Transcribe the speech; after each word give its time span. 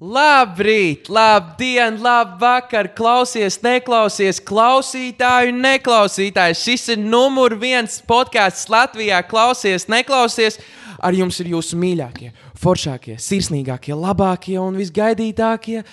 Labrīt, 0.00 1.10
labdien, 1.12 1.98
labvakar, 2.00 2.86
klausies, 2.96 3.58
neklausies, 3.60 4.38
klausītāju, 4.40 5.52
neklausītājs. 5.60 6.62
Šis 6.64 6.88
ir 6.94 7.02
numur 7.04 7.52
viens 7.60 8.00
podkāsts 8.08 8.72
Latvijā. 8.72 9.20
Klausies, 9.28 9.84
neklausies. 9.92 10.56
Ar 11.04 11.12
jums 11.12 11.36
ir 11.44 11.52
jūsu 11.52 11.76
mīļākie, 11.76 12.32
foršākie, 12.56 13.18
sirsnīgākie, 13.20 13.92
labākie 13.92 14.56
un 14.56 14.72
visgaidītākie 14.80 15.84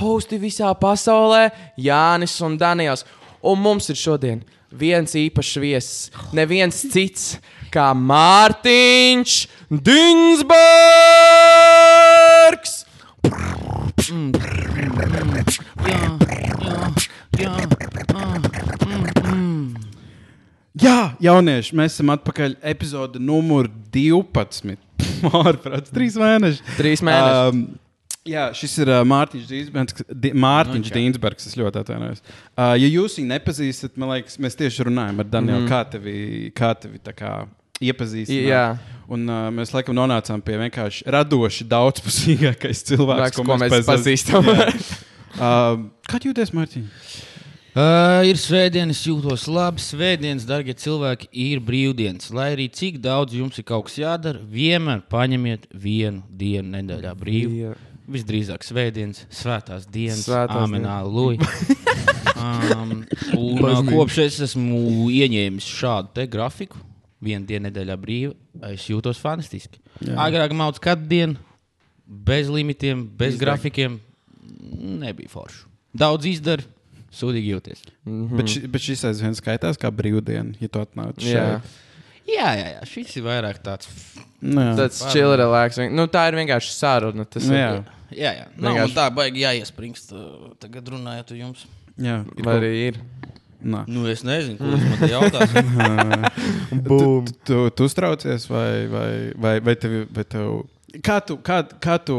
hosti 0.00 0.40
visā 0.40 0.72
pasaulē- 0.80 1.52
Jānis 1.76 2.40
un 2.40 2.56
Daniels. 2.56 3.04
Un 3.44 3.60
mums 3.60 3.90
ir 3.90 3.96
šodien 3.96 4.42
viens 4.72 5.12
īpašs 5.12 5.60
viesis, 5.60 6.10
neviens 6.32 6.80
cits 6.80 7.36
kā 7.70 7.92
Mārtiņš 7.92 9.48
Dinsbergs! 9.68 10.50
Jā, 20.80 21.12
jaunieši, 21.20 21.76
mēs 21.76 21.96
esam 21.96 22.12
atpakaļ. 22.14 22.56
Epizode 22.72 23.20
numur 23.22 23.68
12. 23.92 24.76
Mārprāts, 25.26 25.92
trīs 25.96 26.16
mēneši. 26.20 26.64
Trīs 26.78 27.02
mēneši. 27.04 27.50
Um, 27.50 27.62
jā, 28.28 28.46
šis 28.56 28.78
ir 28.84 28.92
uh, 28.94 29.02
Mārtiņš 29.08 29.48
Dīnsbergs. 29.50 30.04
Di, 30.08 30.32
Mārtiņš 30.46 30.92
Nu. 30.92 30.96
Dīnsbergs, 30.96 31.48
es 31.50 31.58
ļoti 31.60 31.82
atvainojos. 31.82 32.22
Uh, 32.22 32.76
ja 32.80 32.88
jūs 32.88 33.18
viņu 33.20 33.32
nepazīstat, 33.34 33.96
man 34.00 34.14
liekas, 34.14 34.38
mēs 34.42 34.56
tieši 34.60 34.88
runājam 34.88 35.20
ar 35.24 35.32
Danielu, 35.32 35.64
mm. 35.64 35.70
kā 35.70 35.82
tevi, 35.90 36.18
kā 36.56 36.72
tevi 36.78 37.02
tā 37.04 37.16
kā 37.18 37.34
iepazīstināt. 37.80 38.50
Jā. 38.50 38.64
Un 39.10 39.24
uh, 39.26 39.48
mēs 39.54 39.72
laikam 39.74 39.96
nonācām 39.98 40.42
pie 40.46 40.58
vienkārši 40.60 41.08
radoši 41.10 41.66
daudzpusīgākais 41.70 42.84
cilvēks, 42.92 43.34
Cilvēks, 43.34 43.40
ko 43.40 43.58
mēs 43.58 43.88
pazīstam. 43.88 44.46
Jā. 44.46 44.68
uh, 45.40 45.82
kā 46.06 46.22
jūties, 46.22 46.54
Mārtiņ? 46.54 46.86
Uh, 47.70 48.26
ir 48.26 48.38
svētdienas, 48.38 49.00
jūtos 49.06 49.44
labi. 49.50 49.82
Svētdienas, 49.82 50.46
darbie 50.46 50.74
cilvēki, 50.74 51.28
ir 51.30 51.60
brīvdienas. 51.62 52.32
Lai 52.34 52.48
arī 52.56 52.66
cik 52.74 52.98
daudz 53.02 53.36
jums 53.38 53.60
ir 53.62 53.66
kaut 53.68 53.86
kas 53.86 53.98
jādara, 54.00 54.42
vienmēr 54.42 55.04
paņemiet 55.10 55.68
vienu 55.70 56.24
dienu 56.30 56.74
nedēļā 56.74 57.14
brīvu. 57.18 57.54
Jā. 57.60 57.76
Visdrīzāk 58.10 58.66
svētdienas, 58.66 59.22
svētās 59.30 59.86
dienas, 59.86 60.26
amenā, 60.50 60.96
luj. 61.06 61.38
um, 62.34 63.04
un 63.38 63.90
kopš 63.92 64.18
es 64.24 64.40
esmu 64.48 65.06
ieņēmis 65.14 65.68
šādu 65.70 66.10
te 66.18 66.26
grafiku, 66.30 66.82
vienu 67.22 67.46
dienu 67.46 67.68
nedēļā 67.68 67.96
brīva, 68.00 68.34
es 68.72 68.86
jūtos 68.88 69.20
fantastiski. 69.20 69.80
Jā. 70.00 70.14
Agrāk 70.26 70.54
mauts 70.56 70.80
katru 70.82 71.06
dienu, 71.10 71.36
bez 72.06 72.48
limitiem, 72.48 73.04
bez 73.16 73.34
Izdeg. 73.34 73.44
grafikiem, 73.46 74.00
nebija 75.00 75.28
forši. 75.32 75.66
Daudz 76.00 76.26
izdara, 76.30 76.62
sūdīgi 77.12 77.52
jūties. 77.54 77.84
Mhm. 78.06 78.36
Bet, 78.38 78.46
ši, 78.52 78.62
bet 78.70 78.80
šis 78.86 79.04
aizvien 79.10 79.34
skaitās 79.38 79.78
kā 79.80 79.90
brīvdiena, 79.90 80.54
ja 80.62 80.68
tu 80.68 80.78
atnāc 80.82 81.18
Jā. 81.18 81.60
šeit. 81.60 81.78
Jā, 82.30 82.50
jā, 82.54 82.66
jā, 82.76 82.82
šis 82.86 83.16
ir 83.18 83.24
vairāk 83.26 83.58
tāds. 83.64 83.88
Nu, 84.40 84.60
jā. 84.60 84.76
Tas 84.78 85.00
chill 85.12 85.32
relax. 85.36 85.80
Nu, 85.90 86.04
tā 86.06 86.28
ir 86.30 86.36
vienkārši 86.38 86.70
saruna. 86.76 87.24
Tas 87.26 87.44
Nu, 87.48 87.54
ir. 87.56 87.58
jā. 87.58 87.84
Jā, 88.10 88.30
jā. 88.38 88.46
Nav 88.56 88.74
Vienkārši- 88.76 88.94
tā 88.94 89.06
baigi 89.14 89.42
jāiespringst. 89.42 90.12
Tagad 90.62 90.84
runājot 90.94 91.30
ar 91.32 91.36
jums. 91.40 91.66
jā. 91.98 92.20
ir 92.38 92.44
Vai 92.44 92.54
arī 92.60 92.70
ir? 92.88 93.00
Nā. 93.62 93.82
Nu, 93.88 94.06
es 94.08 94.22
nezinu, 94.24 94.56
jūs 94.56 94.86
man 94.88 94.98
te 95.02 95.10
jautājat. 95.12 95.50
Tu, 96.90 97.24
tu, 97.44 97.58
tu 97.76 97.84
uztraucies, 97.84 98.46
vai, 98.50 98.86
vai, 98.90 99.10
vai, 99.36 99.52
vai, 99.60 99.74
tev, 99.76 99.98
vai 100.14 100.24
tev. 100.24 100.62
Kā 101.04 101.18
tu, 101.24 101.36
kā, 101.44 101.60
kā 101.82 101.96
tu 102.02 102.16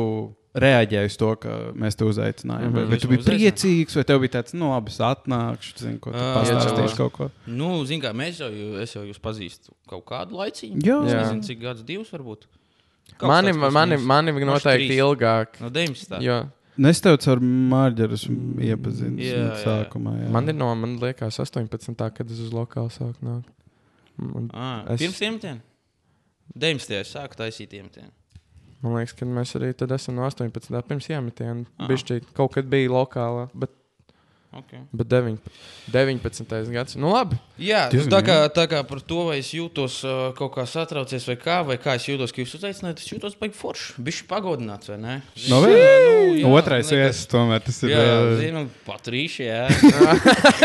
reaģēji 0.55 1.09
uz 1.11 1.15
to, 1.19 1.29
ka 1.39 1.55
mēs 1.79 1.95
te 1.99 2.05
uzaicinājām? 2.07 2.71
Vai, 2.75 2.83
Mhm. 2.83 2.89
vai 2.91 2.97
tu 2.99 3.07
Jūs 3.07 3.11
biji 3.11 3.21
man 3.23 3.27
priecīgs, 3.31 3.95
vai 3.95 4.03
tev 4.07 4.19
bija 4.23 4.33
tāds, 4.37 4.53
nu, 4.53 4.69
labi, 4.73 4.91
es 4.91 4.99
atnākšu, 4.99 5.73
zinu, 5.79 5.99
ko 6.03 6.11
tu 6.11 6.19
Ā, 6.19 6.31
pastāstīsi 6.37 6.97
kaut 6.99 7.13
ko? 7.15 7.29
nu, 7.47 7.69
zin 7.87 8.01
kā, 8.03 8.11
mēs 8.15 8.39
jau, 8.43 8.49
jau 8.51 9.03
jūs 9.07 9.19
pazīstu 9.23 9.71
kaut 9.87 10.05
kādu 10.11 10.35
laiciņu. 10.39 10.81
Jā. 10.83 10.99
Es 11.07 11.13
nezinu, 11.15 11.43
cik 11.47 11.61
gadus, 11.63 11.83
divus 11.87 12.11
varbūt. 12.11 12.47
Kaut 13.17 13.27
Mani, 13.31 13.51
kas 13.51 13.57
tāds 13.63 13.73
mani, 13.73 13.95
plus 13.95 14.07
mani 14.07 14.31
mīnus. 14.31 14.51
noteikti 14.63 14.97
ilgāk. 14.99 15.47
No 15.61 15.69
19. 15.69 16.21
Nu, 16.81 16.89
Es 16.89 17.01
tev 17.03 17.17
ar 17.29 17.41
Mārģeru 17.45 18.15
esmu 18.17 18.63
iepazinis 18.65 19.27
Jā, 19.27 19.41
jā. 19.43 19.57
sākumā. 19.61 20.15
Jā. 20.23 20.29
man 20.33 20.49
ir 20.49 20.55
no, 20.57 20.69
man 20.75 20.95
liekas, 21.01 21.37
18. 21.43 21.67
kad 22.17 22.31
es 22.33 22.39
uz 22.41 22.49
lokālu 22.55 22.89
sāku 22.93 23.21
nākt. 23.27 23.51
Es- 24.89 25.01
Pirms 25.03 25.19
tiem 25.21 25.37
19. 26.57 26.97
es 27.01 27.13
sāku 27.13 27.37
taisīt 27.37 27.69
tiem. 27.69 28.09
man 28.81 28.95
liekas, 28.97 29.13
ka 29.15 29.25
mēs 29.29 29.53
arī 29.59 29.75
tad 29.77 29.91
esam 29.93 30.15
no 30.17 30.25
18. 30.25 30.81
pirms 30.89 31.07
iemetiena. 31.13 31.65
Ah. 31.77 31.87
Bišķi 31.87 32.21
kaut 32.33 32.53
kad 32.57 32.65
bija 32.65 32.89
lokālā, 32.89 33.49
bet, 33.53 33.69
Okay. 34.51 34.79
bet 34.91 35.07
9, 35.07 35.37
19. 35.87 36.71
gads. 36.71 36.97
Nu 36.99 37.13
labi. 37.13 37.37
Jā, 37.55 37.85
Diezgan, 37.87 38.11
tā 38.11 38.19
kā, 38.19 38.35
tā 38.51 38.65
kā 38.67 38.81
par 38.83 38.99
to, 38.99 39.21
vai 39.29 39.37
es 39.39 39.53
jūtos 39.55 40.01
uh, 40.03 40.33
kaut 40.35 40.51
kā 40.57 40.65
satraucies, 40.67 41.23
vai 41.29 41.37
kā, 41.39 41.61
vai 41.63 41.77
kā 41.79 41.95
es 41.95 42.09
jūtos, 42.09 42.33
ka 42.35 42.43
jūs 42.43 42.57
uzaicinājāt, 42.59 42.99
es 42.99 43.13
jūtos 43.13 43.37
baigi 43.39 43.55
forši. 43.55 43.95
Bišķi 44.03 44.27
pagodināts, 44.27 44.91
vai 44.91 44.97
ne? 44.99 45.15
No 45.47 45.61
Zini, 45.63 45.79
vēl? 45.79 46.19
jā, 46.41 46.51
Otrais 46.51 46.91
viesis 46.91 47.31
tomēr 47.31 47.63
tas 47.63 47.79
ir. 47.85 47.93
Jā, 47.95 48.03
ā, 48.03 48.29
zinu, 48.41 48.65
patrīši, 48.89 49.47
jā. 49.47 49.63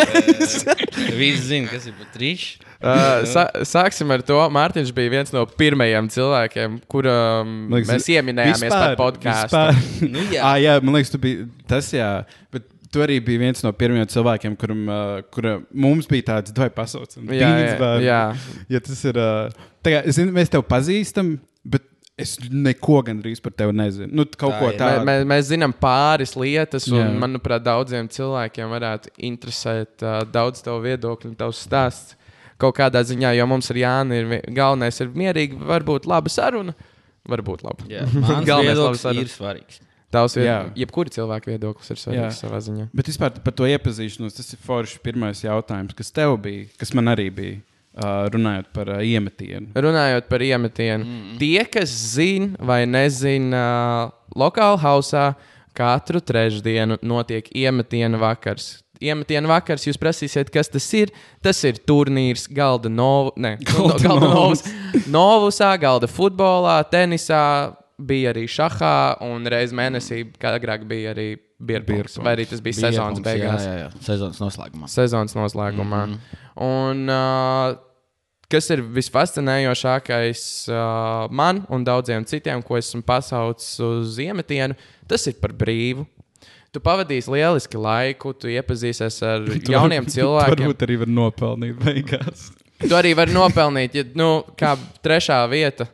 Visi 1.20 1.46
zina, 1.52 1.70
kas 1.70 1.86
ir 1.86 1.94
patrīši. 2.02 2.56
Uh, 2.76 3.22
sa 3.30 3.46
sāksim 3.64 4.10
ar 4.12 4.20
to. 4.26 4.36
Mārtiņš 4.52 4.90
bija 4.98 5.14
viens 5.14 5.30
no 5.32 5.46
pirmajiem 5.48 6.10
cilvēkiem, 6.12 6.80
kuram 6.90 7.54
liekas, 7.72 7.94
mēs 7.94 8.10
ieminējāmies 8.18 8.74
par 8.74 8.98
podkāstu. 8.98 9.62
Nu, 10.10 10.26
jā. 10.34 10.42
ah, 10.42 10.58
jā, 10.60 10.76
man 10.82 10.98
liekas, 10.98 11.14
tu 11.14 11.22
biji 11.22 11.46
tas, 11.70 11.88
jā. 11.94 12.10
Bet 12.52 12.66
tu 12.92 13.02
arī 13.04 13.18
biji 13.24 13.40
viens 13.42 13.62
no 13.64 13.72
pirmajiem 13.76 14.08
cilvēkiem, 14.12 14.56
kuram, 14.60 14.86
uh, 14.88 15.18
kura 15.34 15.56
mums 15.74 16.08
bija 16.10 16.28
tāds, 16.34 16.54
vai 16.56 16.68
pasaucam, 16.74 17.28
Jā, 17.34 17.50
jā, 17.64 17.90
jā. 18.04 18.22
ja 18.76 18.80
tas 18.84 19.04
ir. 19.08 19.18
Uh, 19.20 19.68
tā 19.84 19.94
kā, 19.96 20.00
es 20.06 20.18
zinu, 20.20 20.34
mēs 20.36 20.52
tevi 20.52 20.66
pazīstam, 20.70 21.36
bet 21.66 21.86
es 22.16 22.36
neko 22.48 23.02
gandrīz 23.04 23.42
par 23.44 23.52
tevi 23.52 23.74
nezinu. 23.76 24.08
Nu, 24.16 24.24
kaut 24.40 24.54
Tā 24.56 24.60
ko 24.62 24.70
tādu. 24.78 25.04
mē, 25.08 25.18
mēs 25.28 25.50
zinām 25.50 25.74
pāris 25.76 26.32
lietas, 26.38 26.86
un, 26.88 27.02
Jā. 27.02 27.08
manuprāt, 27.26 27.64
daudziem 27.66 28.08
cilvēkiem 28.12 28.72
varētu 28.72 29.12
interesēt 29.28 30.04
uh, 30.06 30.22
daudz 30.32 30.64
tavu 30.64 30.80
viedokļu, 30.86 31.32
un 31.34 31.40
tavs 31.42 31.64
stāsts. 31.68 32.16
Kaut 32.56 32.78
kādā 32.78 33.02
ziņā, 33.04 33.34
jo 33.36 33.44
mums 33.50 33.68
ir 33.68 33.82
Jānis, 33.82 34.22
ir 34.24 34.54
galvenais 34.56 35.00
ir 35.04 35.10
mierīgi, 35.12 35.58
varbūt 35.60 36.06
laba 36.08 36.32
saruna. 36.32 36.72
Varbūt 37.28 37.66
mans 37.66 38.46
Galvenais 38.48 39.04
ir 39.12 39.28
svarīgs. 39.28 39.80
Tavs 40.14 40.36
ir. 40.38 40.46
Jā. 40.46 40.58
Jebkura 40.78 41.10
cilvēka 41.12 41.50
viedoklis 41.50 41.90
ir 41.90 42.00
svarīgs 42.00 42.42
savā 42.44 42.60
ziņā. 42.62 42.88
Bet 42.96 43.10
vispār 43.10 43.40
par 43.42 43.54
to 43.58 43.66
iepazīšanos, 43.68 44.36
tas 44.38 44.52
ir 44.54 44.60
forši 44.62 45.00
pirmais 45.04 45.42
jautājums, 45.42 45.96
kas 45.98 46.14
tev 46.14 46.36
bija, 46.44 46.68
kas 46.78 46.94
man 46.96 47.10
arī 47.10 47.26
bija, 47.34 47.58
uh, 47.98 48.28
runājot 48.32 48.70
par 48.76 48.92
uh, 48.94 49.02
iemetienu. 49.02 49.72
Runājot 49.74 50.30
par 50.30 50.46
iemetienu, 50.46 51.04
mm. 51.04 51.36
tie, 51.42 51.66
kas 51.72 51.92
zina 52.14 52.54
vai 52.70 52.84
nezina, 52.88 53.66
uh, 54.12 54.38
lokālā 54.38 54.78
hausā 54.84 55.28
katru 55.76 56.22
trešdienu 56.24 57.00
notiek 57.04 57.48
iemetiena 57.54 58.20
vakars. 58.20 58.76
Iemetiena 59.02 59.50
vakars, 59.50 59.84
jūs 59.84 59.98
prasīsiet, 60.00 60.48
kas 60.52 60.70
tas 60.72 60.86
ir. 60.96 61.10
Tas 61.44 61.58
ir 61.68 61.76
turnīrs, 61.84 62.46
galda 62.48 62.88
novu, 62.88 63.34
ne, 63.36 63.56
Galda 63.68 63.98
galda 64.06 64.30
novus. 64.30 64.62
novus. 64.64 65.10
Novusā, 65.12 65.74
galda 65.80 66.08
futbolā, 66.08 66.78
tenisā, 66.88 67.74
bija 67.98 68.32
arī 68.34 68.44
šahā, 68.50 69.16
un 69.24 69.46
reiz 69.48 69.72
mēnesī, 69.76 70.22
kā 70.40 70.52
agrāk 70.58 70.84
bija 70.88 71.14
arī 71.14 71.36
birbuļs. 71.56 72.18
Vai 72.20 72.34
arī 72.36 72.44
tas 72.50 72.60
bija 72.60 72.76
sezonas 72.76 73.20
Bierpunkts, 73.20 73.26
beigās, 73.30 73.64
Jā, 73.64 73.72
jā, 73.72 73.86
jā. 73.86 74.04
Sezonas 74.04 74.40
noslēgumā. 74.42 74.88
sezonas 74.92 75.34
noslēgumā. 75.34 76.02
Mm 76.06 76.12
-hmm. 76.12 76.42
Un, 76.66 77.08
uh, 77.08 77.78
kas 78.52 78.70
ir 78.70 78.82
visfascinējošākais 78.82 80.42
uh, 80.68 81.30
man 81.30 81.64
un 81.68 81.84
daudziem 81.84 82.24
citiem, 82.24 82.62
ko 82.62 82.76
esmu 82.76 83.02
pasaucis 83.02 83.80
uz 83.80 84.18
iemetienu, 84.18 84.74
tas 85.08 85.26
ir 85.26 85.34
par 85.40 85.52
brīvu. 85.52 86.06
Tu 86.72 86.80
pavadīsi 86.80 87.30
lieliski 87.32 87.76
laiku, 87.76 88.32
tu 88.32 88.48
iepazīsies 88.48 89.22
ar 89.24 89.40
jauniem 89.74 90.04
Tu 90.04 90.10
cilvēkiem. 90.10 90.66
Varbūt 90.66 90.82
arī 90.82 90.98
var 90.98 91.08
nopelnīt 91.08 91.78
beigās. 91.80 92.50
Tu 92.78 92.92
arī 92.92 93.14
vari 93.16 93.32
nopelnīt, 93.32 93.94
ja 93.94 94.04
nu, 94.14 94.44
kā 94.58 94.76
trešā 95.02 95.48
vieta. 95.48 95.86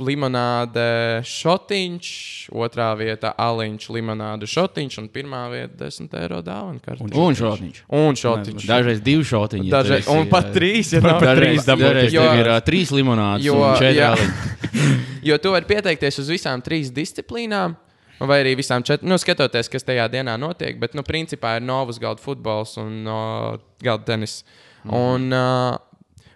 Limonāde 0.00 1.20
šotiņš, 1.28 2.08
otrā 2.56 2.88
vieta 2.98 3.32
aliņš, 3.36 3.86
limonāde 3.92 4.48
šotiņš 4.48 4.98
un 5.02 5.08
pirmā 5.12 5.42
vieta- 5.52 5.76
10 5.84 6.14
eiro 6.20 6.40
dāvana. 6.42 6.80
kartiņš. 6.80 7.12
Un 7.16 7.34
šotiņš. 7.34 7.82
Un 7.88 8.14
šotiņš. 8.16 8.66
Dažreiz 8.66 9.00
divi 9.04 9.24
šotiņi. 9.24 9.68
ja 9.68 9.82
Dažreiz, 9.82 10.06
esi, 10.06 10.10
un 10.16 10.26
pat 10.28 10.52
trīs. 10.54 10.92
Ja 10.92 11.00
Dažreiz, 11.00 11.64
trīs. 11.64 11.66
dažreiz 11.66 12.12
Jo- 12.12 12.32
ir 12.40 12.46
uh, 12.48 12.60
trīs 12.60 12.90
limonādes 12.90 13.44
Jo, 13.44 13.54
un 13.60 13.76
četri 13.76 14.00
aliņi. 14.00 14.32
Jo 15.28 15.36
tu 15.38 15.50
vari 15.52 15.66
pieteikties 15.68 16.18
uz 16.18 16.28
visām 16.28 16.62
trīs 16.64 16.90
disciplīnām. 16.90 17.76
Vai 18.20 18.42
arī 18.42 18.54
visām 18.56 18.82
četrām, 18.84 19.08
nu, 19.08 19.16
skatoties, 19.16 19.68
kas 19.72 19.82
tajā 19.82 20.08
dienā 20.12 20.38
notiek. 20.38 20.78
Bet, 20.78 20.94
nu, 20.94 21.02
principā 21.02 21.56
ir 21.56 21.62
novus 21.62 21.98
galda 21.98 22.20
futbols 22.20 22.76
un 22.76 23.02
no, 23.04 23.58
galda 23.82 24.04
tenis. 24.04 24.44
Mm. 24.84 24.92
Un, 24.92 25.32
uh, 25.32 25.78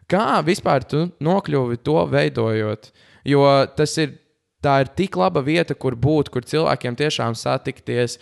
kā 0.08 0.42
vispār 0.44 0.84
tu 0.88 1.12
nokļuvi 1.20 1.76
to 1.84 2.06
veidojot? 2.08 2.90
Jo 3.24 3.44
tas 3.76 3.96
ir 3.98 4.18
tā 4.64 4.78
ir 4.84 4.90
tik 4.96 5.18
laba 5.20 5.42
vieta, 5.44 5.76
kur 5.76 5.96
būt, 5.96 6.32
kur 6.32 6.46
cilvēkiem 6.48 6.96
tiešām 6.98 7.36
satikties. 7.38 8.18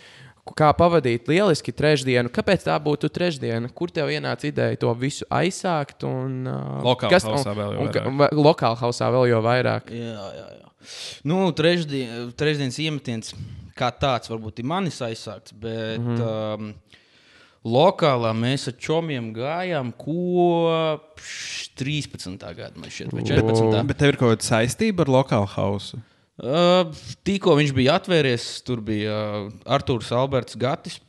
Kā 0.59 0.73
pavadīt 0.75 1.29
lieliski 1.31 1.71
trešdienu? 1.71 2.27
Kāpēc 2.35 2.65
tā 2.65 2.75
būtu 2.83 3.07
trešdiena? 3.15 3.69
Kur 3.71 3.93
tev 3.95 4.11
ienāca 4.11 4.49
ideja 4.49 4.75
to 4.81 4.91
visu 4.99 5.23
aizsākt? 5.31 6.03
Un, 6.03 6.41
uh, 6.51 6.81
Lokāla 6.83 7.21
hausā 7.29 7.53
vēl 7.55 7.77
jau 7.77 7.79
un, 7.79 7.87
vairāk. 7.87 8.09
un, 8.09 8.17
va- 8.19 8.31
lokāla 8.35 8.79
hausā 8.81 9.07
vēl 9.15 9.29
jau 9.31 9.39
vairāk. 9.45 9.93
Jā, 9.95 10.27
jā, 10.35 10.47
jā. 10.59 10.91
Nu, 11.31 11.45
trešdien, 11.55 12.33
trešdienas 12.35 12.79
iemetiens 12.83 13.31
kā 13.77 13.87
tāds 13.95 14.27
varbūt 14.31 14.59
ir 14.59 14.67
manis 14.67 14.99
aizsākts, 15.05 15.55
bet 15.55 15.99
mm 16.01 16.17
-hmm. 16.17 16.59
um, 16.59 16.73
lokālā 17.63 18.33
mēs 18.35 18.67
ar 18.71 18.75
čomiem 18.81 19.31
gājām 19.35 19.93
kopš 19.99 21.69
13. 21.79 22.35
gada, 22.57 22.73
man 22.79 22.91
šķiet, 22.91 23.13
vai 23.15 23.23
14. 23.27 23.79
Bet 23.89 24.01
tev 24.01 24.13
ir 24.13 24.19
kaut 24.19 24.35
kāda 24.35 24.47
saistība 24.49 25.05
ar 25.05 25.13
lokālu 25.21 25.49
hausu? 25.55 26.01
Uh, 26.43 26.89
tikko 27.27 27.53
viņš 27.59 27.71
bija 27.77 27.99
atvērties, 27.99 28.47
tur 28.65 28.81
bija 28.83 29.13
uh, 29.13 29.49
Arthurs 29.69 30.09
Alberts 30.15 30.57
Gatis. 30.59 30.99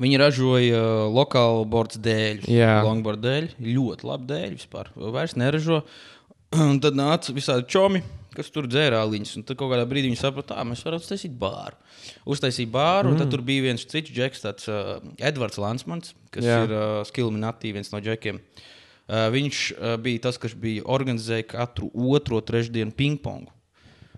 Viņi 0.00 0.18
ražoja 0.20 0.80
uh, 0.80 1.04
lokālu 1.12 1.64
bordu 1.68 2.00
dēļu, 2.02 2.48
Jā. 2.52 2.78
longboard 2.86 3.22
dēļu. 3.24 3.54
Ļoti 3.60 4.08
labi 4.08 4.28
dēļ 4.30 4.56
vispār. 4.56 4.90
Vairs 4.96 5.36
neražo. 5.40 5.82
Un 6.70 6.80
tad 6.82 6.96
nāca 6.98 7.34
visādi 7.36 7.66
čomi, 7.74 8.00
kas 8.36 8.52
tur. 8.54 8.68
Un 8.68 9.46
tad 9.46 9.56
kaut 9.60 9.72
kādā 9.72 9.86
brīdī 9.88 10.10
viņi 10.10 10.20
saprata, 10.20 10.58
ka 10.58 10.66
mēs 10.68 10.84
varam 10.86 11.02
uztaisīt 11.02 11.34
bāru. 11.40 11.78
Uztaisīja 12.30 12.72
bāru, 12.74 13.10
mm. 13.10 13.14
un 13.14 13.22
tad 13.22 13.32
tur 13.32 13.44
bija 13.46 13.66
viens 13.68 13.86
cits 13.88 14.12
džeks, 14.12 14.44
tāds 14.44 14.70
uh, 14.70 14.96
Edvards 15.18 15.60
Lansmans, 15.60 16.14
kas 16.34 16.46
Jā. 16.46 16.62
Ir 16.66 16.74
uh, 16.74 16.84
Skilminatī, 17.08 17.74
viens 17.76 17.92
no 17.94 18.02
džekiem. 18.04 18.40
Uh, 19.04 19.26
viņš 19.34 19.64
uh, 19.74 19.96
bija 20.00 20.26
tas, 20.28 20.40
kas 20.40 20.56
bija 20.56 20.86
organizējis 20.88 21.50
katru 21.52 21.90
otro 21.92 22.40
trešdienu 22.44 22.94
pingpongu. 22.96 23.52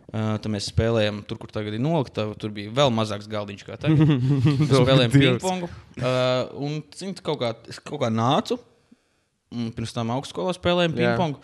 Uh, 0.07 0.37
tad 0.39 0.47
mēs 0.55 0.69
spēlējām 0.71 1.25
tur, 1.27 1.41
kur 1.43 1.51
tagad 1.51 1.75
ir 1.75 1.83
noliktava. 1.83 2.37
Tur 2.39 2.53
bija 2.55 2.71
vēl 2.75 2.93
mazāks 2.95 3.27
galdiņš 3.31 3.65
kā 3.67 3.75
tagad. 3.83 4.07
Mēs 4.61 4.71
spēlējām 4.71 5.13
pingpongu. 5.13 5.69
Uh, 5.99 6.47
un 6.63 6.77
zinu, 6.95 7.17
kaut, 7.27 7.41
kā, 7.43 7.51
kaut 7.83 8.05
kā 8.05 8.11
nācu. 8.15 8.61
un 9.51 9.73
Pirms 9.75 9.95
tam 9.97 10.15
augstskolā 10.15 10.55
spēlējām 10.55 10.95
Jā. 10.95 11.11
pingpongu. 11.11 11.43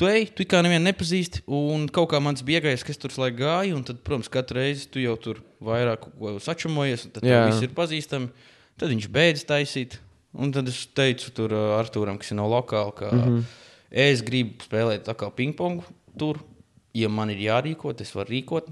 Tu 0.00 0.06
ej, 0.08 0.30
tu 0.32 0.46
kā 0.48 0.62
nevienu 0.64 0.86
nepazīsti, 0.86 1.42
un 1.52 1.82
kaut 1.92 2.08
kā 2.14 2.18
mans 2.24 2.40
biegais, 2.40 2.80
kas 2.88 2.96
tur 2.96 3.12
laikā 3.20 3.36
gāja, 3.36 3.74
un 3.76 3.82
tad, 3.84 3.98
protams, 4.06 4.30
katru 4.32 4.56
reizi 4.56 4.86
tu 4.88 5.02
jau 5.02 5.12
tur 5.20 5.42
vairāk 5.60 6.06
sačamojies, 6.40 7.02
un 7.04 7.12
tad 7.18 7.26
viss 7.28 7.66
ir 7.66 7.74
pazīstami. 7.76 8.30
Tad 8.80 8.94
viņš 8.94 9.08
beidz 9.12 9.42
taisīt. 9.44 9.98
Un 10.40 10.54
tad 10.54 10.70
es 10.70 10.78
teicu 10.96 11.32
tur 11.36 11.52
uh, 11.52 11.74
Arturam, 11.76 12.16
kas 12.16 12.30
ir 12.32 12.38
no 12.38 12.46
lokāla, 12.48 12.94
ka 12.96 13.10
mm. 13.10 13.20
-hmm. 13.26 13.42
es 13.90 14.22
gribu 14.24 14.64
spēlēt 14.64 15.04
tā 15.04 15.14
kā 15.18 15.28
pingpongu 15.36 15.84
tur. 16.16 16.40
Ja 16.94 17.08
man 17.08 17.30
ir 17.30 17.36
jārīko, 17.36 17.92
es 18.00 18.14
varu 18.14 18.32
rīkot. 18.32 18.70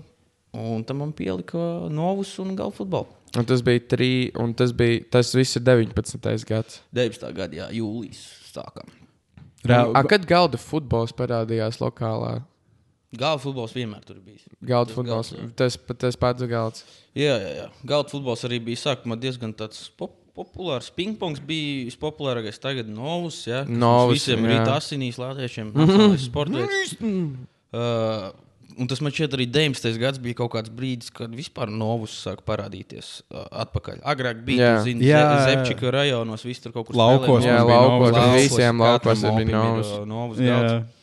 Un 0.57 0.85
tam 0.85 1.03
man 1.03 1.13
pielika 1.13 1.59
novus 1.91 2.39
un 2.39 2.57
galvu 2.57 2.79
futbolu. 2.79 3.07
Un 3.37 3.45
tas 3.45 3.61
bija 3.63 3.81
trīs, 3.81 4.33
un 4.41 4.55
tas, 4.55 4.73
bija, 4.73 5.05
tas 5.11 5.35
viss 5.35 5.57
ir 5.57 5.63
19. 5.63 6.47
gads. 6.49 6.81
19. 6.93 7.35
gada 7.35 7.57
jā, 7.57 7.69
jūlijas 7.71 8.25
sākām. 8.55 9.07
Reāli- 9.66 9.96
A, 9.99 10.02
kad 10.06 10.26
galda 10.26 10.58
futbols 10.60 11.12
parādījās 11.12 11.81
lokālā? 11.82 12.43
Galvu 13.19 13.40
futbols 13.49 13.72
vienmēr 13.72 14.05
tur 14.05 14.19
bijis. 14.20 14.44
Galda 14.62 14.93
futbols, 14.93 15.32
galds, 15.32 15.55
tas, 15.56 15.78
tas 15.99 16.16
pats 16.20 16.44
galds. 16.44 16.84
Jā, 17.16 17.38
jā, 17.40 17.52
jā. 17.62 17.69
Galda 17.88 18.12
futbols 18.12 18.44
arī 18.44 18.60
bija 18.62 18.76
sākumā 18.76 19.16
diezgan 19.19 19.55
tāds 19.56 19.88
pop 19.96 20.12
populārs. 20.38 20.90
Pingpongs 20.94 21.40
bija 21.43 21.88
vispopulārākais. 21.88 22.60
Tagad 22.62 22.87
Novus. 22.93 23.40
Jā, 23.49 23.64
Novus, 23.66 24.20
visiem 24.20 24.44
jā. 24.46 24.60
ir 24.60 24.70
asinīs 24.70 25.19
latviešiem. 25.19 25.72
sports 26.28 26.55
veids. 26.55 26.94
Uh, 27.69 28.31
un 28.79 28.87
tas 28.91 29.01
man 29.03 29.13
šķiet 29.13 29.35
arī 29.37 29.47
19. 29.51 29.99
gads 29.99 30.19
bija 30.23 30.35
kaut 30.39 30.53
kāds 30.55 30.71
brīdis, 30.71 31.11
kad 31.15 31.33
vispār 31.35 31.71
Novus 31.71 32.15
sāk 32.25 32.45
parādīties 32.47 33.23
uh, 33.31 33.47
atpakaļ. 33.65 34.03
Agrāk 34.07 34.45
bija 34.47 34.59
Jā. 34.77 34.83
zini, 34.87 35.05
Jā, 35.09 35.23
Ze- 35.25 35.33
jā. 35.35 35.41
Zepčika 35.49 35.91
rajonos, 35.95 36.45
viss 36.47 36.61
tur 36.65 36.73
kaut 36.73 36.87
kur 36.87 36.97
Laukos 36.97 37.45
Jā, 37.45 37.59
laukos, 37.65 38.13
Novus 38.13 38.15
galds. 38.17 38.39
visiem 38.47 38.79
laukos 38.85 39.23
ir 39.25 39.37
bija 39.41 39.57
novus. 39.57 39.93
Novus 40.07 40.39
Jā. 40.39 40.55
galds. 40.55 40.95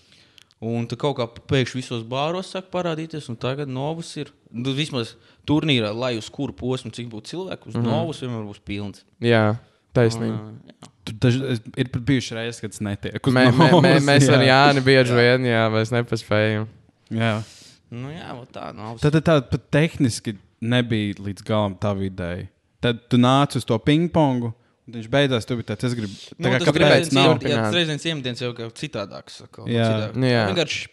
Un 0.65 0.87
tad 0.87 0.97
kaut 0.97 1.17
kā 1.19 1.27
pēkšņi 1.27 1.75
visos 1.81 2.03
bāros 2.07 2.47
sāk 2.55 2.71
parādīties, 2.73 3.27
un 3.29 3.35
tagad 3.35 3.67
novus 3.69 4.15
ir. 4.17 4.31
Nu, 4.55 4.71
vismaz 4.73 5.15
turnīrā, 5.45 5.91
lai 5.93 6.15
uz 6.17 6.29
kuru 6.31 6.53
posmu, 6.55 6.93
cik 6.95 7.09
būtu 7.11 7.33
cilvēku, 7.33 7.67
uz 7.67 7.75
mm 7.75 7.81
-hmm. 7.83 7.91
novus 7.91 8.21
vienmēr 8.23 8.45
būs 8.47 8.61
pilns. 8.63 9.03
Jā, 9.19 9.57
taisnība. 9.93 10.39
Un, 10.39 10.55
uh, 10.63 10.71
jā. 10.71 10.87
Tur 11.05 11.13
daž- 11.21 11.59
ir 11.77 11.85
bijuši 11.91 12.33
reizes, 12.33 12.61
kad 12.61 12.71
es 12.71 12.79
netieku. 12.79 13.29
Mē, 13.31 13.51
mē, 13.51 13.69
mē, 13.83 13.99
mēs 13.99 14.29
ar 14.31 14.41
jā. 14.41 14.47
Jāni 14.47 14.81
bieži 14.81 15.13
vien, 15.13 15.43
jā, 15.45 15.69
mēs 15.69 15.91
nepaspējam. 15.91 16.65
Jā. 17.11 17.43
Nu, 17.93 18.09
jā, 18.13 18.31
vot 18.37 18.49
tā 18.53 18.69
nav. 18.75 18.97
Tad 19.03 19.17
tā 19.25 19.39
pat 19.49 19.65
tehniski 19.73 20.35
nebija 20.65 21.17
līdz 21.21 21.45
galam 21.45 21.75
tā 21.79 21.93
ideja. 22.05 22.47
Tad 22.83 23.05
tu 23.09 23.17
nāc 23.21 23.55
uz 23.57 23.65
to 23.65 23.77
pingpongu, 23.81 24.51
un 24.85 24.97
viņš 24.97 25.07
beidzās. 25.11 25.47
Tu 25.47 25.57
biji 25.57 25.69
tāds, 25.71 25.87
es 25.87 25.95
gribu. 25.97 26.17
Tā 26.37 26.51
kā, 26.51 26.59
tas 26.59 26.67
kāpēc 26.69 27.13
nav? 27.15 27.29
jā, 27.29 27.31
turpināt? 27.35 27.69
Trešdienas 27.73 28.07
iemetiens 28.11 28.43
jau 28.43 28.51
kaut 28.57 28.81
citādāks. 28.81 29.39
atkal, 29.45 29.69
Jā. 29.71 29.87
citādāk. 29.89 30.19
Nu, 30.21 30.29
jā. 30.29 30.43
Vienkārši 30.51 30.83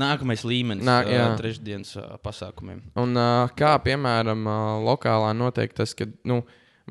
nākamais 0.00 0.44
līmenis 0.46 0.86
Nā, 0.86 0.98
jā. 1.08 1.26
trešdienas 1.40 1.94
ā, 2.02 2.06
pasākumiem. 2.24 2.82
Un 3.00 3.16
uh, 3.16 3.52
kā 3.58 3.76
piemēram 3.84 4.46
uh, 4.46 4.60
lokālā 4.86 5.32
notiek 5.36 5.74
tas, 5.76 5.94
ka 5.96 6.08
nu, 6.28 6.40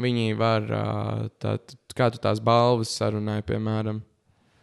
viņi 0.02 0.38
var, 0.40 0.66
uh, 0.72 1.28
tā, 1.42 1.58
kā 1.98 2.10
tu 2.14 2.22
tās 2.24 2.42
balvas 2.44 2.96
sarunāji, 2.96 3.46
piemēram. 3.52 4.02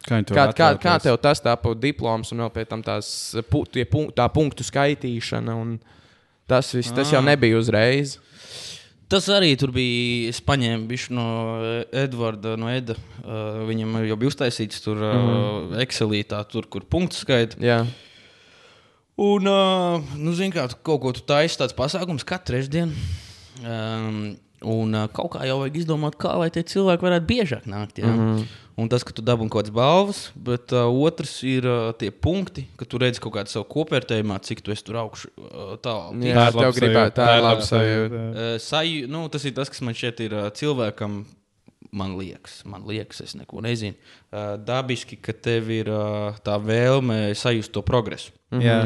Kā, 0.02 0.18
Kā, 0.26 0.44
kā, 0.52 0.68
kā 0.82 0.96
tev 1.02 1.16
tas 1.22 1.40
tapu 1.40 1.74
diploms 1.78 2.32
un 2.32 2.38
vēl 2.44 2.50
pēc 2.50 2.68
tam 2.68 2.82
tās, 2.82 3.06
pu, 3.50 3.64
tie 3.70 3.84
tā 3.86 4.28
punktu 4.32 4.64
skaitīšana? 4.66 5.54
un 5.54 5.78
Tas, 6.48 6.72
viss, 6.74 6.90
tas 6.92 7.08
jau 7.08 7.20
Ah. 7.22 7.24
nebija 7.24 7.56
uzreiz. 7.56 8.18
Tas 9.08 9.28
arī 9.28 9.56
tur 9.56 9.70
bija. 9.72 10.28
Es 10.28 10.40
paņēmu 10.40 10.88
bišķi 10.88 11.10
no 11.14 11.26
Edvarda, 11.92 12.56
no 12.56 12.68
Eda. 12.68 12.96
Uh, 13.22 13.62
viņam 13.68 13.94
jau 14.08 14.16
bija 14.16 14.30
uztaisīts 14.32 14.82
tur 14.82 14.96
uh, 14.96 15.14
Mhm. 15.14 15.80
Excelītā, 15.80 16.42
tur, 16.48 16.66
kur 16.66 16.82
punktu 16.82 17.16
skaita. 17.16 17.56
Jā, 17.60 17.86
Un, 19.16 19.46
uh, 19.46 20.00
nu, 20.16 20.32
zini, 20.32 20.52
kā 20.54 20.64
tu 20.68 20.76
kaut 20.82 21.02
ko 21.02 21.12
tu 21.12 21.20
taisi 21.20 21.58
tāds 21.60 21.74
pasākums 21.76 22.24
katru 22.24 22.54
trešdienu. 22.56 22.92
Um, 23.62 24.36
un 24.64 24.94
uh, 24.96 25.06
kaut 25.12 25.34
kā 25.34 25.44
jau 25.46 25.58
vajag 25.60 25.76
izdomāt, 25.82 26.16
kā 26.16 26.32
lai 26.40 26.48
tie 26.50 26.62
cilvēki 26.64 27.04
varētu 27.04 27.28
biežāk 27.28 27.68
nākt. 27.68 28.00
Ja? 28.00 28.08
Mm. 28.08 28.18
-hmm. 28.18 28.46
Un 28.80 28.88
tas, 28.88 29.02
ka 29.04 29.12
tu 29.12 29.20
dabūji 29.20 29.50
kaut 29.52 29.66
kādas 29.66 29.74
balvas, 29.76 30.20
bet 30.34 30.72
uh, 30.72 30.86
otrs 31.04 31.34
ir 31.44 31.66
uh, 31.68 31.90
tie 32.00 32.08
punkti, 32.08 32.62
ka 32.80 32.86
tu 32.88 32.96
redzi 33.02 33.20
kaut 33.20 33.34
kādu 33.36 33.52
savu 33.52 33.66
kopvērtējumā, 33.74 34.38
cik 34.46 34.62
tu 34.64 34.72
esi 34.72 34.86
tur 34.86 34.96
augšu 35.02 35.28
uh, 35.36 35.74
tālu. 35.84 36.16
Jā, 36.24 36.46
Tā 36.48 36.64
ir 36.70 36.72
gribētu- 36.78 36.80
sajūta, 36.80 37.12
tā 37.18 37.26
ir 37.36 37.44
laba 37.44 37.66
sajūta. 37.68 38.22
Uh, 38.32 38.56
saju, 38.64 39.02
nu, 39.12 39.20
tas 39.34 39.44
ir 39.44 39.52
tas, 39.58 39.68
kas 39.68 39.84
man 39.84 39.92
šeit 39.98 40.24
ir 40.24 40.32
uh, 40.38 40.48
cilvēkam. 40.56 41.22
Man 41.92 42.14
liekas, 42.16 42.62
man 42.64 42.86
liekas, 42.88 43.18
es 43.20 43.34
neko 43.36 43.60
nezinu. 43.60 43.92
Uh, 44.32 44.54
dabiski, 44.56 45.18
ka 45.20 45.34
tev 45.36 45.68
ir 45.74 45.90
uh, 45.92 46.32
tā 46.40 46.54
vēlme 46.56 47.34
sajust 47.36 47.74
to 47.76 47.82
progresu. 47.84 48.32
Jā. 48.56 48.78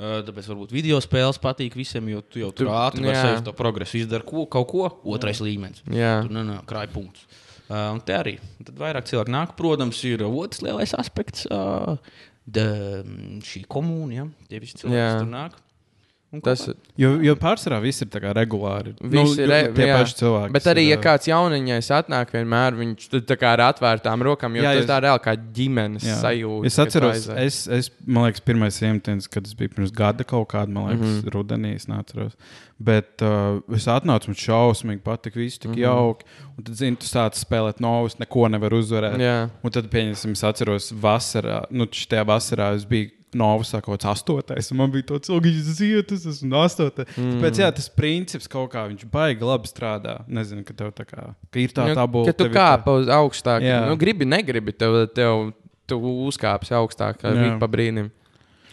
Uh, 0.00 0.22
tāpēc 0.24 0.48
varbūt 0.48 0.72
video 0.72 0.96
spēles 1.04 1.36
patīk 1.40 1.76
visiem, 1.76 2.08
jo 2.14 2.22
tu 2.24 2.40
jau 2.40 2.48
tur 2.56 2.70
Tu- 2.70 2.72
ātri 2.72 3.04
vari 3.04 3.12
jā. 3.18 3.26
sajust 3.28 3.44
to 3.50 3.52
progresu. 3.56 3.98
Izdara 4.00 4.24
ko, 4.24 4.46
kaut 4.48 4.70
ko, 4.72 4.88
otrais 5.12 5.44
līmenis. 5.44 5.84
Jā. 5.92 6.22
Tur 6.24 6.32
nenāk 6.38 6.64
krāj 6.72 6.88
punktus. 6.96 7.28
Uh, 7.66 7.96
un 7.96 8.00
te 8.06 8.14
arī 8.14 8.36
tad 8.62 8.76
vairāk 8.78 9.08
cilvēku 9.10 9.32
nāk. 9.34 9.56
Protams, 9.58 10.02
ir 10.06 10.22
otrs 10.26 10.62
lielais 10.62 10.94
aspekts. 10.98 11.46
Uh, 11.50 11.96
da, 12.46 12.66
šī 13.42 13.64
komūna, 13.70 14.20
ja? 14.20 14.26
tie 14.50 14.60
visi 14.62 14.78
cilvēki, 14.78 15.00
Jā. 15.00 15.14
tur 15.18 15.30
nāk. 15.32 15.56
Tas 16.42 16.64
Jo, 16.98 17.12
jo 17.22 17.34
pārsvarā 17.38 17.76
viss 17.84 18.02
ir 18.02 18.08
tā 18.10 18.18
kā 18.20 18.32
regulāri. 18.34 18.94
Visi 19.12 19.44
ir 19.44 19.50
re- 19.50 19.68
tie 19.76 19.86
jā. 19.86 19.98
paši 20.00 20.16
cilvēki. 20.18 20.52
Bet 20.56 20.66
arī, 20.72 20.82
ir, 20.88 20.94
ja 20.94 20.98
kāds 21.04 21.28
jauniņais 21.28 21.90
atnāk, 21.92 22.32
vienmēr 22.34 22.76
viņš 22.80 23.06
kā 23.36 23.52
ar 23.52 23.62
atvērtām 23.68 24.24
rokām, 24.26 24.56
jo 24.58 24.64
Jā, 24.64 24.72
tas 24.74 24.82
es- 24.82 24.90
tā 24.90 24.98
reāli 25.04 25.22
kā 25.22 25.36
ģimenes 25.36 26.06
Jā. 26.08 26.16
sajūta. 26.24 26.66
Es 26.66 26.78
atceros, 26.82 27.28
es, 27.44 27.58
es, 27.68 27.90
man 28.04 28.26
liekas, 28.26 28.42
pirmais 28.48 28.80
iemetiens, 28.82 29.28
kad 29.30 29.46
es 29.46 29.54
biju 29.54 29.76
pirms 29.76 29.92
gada 29.94 30.24
kaut 30.24 30.48
kādā, 30.50 30.72
man 30.72 30.90
liekas, 30.90 31.06
mm. 31.06 31.20
-hmm. 31.20 31.34
rudenī. 31.36 31.74
Es 31.76 31.86
neatceros. 31.86 32.34
Bet 32.78 33.22
uh, 33.22 33.60
es 33.72 33.86
atnācu, 33.86 34.32
man 34.32 34.36
šausmīgi 34.36 35.00
patika, 35.04 35.38
viss 35.38 35.58
tik 35.58 35.70
mm. 35.70 35.76
-hmm. 35.76 35.84
jauki. 35.86 36.24
Un 36.58 36.64
tad, 36.64 36.74
zini, 36.74 36.96
tu 36.96 37.06
sāc 37.06 37.36
spēlēt 37.38 37.80
novus, 37.80 38.18
neko 38.18 38.48
nevar 38.48 38.72
uzvarēt. 38.72 39.20
Jā. 39.20 39.50
Un 39.62 39.70
tad, 39.70 39.88
pieņemsim, 39.92 40.32
es 40.32 40.44
atceros, 40.44 40.92
vasarā, 40.92 41.64
nu, 41.70 41.86
šajā 41.86 42.24
vasarā 42.24 42.74
es 42.74 42.84
biju. 42.84 43.10
Kaut 43.36 43.84
kāds 43.84 44.06
astotais, 44.08 44.70
un 44.72 44.78
man 44.78 44.92
bija 44.94 45.08
tāds 45.10 45.28
ilgs 45.28 45.66
ziedas, 45.76 46.22
es 46.24 46.38
esmu 46.38 46.56
astotais. 46.62 47.08
Mm. 47.18 47.34
Tāpēc, 47.36 47.58
jā, 47.60 47.70
tas 47.74 47.88
princips 47.92 48.46
kaut 48.48 48.70
kā 48.72 48.86
viņš 48.88 49.04
baigi 49.12 49.44
labi 49.44 49.68
strādā. 49.68 50.20
Nezinu, 50.28 50.64
ka 50.64 50.72
tev 50.78 50.92
tā 50.96 51.04
kā 51.04 51.34
ka 51.34 51.60
ir 51.60 51.74
tā 51.74 51.88
Nu, 51.90 51.96
tabula. 51.98 52.30
Kad 52.30 52.38
tu 52.38 52.46
kāp 52.54 52.86
uz 52.94 53.10
augstāk, 53.12 53.66
Jā. 53.66 53.82
nu, 53.90 53.96
gribi, 54.00 54.24
negribi, 54.24 54.72
tev, 54.72 55.02
tev 55.12 55.50
tu 55.86 55.98
uzkāpsi 56.28 56.72
augstāk, 56.78 57.18
kā 57.20 57.34
Jā. 57.34 57.42
viņi 57.42 57.58
pa 57.60 57.68
brīdim. 57.68 58.08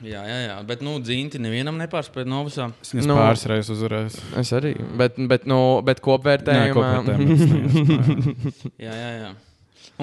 Jā, 0.03 0.19
jā, 0.27 0.37
jā. 0.47 0.55
Bet, 0.67 0.81
nu, 0.83 0.97
dzinti 0.99 1.39
nevienam 1.39 1.77
nepārspēja 1.79 2.27
novusā. 2.27 2.65
Es 2.83 2.91
viņas 2.91 3.07
Nu. 3.07 3.15
pāris 3.15 3.45
reizes 3.47 3.71
uzvarēju. 3.77 4.23
Es 4.41 4.51
arī, 4.55 4.73
bet, 4.99 5.15
bet, 5.31 5.45
nu, 5.47 5.59
bet 5.85 6.01
kopvērtējumā. 6.03 6.89
Jā, 8.83 8.91
jā, 8.91 9.11
jā. 9.21 9.29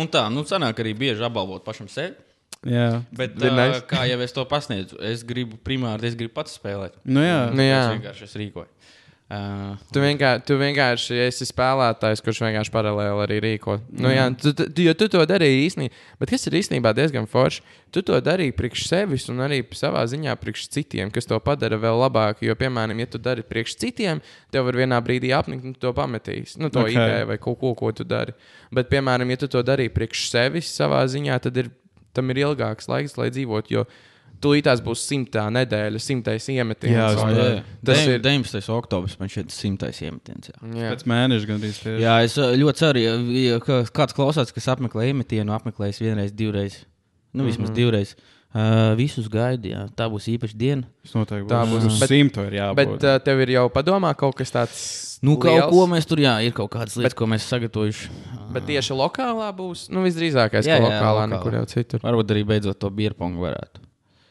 Un 0.01 0.09
tā, 0.09 0.23
nu, 0.33 0.45
sanāk 0.49 0.79
arī 0.81 0.95
bieži 0.97 1.25
apbalvot 1.27 1.65
pašam 1.67 1.89
sevi. 1.91 2.15
Jā, 2.69 3.03
Bet, 3.17 3.39
uh, 3.41 3.55
nice. 3.57 3.81
kā 3.89 4.03
jau 4.11 4.19
es 4.21 4.35
to 4.37 4.45
pasniedzu, 4.45 4.99
es 5.01 5.23
gribu 5.25 5.57
primāri, 5.65 6.05
es 6.11 6.15
gribu 6.19 6.35
pats 6.37 6.59
spēlēt. 6.59 6.99
nu 7.09 7.23
jā. 7.25 7.39
Nu, 7.57 7.63
jā. 7.65 7.79
Es 7.87 7.95
vienkārši 7.97 8.27
es 8.29 8.37
rīkoju. 8.37 8.69
Uh, 9.31 9.77
Tu 9.95 10.01
vienkārši, 10.03 10.43
tu 10.43 10.57
vienkārši 10.59 11.15
esi 11.29 11.47
spēlētājs, 11.47 12.19
kurš 12.27 12.41
vienkārši 12.43 12.73
paralēli 12.75 13.21
arī 13.23 13.37
rīko. 13.45 13.77
Nu, 13.95 14.11
jā, 14.11 14.25
tu, 14.35 14.51
tu, 14.59 14.67
jo 14.83 14.91
tu 14.99 15.07
to 15.07 15.23
darīji 15.31 15.69
īstenībā, 15.69 15.95
bet 16.19 16.33
kas 16.35 16.49
ir 16.51 16.57
īstenībā 16.59 16.91
diezgan 16.99 17.29
forši. 17.31 17.63
Tu 17.95 18.03
to 18.03 18.19
darīji 18.27 18.57
priekš 18.59 18.89
sevis 18.91 19.29
un 19.31 19.39
arī 19.47 19.63
savā 19.79 20.03
ziņā 20.11 20.35
priekš 20.43 20.67
citiem, 20.75 21.13
kas 21.15 21.31
to 21.31 21.39
padara 21.47 21.79
vēl 21.79 22.03
labāk. 22.03 22.43
Jo, 22.43 22.59
piemēram, 22.59 22.99
ja 22.99 23.07
tu 23.07 23.23
dari 23.23 23.47
priekš 23.47 23.77
citiem, 23.79 24.19
tev 24.51 24.67
var 24.67 24.75
vienā 24.83 24.99
brīdī 24.99 25.31
apnikt, 25.39 25.63
un 25.65 25.79
tu 25.79 25.87
to 25.87 25.95
pametīs. 25.95 26.59
Nu, 26.59 26.67
to 26.69 26.83
Ok. 26.83 26.91
okay. 26.91 26.99
ideju 26.99 27.31
vai 27.31 27.39
kaut 27.39 27.61
ko, 27.63 27.73
ko 27.79 27.93
tu 27.95 28.03
dari. 28.05 28.35
Bet, 28.75 28.91
piemēram, 28.91 29.31
ja 29.31 29.37
tu 29.39 29.47
to 29.47 29.63
darīji 29.63 29.95
priekš 29.95 30.27
sevis 30.35 30.75
savā 30.75 31.05
ziņā, 31.07 31.39
tad 31.47 31.57
ir, 31.63 31.71
tam 32.17 32.31
ir 32.31 32.45
ilgāks 32.45 32.89
laiks, 32.91 33.17
lai 33.21 33.31
dzīvotu. 33.35 33.77
Jo 33.77 33.85
tūlītās 34.41 34.81
būs 34.85 35.03
simtā 35.05 35.45
nedēļa, 35.53 36.01
simtais 36.01 36.47
iemetiens. 36.53 36.97
Jā, 36.97 37.09
jā, 37.13 37.47
jā. 37.47 37.63
Tas 37.85 38.01
Dev- 38.01 38.15
ir- 38.15 38.23
19. 38.25 38.71
oktobris, 38.73 39.19
man 39.21 39.33
šeit 39.33 39.51
ir 39.51 39.57
simtais 39.57 40.01
iemetiens. 40.05 40.51
Jā. 40.53 40.59
Jā. 40.81 40.93
Pēc 40.95 41.05
mēneša 41.13 41.51
gandrīz 41.51 41.81
tieši. 41.83 42.03
jā, 42.05 42.17
es 42.25 42.37
uh, 42.41 42.55
ļoti 42.57 42.83
ceru, 42.83 43.05
ja, 43.37 43.59
kāds 43.61 44.17
klausās, 44.17 44.53
kas 44.57 44.71
apmeklē 44.73 45.11
iemetienu, 45.11 45.53
apmeklēs 45.57 46.01
vienreiz, 46.01 46.33
divreiz. 46.33 46.85
Nu, 47.33 47.45
vismaz 47.45 47.69
mm 47.69 47.75
-hmm. 47.75 47.77
divreiz. 47.77 48.17
Uh, 48.51 48.97
visus 48.99 49.29
gaida, 49.31 49.69
jā. 49.71 49.81
Tā 49.95 50.09
būs 50.11 50.25
īpaša 50.33 50.57
diena. 50.59 50.83
Tas 51.05 51.13
noteikti 51.15 51.47
Tā 51.53 51.61
būs. 51.71 51.85
būs. 51.85 51.85
Uz 51.87 52.01
Bet- 52.03 52.11
simtu 52.11 52.43
ir 52.49 52.57
jābūt. 52.59 52.81
Bet 52.81 53.05
uh, 53.07 53.19
tev 53.23 53.43
ir 53.45 53.53
jau 53.55 53.69
padomā 53.71 54.11
kaut 54.19 54.35
kas 54.41 54.51
tāds. 54.51 54.81
Nu, 55.23 55.37
kaut 55.39 55.53
liels? 55.55 55.71
ko 55.71 55.85
mēs 55.87 56.09
tur, 56.09 56.19
jā, 56.19 56.33
ir 56.43 56.51
kaut 56.57 56.71
kādas 56.73 56.97
lietas, 56.97 57.13
Bet, 57.13 57.15
ko 57.21 57.27
mēs 57.31 57.45
sagatavojuši. 57.47 58.09
Bet 58.57 58.65
tieši 58.67 58.97
lokālā 58.97 59.51
būs. 59.55 59.85
Nu, 59.95 60.03
visdrīzākais, 60.03 60.67
Jā, 60.67 60.81
ka 60.81 60.83
jā, 60.83 60.89
lokālā, 60.89 61.13
lokālā. 61.13 61.29
nekur 61.37 61.57
jau 61.61 61.65
citur. 61.71 62.01
Varbūt 62.03 62.33
arī 62.35 62.43
beidzot 62.49 62.79
to 62.81 62.91
bierpongu 62.91 63.45
varētu. 63.45 63.85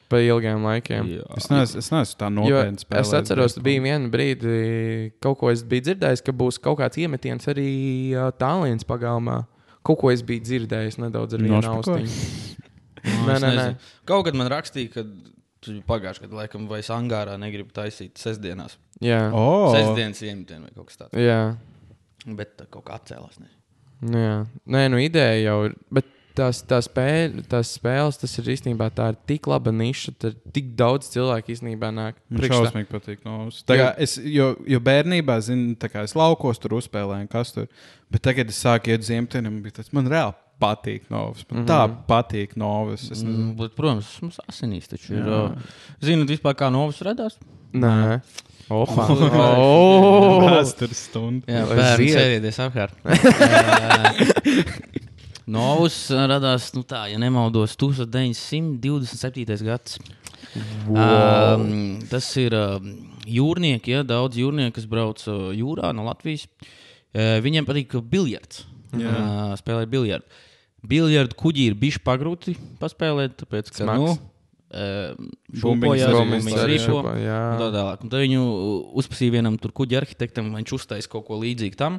Pa 0.10 0.18
ilgiem 0.26 0.64
laikiem. 0.66 1.06
Jā. 1.14 1.24
Es 1.38 1.48
neesmu, 1.54 1.78
es 1.84 1.90
neesmu 1.94 2.18
tā 2.20 2.32
nopietni 2.34 2.82
spēlējis. 2.82 3.06
es 3.14 3.14
atceros, 3.22 3.54
ka 3.56 3.62
bija 3.62 3.84
viena 3.86 4.10
brīdi, 4.10 5.12
kaut 5.22 5.38
ko 5.40 5.52
es 5.54 5.62
biju 5.64 5.86
dzirdējis, 5.94 6.24
ka 6.26 6.34
būs 6.34 6.58
kaut 6.60 6.80
kāds 6.82 6.98
iemetiens 6.98 7.46
arī 7.54 7.70
uh, 8.18 8.32
tālruņa 8.36 8.84
pagalmā. 8.90 9.46
Kaut 9.86 10.00
ko 10.02 10.10
es 10.12 10.24
biju 10.26 10.42
dzirdējis 10.44 10.98
nedaudz 11.06 11.38
ar 11.38 11.46
vienu 11.46 11.62
austiņu. 11.62 12.49
Nu, 13.04 13.26
Nē, 13.30 13.38
nē, 13.44 13.52
nē. 13.58 13.66
Kaut 14.10 14.26
kad 14.28 14.38
man 14.40 14.50
rakstīja, 14.52 14.92
ka 14.94 15.04
tas 15.60 15.74
bija 15.74 15.86
pagājušajā 15.90 16.28
gadā, 16.28 16.38
laikam, 16.44 16.68
vai 16.72 16.80
es 16.84 16.90
angārā 16.94 17.36
negribu 17.42 17.74
taisīt 17.76 18.20
sestdienās. 18.22 18.78
Jā, 19.04 19.26
Oh, 19.36 19.70
Sestdienas 19.76 20.22
iemetienu 20.24 20.68
vai 20.68 20.76
kaut 20.76 20.88
kas 20.92 21.02
tāds. 21.02 21.20
jā. 21.20 21.42
Bet 22.28 22.58
tā 22.60 22.66
kaut 22.70 22.84
kā 22.90 22.98
atcēlās. 23.00 23.40
Ne? 23.40 23.48
Nu, 24.04 24.18
jā. 24.20 24.38
Nē, 24.68 24.86
nu 24.92 25.00
ideja 25.04 25.38
jau 25.50 25.58
ir. 25.70 25.76
Bet 25.92 26.08
tās, 26.40 26.60
tās, 26.68 26.88
spēļ, 26.88 27.40
tās 27.52 27.72
spēles, 27.76 28.20
tas 28.22 28.34
ir 28.40 28.50
īstenībā 28.54 28.90
tā 28.96 29.10
ir 29.14 29.18
tik 29.28 29.48
laba 29.52 29.72
niša, 29.76 30.14
tad 30.20 30.38
tik 30.56 30.70
daudz 30.80 31.10
cilvēku 31.12 31.52
īstenībā 31.56 31.90
nāk. 31.96 32.20
Man 32.32 32.44
tā. 32.44 32.52
šausmīgi 32.54 32.92
patīk. 32.92 33.24
Kā 33.68 33.90
Es, 34.00 34.18
jo, 34.24 34.54
jo 34.68 34.80
bērnībā, 34.84 35.40
zinu, 35.44 35.76
tā 35.80 35.90
kā 35.92 36.04
es 36.08 36.16
laukos 36.16 36.60
tur 36.64 36.76
uzspēlēju, 36.80 37.28
kas 37.32 37.56
tur. 37.56 37.68
Bet 38.12 38.24
tagad 38.28 38.52
es 38.52 38.60
sāku 38.64 38.92
iet 38.94 39.04
uz 39.04 39.10
ziemteniem, 39.12 39.60
bija 39.66 39.80
tas 39.82 39.92
man 39.96 40.08
reāli 40.12 40.36
patīk 40.60 41.10
novus. 41.10 41.46
Man 41.50 41.62
mm 41.62 41.66
-hmm. 41.66 41.72
tā 41.72 41.96
patīk 42.08 42.56
novus. 42.56 43.12
Es 43.12 43.24
nezinu. 43.24 43.38
Mm, 43.38 43.58
bet, 43.58 43.76
protams, 43.76 44.22
mums 44.22 44.40
asinīs 44.48 44.88
taču 44.88 45.14
ir. 45.14 45.28
uh, 45.28 45.52
Zinu, 46.02 46.26
vispār 46.26 46.56
kā 46.56 46.72
novus 46.72 47.02
radās. 47.02 47.38
Nē, 47.74 48.22
Oha. 48.70 49.08
oh. 49.58 50.46
Vēstures 50.46 51.10
stunda. 51.10 51.50
Jā, 51.50 51.66
bērni 51.66 52.12
sēdieties 52.14 52.60
apkārt. 52.62 52.94
Novus 55.50 56.12
radās, 56.14 56.70
nu 56.76 56.84
tā, 56.86 57.08
ja 57.10 57.18
nemaldos, 57.18 57.74
1927. 57.82 59.66
gads. 59.66 59.98
Wow. 60.86 61.62
Um, 61.62 62.00
tas 62.10 62.38
ir 62.38 62.54
um, 62.54 62.92
jūrnieki, 63.26 63.92
ja 63.96 64.04
daudz 64.06 64.38
jūrnieku, 64.38 64.76
kas 64.78 64.86
brauc 64.90 65.24
uh, 65.26 65.50
jūrā 65.58 65.90
no 65.98 66.06
Latvijas. 66.06 66.46
Uh, 67.10 67.42
viņiem 67.42 67.66
patīk 67.66 67.98
biljards. 68.12 68.68
Uh, 68.94 69.58
spēlēt 69.58 69.90
biljardu. 69.90 70.26
Biljardu 70.88 71.36
kuģi 71.40 71.70
ir 71.70 71.80
bijuši 71.80 72.02
pagrūti 72.06 72.56
paspēlēt, 72.80 73.36
tāpēc 73.42 73.72
ka 73.76 73.88
nu, 73.90 74.14
Bumbiņas 74.70 76.04
šūpojas, 76.06 76.06
un 76.14 76.30
Tā 77.58 77.70
tālāk. 77.74 78.04
Un 78.06 78.12
tad 78.14 78.22
viņu 78.22 78.44
uzprasīja 79.02 79.34
vienam 79.40 79.58
tur 79.62 79.74
kuģa 79.76 80.04
arhitektam, 80.04 80.52
viņš 80.54 80.76
uztaisīja 80.78 81.12
kaut 81.16 81.26
ko 81.26 81.40
līdzīgu 81.42 81.80
tam. 81.80 81.98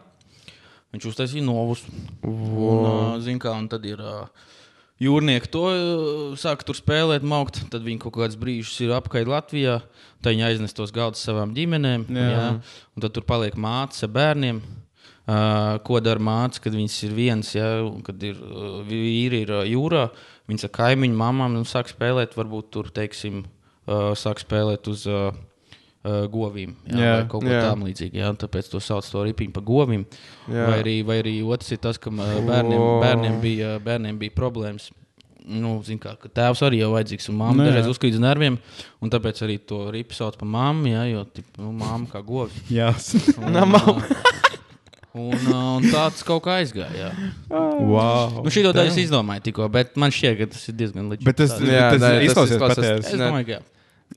Viņš 0.94 1.08
uztaisīja 1.10 1.46
novus. 1.46 1.82
Un, 2.22 2.86
uh, 2.86 3.18
zin 3.22 3.38
kā, 3.42 3.52
un 3.58 3.66
tad 3.70 3.84
ir 3.86 3.98
uh, 4.02 4.46
jūrnieki 5.02 5.50
to 5.50 5.64
uh, 5.66 6.38
sāk 6.38 6.62
tur 6.66 6.78
spēlēt, 6.78 7.26
maukt. 7.26 7.58
Tad 7.74 7.82
viņi 7.86 8.02
kaut 8.06 8.14
kādus 8.20 8.38
brīžus 8.38 8.78
ir 8.86 8.94
apkārt 8.94 9.30
Latvijā. 9.30 9.80
Tad 10.22 10.34
viņi 10.34 10.46
aiznes 10.52 10.74
tos 10.76 10.94
galdus 10.94 11.26
savām 11.26 11.56
ģimenēm. 11.58 12.06
Jā. 12.06 12.30
Jā. 12.36 12.46
Un 12.94 13.06
tad 13.06 13.18
tur 13.18 13.26
paliek 13.26 13.58
mātes 13.58 14.06
ar 14.06 14.14
bērniem. 14.14 14.62
Uh, 15.30 15.76
ko 15.86 16.00
dara 16.02 16.18
māte, 16.18 16.58
kad 16.64 16.74
viņas 16.74 16.94
ir 17.06 17.12
viens, 17.14 17.50
ja, 17.54 17.66
kad 18.06 18.22
ir 18.26 18.38
uh, 18.40 18.80
vīri 18.88 19.44
ir 19.44 19.52
uh, 19.54 19.62
jūrā? 19.68 20.08
Viņas 20.50 20.66
ar 20.66 20.72
kaimiņu 20.74 21.18
mamām 21.20 21.54
nu, 21.54 21.62
sāk 21.68 21.92
spēlēt, 21.92 22.34
varbūt 22.34 22.72
tur, 22.74 22.88
teiksim, 22.90 23.44
sāk 24.18 24.40
spēlēt 24.42 24.88
uz 24.90 25.04
govīm. 26.32 26.72
Jā, 26.90 26.98
Jā, 26.98 27.12
kaut 27.30 27.44
ko 27.44 27.52
jā. 27.52 27.60
tādu 27.62 27.86
līdzīgu. 27.86 28.18
Jā, 28.18 28.32
un 28.32 28.38
tāpēc 28.40 28.70
to 28.72 28.80
sauc 28.82 29.06
par 29.12 29.28
ripiņu 29.28 29.54
par 29.54 29.64
govīm. 29.68 30.06
Vai 30.48 30.80
arī, 30.80 30.96
vai 31.06 31.20
arī 31.22 31.36
otrs 31.46 31.70
ir 31.76 31.80
tas, 31.84 32.00
ka 32.02 32.10
bērniem, 32.10 32.82
bērniem, 33.04 33.38
bija, 33.44 33.76
bērniem 33.84 34.18
bija 34.18 34.34
problēmas. 34.34 34.88
Nu, 35.50 35.76
kā, 36.02 36.16
tēvs 36.34 36.64
arī 36.66 36.82
jau 36.82 36.90
vajadzīgs, 36.96 37.30
un 37.32 37.38
māte 37.38 37.58
Nu, 37.60 37.68
dažreiz 37.68 37.88
uzkrīt 37.90 38.18
uz 38.18 38.22
nerviem. 38.22 38.58
Tāpēc 39.14 39.40
arī 39.46 39.60
to 39.62 39.86
ripu 39.94 40.18
sauc 40.18 40.36
par 40.40 40.50
māmu, 40.50 40.90
jā, 40.90 41.06
jo 41.12 41.24
tip, 41.30 41.48
nu, 41.62 41.72
māma 41.78 42.10
kā 42.10 42.22
govs. 42.26 42.58
Jā, 42.80 42.92
Un, 43.38 43.56
uh, 43.56 44.39
un, 45.14 45.32
uh, 45.34 45.58
un 45.78 45.86
tāds 45.90 46.22
kaut 46.26 46.44
kā 46.44 46.58
aizgāja. 46.60 47.08
Jā. 47.08 47.10
wow. 47.50 48.40
Nu, 48.44 48.52
šī 48.52 48.62
to 48.66 48.72
daļu 48.76 48.92
es 48.92 49.00
izdomāju 49.06 49.44
tikko, 49.48 49.66
bet 49.72 49.96
man 50.00 50.12
šķiet, 50.14 50.38
ka 50.38 50.46
tas 50.54 50.68
ir 50.70 50.76
diezgan 50.78 51.10
līdzīgs. 51.10 51.26
Bet 51.26 51.38
tas, 51.42 51.54
Jā, 51.58 51.90
tas, 51.94 52.00
nē, 52.00 52.00
tas 52.00 52.00
tas 52.00 52.26
izklausies 52.30 52.56
izklausās- 52.56 52.80
patiesi. 52.82 53.12
Es 53.14 53.20
domāju, 53.24 53.46
ka 53.50 53.56
jā. 53.58 53.60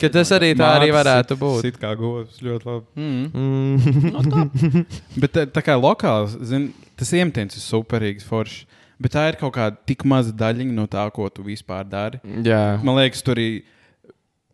Ka 0.02 0.10
tas 0.10 0.32
arī 0.34 0.48
tā 0.58 0.68
arī 0.74 0.88
varētu 0.90 1.36
būt. 1.38 1.60
Sit 1.62 1.76
kā 1.78 1.92
govs, 1.98 2.40
ļoti 2.42 2.66
labi. 2.66 2.86
Mm. 2.98 3.26
Mm. 3.38 4.86
Bet 5.22 5.36
tā, 5.36 5.44
tā 5.54 5.62
kā 5.66 5.76
lokāls, 5.78 6.34
zin, 6.50 6.72
tas 6.98 7.12
iemetiens 7.14 7.54
ir 7.54 7.62
superīgs, 7.62 8.26
foršs. 8.26 8.64
Bet 9.04 9.14
tā 9.14 9.28
ir 9.30 9.38
kaut 9.38 9.54
kāda 9.54 9.78
tik 9.86 10.02
maza 10.10 10.34
daļiņa 10.34 10.74
no 10.74 10.88
tā, 10.90 11.04
ko 11.14 11.28
tu 11.30 11.46
vispār 11.46 11.86
dari. 11.90 12.18
Jā, 12.46 12.80
Man 12.82 12.98
liekas, 13.02 13.22
tur 13.26 13.38
ir. 13.42 13.62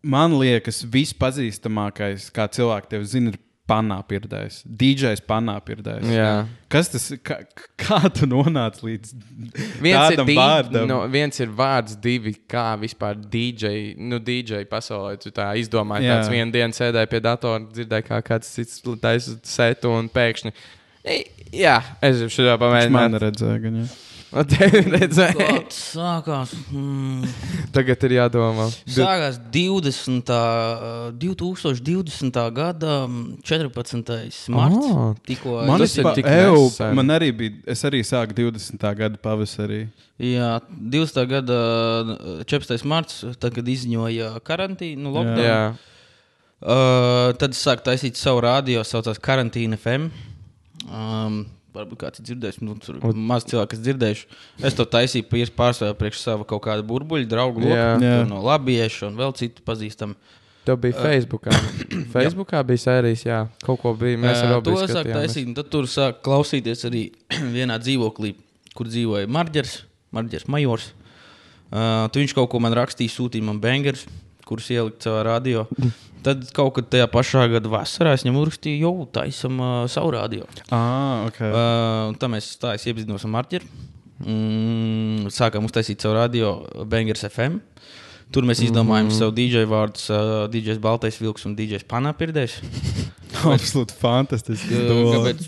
Man 0.04 0.32
liekas, 0.40 0.84
vispazīstamākais, 0.88 2.30
kā 2.36 2.46
cilvēks 2.56 2.88
tevi 2.92 3.08
zina, 3.12 3.34
ir 3.34 3.40
panā 3.70 3.98
pirdējis. 4.10 4.58
DJs 4.82 5.22
panā 5.30 5.56
pirdējis. 5.66 6.10
jā. 6.16 6.32
Kas 6.70 6.90
tas 6.94 7.06
ir? 7.14 7.20
Kā, 7.26 7.38
kā 7.80 8.00
tu 8.14 8.28
nonāci 8.30 8.84
līdz 8.86 9.14
Viens 9.82 9.86
ir, 9.86 10.18
tādam 10.18 10.28
di 10.30 10.36
vārdam? 10.38 10.88
no, 10.90 11.00
viens 11.10 11.40
ir 11.40 11.54
vārds, 11.58 11.96
divi 12.02 12.36
kā 12.50 12.66
vispār 12.82 13.16
DJ, 13.18 13.96
nu, 13.98 14.20
DJ 14.20 14.66
pasaulē. 14.70 15.16
Tu 15.22 15.32
tā 15.32 15.48
izdomāji, 15.62 16.06
Jā. 16.10 16.18
kāds 16.20 16.34
vienā 16.34 16.52
dienā 16.54 16.76
sēdēja 16.78 17.10
pie 17.14 17.24
datora, 17.26 17.64
dzirdēja, 17.70 18.08
kā 18.12 18.22
kāds 18.34 18.52
cits 18.58 18.82
taisa 19.02 19.38
setu 19.44 19.94
un 19.96 20.10
pēkšņi. 20.10 20.54
"Ei, 21.06 21.24
Jā, 21.54 21.80
es 22.06 22.20
jau 22.22 22.28
šādā 22.30 22.58
Viņš 22.60 22.92
man 22.94 23.12
pamēģināju. 23.12 23.20
redzēja, 23.24 23.62
gan 23.64 23.74
jā. 23.80 23.86
Redzēju. 23.88 24.09
Kāds 24.30 25.78
sākās? 25.96 26.52
Mm. 26.70 27.24
Tagad 27.74 28.04
ir 28.06 28.14
jādomā. 28.20 28.68
Sākās 28.86 29.40
20. 29.50 30.30
uh, 30.30 31.10
2020. 31.18 32.38
gada 32.54 32.94
mm, 33.08 33.40
14. 33.42 34.54
marts. 34.54 34.86
Ah. 34.94 35.16
Tikko 35.26 35.56
Man, 35.66 35.82
tas 35.82 35.98
ir 35.98 36.06
pa, 36.06 36.14
tik 36.18 36.30
ew, 36.30 36.62
nesen. 36.68 36.94
man 37.00 37.16
arī 37.18 37.32
bija, 37.42 37.58
es 37.74 37.82
arī 37.90 38.04
sāku 38.06 38.38
20. 38.38 38.86
gada 39.02 39.18
pavasarī. 39.18 39.88
Jā, 40.22 40.60
20. 40.70 41.22
gada 41.34 41.62
uh, 42.14 42.42
14. 42.46 42.86
marts, 42.86 43.24
tad, 43.42 43.54
kad 43.58 43.66
izziņoja 43.66 44.36
karantīnu, 44.46 45.14
lockdown, 45.16 45.46
Jā, 45.48 45.62
Uh, 46.60 47.32
tad 47.40 47.54
es 47.56 47.62
sāku 47.64 47.86
taisīt 47.86 48.18
savu 48.20 48.42
radio, 48.44 48.82
saucās 48.84 49.16
Karantīna 49.24 49.78
FM. 49.80 50.10
Um, 50.92 51.38
varbūt 51.76 52.00
kāds 52.02 52.22
ir 52.22 52.28
dzirdējis, 52.30 52.60
nu, 52.66 52.76
tur 52.82 52.98
ir 52.98 53.20
maz 53.30 53.46
cilvēku, 53.50 53.72
kas 53.74 53.82
dzirdējuši. 53.86 54.28
Es 54.66 54.76
to 54.78 54.86
taisīju 54.90 55.28
pārsvarā 55.58 55.96
priekš 55.98 56.22
sava 56.24 56.48
kaut 56.50 56.64
kāda 56.66 56.86
burbuļa, 56.88 57.28
draugu 57.30 57.64
loku, 57.64 57.76
Jā. 57.76 57.96
Jā. 58.04 58.20
no 58.30 58.42
labiešu 58.46 59.08
un 59.10 59.18
vēl 59.20 59.36
citu 59.38 59.66
pazīstamu. 59.68 60.18
tev 60.66 60.78
bija 60.84 60.98
Facebookā. 61.02 61.54
Facebookā 62.16 62.64
bija 62.68 62.84
sērijas, 62.84 63.26
jā, 63.26 63.40
kaut 63.66 63.82
ko 63.82 63.94
bija. 63.98 64.20
Mēs 64.22 64.44
Uh, 64.44 64.62
to 64.66 64.76
sāku 64.90 65.14
taisīt, 65.16 65.48
un 65.48 65.56
tad 65.58 65.70
tur 65.74 65.88
sāk 65.90 66.22
klausīties 66.26 66.86
arī 66.90 67.04
vienā 67.58 67.80
dzīvoklī, 67.82 68.36
kur 68.78 68.90
dzīvoja 68.90 69.30
Marģers, 69.30 69.80
Marģers 70.16 70.48
Majors. 70.50 70.92
Uh, 71.70 72.08
tu 72.10 72.22
viņš 72.22 72.34
kaut 72.34 72.50
ko 72.50 72.60
man 72.62 72.74
rakstīja, 72.74 73.14
sūtīja 73.14 73.46
man 73.46 73.60
bangers, 73.62 74.08
kurus 74.50 74.70
ielikt 74.74 75.06
savā 75.06 75.24
radio. 75.28 75.68
Tad 76.26 76.50
kaut 76.56 76.74
kad 76.76 76.90
tajā 76.92 77.08
pašā 77.12 77.46
gada 77.54 77.72
vasarā 77.72 78.16
es 78.18 78.26
viņam 78.26 78.42
uzrakstīju, 78.42 78.80
jau 78.84 79.06
taisam 79.16 79.62
uh, 79.64 79.76
savu 79.92 80.12
radio. 80.18 80.48
Ah, 80.68 81.30
ok. 81.30 81.40
Uh, 81.46 82.18
tā 82.20 82.28
mēs 82.32 82.52
tā 82.60 82.76
iepazinos 82.76 83.24
ar 83.24 83.34
Marģeru. 83.38 83.70
Mm, 84.20 85.30
sākām 85.32 85.68
uztaisīt 85.70 86.04
savu 86.04 86.18
radio 86.18 86.58
Bangers 86.92 87.24
FM. 87.30 87.62
Tur 88.36 88.46
mēs 88.46 88.60
izdomājām 88.62 89.08
mm 89.08 89.14
-hmm. 89.14 89.20
savu 89.20 89.32
DJ 89.38 89.64
vārdus, 89.66 90.10
uh, 90.12 90.46
DJs 90.52 90.82
Baltais 90.84 91.22
Vilks 91.22 91.48
un 91.48 91.56
DJs 91.56 91.88
Panapirdējs. 91.88 92.60
Absolūti 93.56 93.96
fantastiski. 93.98 94.76
Kāpēc, 94.76 95.48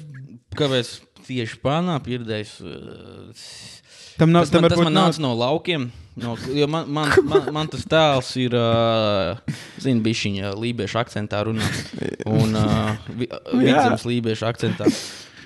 kāpēc 0.55 0.95
tieši 1.27 1.59
Panapirdējs? 1.61 2.55
Uh, 2.63 3.80
Tam 4.21 4.29
nav, 4.29 4.45
Tas 4.45 4.51
tam 4.53 4.61
man, 4.61 4.69
tas 4.69 4.79
man 4.85 4.93
nav. 4.93 5.07
nāca 5.09 5.23
no 5.23 5.33
laukiem. 5.33 5.87
No, 6.21 6.35
jo 6.53 6.67
man, 6.69 6.85
man, 6.91 7.09
man, 7.25 7.47
man 7.55 7.69
tas 7.71 7.85
tēls 7.89 8.29
ir, 8.37 8.53
uh, 8.53 9.39
zinu, 9.81 10.03
bija 10.05 10.19
viņa 10.27 10.51
lībiešu 10.61 10.99
akcentā 11.01 11.39
runā. 11.47 11.65
Un 12.41 12.53
uh, 12.59 12.99
vi- 13.17 13.31
vidzemes 13.55 14.05
lībiešu 14.05 14.45
akcentā. 14.45 14.89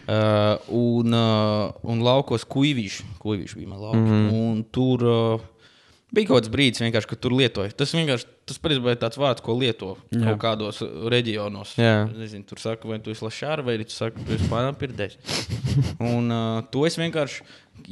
Uh, 0.05 0.59
un, 0.75 1.15
uh, 1.15 1.71
un 1.87 2.03
laukos 2.03 2.43
kuģīši. 2.51 3.05
Kuģīši 3.23 3.61
bija 3.61 3.71
man 3.71 3.79
lauki. 3.79 4.01
Mm. 4.01 4.11
-hmm. 4.11 4.41
Un 4.41 4.63
tur 4.75 5.05
uh, 5.07 5.45
bija 6.13 6.29
kaut 6.29 6.39
kāds 6.39 6.51
brīdis, 6.53 6.81
vienkārši, 6.83 7.09
kad 7.11 7.21
tur 7.23 7.35
lietoja. 7.35 7.73
Tas 7.77 7.93
vienkārši 7.95 8.27
tas 8.45 8.59
patiesībā 8.61 8.93
ir 8.93 9.01
tāds 9.01 9.19
vārds, 9.19 9.43
ko 9.45 9.55
lieto 9.57 9.95
Jā. 10.13 10.21
kaut 10.29 10.39
kādos 10.43 10.81
reģionos. 11.11 11.75
Jā. 11.81 12.05
Nezinu, 12.11 12.45
tur 12.49 12.61
saka, 12.61 12.87
vai 12.89 12.99
tu 13.03 13.13
esi 13.13 13.25
lašāra, 13.25 13.65
vai 13.65 13.77
arī 13.79 13.87
tu 13.89 13.95
saki, 13.95 14.23
tu 14.27 14.35
esi 14.37 14.49
pārpirdējis. 14.51 15.19
Un 16.13 16.29
uh, 16.31 16.61
to 16.71 16.85
es 16.87 16.99
vienkārši, 17.01 17.43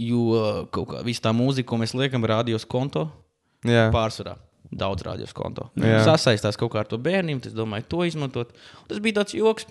jo 0.05 0.24
uh, 0.38 0.63
kaut 0.74 0.91
kā 0.93 1.03
visu 1.05 1.24
tā 1.25 1.34
mūzika, 1.36 1.72
ko 1.74 1.82
mēs 1.82 1.96
liekam 1.98 2.25
radios 2.29 2.67
konto, 2.70 3.08
Jā. 3.65 3.89
pārsvarā. 3.93 4.38
Daudz 4.74 5.03
radios 5.05 5.34
konto. 5.38 5.67
Jā. 5.77 6.00
Sasaistās 6.08 6.58
kaut 6.58 6.72
kā 6.74 6.82
ar 6.82 6.88
to 6.89 6.98
bērniem, 7.01 7.41
tas 7.43 7.53
domāju, 7.53 7.86
to 7.91 8.05
izmantot. 8.10 8.53
Un 8.82 8.89
tas 8.89 9.01
bija 9.03 9.20
tāds 9.22 9.36
joks. 9.38 9.67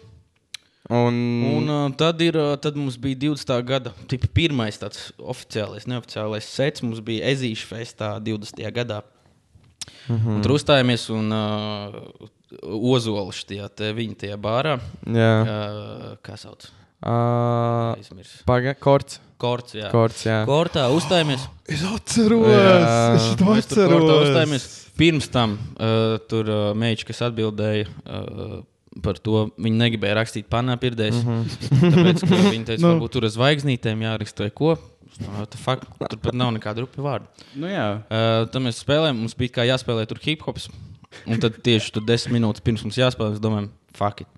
Un, 0.90 1.14
Un 1.62 1.68
uh, 1.70 1.92
tad, 1.96 2.20
ir, 2.20 2.34
uh, 2.36 2.56
tad 2.58 2.74
mums 2.76 2.96
bija 2.98 3.16
20. 3.30 3.62
gada 3.64 3.92
tipa, 4.10 4.26
pirmais 4.34 4.76
tāds 4.78 5.12
oficiālais, 5.18 5.86
neoficiālais 5.86 6.42
sets. 6.44 6.82
Mums 6.82 7.00
bija 7.00 7.30
Ezīša 7.30 7.66
festā 7.70 8.12
20. 8.20 8.70
gadā. 8.72 9.02
Mm 9.02 10.14
Mhm. 10.14 10.28
-hmm. 10.28 10.42
Tur 10.42 10.52
uzstājāmies 10.52 11.10
un 11.10 11.32
uh, 11.32 11.94
Ozolišķi 12.62 13.46
tajā 13.48 13.68
te 13.74 13.92
viņa 13.92 14.14
tajā 14.16 14.36
bārā. 14.36 14.78
jā. 15.06 15.42
Uh, 15.42 16.16
kā 16.22 16.36
sauc? 16.36 16.66
Uh, 17.02 17.96
Aizmirs. 17.98 18.42
Paga, 18.46 18.74
korts. 18.74 19.20
Korts, 19.38 19.74
jā. 19.74 19.90
Korts, 19.90 20.24
jā. 20.26 20.44
Kortā 20.46 20.86
uzstājāmies. 20.94 21.48
Es 21.68 21.82
atceros, 21.82 22.46
Jā. 22.46 23.14
es 23.16 23.36
to 23.36 23.44
Mēs 23.44 23.66
tur 23.66 23.84
atceros. 23.84 24.28
uzstājāmies. 24.28 24.66
Pirms 24.96 25.28
tam 25.30 25.58
uh, 25.80 26.18
tur 26.28 26.44
uh, 26.48 26.74
meitene, 26.74 27.06
kas 27.08 27.22
atbildēja 27.22 27.86
uh, 28.06 28.62
par 29.02 29.18
to, 29.22 29.46
viņa 29.56 29.78
negribēja 29.86 30.16
rakstīt 30.18 30.48
panā 30.52 30.76
pirdēs. 30.80 31.16
Mm 31.22 31.28
-hmm. 31.28 31.92
Tāpēc 31.94 32.24
ka 32.28 32.40
viņa 32.54 32.64
teica, 32.70 32.82
Nu. 32.82 32.88
varbūt 32.92 33.14
tur 33.16 33.24
ar 33.24 33.32
zvaigznītēm 33.32 34.02
jāraksta 34.04 34.50
ko. 34.50 34.76
Tur 36.08 36.18
pat 36.22 36.34
nav 36.34 36.52
nekāda 36.56 36.80
rupi 36.84 37.00
vārda. 37.04 37.26
Nu, 37.54 37.66
jā. 37.68 37.86
Uh, 38.08 38.46
tad 38.48 38.62
mēs 38.64 38.80
spēlējām, 38.84 39.18
mums 39.20 39.34
bija 39.36 39.50
kā 39.58 39.66
jāspēlē 39.68 40.06
tur 40.08 40.18
hip 40.24 40.42
hops. 40.42 40.68
Un 41.28 41.38
tad 41.38 41.58
tieši 41.62 41.92
tur 41.92 42.02
desmit 42.08 42.40
minūtes 42.40 42.64
pirms 42.64 42.82
mums 42.84 42.96
jāspēlē, 42.96 43.34
mēs 43.34 43.42
domājam, 43.44 43.68
fuck 43.94 44.20
it. 44.24 44.28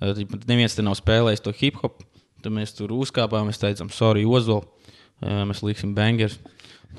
Uh, 0.00 0.10
tad 0.14 0.48
neviens 0.50 0.74
te 0.74 0.82
nav 0.82 0.94
spēlējis 0.98 1.42
to 1.42 1.52
hip 1.60 1.76
hop. 1.82 2.02
Tad 2.42 2.52
mēs 2.52 2.74
tur 2.76 2.90
uzkāpām, 2.90 3.46
mēs 3.48 3.62
teicām, 3.62 3.90
sorry, 3.94 4.24
Ozol. 4.26 4.64
Uh, 5.22 5.44
mēs 5.48 5.62
liksim 5.64 5.94
bangers. 5.94 6.38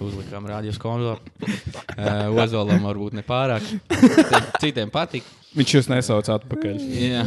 Uzlikām 0.01 0.47
rādījus 0.49 0.79
konsolā. 0.81 1.17
Uh, 1.95 2.35
Ozolam 2.43 2.83
varbūt 2.83 3.15
ne 3.15 3.23
pārāk. 3.23 3.63
Citiem- 4.59 4.91
patīk. 4.91 5.23
Viņš 5.55 5.73
jūs 5.77 5.87
nesauc 5.87 6.27
atpakaļ. 6.33 6.81
Jā. 6.99 7.21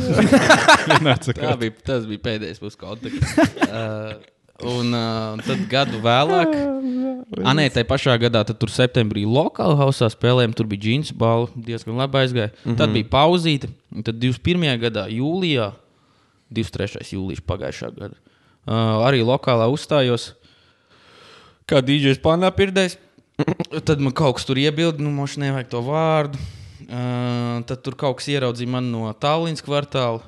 Tā 1.39 1.55
bija, 1.57 1.73
tas 1.81 2.05
bija 2.09 2.21
pēdējais 2.27 2.61
mūsu 2.61 2.77
kontakts. 2.81 3.33
Uh, 3.65 4.19
un 4.69 4.93
uh, 4.93 5.41
tad 5.47 5.65
gadu 5.71 6.01
vēlāk, 6.03 6.53
ah, 7.45 7.55
nē, 7.57 7.69
tajā 7.73 7.87
pašā 7.89 8.17
gadā, 8.21 8.43
tad 8.49 8.59
tur 8.61 8.73
septembrī 8.75 9.23
lokālā 9.29 9.79
hausā 9.81 10.11
spēlējām, 10.13 10.57
tur 10.59 10.69
bija 10.69 10.85
džins 10.85 11.13
balva, 11.17 11.49
diezgan 11.55 11.97
labi 12.01 12.21
aizgāja. 12.21 12.51
Mm 12.53 12.73
-hmm. 12.73 12.79
Tad 12.81 12.93
bija 12.97 13.09
pauzīte, 13.13 13.71
un 13.95 14.03
tad 14.05 14.19
21. 14.21 14.77
gadā, 14.83 15.07
jūlijā, 15.09 15.73
23. 16.53 17.07
jūlijā 17.15 17.45
pagājušā 17.47 17.93
gada, 17.97 18.17
uh, 18.67 19.07
arī 19.09 19.23
lokālā 19.23 19.71
uzstājos, 19.73 20.35
kā 21.69 21.83
DJs 21.85 22.23
Panā 22.25 22.51
pirdējs. 22.55 22.99
Tad 23.87 24.01
man 24.03 24.15
kaut 24.17 24.39
kas 24.39 24.49
tur 24.49 24.59
iebilda, 24.59 25.03
nu, 25.05 25.13
man 25.15 25.29
nevajag 25.39 25.69
to 25.71 25.83
vārdu. 25.87 26.41
Uh, 26.89 27.61
tad 27.69 27.83
tur 27.85 27.95
kaut 27.99 28.19
kas 28.19 28.29
ieraudzīja 28.33 28.71
mani 28.71 28.91
no 28.91 29.11
Tallinas 29.19 29.63
kvartāla. 29.63 30.23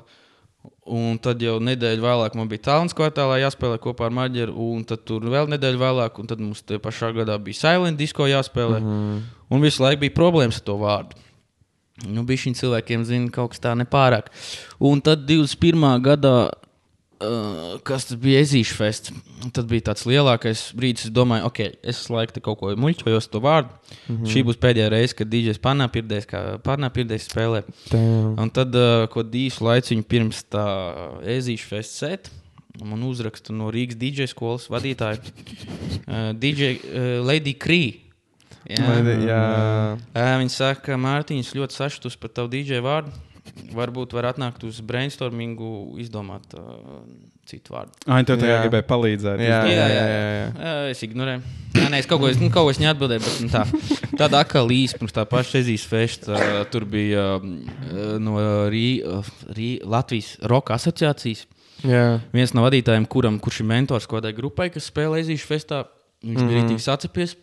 Un 0.91 1.17
tad 1.21 1.41
jau 1.41 1.55
nedēļu 1.61 2.03
vēlāk 2.03 2.35
man 2.37 2.49
bija 2.51 2.65
Tallinas 2.67 2.95
kvartālā 2.97 3.39
jāspēlē 3.43 3.79
kopā 3.81 4.07
ar 4.07 4.15
Maģeru. 4.15 4.55
Un 4.73 4.85
tad 4.87 5.03
tur 5.07 5.25
vēl 5.31 5.49
nedēļu 5.51 5.81
vēlāk, 5.81 6.21
un 6.21 6.29
tad 6.29 6.41
mums 6.43 6.63
te 6.65 6.79
pašā 6.81 7.11
gadā 7.15 7.37
bija 7.41 7.59
Silent 7.59 7.99
Disco 7.99 8.27
jāspēlē. 8.29 8.79
Mm 8.79 8.95
-hmm. 8.95 9.19
Un 9.51 9.61
visu 9.61 9.83
laiku 9.83 10.05
bija 10.05 10.17
problēmas 10.17 10.61
ar 10.61 10.65
to 10.69 10.77
vārdu. 10.79 11.19
Nu, 12.07 12.23
bija 12.23 12.37
šiem 12.45 12.55
cilvēkiem, 12.57 13.03
zina, 13.05 13.29
kaut 13.29 13.51
kas 13.53 13.61
tā 13.61 13.75
nepārāk. 13.77 14.31
Un 14.79 15.01
tad 15.01 15.25
21. 15.27 16.01
gadā, 16.01 16.49
uh, 17.21 17.79
kas 17.85 18.05
tas 18.09 18.17
bija 18.19 18.41
Ezīša 18.43 18.75
fests, 18.77 19.13
tad 19.53 19.69
bija 19.69 19.87
tāds 19.91 20.03
lielākais 20.09 20.63
brīdis, 20.77 21.05
es 21.07 21.13
domāju, 21.15 21.45
ok, 21.47 21.59
es 21.93 22.01
laiku 22.09 22.33
te 22.35 22.41
kaut 22.43 22.59
ko 22.59 22.73
muļķojos 22.75 23.29
to 23.31 23.39
vārdu. 23.43 23.69
Mm 24.07 24.17
-hmm. 24.17 24.27
Šī 24.33 24.43
būs 24.49 24.59
pēdējā 24.61 24.89
reize, 24.89 25.13
kad 25.15 25.27
DJs 25.29 25.59
Panapirdēs, 25.61 26.25
kā 26.27 26.57
Panapirdēs 26.63 27.29
spēlē. 27.29 27.63
Damn. 27.91 28.35
Un 28.39 28.49
tad, 28.49 28.75
uh, 28.75 29.07
ko 29.07 29.23
dīsu 29.23 29.61
laiciņu 29.65 30.03
pirms 30.03 30.43
tā 30.49 30.65
Ezīša 31.23 31.67
festa 31.67 31.93
set, 32.07 32.31
man 32.83 33.03
uzraksta 33.03 33.53
no 33.53 33.71
Rīgas 33.71 33.97
DJ 33.97 34.27
skolas 34.27 34.69
vadītāja 34.69 35.17
uh, 36.07 36.31
DJ 36.33 36.77
uh, 36.77 37.25
Lady 37.27 37.53
Cree. 37.53 37.93
Jā. 38.69 38.85
Vai- 38.87 39.25
Jā. 39.25 39.97
Ē, 40.13 40.37
Viņa 40.39 40.49
saka, 40.49 40.81
ka 40.81 40.97
Mārtiņš 40.97 41.55
ļoti 41.57 41.73
sašutus 41.73 42.15
par 42.15 42.29
tavu 42.29 42.47
DJ 42.47 42.79
vārdu. 42.79 43.09
Varbūt 43.75 44.13
var 44.15 44.29
atnākt 44.31 44.63
uz 44.67 44.79
brainstormingu, 44.85 45.97
izdomāt 46.01 46.53
uh, 46.55 47.01
citu 47.47 47.73
vārdu. 47.75 47.93
Ai, 48.07 48.21
tev 48.27 48.39
tajā 48.39 48.55
Jā. 48.55 48.61
gribēja 48.65 48.85
palīdzēt. 48.87 49.43
Jā, 49.43 49.59
izdomāt. 49.67 49.73
jā, 49.75 49.87
jā, 49.91 50.05
jā. 50.37 50.47
Jā, 50.55 50.73
es 50.93 51.03
ignorēju. 51.07 51.43
Jā, 51.75 51.87
nē, 51.91 51.99
es 52.03 52.09
kaut 52.09 52.21
ko, 52.23 52.29
es, 52.31 52.39
nu, 52.39 52.49
kaut 52.53 52.67
ko 52.67 52.73
es 52.73 52.79
neatbildēju, 52.83 53.23
bet 53.25 53.37
nu, 53.43 53.51
tā. 53.51 53.63
Tāda 54.21 54.41
atkal 54.45 54.71
īsa 54.75 54.99
pirms 54.99 55.15
tā 55.15 55.25
paša 55.27 55.61
ezijas 55.61 55.85
festa. 55.91 56.35
Uh, 56.35 56.61
tur 56.71 56.87
bija 56.89 57.25
um, 57.39 57.57
uh, 57.89 58.15
no 58.23 58.37
Rī, 58.71 58.85
uh, 59.03 59.31
Rī, 59.57 59.69
Latvijas 59.83 60.33
Roka 60.51 60.77
asociācijas. 60.79 61.45
jā. 61.83 62.05
Viens 62.35 62.55
no 62.55 62.65
vadītājiem, 62.67 63.07
kuram, 63.11 63.39
kurš 63.41 63.63
ir 63.63 63.71
mentors 63.71 64.09
kādai 64.09 64.35
grupai, 64.37 64.69
kas 64.73 64.91
spēlē 64.91 65.23
ezijas 65.25 65.47
festā, 65.47 65.85
viņš 66.23 66.37
mm 66.37 66.43
-hmm. 66.43 66.51
bija 66.51 66.61
rītīgi 66.63 66.87
sacepies. 66.87 67.35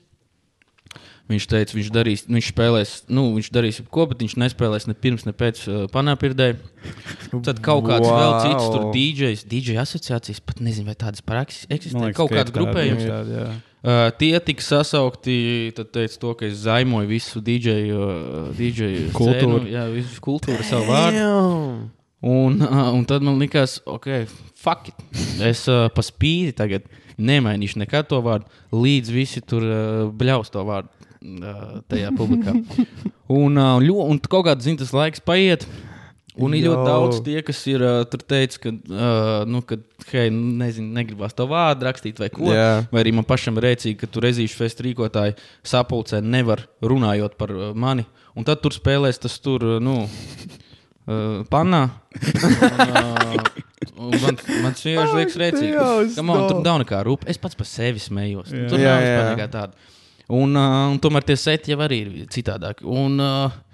Viņš 1.28 1.44
teica, 1.44 1.74
viņš 1.76 1.88
darīs, 1.92 2.22
viņš 2.24 2.46
spēlēs, 2.54 2.92
nu, 3.12 3.26
viņš 3.34 3.50
darīs 3.52 3.82
ko, 3.92 4.06
bet 4.08 4.22
viņš 4.24 4.38
nespēlēs 4.40 4.86
ne 4.88 4.94
pirms, 4.96 5.26
ne 5.28 5.34
pēc 5.36 5.60
uh, 5.68 5.82
panāpirdē. 5.92 6.54
Tad 7.44 7.60
kaut 7.64 7.84
kāds 7.84 8.08
wow. 8.08 8.16
vēl 8.16 8.32
cits, 8.46 8.68
tur. 8.72 8.86
DJs, 8.94 9.42
DJ 9.50 9.76
asociācijas, 9.82 10.40
pat 10.48 10.62
nezinu, 10.64 10.88
vai 10.88 10.96
tādas 10.96 11.20
prakses 11.20 11.68
Man 11.68 11.76
eksistē. 11.76 12.06
liekas, 12.06 12.16
Kaut 12.22 12.32
kāds 12.32 12.54
grupējums. 12.56 13.04
tādi, 13.04 13.36
jā. 13.36 13.44
Uh, 13.78 14.08
tie 14.18 14.32
tika 14.42 14.64
sasaukti, 14.64 15.36
tad 15.76 15.92
teica 15.94 16.16
to, 16.24 16.32
ka 16.40 16.48
es 16.48 16.64
zaimoju 16.64 17.12
visu 17.12 17.44
DJ, 17.44 17.76
uh, 17.92 18.48
DJ 18.56 19.12
Kultūru. 19.12 19.60
Scēnu, 19.60 19.72
jā, 19.76 19.84
visu 19.92 20.24
kultūru 20.24 20.64
savu 20.64 20.88
vārdu. 20.88 21.30
Un, 22.24 22.56
uh, 22.64 22.88
un 22.96 23.04
tad 23.06 23.22
man 23.26 23.36
likās, 23.38 23.82
ok, 23.84 24.24
fuck 24.56 24.88
it. 24.94 25.08
Es 25.44 25.68
uh, 25.68 25.90
pa 25.92 26.02
spīti 26.02 26.56
tagad 26.56 26.88
nemainīšu 27.20 27.84
nekad 27.84 28.08
to 28.08 28.24
vārdu, 28.24 28.48
līdz 28.72 29.12
visi 29.12 29.44
tur 29.44 29.68
uh, 29.68 30.06
bļaus 30.08 30.56
to 30.56 30.64
vārdu 30.64 30.96
tajā 31.90 32.14
publikā. 32.18 32.56
Un, 33.28 33.58
uh, 33.60 33.76
ļo, 33.84 34.06
un 34.08 34.20
kaut 34.24 34.46
kāds, 34.46 34.64
zin, 34.64 34.78
tas 34.80 34.94
laiks 34.96 35.20
paiet. 35.24 35.66
Un 36.38 36.54
ir 36.54 36.68
ļoti 36.68 36.84
daudz 36.86 37.18
tie, 37.26 37.40
kas 37.42 37.60
ir 37.66 37.82
uh, 37.82 38.04
tur 38.08 38.22
teicis, 38.30 38.60
ka, 38.62 38.70
uh, 38.70 39.42
nu, 39.48 39.60
ka 39.66 39.78
hei, 40.12 40.30
nu, 40.30 40.52
nezinu, 40.60 40.92
negribās 40.94 41.34
to 41.36 41.48
vārdu 41.50 41.88
rakstīt 41.88 42.20
vai 42.22 42.28
ko. 42.30 42.52
Jā. 42.54 42.84
Vai 42.92 43.02
arī 43.02 43.14
man 43.16 43.26
pašam 43.26 43.58
rēcīgi, 43.62 43.98
ka 43.98 44.10
tur 44.12 44.28
ezīšu 44.30 44.60
festu 44.60 44.86
rīkotāji 44.86 45.34
sapulcē 45.66 46.22
nevar 46.22 46.62
runājot 46.84 47.34
par 47.40 47.54
uh, 47.54 47.72
mani. 47.74 48.06
Un 48.38 48.46
tad 48.46 48.62
tur 48.62 48.76
spēlēs 48.76 49.18
tas 49.24 49.34
tur, 49.42 49.66
uh, 49.66 49.82
nu, 49.82 50.04
uh, 50.06 51.42
panā. 51.50 51.88
Un, 53.98 54.14
uh, 54.14 54.20
man, 54.22 54.38
man 54.62 54.78
liekas 54.78 55.38
rēcīgi. 55.42 55.74
Ka 56.14 56.22
man 56.26 56.46
tur 56.46 56.62
nav 56.62 56.82
nekā 56.84 57.02
rūpes. 57.06 57.30
Es 57.34 57.42
pats 57.42 57.58
par 57.58 57.66
sevi 57.66 58.02
smējos. 58.02 58.54
Jā. 58.54 58.70
Tur 58.70 58.82
Jā, 58.82 58.98
nav 59.02 59.32
nekā 59.34 59.50
tāda. 59.58 59.88
Un, 60.28 60.52
uh, 60.56 60.90
un 60.92 60.98
tomēr 61.00 61.24
tie 61.24 61.38
seti 61.40 61.72
jau 61.72 61.80
arī 61.80 62.02
ir 62.04 62.28
citādāki. 62.32 62.84
Un, 62.84 63.16
uh, 63.22 63.64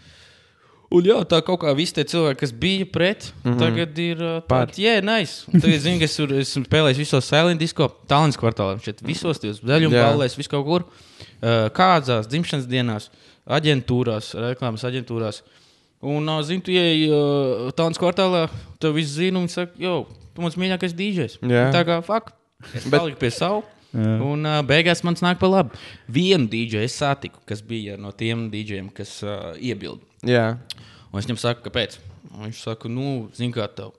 Un 0.95 1.03
jā, 1.03 1.17
tā 1.27 1.40
kaut 1.43 1.59
kā 1.64 1.73
visi 1.75 1.95
tie 1.97 2.05
cilvēki, 2.07 2.38
kas 2.38 2.53
bija 2.55 2.87
pret, 2.87 3.25
mm 3.43 3.51
-hmm. 3.51 3.59
tagad 3.59 3.99
ir 3.99 4.21
tādi, 4.47 4.85
jā, 4.85 5.01
nice. 5.03 5.43
Un 5.51 5.61
Tagad, 5.61 5.81
zinu, 5.81 5.99
ka 5.99 6.05
es 6.05 6.19
esmu 6.21 6.64
spēlējis 6.69 7.01
visos 7.01 7.25
Silent 7.27 7.59
Disco, 7.61 7.88
Tallinas 8.07 8.38
kvartālā, 8.38 8.79
šeit 8.85 9.03
visos 9.03 9.40
tajos 9.40 9.59
zaļuma 9.64 9.97
Jā. 9.97 10.05
ballēs, 10.05 10.37
vis 10.37 10.49
kaut 10.49 10.64
kur. 10.67 10.85
Kādzās, 11.75 12.29
dzimšanas 12.29 12.69
dienās, 12.71 13.11
aģentūrās, 13.47 14.35
reklāmas 14.35 14.85
aģentūrās. 14.85 15.43
Un, 16.03 16.29
zinu, 16.45 16.62
tu 16.62 16.71
ieej 16.71 17.11
uh, 17.11 17.73
Tallinas 17.73 17.99
kvartālā, 17.99 18.49
tev 18.79 18.95
viss 18.95 19.17
zina, 19.17 19.38
un 19.38 19.47
viņi 19.49 19.57
saka, 19.57 19.73
jo, 19.79 20.07
tu 20.35 20.43
mans 20.43 20.55
mīļākais 20.55 20.95
dīdžers. 20.95 21.38
Tā 21.75 21.83
kā, 21.85 22.03
fuck, 22.05 22.31
es 22.75 22.85
Bet- 22.85 23.01
paliku 23.01 23.19
pie 23.19 23.31
savu. 23.31 23.64
Jā. 23.95 24.17
Un 24.27 24.43
uh, 24.49 24.59
beigās 24.67 25.05
man 25.07 25.15
nāk 25.23 25.39
pa 25.39 25.51
labi. 25.51 25.79
Vienu 26.11 26.49
dīdžeju 26.51 26.89
es 26.89 26.97
satiku, 26.99 27.39
kas 27.47 27.63
bija 27.63 27.95
no 28.01 28.11
tiem 28.11 28.49
dīdžiem, 28.51 28.91
kas 28.95 29.21
uh, 29.23 29.53
iebilda. 29.63 30.03
Jā, 30.27 30.49
Un 31.15 31.21
es 31.21 31.29
viņam 31.29 31.39
saku, 31.39 31.63
kāpēc. 31.69 32.01
Un 32.33 32.49
viņš 32.49 32.61
saka, 32.67 32.91
nu, 32.91 33.29
zini, 33.39 33.55
kā 33.55 33.69
tev. 33.71 33.93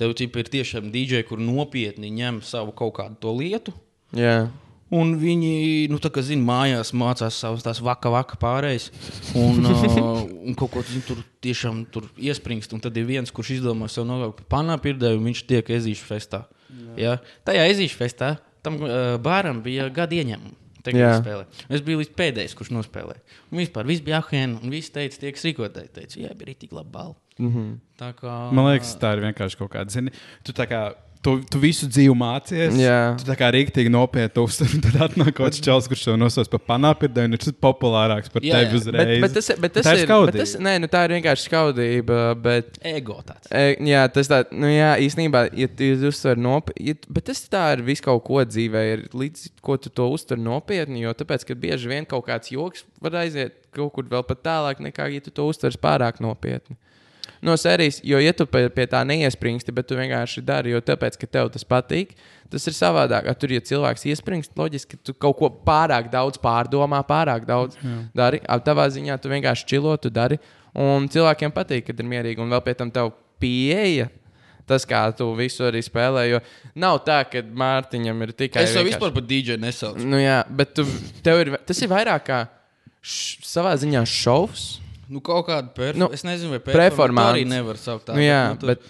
Tev 0.00 0.14
ķipa, 0.16 0.40
ir 0.40 0.48
tiešām 0.48 0.88
dīdžeji, 0.94 1.26
kur 1.28 1.42
nopietni 1.42 2.08
ņem 2.16 2.40
savu 2.42 2.72
kaut 2.72 2.96
kādu 2.96 3.20
to 3.20 3.34
lietu. 3.36 3.76
jā. 4.16 4.46
Un 4.94 5.14
viņi, 5.18 5.88
nu, 5.90 5.96
tā 5.98 6.10
kā 6.12 6.22
zina, 6.22 6.44
mājās 6.46 6.92
mācās 6.94 7.34
savas 7.40 7.64
tās 7.64 7.80
vaka, 7.82 8.12
vaka 8.12 8.36
pārējas. 8.38 8.90
Un, 9.40 9.64
uh, 9.66 10.20
un 10.46 10.54
kaut 10.54 10.70
ko 10.70 10.82
zin, 10.86 11.02
tur 11.02 11.22
tiešām 11.42 11.80
tur 11.90 12.04
iespringst. 12.20 12.72
Un 12.76 12.82
tad 12.84 12.94
ir 13.00 13.08
viens, 13.08 13.32
kurš 13.34 13.56
izdomā 13.56 13.88
sev 13.90 14.06
nokāpt 14.06 14.44
panāpirdēju, 14.52 15.18
un 15.18 15.30
viņš 15.32 15.42
tiek 15.50 15.72
ezīšu 15.80 16.06
festā. 16.06 16.44
Ja? 17.00 17.16
Tajā 17.48 17.64
ezīšu 17.72 17.98
festā 17.98 18.30
tam 18.64 18.80
uh, 18.82 19.14
bāram 19.22 19.62
bija 19.64 19.88
gada 19.94 20.16
ieņēmumi. 20.16 20.60
Es 21.72 21.80
biju 21.84 22.02
līdz 22.02 22.12
pēdējais, 22.18 22.54
kurš 22.58 22.74
nospēlēja. 22.76 23.22
Un 23.48 23.62
vispār 23.62 23.88
viss 23.88 24.04
bija 24.04 24.18
ahēna, 24.20 24.58
un 24.60 24.74
viss 24.74 24.92
teica, 24.92 25.16
tiek 25.22 25.38
rīkotāji. 25.40 25.92
Teica, 25.96 26.18
jā, 26.20 26.32
bija 26.36 26.58
tik 26.60 26.74
labi 26.76 26.92
balva. 26.92 27.16
Mm 27.38 27.52
-hmm. 27.54 27.70
Tā 27.98 28.12
kā. 28.18 28.34
Man 28.52 28.68
liekas, 28.68 28.92
tā 29.00 29.14
ir 29.16 29.24
vienkārši 29.24 29.58
kaut 29.58 29.72
kāda. 29.72 29.90
Zini, 29.90 30.12
tu, 30.44 30.52
tā 30.52 30.68
kā, 30.68 30.82
tu, 31.24 31.34
tu 31.50 31.60
visu 31.62 31.88
dzīvi 31.88 32.14
mācies. 32.18 32.76
Jā. 32.78 33.14
Tu 33.18 33.26
tā 33.26 33.36
kā 33.38 33.48
rīktīgi 33.54 33.92
nopietni 33.92 34.42
uztver, 34.44 34.74
tad 34.84 34.98
atnāk 35.08 35.32
kaut 35.32 35.48
kāds 35.48 35.62
čels, 35.64 35.88
kurš 35.90 36.04
tev 36.08 36.18
nosauc 36.20 36.50
par 36.52 36.62
panāpirdu, 36.68 37.24
un 37.24 37.36
viņš 37.36 37.48
ir 37.50 37.56
populārāks 37.64 38.32
par 38.34 38.44
Jā, 38.44 38.60
tevi 38.60 38.80
uzreiz. 38.80 39.10
Bet, 39.10 39.24
bet 39.24 39.36
tas, 39.38 39.50
bet 39.64 39.76
tas 39.78 39.88
tā 39.88 39.96
ir. 39.96 40.04
skaudīgi. 40.08 40.42
tas, 40.42 40.54
nē, 40.66 40.76
nu, 40.84 40.90
tā 40.92 41.04
ir 41.08 41.16
vienkārši 41.16 41.48
skaudība. 41.48 42.20
Bet, 42.44 42.78
Ego 42.94 43.18
tāds. 43.24 43.48
e, 43.50 43.76
jā, 43.88 44.04
tas 44.14 44.30
tā, 44.30 44.42
nu, 44.52 44.70
jā, 44.70 44.92
īstenībā, 45.06 45.46
ja 45.58 45.70
tu 45.70 45.90
uztver 46.10 46.40
nopietni, 46.40 46.92
ja, 46.92 47.00
bet 47.18 47.28
tas 47.32 47.42
tā 47.50 47.66
ir 47.78 47.84
viss 47.88 48.04
kaut 48.04 48.24
ko 48.28 48.44
dzīvē, 48.44 48.86
ir 48.92 49.06
līdz 49.16 49.48
ko 49.64 49.78
tu 49.80 49.92
to 49.92 50.10
uztver 50.14 50.40
nopietni. 50.40 51.04
Jo 51.04 51.16
tāpēc, 51.16 51.48
ka 51.48 51.58
bieži 51.58 51.90
vien 51.90 52.08
kaut 52.08 52.28
kāds 52.28 52.52
joks 52.54 52.84
var 53.04 53.22
aiziet 53.24 53.60
kaut 53.74 53.94
kur 53.96 54.06
vēl 54.08 54.24
pat 54.26 54.44
tālāk, 54.44 54.82
nekā 54.84 55.08
ja 55.12 55.22
tu 55.24 55.32
to 55.34 55.48
uztvers 55.50 55.78
pārāk 55.80 56.20
nopietni. 56.22 56.78
No 57.44 57.58
sērijas, 57.60 57.98
jo, 58.06 58.16
ja 58.22 58.32
tu 58.32 58.46
pie, 58.48 58.62
pie 58.72 58.86
tā 58.88 59.02
neiespringsti, 59.04 59.72
bet 59.76 59.84
tu 59.90 59.98
vienkārši 59.98 60.40
dari, 60.48 60.72
jo 60.72 60.80
tāpēc, 60.80 61.18
ka 61.20 61.28
tev 61.28 61.50
tas 61.52 61.66
patīk, 61.68 62.14
tas 62.48 62.64
ir 62.70 62.72
savādāk. 62.76 63.28
Tur, 63.36 63.52
ja 63.52 63.60
cilvēks 63.60 64.06
iespringst, 64.08 64.54
loģiski, 64.56 64.96
ka 64.96 65.10
tu 65.10 65.14
kaut 65.26 65.36
ko 65.42 65.50
pārāk 65.66 66.08
daudz 66.12 66.40
pārdomā, 66.40 67.02
pārāk 67.04 67.44
daudz 67.48 67.76
Jā. 67.82 67.96
dari. 68.16 68.40
Tavā 68.64 68.86
ziņā 68.94 69.18
tu 69.20 69.28
vienkārši 69.32 69.68
čilo, 69.74 69.92
tu 70.00 70.08
dari. 70.14 70.38
Un 70.74 71.04
cilvēkiem 71.12 71.52
patīk, 71.54 71.84
kad 71.90 72.00
ir 72.00 72.08
mierīgi, 72.08 72.40
un 72.40 72.48
vēl 72.54 72.62
pie 72.64 72.74
tam 72.80 72.90
tev 72.94 73.12
pieeja. 73.42 74.08
Tas, 74.64 74.86
kā 74.88 75.02
tu 75.12 75.26
visu 75.36 75.66
arī 75.68 75.82
spēlē, 75.84 76.22
jo 76.30 76.38
nav 76.80 77.02
tā, 77.04 77.18
ka 77.28 77.42
Mārtiņam 77.44 78.22
ir 78.24 78.32
tikai. 78.32 78.62
Es 78.64 78.72
jau 78.72 78.80
vienkārši- 78.80 78.94
vispār 78.96 79.12
par 79.12 79.26
dīdžeju 79.28 79.60
nesaucu. 79.60 80.06
Nu, 80.08 80.16
jā, 80.16 80.38
bet 80.48 80.72
tu, 80.74 80.86
tev 81.22 81.42
ir, 81.44 81.50
tas 81.68 81.82
ir 81.84 81.88
vairāk 81.92 82.24
kā 82.24 82.38
š, 83.04 83.44
savā 83.44 83.74
ziņā 83.76 84.00
šovs. 84.08 84.80
Nu, 85.08 85.20
kaut 85.20 85.46
kāda 85.46 85.68
performance. 85.68 85.98
Nu, 85.98 86.08
Nu, 86.08 86.12
es 86.14 86.22
nezinu, 86.22 86.50
vai 86.50 86.60
performance 86.60 87.32
arī 87.38 87.46
nevar 87.48 87.76
saukt 87.76 88.06
tā. 88.08 88.14
Nu, 88.14 88.20
jā, 88.20 88.56
tu- 88.58 88.66
bet- 88.66 88.80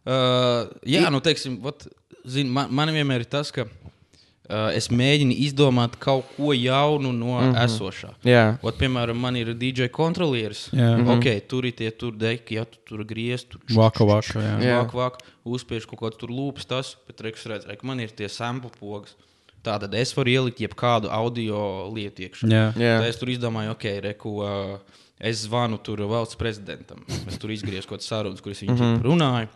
Uh, 0.00 0.64
jā, 0.88 1.10
nu, 1.12 1.20
teiksim, 1.20 1.58
vat, 1.60 1.84
zin, 2.24 2.48
man, 2.48 2.70
man 2.72 2.88
vienmēr 2.88 3.20
ir 3.20 3.28
tas, 3.28 3.50
ka 3.52 3.66
uh, 3.66 4.70
es 4.72 4.88
mēģinu 4.88 5.34
izdomāt 5.44 5.98
kaut 6.00 6.24
ko 6.38 6.54
jaunu 6.56 7.12
no 7.12 7.36
mm 7.36 7.52
-hmm. 7.52 7.64
esošā. 7.66 8.10
Jā. 8.24 8.56
Ot, 8.62 8.78
piemēram, 8.78 9.14
man 9.20 9.36
ir 9.36 9.52
DJ 9.54 9.88
kontrolieris. 9.88 10.70
Jā. 10.72 10.96
Mm 10.96 11.04
-hmm. 11.06 11.18
Ok, 11.18 11.48
tur 11.48 11.66
ir 11.66 11.72
tie 11.72 11.90
tur 11.90 12.12
deki, 12.16 12.54
ja 12.54 12.64
tu 12.64 12.78
tur 12.88 13.04
griezt, 13.04 13.48
tur 13.48 13.60
Vaka, 13.68 14.04
vaka, 14.04 14.40
jā. 14.40 14.58
Jā. 14.60 14.84
vāk, 14.84 14.92
vāk, 14.92 15.18
uzspiež 15.44 15.86
kaut 15.86 16.00
kādu 16.00 16.16
tur 16.16 16.30
lūpas, 16.30 16.66
tas, 16.66 16.96
bet 17.06 17.20
reiks 17.20 17.46
redz, 17.46 17.64
ka 17.66 17.86
man 17.86 18.00
ir 18.00 18.08
tie 18.10 18.28
sample 18.28 18.70
pogas. 18.80 19.14
Tātad 19.62 19.94
es 19.94 20.16
varu 20.16 20.30
ielikt 20.30 20.58
jebkādu 20.60 21.10
audio 21.10 21.92
lietu 21.94 22.22
iekšā. 22.22 22.48
Jā. 22.48 22.72
Jā. 22.76 22.98
Tad 23.00 23.08
es 23.08 23.16
tur 23.16 23.28
izdomāju, 23.28 23.70
ok, 23.70 24.00
reku, 24.00 24.28
uh, 24.40 24.78
es 25.20 25.44
zvanu 25.44 25.78
tur 25.84 26.00
valsts 26.08 26.38
prezidentam. 26.40 27.04
Es 27.28 27.38
tur 27.38 27.52
izgriezu 27.52 27.88
kaut 27.88 28.00
kādas 28.00 28.08
sarunas, 28.08 28.40
kuras 28.40 28.62
viņš 28.64 28.72
mm. 28.72 28.86
-hmm. 28.86 29.02
runāja. 29.04 29.48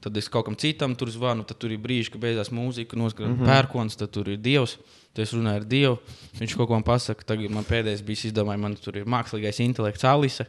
Tad 0.00 0.16
es 0.16 0.28
kaut 0.32 0.46
kam 0.46 0.56
citam 0.56 0.94
tur 0.96 1.10
zvanu, 1.12 1.44
tad 1.44 1.58
tur 1.60 1.72
ir 1.72 1.78
brīži, 1.78 2.10
kad 2.12 2.20
beidzās 2.22 2.48
mūzika, 2.50 2.96
noskrien 2.96 3.30
mm 3.30 3.40
-hmm. 3.40 3.46
pērkons, 3.46 3.96
tad 3.96 4.10
tur 4.10 4.28
ir 4.28 4.38
dievs. 4.38 4.78
Tad 5.12 5.22
es 5.22 5.32
runāju 5.34 5.60
ar 5.60 5.64
dievu. 5.64 5.98
Viņš 6.38 6.54
kaut 6.56 6.68
ko 6.68 6.74
man 6.74 6.86
pasaka. 6.86 7.24
Tagad 7.24 7.50
man 7.50 7.64
pēdējais 7.64 8.04
bija 8.06 8.30
izdomājis, 8.30 8.60
man 8.60 8.76
tur 8.76 8.96
ir 8.96 9.04
mākslīgais 9.04 9.60
intelekts 9.60 10.04
Alise, 10.04 10.46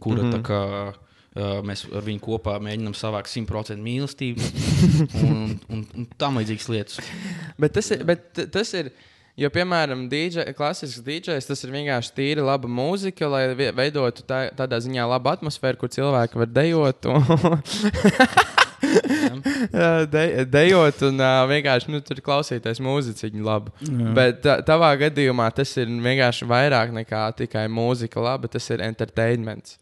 kura 0.00 0.22
mm 0.22 0.30
-hmm. 0.30 0.34
tā 0.34 0.42
kā. 0.42 0.92
Uh, 1.30 1.62
mēs 1.62 1.84
ar 1.94 2.02
viņu 2.02 2.18
kopā 2.20 2.58
mēģinām 2.58 2.94
savākt 2.94 3.30
100% 3.30 3.76
mīlestību 3.78 4.40
un, 5.28 5.60
un, 5.68 5.86
un 5.94 6.06
tam 6.18 6.38
līdzīgas 6.38 6.68
lietas. 6.68 6.98
Bet 7.58 7.72
tas 7.72 7.90
ir. 7.90 8.04
Bet 8.04 8.50
tas 8.50 8.74
ir 8.74 8.90
Jo, 9.40 9.48
piemēram, 9.48 10.04
DJ, 10.12 10.50
klasisks 10.52 11.00
DJs, 11.04 11.46
tas 11.48 11.64
ir 11.64 11.72
vienkārši 11.72 12.12
tīri 12.12 12.42
laba 12.44 12.68
mūzika, 12.68 13.24
lai 13.30 13.46
veidotu 13.56 14.24
tā, 14.28 14.42
tādā 14.56 14.76
ziņā 14.84 15.06
labu 15.08 15.30
atmosfēru, 15.32 15.80
kur 15.80 15.92
cilvēki 15.94 16.42
var 16.42 16.50
dejot. 16.52 17.08
Un, 17.08 17.22
de, 20.12 20.24
dejot 20.44 21.02
un 21.08 21.22
uh, 21.24 21.40
vienkārši 21.48 21.92
nu, 21.92 22.02
tur 22.04 22.20
klausīties 22.24 22.82
mūziķi 22.84 23.32
labi. 23.44 23.72
Jā. 23.86 24.12
Bet 24.18 24.42
tā, 24.44 24.58
tavā 24.66 24.92
gadījumā 25.06 25.48
tas 25.56 25.72
ir 25.80 25.88
vienkārši 25.88 26.48
vairāk 26.50 26.92
nekā 27.00 27.24
tikai 27.40 27.64
mūzika, 27.72 28.20
labi, 28.24 28.50
tas 28.52 28.68
ir 28.74 28.84
entertainments. 28.84 29.78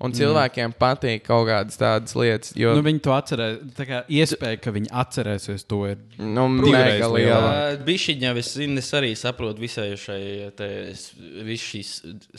Un 0.00 0.14
cilvēkiem 0.16 0.72
patīk 0.80 1.26
kaut 1.26 1.44
kādas 1.50 1.76
tādas 1.76 2.14
lietas, 2.16 2.54
jo 2.56 2.72
Nu, 2.76 2.84
viņi 2.86 3.02
to 3.04 3.12
atcerēs. 3.12 3.58
Tā 3.76 3.84
kā 3.84 3.98
iespēja, 4.08 4.60
ka 4.64 4.72
viņi 4.72 4.88
atcerēsies 5.02 5.66
to 5.68 5.82
ir. 5.90 5.98
nu, 6.16 6.46
mega 6.72 7.10
liela. 7.12 7.50
Bišķiņā 7.84 8.30
es, 8.40 8.54
zinu, 8.56 8.80
es 8.80 8.88
arī 8.96 9.10
saprotu 9.18 9.60
visai 9.60 9.90
šai 10.00 10.22
te, 10.56 10.70
visu 11.44 11.66
šīs 11.74 11.92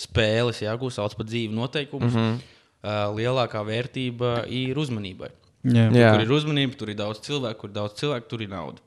spēles, 0.07 0.63
jā, 0.65 0.73
ko 0.81 0.89
sauc 0.89 1.13
par 1.19 1.29
dzīvu 1.29 1.53
noteikumus. 1.53 2.15
Mm. 2.15 2.31
-hmm. 2.31 2.57
uh, 2.81 3.03
lielākā 3.19 3.61
vērtība 3.67 4.33
ir 4.49 4.81
uzmanībai. 4.81 5.29
Jā. 5.61 5.91
Jā. 5.93 6.15
Kur 6.15 6.25
ir 6.25 6.33
uzmanība, 6.33 6.77
tur 6.77 6.89
ir 6.89 6.97
daudz 6.97 7.21
cilvēku, 7.27 7.59
kur 7.61 7.69
ir 7.69 7.77
daudz 7.77 7.99
cilvēku, 8.01 8.27
tur 8.31 8.41
ir 8.41 8.49
nauda. 8.49 8.81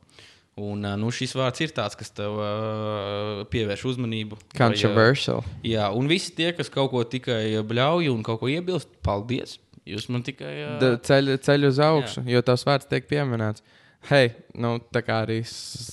Un 0.54 0.84
nu, 1.00 1.08
šis 1.10 1.32
vārds 1.34 1.64
ir 1.64 1.72
tāds, 1.74 1.96
kas 1.98 2.12
tev 2.14 2.36
uh, 2.38 3.40
pievērš 3.50 3.82
uzmanību. 3.90 4.36
Vai, 4.38 4.50
uh, 4.52 4.58
Controversial. 4.60 5.42
Jā, 5.66 5.88
un 5.90 6.06
visi 6.10 6.30
tie, 6.36 6.52
kas 6.54 6.70
kaut 6.70 6.92
ko 6.92 7.02
tikai 7.02 7.58
bļauj 7.66 8.12
un 8.12 8.22
kaut 8.26 8.38
ko 8.44 8.50
iebilst, 8.52 8.92
paldies. 9.02 9.56
Jūs 9.84 10.06
man 10.14 10.22
tikai. 10.24 10.52
Uh, 10.78 10.92
Ceļ, 11.04 11.34
ceļ 11.44 11.66
uz 11.72 11.80
augšu, 11.82 12.22
jo 12.30 12.44
tavs 12.46 12.62
vārds 12.68 12.86
tiek 12.88 13.10
pieminēts. 13.10 13.66
Hei, 14.04 14.30
nu, 14.60 14.76
tā 14.92 15.00
kā 15.00 15.22
arī 15.24 15.38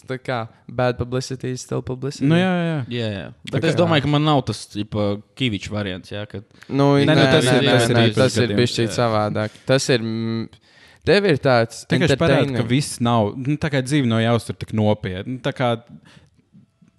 tā 0.07 0.17
kā 0.19 0.41
bad 0.67 0.97
publicity 0.99 1.53
is 1.55 1.63
still 1.63 1.81
publicity. 1.81 2.27
Nu, 2.27 2.35
jā, 2.35 2.51
jā. 2.67 2.79
Jā, 2.91 3.11
jā. 3.15 3.27
Bet 3.53 3.67
es 3.69 3.77
domāju, 3.79 4.03
ka 4.05 4.11
man 4.11 4.25
nav 4.27 4.43
tas 4.49 4.65
Kavičs 4.69 5.71
variants. 5.71 6.11
Jā, 6.11 6.25
kad... 6.29 6.43
Nu, 6.67 6.97
nē, 6.99 7.07
Nē, 7.07 7.15
nē, 7.15 7.21
nu, 7.21 7.29
tas, 7.31 7.45
tas 7.45 7.47
nē, 7.47 7.55
ir- 7.55 7.65
nē, 7.65 7.77
tas 7.77 7.87
ir 7.87 7.95
nē, 7.97 8.03
īpašs 8.11 8.19
tas 8.35 8.41
ir 8.43 8.53
bijis 8.59 8.81
jā. 8.83 8.89
savādāk. 8.99 9.55
Tas 9.65 9.87
ir. 9.95 10.03
mm, 10.03 10.61
Tev 11.07 11.25
ir 11.25 11.39
tāds 11.41 11.83
es 11.89 12.15
parādu, 12.19 12.53
ka 12.55 12.63
viss 12.67 12.99
nav. 13.01 13.33
Nu, 13.39 13.57
tā 13.61 13.71
kā 13.73 13.81
dzīve 13.81 14.09
nav 14.09 14.21
jāuztver 14.21 14.57
tik 14.61 14.73
nopietni. 14.77 15.37
Nu, 15.37 15.41
Tā 15.41 15.53
kā 15.57 15.73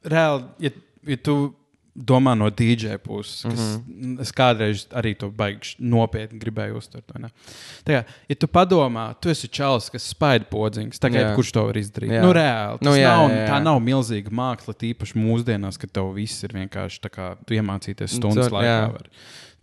reāli, 0.02 0.48
ja, 0.62 0.72
ja 1.06 1.18
tu 1.22 1.36
domā 1.92 2.32
no 2.34 2.48
DJ 2.48 2.96
puses, 3.04 3.42
kas 3.42 3.58
mm 3.60 3.84
-hmm. 3.84 4.20
es 4.20 4.32
kādreiz 4.32 4.86
arī 4.90 5.14
to 5.18 5.28
baigšu 5.30 5.76
nopietni 5.78 6.38
gribēju 6.38 6.76
uztvert. 6.76 7.12
Tā 7.84 7.92
kā, 7.92 8.04
ja 8.28 8.34
tu 8.34 8.46
padomā, 8.46 9.14
tu 9.20 9.28
esi 9.28 9.48
čalis, 9.48 9.90
kas 9.90 10.08
spaida 10.08 10.44
podziņas, 10.44 10.98
tagad 10.98 11.36
kurš 11.36 11.52
to 11.52 11.64
var 11.66 11.76
izdarīt? 11.76 12.10
Jā. 12.10 12.22
Nu, 12.22 12.32
reāli. 12.32 12.78
Nu, 12.80 12.90
jā, 12.96 13.16
nav, 13.16 13.30
jā, 13.30 13.36
jā. 13.36 13.48
Tā 13.48 13.62
nav 13.62 13.80
milzīga 13.80 14.30
māksla, 14.30 14.74
tīpaši 14.74 15.14
mūsdienās, 15.14 15.78
kad 15.78 15.92
tev 15.92 16.12
viss 16.14 16.42
ir 16.44 16.50
vienkārši 16.52 17.00
tā 17.00 17.10
kā 17.10 17.36
tu 17.46 17.54
iemācīties 17.54 18.16
stundas 18.16 18.46
Cer- 18.46 18.52
laikā. 18.52 18.66
jā. 18.66 18.92
Var. 18.92 19.08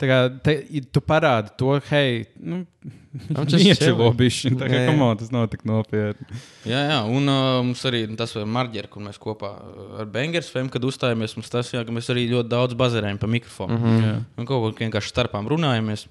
Tā 0.00 0.08
kā 0.08 0.18
te, 0.40 0.54
tu 0.88 1.02
parādi 1.04 1.50
to, 1.60 1.74
hei, 1.90 2.22
nu, 2.40 2.62
iečilo 3.12 3.74
chilling. 3.74 4.14
bišķiņu. 4.16 4.58
Tā 4.62 4.68
kā, 4.72 4.78
on, 4.94 5.18
tas 5.20 5.32
nav 5.34 5.48
tik 5.52 5.66
nopietni. 5.68 6.38
Jā, 6.64 6.80
jā, 6.88 7.00
un 7.04 7.28
uh, 7.28 7.58
mums 7.66 7.82
arī 7.88 8.06
tas 8.16 8.32
ir 8.38 8.46
Marģers, 8.48 8.88
kur 8.92 9.04
mēs 9.04 9.20
kopā 9.20 9.50
ar 10.00 10.08
Bengers 10.08 10.48
fēm, 10.54 10.70
kad 10.72 10.86
uzstājāmies. 10.88 11.36
Mums 11.36 11.52
tas 11.52 11.72
jā, 11.74 11.82
ka 11.84 11.92
mēs 11.92 12.08
arī 12.14 12.24
ļoti 12.30 12.48
daudz 12.48 12.78
bazarējam 12.80 13.20
pa 13.20 13.28
mikrofonu. 13.28 13.76
Mm 13.76 13.84
-hmm. 13.84 14.06
Jā. 14.08 14.16
Un 14.40 14.48
kaut 14.48 14.78
kā 14.78 14.86
vienkārši 14.86 15.12
starpām 15.12 15.50
runājamies. 15.52 16.06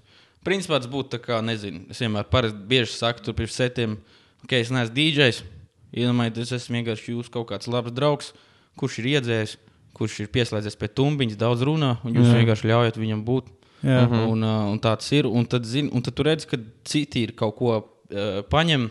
Principā 0.45 0.77
tas 0.77 0.87
būtu 0.87 1.17
tā 1.17 1.19
kā, 1.23 1.41
nezinu, 1.43 1.81
es 1.89 1.99
vienmēr 1.99 2.29
parasti 2.29 2.61
bieži 2.67 2.93
saku, 2.93 3.23
tur 3.23 3.33
pirms 3.33 3.57
setiem, 3.57 3.97
ok, 4.43 4.53
es 4.53 4.69
neesmu 4.69 4.95
DJs. 4.95 5.43
Iedomājieties, 5.91 6.51
es 6.53 6.63
esmu 6.63 6.77
vienkārši 6.77 7.11
jūsu 7.15 7.31
kaut 7.33 7.49
kāds 7.49 7.67
labs 7.67 7.91
draugs, 7.91 8.33
kurš 8.77 8.99
ir 8.99 9.05
iedzējis, 9.05 9.57
kurš 9.93 10.19
ir 10.19 10.27
pieslēdzies 10.27 10.77
pie 10.77 10.87
tumbiņas, 10.87 11.37
daudz 11.37 11.65
runā, 11.65 11.97
un 12.05 12.13
jūs 12.13 12.29
Jā. 12.29 12.37
vienkārši 12.37 12.69
ļaujat 12.69 12.99
viņam 13.01 13.23
būt. 13.25 13.49
Jā. 13.83 14.05
Uh 14.05 14.11
-huh. 14.11 14.31
un, 14.31 14.43
uh, 14.43 14.71
un 14.71 14.79
tāds 14.79 15.11
ir. 15.15 15.25
Un 15.25 15.45
tad, 15.45 15.65
zin, 15.65 15.89
un 15.93 16.01
tad 16.01 16.13
tu 16.13 16.23
redz, 16.23 16.45
ka 16.45 16.57
citi 16.83 17.23
ir 17.23 17.31
kaut 17.35 17.55
ko 17.55 17.77
uh, 17.77 18.41
paņem. 18.49 18.89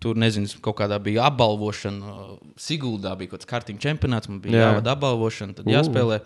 Tur, 0.00 0.16
nezinu, 0.16 0.48
kaut 0.62 0.76
kādā 0.76 0.98
bija 0.98 1.26
apbalvošana. 1.28 1.98
uh, 1.98 2.38
Siguldā 2.56 3.16
bija 3.16 3.30
kaut 3.30 3.40
kāds 3.40 3.50
kārtīgi 3.52 3.78
čempionāts, 3.78 4.28
man 4.28 4.40
bija 4.40 4.56
Jā. 4.56 4.72
jāvada 4.72 4.96
apbalvošana, 4.96 5.54
tad 5.54 5.66
Ū. 5.66 5.70
jāspēlē. 5.70 6.20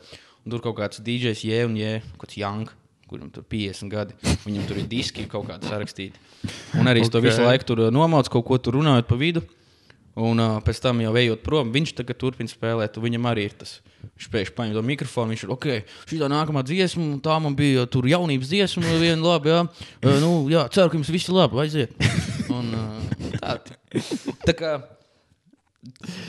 Un 0.47 0.51
tur 0.51 0.61
kaut 0.61 0.77
kāds 0.77 1.01
DJs, 1.01 1.43
jē, 1.43 1.65
un 1.67 1.75
jē, 1.75 2.03
kaut 2.17 2.29
kāds 2.29 2.37
Young, 2.37 2.71
kuram 3.09 3.31
tur 3.31 3.43
50 3.43 3.89
gadi. 3.89 4.15
Viņam 4.45 4.69
tur 4.69 4.77
ir 4.77 4.87
diski 4.87 5.27
kaut 5.27 5.49
kādi 5.49 5.67
sarakstīti. 5.67 6.15
Un 6.79 6.87
arī 6.87 7.01
okay. 7.01 7.11
to 7.11 7.21
visu 7.21 7.43
laiku 7.43 7.65
tur 7.65 7.81
uh, 7.81 7.91
nomauc 7.91 8.29
kaut 8.29 8.45
ko 8.45 8.59
tur 8.59 8.75
runājot 8.75 9.07
pa 9.07 9.17
vidu. 9.17 9.43
Un 10.15 10.39
uh, 10.39 10.61
pēc 10.63 10.79
tam 10.79 11.01
jau 11.03 11.11
ejot 11.19 11.41
prom, 11.43 11.73
viņš 11.75 11.97
tagad 11.99 12.19
turpina 12.21 12.51
spēlēt, 12.51 13.01
viņam 13.03 13.25
arī 13.27 13.49
ir 13.49 13.57
tas. 13.59 13.81
Viņš 14.05 14.29
pēkšņi 14.31 14.55
paņem 14.55 14.77
to 14.77 14.83
mikrofonu, 14.87 15.35
viņš 15.35 15.43
ir 15.43 15.55
ok, 15.55 15.67
šī 16.07 16.19
tā 16.21 16.29
nākamā 16.31 16.63
dziesma, 16.67 17.19
tā 17.25 17.39
man 17.43 17.57
bija 17.59 17.83
tur 17.91 18.07
jaunības 18.07 18.53
dziesma, 18.53 18.95
viena 19.01 19.19
labi, 19.25 19.51
jā. 19.51 19.65
Uh, 20.05 20.19
nu, 20.23 20.31
jā, 20.53 20.63
ceru, 20.75 20.93
ka 20.93 21.01
jums 21.01 21.11
viss 21.11 21.31
ir 21.31 21.35
labi, 21.35 21.59
aiziet. 21.65 21.97
Un, 22.55 22.71
uh, 22.79 23.33
tā, 23.41 23.57
tā 24.45 24.55
kā, 24.55 24.77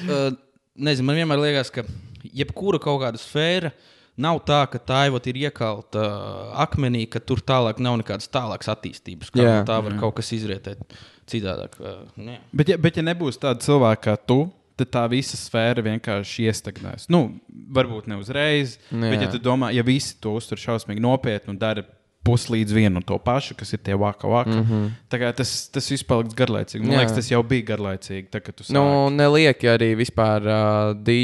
uh, 0.09 0.29
nezinu, 0.73 1.05
man 1.05 1.21
vienmēr 1.21 1.43
liekas, 1.45 1.69
ka 1.75 1.85
jebkura 2.33 2.81
kaut 2.81 3.03
kāda 3.03 3.21
sfēra 3.21 3.75
nav 4.21 4.41
tā, 4.47 4.61
ka 4.71 4.79
tā 4.79 5.05
jau 5.09 5.19
ir 5.31 5.39
iekalta 5.45 6.03
uh, 6.03 6.51
akmenī, 6.65 7.05
ka 7.11 7.19
tur 7.19 7.41
tālāk 7.43 7.81
nav 7.83 7.97
nekādas 8.01 8.29
tālākas 8.31 8.71
attīstības. 8.75 9.31
Kā 9.35 9.43
Jā. 9.43 9.57
tā 9.67 9.79
var 9.83 9.97
kaut 9.99 10.17
kas 10.19 10.31
izrietēt 10.35 10.81
citādāk. 11.29 11.79
Uh, 11.81 12.05
nē. 12.19 12.39
Bet, 12.55 12.71
ja, 12.73 12.79
bet, 12.81 12.99
ja 12.99 13.05
nebūs 13.05 13.39
tāda 13.41 13.63
cilvēka 13.65 14.03
kā 14.07 14.15
tu, 14.29 14.39
tad 14.79 14.91
tā 14.91 15.03
visa 15.11 15.39
sfēra 15.39 15.83
vienkārši 15.85 16.49
iestagnēs. 16.49 17.09
Nu, 17.11 17.37
varbūt 17.75 18.09
ne 18.11 18.19
uzreiz, 18.19 18.77
Jā. 18.91 19.03
bet, 19.07 19.21
ja 19.23 19.31
tu 19.31 19.39
domā, 19.43 19.71
ja 19.75 19.85
visi 19.87 20.17
to 20.23 20.35
uztver 20.39 20.59
šausmīgi 20.61 21.03
nopietni 21.03 21.55
un 21.55 21.59
dara 21.61 21.85
puslīdz 22.25 22.73
vienu 22.73 23.01
un 23.01 23.05
to 23.05 23.17
pašu, 23.21 23.55
kas 23.59 23.75
ir 23.75 23.81
tie 23.85 23.95
vaka, 23.99 24.27
vaka, 24.27 24.51
mm. 24.51 24.65
-hmm. 24.65 25.33
tas, 25.37 25.53
tas 25.69 25.89
viss 25.91 26.07
paliks 26.07 26.35
garlaicīgi. 26.37 26.83
Man 26.83 26.97
Jā. 26.97 27.03
liekas, 27.03 27.15
tas 27.19 27.31
jau 27.31 27.41
bija 27.43 27.67
garlaicīgi. 27.71 28.27
Tu 28.31 28.67
Nu, 28.73 29.09
nelieki 29.09 29.69
arī 29.69 29.93
vispār. 29.95 30.45
Uh, 30.45 30.95
dī, 30.97 31.19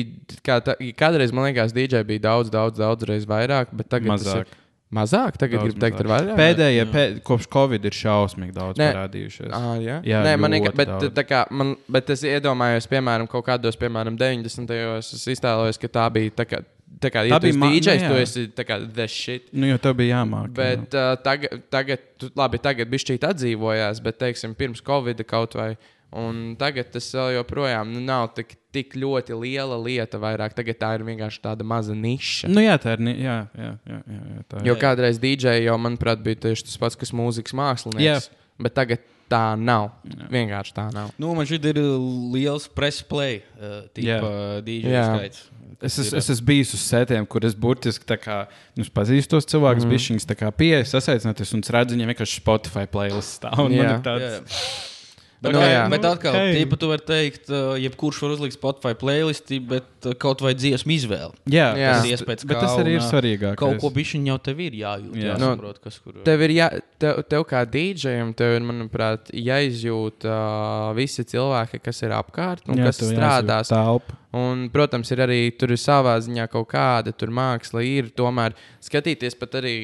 kā 0.46 0.62
tā, 0.62 0.78
kādreiz 0.98 1.34
man 1.34 1.50
liekas, 1.50 1.74
DJ 1.74 2.06
bija 2.08 2.28
daudz, 2.30 2.50
daudz, 2.54 2.78
daudz 2.78 3.08
reizes 3.10 3.30
vairāk, 3.30 3.74
bet 3.74 3.90
tagad 3.90 4.18
tas 4.18 4.28
Mazāk. 4.28 4.46
ir 4.46 4.61
mazāk. 4.96 5.38
Tagad 5.42 5.64
gribu 5.64 5.80
teikt, 5.80 6.02
ir 6.04 6.10
vairāk. 6.12 6.36
Pēdējie, 6.40 6.86
pē, 6.92 7.04
kopš 7.28 7.48
Covid 7.54 7.86
ir 7.88 7.96
šausmīgi 7.96 8.54
daudz 8.56 8.82
Nē. 8.82 8.90
parādījušies. 8.92 9.50
Ah, 9.56 9.72
jā, 9.80 10.02
Jā, 10.08 10.20
Nē, 10.28 10.34
man 10.40 10.52
liekas, 10.58 10.76
bet, 10.76 10.88
daudz. 10.92 11.14
tā 11.16 11.24
kā, 11.28 11.46
man, 11.52 11.76
bet 11.90 12.10
es 12.10 12.24
iedomājos, 12.28 12.90
piemēram, 12.92 13.30
kaut 13.32 13.46
kādos, 13.48 13.78
piemēram, 13.80 14.18
90. 14.20 14.68
gados, 14.68 15.14
es 15.16 15.26
iztēlojos, 15.38 15.80
ka 15.80 15.88
tā 15.88 16.06
bija 16.12 16.36
tā 16.42 16.46
kā, 16.46 16.60
tā 17.02 17.10
kā 17.14 17.24
Tā 17.24 17.28
ja 17.30 17.40
tu 17.40 17.48
bija 17.48 17.54
esi 17.56 17.60
ma- 17.64 17.70
nu 17.72 18.02
tu 18.04 18.14
jā. 18.20 18.22
esi 18.28 18.48
tā 18.58 18.66
kā 18.68 18.94
the 18.94 19.08
shit. 19.08 19.48
Nu, 19.54 19.66
jo 19.72 19.78
tev 19.78 19.96
bija 19.96 20.18
jāmāk. 20.20 20.52
Bet 20.54 20.94
uh, 20.94 21.16
tagad, 21.24 21.64
tagad, 21.72 22.00
tu- 22.20 22.30
labi, 22.36 22.60
tagad 22.60 22.92
bija 22.92 23.06
šķiet 23.08 23.30
atdzīvojās, 23.32 24.04
bet, 24.04 24.20
teiksim, 24.20 24.54
pirms 24.56 24.84
Covid 24.84 25.24
kaut 25.26 25.56
vai. 25.56 25.78
Un 26.12 26.58
tagad 26.60 26.90
tas 26.92 27.06
vēl 27.16 27.38
joprojām 27.38 27.94
nu, 27.94 28.02
nav 28.04 28.34
tik, 28.36 28.58
tik 28.76 28.98
ļoti 29.00 29.36
liela 29.40 29.78
lieta. 29.80 30.20
Vairāk. 30.20 30.52
Tagad 30.58 30.80
tā 30.82 30.90
ir 30.98 31.06
vienkārši 31.08 31.40
tāda 31.46 31.64
maza 31.64 31.96
niša. 31.96 32.50
Nu, 32.52 32.60
jā, 32.60 32.76
tā 32.84 32.98
ir. 32.98 33.06
ni- 33.08 33.16
Jā, 33.22 33.38
jā, 33.56 33.72
jā, 33.88 34.02
jā, 34.04 34.20
jā, 34.36 34.44
tā. 34.52 34.66
Jo 34.68 34.76
kādreiz 34.76 35.22
DJ 35.24 35.62
jau, 35.64 35.78
manuprāt, 35.80 36.20
bija 36.26 36.36
tieši 36.36 36.68
tas 36.68 36.78
pats, 36.78 37.00
kas 37.00 37.16
mūzikas 37.16 37.56
mākslinieks. 37.56 38.04
Jā. 38.04 38.20
Bet 38.60 38.76
tagad 38.76 39.00
tā 39.32 39.56
nav. 39.56 39.92
Vienkārši 40.04 40.76
tā 40.76 40.90
nav. 40.94 41.14
Nu, 41.22 41.32
man 41.38 41.48
šeit 41.48 41.64
ir 41.72 41.80
liels 41.80 42.68
press 42.68 43.02
play, 43.08 43.40
uh, 43.56 43.88
Jā. 43.96 44.20
tipa 44.20 44.34
DJ 44.68 44.92
Jā. 44.92 45.08
skaits. 45.16 45.48
Es, 45.82 45.96
es, 45.98 46.12
es 46.14 46.28
esmu 46.30 46.46
bijis 46.46 46.76
uz 46.76 46.84
setiem, 46.84 47.26
kur 47.26 47.42
es 47.48 47.56
burtiski 47.58 48.06
tā 48.06 48.20
kā, 48.22 48.44
nu, 48.78 48.84
pazīstu 48.94 49.34
tos 49.34 49.48
cilvēkus, 49.50 49.88
mm. 49.88 49.94
bišķiņus 49.96 50.28
pieeju, 50.60 50.86
sasaicināties 50.92 51.56
un 51.58 51.64
redzu, 51.74 51.96
viņiem 51.96 52.12
vienkārši 52.12 52.38
Spotify 52.44 52.84
playlist 52.86 53.40
stāv. 53.40 53.58
un 53.66 53.72
man 53.74 53.88
Jā. 53.88 53.96
ir 53.96 54.04
tāds- 54.06 54.28
Jā. 54.28 55.01
Bet, 55.42 55.56
Nu, 55.56 55.58
nu, 55.58 55.66
jā. 55.66 55.86
bet 55.90 56.04
atkal, 56.06 56.36
Ok. 56.38 56.54
okay. 56.54 56.78
tu 56.78 56.88
vari 56.92 57.02
teikt, 57.02 57.48
uh, 57.50 57.74
jebkurš 57.82 58.20
var 58.22 58.34
uzlikt 58.36 58.54
Spotify 58.54 58.94
playlisti, 58.94 59.58
bet 59.58 60.06
uh, 60.06 60.14
kaut 60.14 60.44
vai 60.46 60.52
dziesmu 60.54 60.94
izvēli. 60.94 61.34
Jā, 61.50 61.72
Jā. 61.74 61.96
tas, 61.96 62.04
Tas 62.04 62.10
iespējas, 62.12 62.46
bet 62.46 62.60
tas 62.62 62.76
arī 62.78 62.94
ir 63.00 63.02
svarīgāk. 63.02 63.56
Kaut 63.58 63.80
ko 63.82 63.90
bišķiņ 63.96 64.28
jau 64.30 64.38
tev 64.46 64.62
ir 64.62 64.78
jājūt. 64.78 65.16
Jā. 65.18 65.32
Jā, 65.32 65.38
Nu, 65.42 65.50
saprot, 65.56 65.80
kas 65.82 65.98
kur. 65.98 66.20
Tev 66.28 66.46
ir, 66.46 66.54
jā, 66.60 66.68
tev, 67.02 67.24
tev 67.26 67.48
kā 67.50 67.64
DJam, 67.66 68.36
tev 68.38 68.54
ir, 68.60 68.68
manuprāt, 68.70 69.34
jāizjūt 69.34 70.30
uh, 70.30 70.92
visi 70.94 71.26
cilvēki, 71.34 71.82
kas 71.90 72.04
ir 72.06 72.14
apkārt 72.14 72.70
un 72.70 72.78
kas 72.86 73.02
strādās. 73.02 73.74
Telpa. 73.74 74.20
Un, 74.38 74.70
protams, 74.72 75.10
ir 75.12 75.26
arī 75.26 75.42
tur 75.58 75.74
ir 75.74 75.82
savā 75.82 76.14
ziņā 76.22 76.46
kaut 76.54 76.70
kāda 76.72 77.12
tur 77.18 77.34
māksla. 77.34 77.82
Ir 77.84 78.14
tomēr 78.16 78.54
skatīties 78.80 79.36
pat 79.42 79.58
arī. 79.60 79.76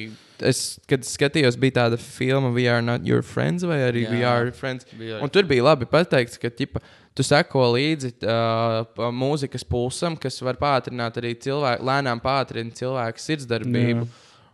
Es, 0.46 0.78
kad 0.88 1.02
skatījos, 1.06 1.56
bija 1.58 1.80
tāda 1.80 1.98
filma, 2.00 2.52
We 2.54 2.68
Are 2.70 2.84
Not 2.84 3.06
Your 3.08 3.24
Friends, 3.26 3.66
vai 3.66 3.80
arī 3.86 4.04
Jā. 4.04 4.12
We 4.12 4.24
Are 4.28 4.52
Friends. 4.54 4.86
Bija. 4.98 5.18
Un 5.24 5.32
tur 5.34 5.48
bija 5.48 5.66
labi 5.66 5.88
pateikts, 5.90 6.38
ka 6.38 6.50
ķipa, 6.52 6.82
tu 7.18 7.26
seko 7.26 7.64
līdzi 7.74 8.12
uh, 8.22 9.10
mūzikas 9.14 9.66
pulsam, 9.66 10.16
kas 10.20 10.38
var 10.46 10.60
pātrināt 10.60 11.18
arī 11.18 11.34
cilvēku, 11.42 11.86
lēnām 11.88 12.22
pātrināt 12.22 12.78
cilvēku 12.78 13.24
sirdsdarbību. 13.24 14.06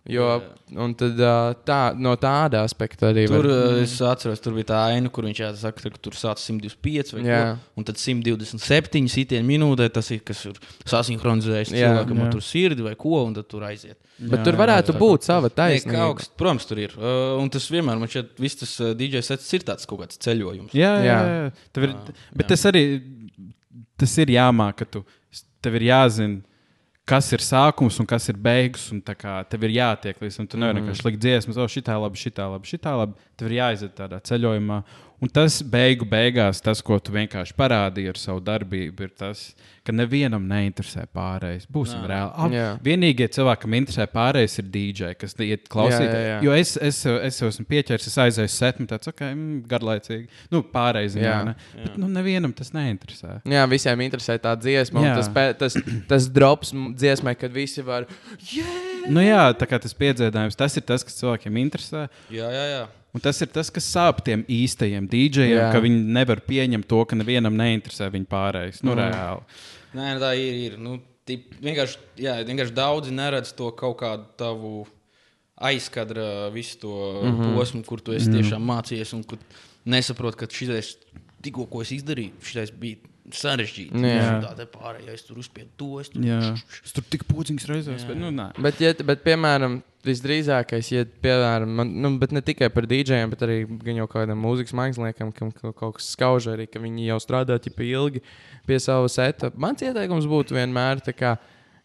Jo, 0.05 0.27
un 0.77 0.93
tad, 1.01 1.17
tā, 1.65 1.79
no 1.97 2.11
tāda 2.21 2.61
aspekta 2.61 3.09
arī 3.09 3.23
Tur 3.27 3.47
var- 3.49 3.79
es 3.81 3.95
atceros, 4.05 4.43
tur 4.45 4.53
bija 4.53 4.67
tā 4.69 4.81
aina, 4.93 5.09
kur 5.09 5.25
viņš 5.25 5.39
saka, 5.57 5.81
ka 5.89 5.97
tur 5.97 6.13
sācis 6.13 6.51
125 6.53 7.15
vai 7.17 7.23
Jā. 7.25 7.39
ko, 7.57 7.81
un 7.81 7.85
tad 7.89 7.97
127 7.97 9.09
sitienu 9.09 9.49
minūtē 9.49 9.89
tas 9.97 10.11
ir, 10.13 10.21
kas 10.21 10.45
ir 10.45 10.61
sasinhronizējis 10.85 11.73
Jā. 11.73 11.89
cilvēkam 11.89 12.21
Jā. 12.21 12.29
ar 12.37 12.45
sirdi 12.45 12.85
vai 12.85 12.95
ko, 13.01 13.25
un 13.25 13.33
tad 13.39 13.49
tur 13.49 13.65
aiziet. 13.65 13.97
Bet 14.21 14.41
Jā, 14.41 14.45
tur 14.45 14.53
varētu 14.61 14.93
jā, 14.93 14.99
būt 15.01 15.23
sava 15.25 15.49
taisnība. 15.49 15.97
kaut 16.05 16.19
kas, 16.21 16.29
protams, 16.37 16.67
tur 16.69 16.79
ir. 16.85 16.93
Uh, 17.01 17.41
un 17.41 17.49
tas 17.49 17.65
vienmēr 17.73 17.99
man 17.99 18.07
šķiet, 18.13 18.37
viss 18.39 18.61
tas 18.61 18.77
uh, 18.85 18.93
DJ 18.95 19.23
sets 19.25 19.49
ir 19.57 19.65
tāds 19.65 19.89
kaut 19.89 20.05
kāds 20.05 20.21
ceļojums. 20.21 20.77
Jā, 20.77 20.93
jā, 21.01 21.05
Jā. 21.09 21.21
jā. 21.49 21.53
Tev 21.73 21.89
ir, 21.89 21.95
Jā, 21.97 22.15
bet 22.37 22.45
jā. 22.45 22.49
tas 22.53 22.67
arī 22.71 22.85
tas 23.97 24.19
ir 24.21 24.27
jāmāk, 24.37 24.77
ka 24.77 24.85
tu, 24.85 25.05
tev 25.65 25.81
ir 25.81 25.89
jāzina. 25.89 26.43
Kas 27.07 27.27
ir 27.37 27.43
sākums 27.45 27.99
un 28.01 28.07
kas 28.09 28.29
ir 28.33 28.37
beigas, 28.41 28.87
tev 29.53 29.65
ir 29.67 29.75
jātiek 29.77 30.17
līdz 30.23 30.37
tam. 30.39 30.47
Tu 30.47 30.57
nevari 30.57 30.81
Mhm. 30.81 30.87
vienkārši 30.89 31.05
likt 31.05 31.21
dziesmas, 31.21 31.59
oh, 31.61 31.67
šitā 31.69 31.99
labi, 32.01 32.17
šitā 32.17 32.47
labi, 32.49 32.65
šitā 32.65 32.97
labi. 32.97 33.15
Tev 33.37 33.51
ir 33.51 33.59
jāiziet 33.61 33.93
tādā 33.95 34.21
ceļojumā. 34.25 34.83
Un 35.25 35.31
tas 35.33 35.63
beigu 35.65 36.05
beigās, 36.05 36.59
tas, 36.61 36.83
ko 36.85 36.99
tu 37.01 37.15
vienkārši 37.15 37.55
parādīji 37.57 38.11
ar 38.13 38.19
savu 38.21 38.43
darbību, 38.45 39.07
ir 39.07 39.13
tas, 39.17 39.45
ka 39.87 39.93
nevienam 39.95 40.45
neinteresē 40.51 41.07
pārējais. 41.17 41.65
Būsim 41.73 42.03
Nā. 42.03 42.11
reāli. 42.11 42.35
Ab, 42.45 42.53
Jā. 42.53 42.67
vienīgie 42.85 43.29
cilvēki, 43.33 43.63
kam 43.65 43.77
interesē 43.79 44.07
pārējais, 44.13 44.59
ir 44.61 44.69
DJ, 44.75 45.13
kas 45.17 45.37
iet 45.41 45.71
klausīt. 45.73 46.05
Jā, 46.05 46.13
jā, 46.13 46.27
jā. 46.29 46.39
Jo 46.45 46.57
es, 46.61 46.75
es, 46.77 47.01
es 47.31 47.41
jau 47.41 47.49
esmu 47.49 47.65
pieķēries, 47.73 48.09
es 48.11 48.21
aizēju 48.27 48.53
setni, 48.53 48.89
tāds 48.91 49.09
ok, 49.09 49.23
mm, 49.31 49.63
garlaicīgi. 49.71 50.29
Nu, 50.53 50.61
pārējais, 50.75 51.17
Jā. 51.17 51.31
jā, 51.31 51.39
ne? 51.49 51.57
Bet 51.87 51.97
nu, 52.01 52.11
nevienam 52.13 52.53
tas 52.57 52.75
neinteresē. 52.77 53.39
Jā, 53.49 53.65
visiem 53.73 54.05
interesē 54.05 54.37
tā 54.45 54.53
dziesma. 54.61 55.01
un 55.01 55.09
Jā. 55.09 55.17
Tas, 55.23 55.57
tas, 55.63 55.79
tas 56.11 56.29
drops 56.37 56.75
dziesmai, 57.01 57.37
kad 57.41 57.57
visi 57.57 57.87
var. 57.87 58.11
Yeah! 58.53 58.94
Nu, 59.11 59.21
jā, 59.21 59.47
tā 59.59 59.69
kā 59.69 59.79
tas 59.83 59.95
piedziedājums, 59.97 60.57
tas 60.57 60.77
ir 60.79 60.85
tas, 60.87 61.05
kas 61.05 61.17
cilvēkiem 61.19 61.59
interesē. 61.61 62.07
Jā, 62.33 62.49
jā, 62.53 62.67
jā. 62.73 62.85
Un 63.15 63.23
tas 63.23 63.39
ir 63.45 63.51
tas, 63.55 63.69
kas 63.71 63.87
sāp 63.87 64.25
tiem 64.27 64.43
īstajiem 64.51 65.05
dīdžejiem, 65.11 65.61
Jā. 65.61 65.69
ka 65.71 65.79
viņi 65.85 66.01
nevar 66.17 66.41
pieņemt 66.43 66.89
to, 66.91 66.99
ka 67.07 67.15
nevienam 67.15 67.55
neinteresē 67.55 68.09
viņa 68.11 68.27
pārējais. 68.27 68.81
Nu, 68.83 68.97
Mm. 68.97 69.03
reāli. 69.05 69.43
Nē, 69.95 70.09
tā 70.19 70.33
ir. 70.35 70.55
ir. 70.65 70.79
Nu, 70.83 70.99
tip, 71.25 71.55
vienkārši, 71.63 71.99
jā, 72.19 72.35
vienkārši 72.43 72.75
daudzi 72.75 73.15
neredz 73.15 73.55
to 73.55 73.71
kaut 73.71 74.01
kādu 74.01 74.27
tavu 74.37 74.87
aizkadra, 75.55 76.51
visu 76.51 76.79
to 76.81 77.23
mm. 77.23 77.31
-hmm. 77.31 77.55
posmu, 77.55 77.85
kur 77.85 78.01
tu 78.01 78.13
esi 78.13 78.33
tiešām 78.33 78.59
mācījies 78.59 79.15
un 79.15 79.23
kur 79.23 79.39
nesaproti, 79.85 80.37
ka 80.37 80.47
šis 80.51 80.97
tikko, 81.41 81.67
ko 81.67 81.83
es 81.83 81.93
izdarīju, 81.93 82.33
šis 82.43 82.73
bija 82.73 82.97
sarežģīti. 83.33 84.03
Jā. 84.05 84.37
Tā 84.45 84.53
te 84.59 84.67
pārējais 84.69 85.25
tur 85.25 85.39
uzspiež 85.41 85.71
to. 85.81 85.89
Es 86.03 86.11
tur... 86.13 86.25
Es 86.85 86.93
tur 86.93 87.05
tik 87.09 87.25
podziņas 87.31 87.67
reizēs, 87.71 88.05
bet 88.09 88.19
nu, 88.21 88.31
nē. 88.35 88.51
Bet, 88.61 88.81
ja, 88.85 88.93
bet, 89.07 89.23
piemēram, 89.25 89.79
visdrīzākais, 90.05 90.91
ja, 90.93 91.05
piemēram, 91.25 91.71
man, 91.81 91.93
nu, 92.05 92.11
bet 92.21 92.35
ne 92.37 92.43
tikai 92.45 92.69
par 92.75 92.85
dīdžiem, 92.91 93.33
bet 93.33 93.45
arī 93.47 93.59
gan 93.71 94.03
jau 94.03 94.07
kādam 94.13 94.43
mūzikas 94.45 94.77
māksliniekam, 94.77 95.33
kam 95.37 95.53
ka- 95.57 95.73
kaut 95.73 95.97
kas 95.99 96.11
skauž 96.13 96.51
arī, 96.53 96.67
ka 96.69 96.83
viņi 96.83 97.09
jau 97.09 97.19
strādā 97.23 97.57
ķipa 97.65 97.87
ilgi 97.89 98.23
pie 98.69 98.79
sava 98.83 99.09
seta. 99.13 99.51
Mans 99.57 99.85
ieteikums 99.85 100.29
būtu 100.29 100.57
vienmēr 100.59 101.01
tā 101.05 101.17
kā. 101.17 101.37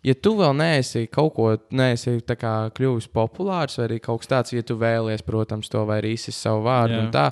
Ja 0.04 0.14
tu 0.16 0.32
vēl 0.40 0.54
neesi 0.56 1.08
kaut 1.12 1.34
ko 1.36 1.50
neesi 1.76 2.22
tā 2.24 2.38
kā 2.40 2.54
kļuvis 2.72 3.10
populārs, 3.12 3.76
vai 3.80 3.90
arī 3.90 3.98
kaut 4.04 4.22
kas 4.22 4.30
tāds, 4.32 4.54
ja 4.56 4.64
tu 4.64 4.78
vēlies, 4.80 5.24
protams, 5.28 5.68
to 5.72 5.82
vai 5.88 5.98
arī 6.00 6.14
izsist 6.16 6.40
savu 6.40 6.64
vārdu, 6.68 6.96
Jā. 6.96 7.02
un 7.04 7.10
tā, 7.12 7.26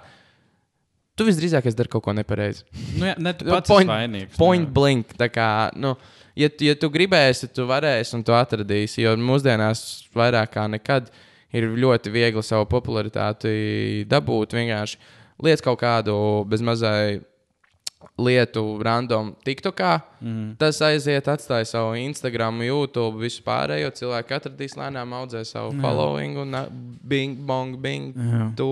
tu 1.18 1.26
visdrīzākais 1.28 1.76
dari 1.76 1.90
kaut 1.92 2.04
ko 2.06 2.14
nepareizi. 2.16 2.64
Nu, 2.98 3.08
jā, 3.10 3.16
ne, 3.18 3.34
tu 3.34 3.46
Nu, 3.48 3.56
pats 3.58 3.68
point- 3.74 3.90
vainīgs. 3.90 4.38
Point 4.38 4.68
jā. 4.70 4.74
blank. 4.74 5.16
tā 5.18 5.28
Kā, 5.34 5.50
nu, 5.76 5.96
ja, 6.38 6.48
tu- 6.50 6.66
ja 6.70 6.76
tu 6.76 6.90
gribēsi, 6.94 7.50
tu 7.54 7.66
varēsi 7.68 8.14
un 8.14 8.24
tu 8.24 8.32
atradīsi. 8.38 9.02
Jo 9.04 9.16
mūsdienās 9.18 9.82
vairāk 10.16 10.54
kā 10.54 10.68
nekad 10.70 11.10
ir 11.54 11.64
ļoti 11.76 12.12
viegli 12.14 12.44
savu 12.44 12.66
popularitāti 12.70 14.06
dabūt. 14.08 14.54
Vienkārši 14.54 14.98
liec 15.44 15.62
kaut 15.62 15.80
kādu 15.82 16.46
bezmazai 16.48 17.22
lietu 18.18 18.62
random 18.84 19.36
TikTokā. 19.46 20.02
Mm. 20.22 20.56
Tas 20.58 20.80
aiziet, 20.86 21.26
atstāja 21.30 21.66
savu 21.70 21.96
Instagram, 21.98 22.62
YouTube, 22.66 23.20
visu 23.22 23.42
pārējo. 23.46 23.92
Cilvēki 23.94 24.36
atradīs 24.38 24.76
lēnām, 24.78 25.14
audzē 25.18 25.44
savu 25.46 25.74
Jā. 25.74 25.82
following 25.82 26.38
un 26.38 26.56
bing, 27.08 27.38
bong, 27.46 27.78
bing. 27.82 28.14
Tu 28.58 28.68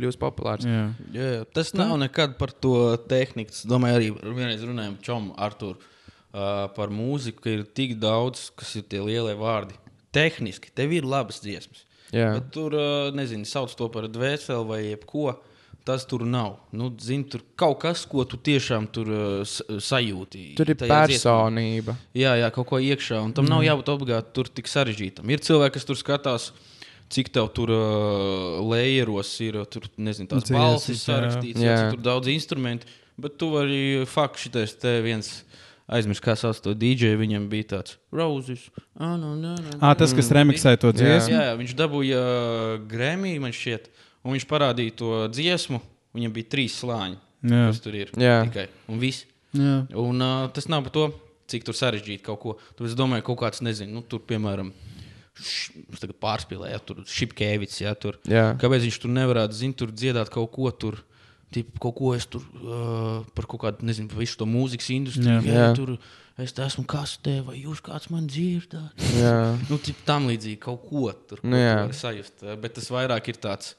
kļūsi 0.00 0.20
populārs. 0.20 0.66
Jā. 0.66 0.86
Jā. 1.14 1.28
Tas 1.56 1.74
nav 1.76 1.94
nekad 2.00 2.36
par 2.40 2.52
to 2.52 2.74
tehniku. 3.10 3.54
Es 3.54 3.66
domāju, 3.68 3.98
arī 3.98 4.34
vienreiz 4.38 4.64
runājām 4.66 4.96
par 4.96 5.06
Čomu, 5.06 5.36
Arthuru, 5.40 5.78
uh, 5.80 6.66
par 6.76 6.94
mūziku, 6.94 7.44
ka 7.44 7.54
ir 7.54 7.68
tik 7.76 7.98
daudz, 8.02 8.48
kas 8.58 8.74
ir 8.80 8.88
tie 8.90 9.02
lielie 9.04 9.36
vārdi. 9.38 9.76
Tehniski, 10.14 10.72
tev 10.74 10.96
ir 10.96 11.06
labas 11.06 11.38
dziesmas. 11.44 11.84
Tur, 12.54 12.74
uh, 12.74 13.12
nezinu, 13.14 13.46
sauc 13.46 13.72
to 13.78 13.86
par 13.92 14.08
dvēseli 14.10 14.66
vai 14.66 14.82
jebko. 14.88 15.38
Tas 15.86 16.02
tur 16.04 16.26
nav. 16.28 16.58
Nu, 16.76 16.90
zini, 17.00 17.24
tur 17.32 17.40
kaut 17.58 17.78
kas, 17.80 18.02
ko 18.06 18.26
tu 18.28 18.36
tiešām 18.36 18.90
tur 18.92 19.08
uh, 19.10 19.52
sajūti. 19.80 20.50
Tur 20.58 20.68
ir 20.68 20.76
tajā 20.76 20.98
dziesmā. 21.08 21.14
personība. 21.14 21.94
Jā, 22.14 22.34
jā, 22.36 22.50
kaut 22.54 22.68
ko 22.68 22.80
iekšā. 22.84 23.22
Un 23.24 23.32
tam 23.36 23.48
mm. 23.48 23.54
nav 23.54 23.64
jābūt 23.64 23.92
obligāti 23.94 24.34
tur 24.36 24.50
tik 24.52 24.68
sarežģītam. 24.68 25.32
Ir 25.32 25.40
cilvēki, 25.46 25.78
kas 25.78 25.88
tur 25.88 25.98
skatās, 25.98 26.50
cik 27.10 27.30
tev 27.34 27.48
tur 27.56 27.72
uh, 27.74 28.60
lejeros 28.70 29.32
ir, 29.44 29.58
tur 29.70 29.86
nezinu, 29.98 30.28
tās 30.30 30.50
balsis 30.54 31.00
jā. 31.02 31.06
sarakstīts, 31.10 31.60
jā. 31.60 31.66
Jā. 31.66 31.76
Jā, 31.76 31.84
cik 31.90 31.98
tur 31.98 32.04
daudz 32.06 32.30
instrumentu. 32.32 32.90
Bet 33.20 33.34
tu 33.36 33.50
vari 33.52 33.80
faktiski 34.08 34.48
šitais 34.48 34.76
te 34.80 34.96
viens. 35.04 35.30
Aizmirst, 35.90 36.22
kā 36.22 36.36
sauc 36.38 36.54
to 36.62 36.70
DJ. 36.78 37.16
Viņam 37.18 37.48
bija 37.50 37.66
tāds 37.72 37.96
Roses. 38.14 38.68
Ah, 38.94 39.16
no, 39.18 39.32
no, 39.34 39.56
no, 39.58 39.72
Ah, 39.82 39.90
tas, 39.98 40.12
kas 40.14 40.28
remiksē 40.30 40.76
to 40.78 40.92
Jā, 40.94 40.98
dziesmu. 41.00 41.32
jā, 41.34 41.48
viņš 41.58 41.72
dabūja 41.80 42.20
uh, 42.20 42.74
Grammy, 42.86 43.32
man 43.42 43.50
šķiet, 43.50 43.88
un 44.22 44.36
viņš 44.36 44.46
parādīja 44.46 44.94
to 45.02 45.10
dziesmu. 45.34 45.80
Viņam 46.14 46.32
bija 46.36 46.46
trīs 46.54 46.76
slāņi, 46.78 47.18
Jā. 47.42 47.64
kas 47.72 47.82
tur 47.82 47.98
ir. 47.98 48.14
Jā. 48.22 48.36
Tikai. 48.46 48.68
Un 48.86 49.02
viss. 49.02 49.26
Jā. 49.50 49.80
Un 49.98 50.22
uh, 50.22 50.46
tas 50.54 50.70
nav 50.70 50.86
par 50.86 50.94
to, 50.94 51.08
cik 51.50 51.66
tur 51.66 51.74
sarežģīti 51.74 52.22
kaut 52.22 52.38
ko. 52.42 52.54
Tur 52.78 52.86
es 52.86 52.94
domāju, 52.98 53.26
kaut 53.26 53.40
kāds, 53.42 53.58
nezinu, 53.66 53.98
nu, 53.98 54.02
tur, 54.06 54.22
piemēram, 54.30 54.70
es 55.40 56.02
tagad 56.02 56.16
pārspīlēju, 56.22 56.72
ja 56.74 56.80
tur 56.84 57.02
šipkēvits, 57.08 57.80
ja 57.82 57.94
tur. 57.98 58.18
Jā. 58.30 58.50
Kāpēc 58.60 58.86
viņš 58.86 58.98
tur 59.02 59.14
nevarētu, 59.16 59.56
zin, 59.56 59.74
tur 59.76 59.92
dziedāt 59.94 60.32
kaut 60.32 60.52
ko 60.56 60.70
tur. 60.70 61.00
Tip, 61.50 61.72
kaut 61.82 61.96
ko 61.98 62.12
es 62.14 62.28
tur 62.30 62.44
uh, 62.62 63.24
par 63.34 63.48
kaut 63.50 63.64
kādu, 63.64 63.86
nezinu, 63.88 64.06
par 64.12 64.20
visu 64.20 64.36
to 64.38 64.46
mūzikas 64.46 64.86
industriju. 64.94 65.40
Jā. 65.48 65.54
Jā, 65.56 65.70
tur 65.74 65.96
es 66.38 66.54
te 66.54 66.62
esmu 66.62 66.84
kastē, 66.88 67.40
vai 67.42 67.56
jūs 67.58 67.82
kāds 67.82 68.06
man 68.12 68.28
dzirdat? 68.30 69.06
Jā. 69.18 69.56
Nu, 69.70 69.80
tip, 69.82 69.98
tam 70.06 70.28
līdzīgi 70.30 70.60
kaut 70.62 70.84
ko 70.86 71.10
tur 71.26 71.42
ko 71.42 71.50
Nu, 71.50 71.58
vari 71.58 71.96
sajust. 71.96 72.46
Bet 72.62 72.78
tas 72.78 72.86
vairāk 72.94 73.32
ir 73.32 73.40
tāds 73.42 73.74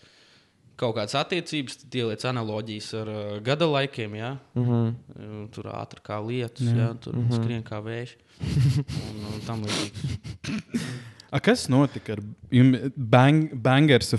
kaut 0.82 0.96
kāds 0.98 1.16
attiecības, 1.18 1.78
tad 1.84 1.98
ieliec 2.00 2.26
analoģijas 2.28 2.90
ar 3.02 3.14
uh, 3.14 3.32
gada 3.46 3.68
laikiem. 3.70 4.16
Jā? 4.18 4.32
Mm 4.58 4.66
-hmm. 4.68 5.48
Tur 5.56 5.72
ātri 5.72 6.02
kā 6.04 6.20
lietus, 6.28 6.68
jā. 6.68 6.76
Jā, 6.76 6.90
tur 7.00 7.16
mm 7.16 7.28
-hmm. 7.28 7.42
skrien 7.42 7.64
kā 7.64 7.82
vējš. 7.84 8.18
Un, 9.10 9.26
un 9.34 9.42
tam 9.46 9.64
līdzīgi. 9.64 10.20
A, 11.32 11.40
kas 11.40 11.68
notika 11.72 12.18
ar? 12.18 12.22
Bang, 12.96 13.54
bangers 13.56 14.12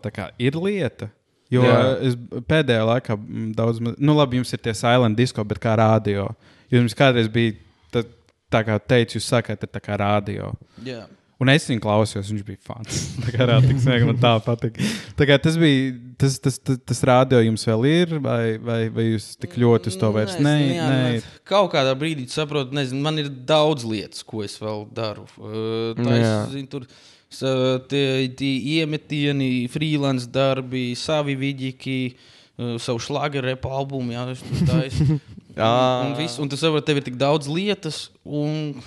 tā 0.00 0.10
kā 0.14 0.30
ir 0.40 0.56
lieta. 0.56 1.10
Jo 1.52 1.62
Jā. 1.62 1.80
es 2.08 2.16
pēdējā 2.48 2.84
laikā 2.88 3.16
mm, 3.18 3.50
daudz, 3.58 3.82
nu 3.84 4.14
labi, 4.16 4.40
jums 4.40 4.54
ir 4.56 4.62
tie 4.64 4.72
silent 4.76 5.18
disko, 5.18 5.44
bet 5.44 5.60
kā 5.62 5.74
rādio. 5.78 6.30
Jums 6.72 6.96
kādreiz 6.96 7.28
bija, 7.30 7.52
tā, 7.92 8.02
tā 8.50 8.64
kā 8.66 8.78
teicu, 8.80 9.18
jūs 9.18 9.28
sakāt, 9.28 9.62
ir 9.62 9.70
tā 9.70 9.82
kā 9.84 9.98
rādio. 10.00 10.54
Jā. 10.86 11.04
Un 11.42 11.50
es 11.50 11.64
viņu 11.66 11.82
klausījos, 11.82 12.28
viņš 12.30 12.44
bija 12.46 12.60
fans. 12.62 12.98
Tā 13.24 13.32
kā 13.34 13.46
smieklīgi, 13.58 14.06
man 14.06 14.18
tā 14.22 14.34
patīk. 14.44 14.76
Tā 15.18 15.26
kā 15.28 15.38
tas 15.42 15.56
bija, 15.58 15.88
tas, 16.20 16.36
tas, 16.42 16.60
tas, 16.62 16.78
tas 16.86 17.02
rādio 17.10 17.40
jums 17.42 17.64
vēl 17.66 17.88
ir, 17.90 18.12
vai, 18.22 18.54
vai, 18.62 18.78
vai 18.94 19.06
jūs 19.10 19.32
tik 19.42 19.56
ļoti 19.60 19.90
uz 19.90 19.98
to 19.98 20.12
vairs 20.14 20.36
jā, 20.38 20.44
nē. 20.46 21.00
man- 21.16 21.26
Kaut 21.50 21.72
kādā 21.74 21.96
brīdī 21.98 22.28
saprotu, 22.30 22.76
nezinu, 22.78 23.02
man 23.02 23.18
ir 23.24 23.32
daudz 23.50 23.82
lietas, 23.88 24.22
ko 24.26 24.44
es 24.46 24.54
vēl 24.62 24.86
daru. 24.94 25.26
Tā 25.98 26.14
es, 26.20 26.30
zinu, 26.54 26.70
tur, 26.70 26.86
tie, 27.90 28.06
tie 28.38 28.54
iemetieni, 28.78 29.66
freelance 29.74 30.30
darbi, 30.30 30.92
savi 30.98 31.34
vidīgi, 31.40 31.98
uh, 32.14 32.76
savu 32.78 33.02
šlāgerepu 33.02 33.74
albumu. 33.74 34.14
Jā, 34.14 34.28
es 34.36 34.42
tur 34.46 34.68
taisu. 34.70 35.18
Jā. 35.58 35.70
un, 36.06 36.14
viss, 36.18 36.38
un 36.38 36.50
tu 36.50 36.56
saproti, 36.60 36.86
tev 36.92 37.02
ir 37.02 37.08
tik 37.10 37.18
daudz 37.20 37.50
lietas, 37.50 38.04
un 38.22 38.78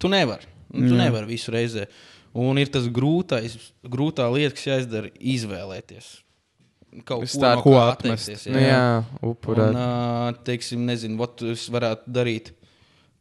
tu 0.00 0.08
nevari. 0.08 0.48
Nu, 0.72 0.88
Tu 0.88 0.94
Jā. 0.94 1.04
nevari 1.08 1.26
visu 1.26 1.50
reizē. 1.52 1.86
Un 2.34 2.58
ir 2.58 2.66
tas 2.68 2.84
grūtais, 2.88 3.56
grūtā 3.84 4.26
lieta, 4.32 4.54
kas 4.54 4.64
jāizdara, 4.66 5.10
izvēlēties. 5.18 6.22
Kaut 7.04 7.22
Es 7.24 7.32
ko, 7.34 7.40
tā- 7.40 7.54
no 7.56 7.62
ko 7.62 7.70
kā 7.70 7.92
atmest. 7.92 8.28
atteikties, 8.28 8.46
Nu, 8.52 8.58
jā, 8.58 9.04
upurēt. 9.22 9.68
Un, 9.70 9.74
ā, 9.76 10.44
teiksim, 10.44 10.84
nezinu, 10.86 11.16
vat 11.18 11.40
es 11.42 11.68
varētu 11.68 12.08
darīt 12.08 12.52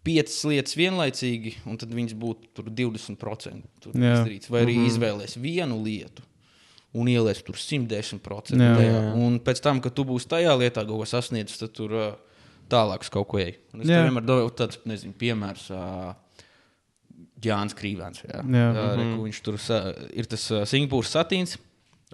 piecas 0.04 0.44
lietas 0.48 0.76
vienlaicīgi, 0.76 1.56
un 1.68 1.78
tad 1.78 1.90
viņas 1.92 2.14
būtu 2.16 2.48
tur 2.56 2.66
20% 2.66 3.64
tur 3.82 3.94
Jā. 3.94 4.14
izdarīts. 4.24 4.50
Vai 4.50 4.62
arī 4.66 4.76
mm 4.78 4.86
-hmm. 4.86 4.92
izvēlēties 4.92 5.38
vienu 5.42 5.84
lietu 5.84 6.22
un 6.94 7.08
ieliec 7.08 7.42
tur 7.44 7.56
110%. 7.56 8.56
Jā. 8.56 8.76
tajā. 8.78 8.94
Jā. 8.94 9.14
Un 9.16 9.40
pēc 9.40 9.60
tam, 9.62 9.82
kad 9.82 9.94
tu 9.94 10.04
būsi 10.06 10.28
tajā 10.28 10.56
lietā, 10.58 10.86
kaut 10.88 11.00
ko 11.00 11.06
sasniedzis, 11.06 11.58
tad 11.60 11.74
tur 11.74 11.90
ā, 11.90 12.16
tālāk 12.70 13.10
kaut 13.10 13.28
ko 13.28 13.38
ej. 13.38 13.56
Un 13.74 13.82
Es 13.82 13.88
Jā. 13.88 14.04
tev 14.04 14.12
vienmēr 14.14 14.26
dodu 14.26 14.50
tāds, 14.56 14.78
nezinu, 14.86 15.14
piemērs. 15.14 15.70
ā, 15.72 16.16
Jānis 17.44 17.76
Krīvāns. 17.78 18.24
Jā. 18.26 18.42
Jā. 18.42 18.66
Jā, 18.74 18.88
reku, 18.98 19.26
viņš 19.28 19.42
tur 19.46 19.60
sa, 19.62 19.82
ir 20.16 20.30
tas 20.30 20.46
uh, 20.54 20.64
Singapūras 20.70 21.14
satīns, 21.14 21.58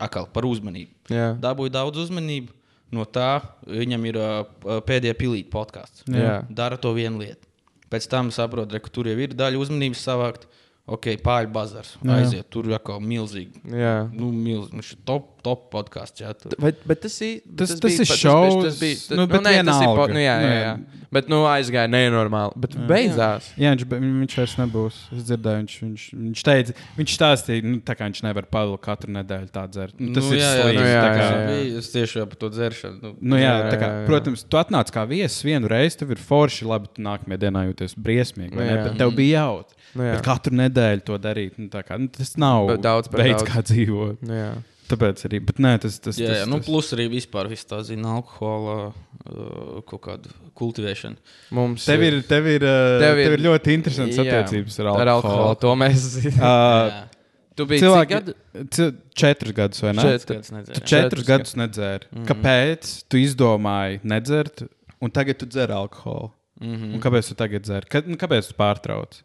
atkal 0.01 0.27
par 0.33 0.47
uzmanību 0.49 1.13
Jā. 1.13 1.33
dabūja 1.41 1.75
daudz 1.79 2.01
uzmanību. 2.07 2.53
No 2.93 3.07
tā 3.09 3.41
viņam 3.65 4.03
ir 4.05 4.19
uh, 4.21 4.43
pēdējā 4.85 5.15
pilīta 5.17 5.49
podkāsts. 5.53 6.03
Jā. 6.13 6.43
Dara 6.53 6.77
to 6.77 6.91
vienu 6.93 7.23
lietu. 7.23 7.47
Pēc 7.93 8.05
tam 8.09 8.29
saprot, 8.33 8.69
re, 8.73 8.81
ka 8.81 8.89
tur 8.93 9.09
jau 9.09 9.15
ir 9.21 9.33
daļa 9.37 9.61
uzmanības 9.61 10.01
savākt. 10.05 10.45
Ok, 10.85 11.05
pāri 11.23 11.47
bazars. 11.47 11.93
Jā. 12.03 12.17
Aiziet, 12.19 12.49
tur 12.51 12.65
jau 12.67 12.75
kā 12.83 12.97
milzīgi. 12.99 13.61
Jā. 13.71 14.09
Nu, 14.11 14.33
milzīgi. 14.35 14.75
Nu, 14.75 14.83
top, 15.07 15.29
top 15.41 15.69
podkāsts. 15.71 16.19
Jā. 16.19 16.33
Bet, 16.59 16.81
bet 16.85 16.99
tas, 17.05 17.15
i- 17.23 17.39
Tas- 17.55 17.79
tas 17.79 17.79
bija 17.79 18.01
ir 18.03 18.09
pa- 18.09 18.17
šovs, 18.19 18.57
Tas 18.65 18.79
bija, 18.81 18.95
tas, 18.99 19.09
nu, 19.15 19.21
nu, 19.23 19.27
bet 19.31 19.41
nē, 19.47 19.53
tas 19.63 19.79
ir 19.79 19.87
po, 19.87 19.93
vienalga. 19.95 20.13
nu, 20.13 20.19
jā, 20.19 20.35
jā, 20.43 20.57
jā. 20.59 20.73
Bet 21.13 21.29
nu, 21.29 21.37
aizgāja 21.45 21.87
nenormāli. 21.87 22.51
Bet 22.57 22.75
beidzās. 22.89 23.47
Jā, 23.55 23.71
viņš, 23.77 23.85
viņš 23.95 24.35
vairs 24.41 24.55
nebūs. 24.59 24.95
Es 25.15 25.23
dzirdēju, 25.29 25.61
viņš, 25.63 25.75
viņš, 25.85 26.03
viņš 26.19 26.43
teica, 26.49 26.73
viņš 26.97 27.15
stāstīja, 27.15 27.63
nu, 27.63 27.77
tā 27.79 27.95
kā 27.95 28.09
viņš 28.11 28.21
nevar 28.27 28.43
pavilkt 28.51 28.81
katru 28.83 29.13
nedēļu 29.13 29.51
tā 29.55 29.63
dzert. 29.69 29.93
Nu, 29.99 30.11
tas 30.13 30.23
nu, 30.25 30.33
ir 30.35 30.39
jā, 30.41 30.51
jā, 30.51 30.63
slīdis. 30.63 30.81
nu, 30.81 30.89
jā, 30.89 31.03
tā 31.03 31.13
kā- 31.15 31.31
jā. 31.31 31.47
bija- 31.47 31.77
Es 31.77 31.91
tieši 31.93 32.25
par 32.27 32.35
to 32.43 32.49
dzeršanu. 32.49 33.01
Nu, 33.01 33.15
Nu, 33.21 33.35
jā, 33.37 33.53
Jā, 33.55 33.71
tā 33.71 33.77
kā, 33.79 33.87
jā, 33.87 34.03
jā. 34.03 34.07
protams, 34.07 34.43
tu 34.43 34.57
atnāc 34.57 34.91
kā 34.91 35.07
viesis 35.07 35.43
vienu 35.47 35.69
reizi, 35.69 35.97
tev 35.97 36.11
ir 36.11 36.17
forši, 36.17 36.65
labi, 36.67 36.87
tu 36.93 37.01
nākamajā 37.01 37.39
dienā 37.39 37.71
jūties 37.71 37.95
briesmīgi. 37.95 38.55
vai 38.55 38.65
ne? 38.65 38.75
jā. 38.75 38.83
Bet 38.89 38.97
tev 38.97 39.15
bija 39.15 39.39
jautri. 39.47 39.75
Nu, 39.95 40.03
jā. 40.03 40.13
Bet 40.17 40.23
katru 40.25 40.53
nedēļu 40.57 41.03
to 41.05 41.17
darīt, 41.21 41.57
nu, 41.61 41.67
tā 41.69 41.83
kā, 41.85 41.99
nu, 41.99 42.07
tas 42.07 42.35
nav 42.37 42.67
Bet 42.67 42.81
daudz 42.81 43.07
par 43.13 43.21
veids, 43.21 43.43
daudz. 43.43 43.49
kā 43.51 43.61
dzīvot. 43.61 44.21
Nu, 44.25 44.33
jā. 44.33 44.53
Tāpēc 44.89 45.21
arī, 45.25 45.39
bet 45.45 45.57
nē, 45.63 45.79
tas 45.79 45.95
tas 45.99 46.17
Jā, 46.19 46.27
jā, 46.27 46.39
tas- 46.43 46.47
nu, 46.51 46.57
tas- 46.59 46.65
plus 46.67 46.91
arī 46.93 47.05
vispār 47.09 47.47
viss 47.49 47.63
tā 47.65 47.79
zina, 47.87 48.15
alkohola 48.17 48.91
uh, 48.91 49.81
kaut 49.87 50.01
kāda 50.01 50.27
kultivēšana. 50.59 51.15
Mums 51.51 51.85
Tev 51.85 52.01
ir, 52.03 52.21
tev 52.27 52.45
ir, 52.51 52.61
uh, 52.67 52.99
Tev 52.99 53.17
ir- 53.17 53.21
ir, 53.21 53.29
tev 53.29 53.33
ir 53.37 53.43
ļoti 53.47 53.73
interesants 53.77 54.17
Jā, 54.17 54.25
attiecības 54.25 54.79
ar 54.79 54.85
ar 54.87 55.07
alkoholu. 55.15 55.47
alkoholu. 55.47 55.59
To 55.63 55.75
mēs 55.75 56.07
zinām. 56.19 56.43
Uh. 56.43 57.09
Tu 57.55 57.65
biji 57.69 57.81
cilvēki- 57.85 58.09
cik 58.09 58.25
gadu? 58.25 58.97
Četrus 59.15 59.51
gadus, 59.53 59.81
vai 59.85 59.91
ne? 59.93 60.01
Čet- 60.01 60.25
Kāds 60.25 60.49
nedzēra. 60.51 60.73
Tu 60.73 60.79
četrus 60.81 60.89
Četrus 60.89 61.25
gadus 61.27 61.53
nedzēri. 61.55 62.05
Mm 62.11 62.23
-hmm. 62.23 62.25
Kāpēc 62.31 63.03
tu 63.07 63.17
izdomāji 63.17 63.99
nedzert, 64.03 64.63
un 65.01 65.11
tagad 65.11 65.37
tu 65.37 65.45
dzer 65.45 65.71
alkoholu? 65.71 66.31
Mm 66.59 66.75
-hmm. 66.75 66.93
Un 66.95 66.99
kāpēc 67.01 67.27
tu 67.29 67.35
tagad 67.35 67.61
dzer? 67.63 67.85
Kad, 67.89 68.07
nu, 68.07 68.15
kāpēc 68.15 68.47
tu 68.47 68.53
pārtrauc? 68.57 69.21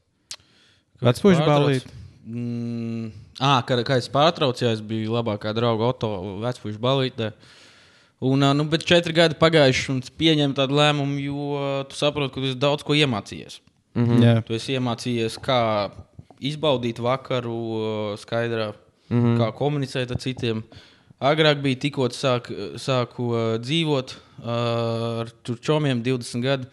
Vecpuļš 1.04 1.44
balīt. 1.46 1.86
Mm, 2.28 3.12
à, 3.40 3.62
kad, 3.64 3.80
kad 3.86 4.02
es 4.02 4.10
pārtraucu, 4.12 4.66
jā, 4.66 4.74
es 4.76 4.82
biju 4.84 5.14
labākā 5.14 5.54
drauga 5.56 5.92
Oto 5.92 6.10
vecpuļu 6.42 6.80
balītē. 6.82 7.30
Un, 8.28 8.42
nu, 8.58 8.66
bet 8.68 8.82
četri 8.86 9.14
gadi 9.14 9.38
pagājuši, 9.38 9.86
un 9.94 10.02
es 10.02 10.10
pieņēmu 10.10 10.56
tādu 10.58 10.74
lēmumu, 10.76 11.20
jo 11.22 11.62
tu 11.88 11.96
saproti, 11.96 12.34
ka 12.34 12.42
tu 12.42 12.50
esi 12.50 12.58
daudz 12.58 12.84
ko 12.84 12.96
iemācījies. 12.98 13.60
Mm 13.94 14.06
-hmm. 14.06 14.24
Jā, 14.24 14.42
Tu 14.42 14.54
esi 14.54 14.74
iemācījies, 14.74 15.38
kā 15.38 15.90
izbaudīt 16.40 16.98
vakaru 16.98 18.16
skaidrā, 18.18 18.72
mm 19.08 19.22
-hmm. 19.22 19.38
kā 19.38 19.52
komunicēt 19.52 20.10
ar 20.10 20.18
citiem. 20.18 20.62
Agrāk 21.20 21.62
bija 21.62 21.76
tikko 21.76 22.08
sāk, 22.08 22.50
sāku 22.78 23.58
dzīvot 23.58 24.14
ar 24.44 25.32
čomiem 25.60 26.02
20 26.02 26.42
gadu. 26.42 26.66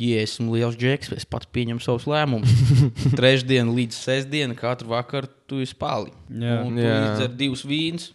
Ja 0.00 0.24
esmu 0.24 0.56
liels 0.56 0.74
džeks, 0.74 1.12
es 1.14 1.26
pats 1.30 1.46
pieņemu 1.54 1.82
savus 1.84 2.08
lēmumus. 2.10 2.50
Trešdien 3.18 3.70
līdz 3.76 3.94
sestdienai 3.94 4.56
katru 4.58 4.90
vakaru 4.90 5.30
tu 5.46 5.60
esi 5.62 5.76
pāli. 5.78 6.10
Jā. 6.34 6.56
Un 6.66 6.74
tu 6.74 6.82
Jā. 6.82 6.96
izdzer 7.12 7.30
divus 7.38 7.62
vīnus, 7.68 8.08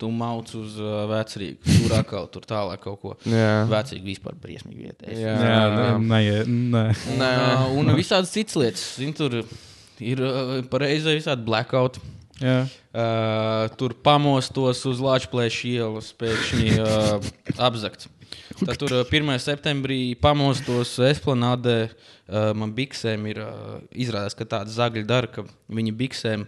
tu 0.00 0.08
mauc 0.12 0.48
uz 0.56 0.78
uh, 0.80 1.02
vecrīgu. 1.10 1.60
Tur 1.66 1.94
atkal 1.98 2.26
tur 2.32 2.48
tālāk 2.48 2.80
kaut 2.84 2.98
ko. 3.02 3.12
Jā. 3.28 3.66
Vecīgi 3.68 4.14
vispār 4.14 4.36
briesmīgi 4.40 4.88
vietā. 4.88 5.12
Jā. 5.12 5.36
jā, 5.36 5.60
nē, 6.00 6.20
nē. 6.48 6.84
Nē. 7.20 7.30
Un, 7.76 7.84
un 7.84 7.94
visādas 7.96 8.32
citas 8.32 8.56
lietas. 8.60 8.88
Zin, 8.96 9.12
tur 9.16 9.42
ir 10.00 10.24
uh, 10.24 10.58
pareizi 10.72 11.18
visādi 11.20 11.44
blackout. 11.48 12.00
jā. 12.40 12.62
Uh, 12.96 13.68
tur 13.76 13.92
pamostos 13.92 14.78
uz 14.88 15.00
Latvijas 15.04 15.56
ielas, 15.68 16.14
pēkšņi 16.16 16.78
uh, 16.80 17.26
apzakts. 17.60 18.08
Tad 18.60 18.76
tur 18.80 18.92
uh, 19.00 19.04
1. 19.08 19.32
septembrī 19.42 20.14
pamostos 20.20 20.94
esplanādē. 21.10 21.90
Uh, 22.26 22.50
man 22.58 22.72
biksēm 22.74 23.26
ir 23.30 23.38
uh, 23.44 23.76
izrādās, 23.94 24.34
ka 24.34 24.44
tāda 24.48 24.72
zagļa 24.72 25.04
dara, 25.06 25.28
ka 25.30 25.44
viņi 25.70 25.92
biksēm 25.94 26.46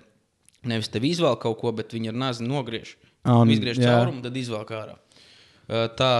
nevis 0.69 0.89
tev 0.91 1.05
izvēl 1.07 1.37
kaut 1.39 1.61
ko, 1.61 1.71
bet 1.73 1.93
viņi 1.95 2.11
ar 2.11 2.19
nāzi 2.19 2.47
nogriež. 2.49 2.97
Un- 3.29 3.45
Un 3.45 3.51
izgriež 3.53 3.79
jā. 3.79 3.93
caurumu, 3.93 4.23
tad 4.25 4.37
izvelk 4.41 4.71
ārā. 4.73 4.97
Tā. 5.99 6.13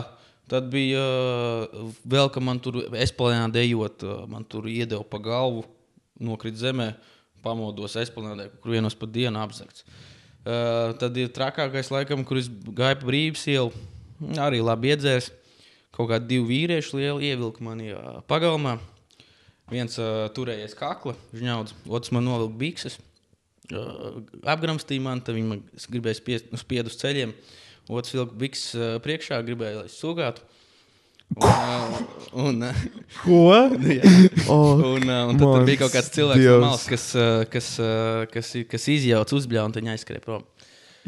Tad 0.49 0.71
bija 0.73 1.01
vēl, 2.09 2.31
ka 2.33 2.41
man 2.41 2.57
tur 2.61 2.79
esplanādē 2.97 3.61
ejot, 3.67 4.05
man 4.33 4.45
tur 4.49 4.65
iedeva 4.69 5.05
pa 5.05 5.19
galvu, 5.21 5.65
nokrita 6.25 6.57
zemē, 6.63 6.87
pamodos 7.45 7.97
esplanādē, 8.01 8.47
kur 8.63 8.73
vienos 8.73 8.97
pa 8.97 9.05
dienu 9.07 9.41
apzakts. 9.43 9.85
Tad 10.45 11.17
ir 11.21 11.29
trakākais, 11.37 11.91
laikam, 11.93 12.25
kur 12.25 12.41
es 12.41 12.49
gāju 12.49 13.01
pa 13.03 13.09
brīvības 13.11 13.45
ielu. 13.53 13.73
Arī 14.41 14.63
labi 14.65 14.95
iedzērs. 14.95 15.29
Kaut 15.99 16.13
kādi 16.13 16.31
divi 16.31 16.47
vīrieši 16.53 16.95
lieli 16.95 17.33
ievilka 17.33 17.65
manī 17.67 17.91
ā, 17.91 18.21
pagalmā. 18.31 18.77
Viens 19.69 19.99
uh, 19.99 20.29
turējies 20.33 20.77
kakla, 20.79 21.17
žņauds, 21.35 21.75
otrs 21.91 22.13
man 22.15 22.25
novilka 22.25 22.55
bikses. 22.61 23.01
Uh, 23.69 24.21
apgramstīja 24.49 25.03
man, 25.05 25.21
tad 25.21 25.35
viņi 25.37 25.49
man 25.51 25.65
gribēja 25.91 26.21
spiest, 26.21 26.53
nu, 26.55 26.61
uz 26.61 27.01
ceļiem. 27.03 27.35
Otrs 27.91 28.15
vilka 28.15 28.39
bikses 28.39 28.79
uh, 28.79 28.95
priekšā, 29.03 29.43
gribēja, 29.45 29.83
lai 29.83 29.91
es 29.91 29.99
sūgātu. 29.99 30.47
Un, 31.35 31.45
uh, 31.45 31.99
un, 32.47 32.63
uh, 32.63 32.87
Ko? 33.25 33.43
Oh, 34.55 34.79
un, 34.95 35.03
uh, 35.03 35.27
un 35.29 35.37
tad 35.37 35.43
tur 35.43 35.67
bija 35.67 35.83
kaut 35.83 35.93
kāds 35.99 36.15
cilvēks 36.15 36.47
no 36.47 36.61
malas, 36.63 36.87
kas, 36.89 37.09
uh, 37.19 37.43
kas, 37.53 37.75
uh, 37.83 38.23
kas, 38.33 38.55
kas 38.71 38.89
izjauca 38.95 39.37
uzbļauju, 39.37 39.67
un 39.69 39.75
tad 39.75 39.85
viņa 39.85 39.99
aizskrēja 39.99 40.25
prom. 40.25 40.47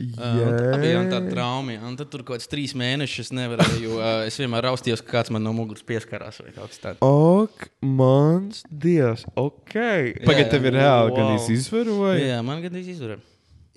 Uh, 0.00 0.40
tā 0.72 0.76
bija 0.80 1.00
tāda 1.10 1.28
trauma. 1.34 1.74
Un 1.84 1.96
tad 1.98 2.08
tur 2.12 2.22
kaut 2.24 2.38
kāds 2.38 2.48
trīs 2.48 2.72
mēnešus 2.78 3.32
nevarēju, 3.36 3.80
jo 3.84 3.98
uh, 3.98 4.22
es 4.24 4.38
vienmēr 4.40 4.64
raustījos, 4.70 5.02
ka 5.04 5.18
kāds 5.18 5.32
man 5.34 5.44
no 5.44 5.52
muguras 5.56 5.84
pieskarās 5.84 6.40
vai 6.40 6.54
kaut 6.56 6.70
kas 6.72 6.80
tāds. 6.80 7.02
Ok, 7.04 7.66
mans 7.84 8.62
dievs, 8.70 9.26
ok. 9.36 9.76
Pagaid, 10.24 10.48
tev 10.54 10.70
ir 10.70 10.78
reāli 10.78 11.12
Wow. 11.12 11.18
gan 11.18 11.52
izvaroja. 11.56 12.16
Jā, 12.22 12.38
man 12.46 12.62
gandrīz 12.64 12.88
izvarēja. 12.96 13.20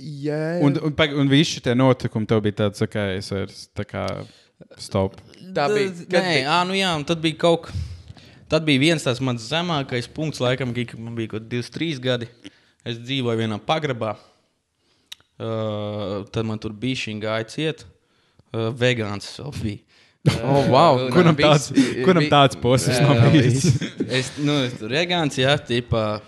Jā, 0.03 0.39
Un, 0.65 0.79
un, 0.81 0.95
un 1.21 1.29
visi 1.31 1.59
šie 1.59 1.75
notikumi 1.77 2.27
tev 2.27 2.41
bija 2.47 2.61
tāds, 2.63 2.81
ok, 2.83 2.95
es 3.19 3.29
vairs 3.31 3.59
tā 3.77 3.85
kā 3.87 4.07
stop. 4.81 5.19
tā 5.53 5.67
bija. 5.71 5.91
Nē, 5.91 6.07
Kad 6.09 6.23
bija? 6.31 6.43
ā, 6.49 6.59
nu 6.67 6.73
jā, 6.79 6.89
un 6.97 7.03
tad 7.07 7.21
bija 7.23 7.37
kaut 7.45 7.67
kas. 7.67 7.75
Tad 8.51 8.65
bija 8.67 8.79
viens 8.81 9.01
tāds 9.05 9.21
mans 9.23 9.41
zemākais 9.49 10.05
punkts, 10.13 10.41
laikam, 10.43 10.73
kad 10.75 10.99
man 10.99 11.15
bija 11.17 11.31
kaut 11.35 11.45
kādi 11.47 11.61
23 11.63 11.99
gadi. 12.03 12.27
Es 12.85 12.97
dzīvoju 12.99 13.39
vienā 13.39 13.57
pagrabā. 13.63 14.15
Uh, 15.41 16.21
tad 16.29 16.45
man 16.45 16.59
tur 16.61 16.75
bija 16.77 16.99
šī 17.05 17.15
gāja 17.23 17.47
ciet. 17.49 17.87
Uh, 18.53 18.69
vegāns 18.77 19.31
vēl 19.39 19.57
bija. 19.61 19.81
Oh, 20.39 20.69
wow. 20.71 21.01
Kuram 21.11 21.35
tāds, 21.35 21.65
kuram 22.05 22.23
tāds 22.31 22.55
posms 22.55 23.01
nav 23.03 23.25
bijis? 23.33 23.65
es, 24.19 24.29
nu, 24.39 24.55
es 24.63 24.77
tur 24.79 24.93
vegāns, 24.95 25.35
jā, 25.35 25.57
tipā. 25.67 26.21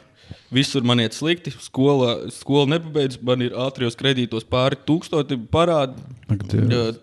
Visur 0.52 0.84
man 0.84 1.00
iet 1.00 1.16
slikti. 1.16 1.54
Skola, 1.64 2.26
skola 2.34 2.74
nepabeidz. 2.76 3.22
Man 3.24 3.46
ir 3.46 3.56
ātrijos 3.56 3.96
kredītos 3.96 4.44
pāri 4.48 4.78
tūkstoši 4.88 5.40
parādi. 5.52 6.04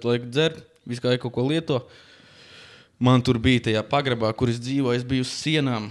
Laik 0.05 0.29
dzer, 0.29 0.59
visu 0.89 1.05
kā 1.05 1.17
kaut 1.23 1.33
ko 1.33 1.47
lieto. 1.49 1.81
Man 3.03 3.25
tur 3.25 3.41
bija 3.43 3.71
tajā 3.71 3.83
pagrabā, 3.89 4.31
kur 4.37 4.53
es 4.53 4.61
dzīvoju. 4.63 5.01
Es 5.01 5.09
biju 5.09 5.25
uz 5.25 5.33
sienām. 5.33 5.89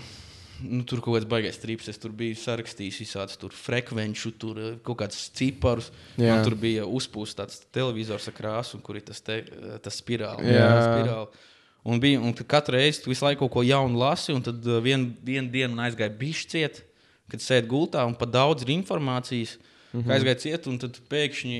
Nu, 0.61 0.83
tur 0.87 1.01
kaut 1.03 1.15
kāds 1.17 1.27
baigais 1.29 1.55
strips. 1.57 1.89
Es 1.91 1.99
tur 2.01 2.13
biju 2.15 2.37
sarakstījis 2.39 2.99
visādus 3.03 3.39
tur 3.41 3.53
frekvenču, 3.55 4.33
tur 4.41 4.59
eh, 4.61 4.75
kaut 4.85 4.99
kādus 5.01 5.29
ciparus. 5.37 5.89
Jā. 6.15 6.35
Man 6.35 6.45
tur 6.45 6.55
bija 6.59 6.85
uzpūsts 6.85 7.39
tāds 7.39 7.63
televizors 7.73 8.27
ar 8.29 8.37
krāsu, 8.37 8.81
kur 8.85 8.99
ir 8.99 9.05
tas, 9.07 9.21
te, 9.25 9.41
eh, 9.45 9.79
tas 9.83 9.97
spirāli. 10.01 10.53
Jā. 10.53 10.69
spirāli. 10.85 11.47
Un, 11.81 11.97
bija, 12.01 12.21
un 12.21 12.35
katru 12.37 12.77
reizi 12.77 13.01
tu 13.01 13.09
visu 13.09 13.25
laiku 13.25 13.47
kaut 13.47 13.55
ko 13.55 13.65
jaunu 13.65 13.97
lasi, 14.03 14.35
un 14.37 14.43
tad 14.45 14.65
vien, 14.85 15.07
vienu 15.25 15.49
dienu 15.49 15.73
man 15.73 15.87
aizgāja 15.87 16.13
bišķiet, 16.19 16.83
kad 17.31 17.41
sēdi 17.41 17.71
gultā 17.71 18.03
un 18.05 18.13
pat 18.17 18.33
daudz 18.33 18.65
ir 18.65 18.75
informācijas. 18.75 19.57
Mm. 19.91 20.01
-hmm. 20.01 20.11
Aizgāja 20.15 20.39
ciet, 20.39 20.67
un 20.67 20.77
tad 20.79 20.99
pēkšņi 21.09 21.57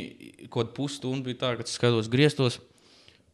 kaut 0.48 0.68
kāda 0.68 0.76
pusstundu 0.78 1.26
bija 1.26 1.40
tā, 1.42 1.56
ka 1.58 1.66
skatos 1.68 2.08
griestos, 2.08 2.62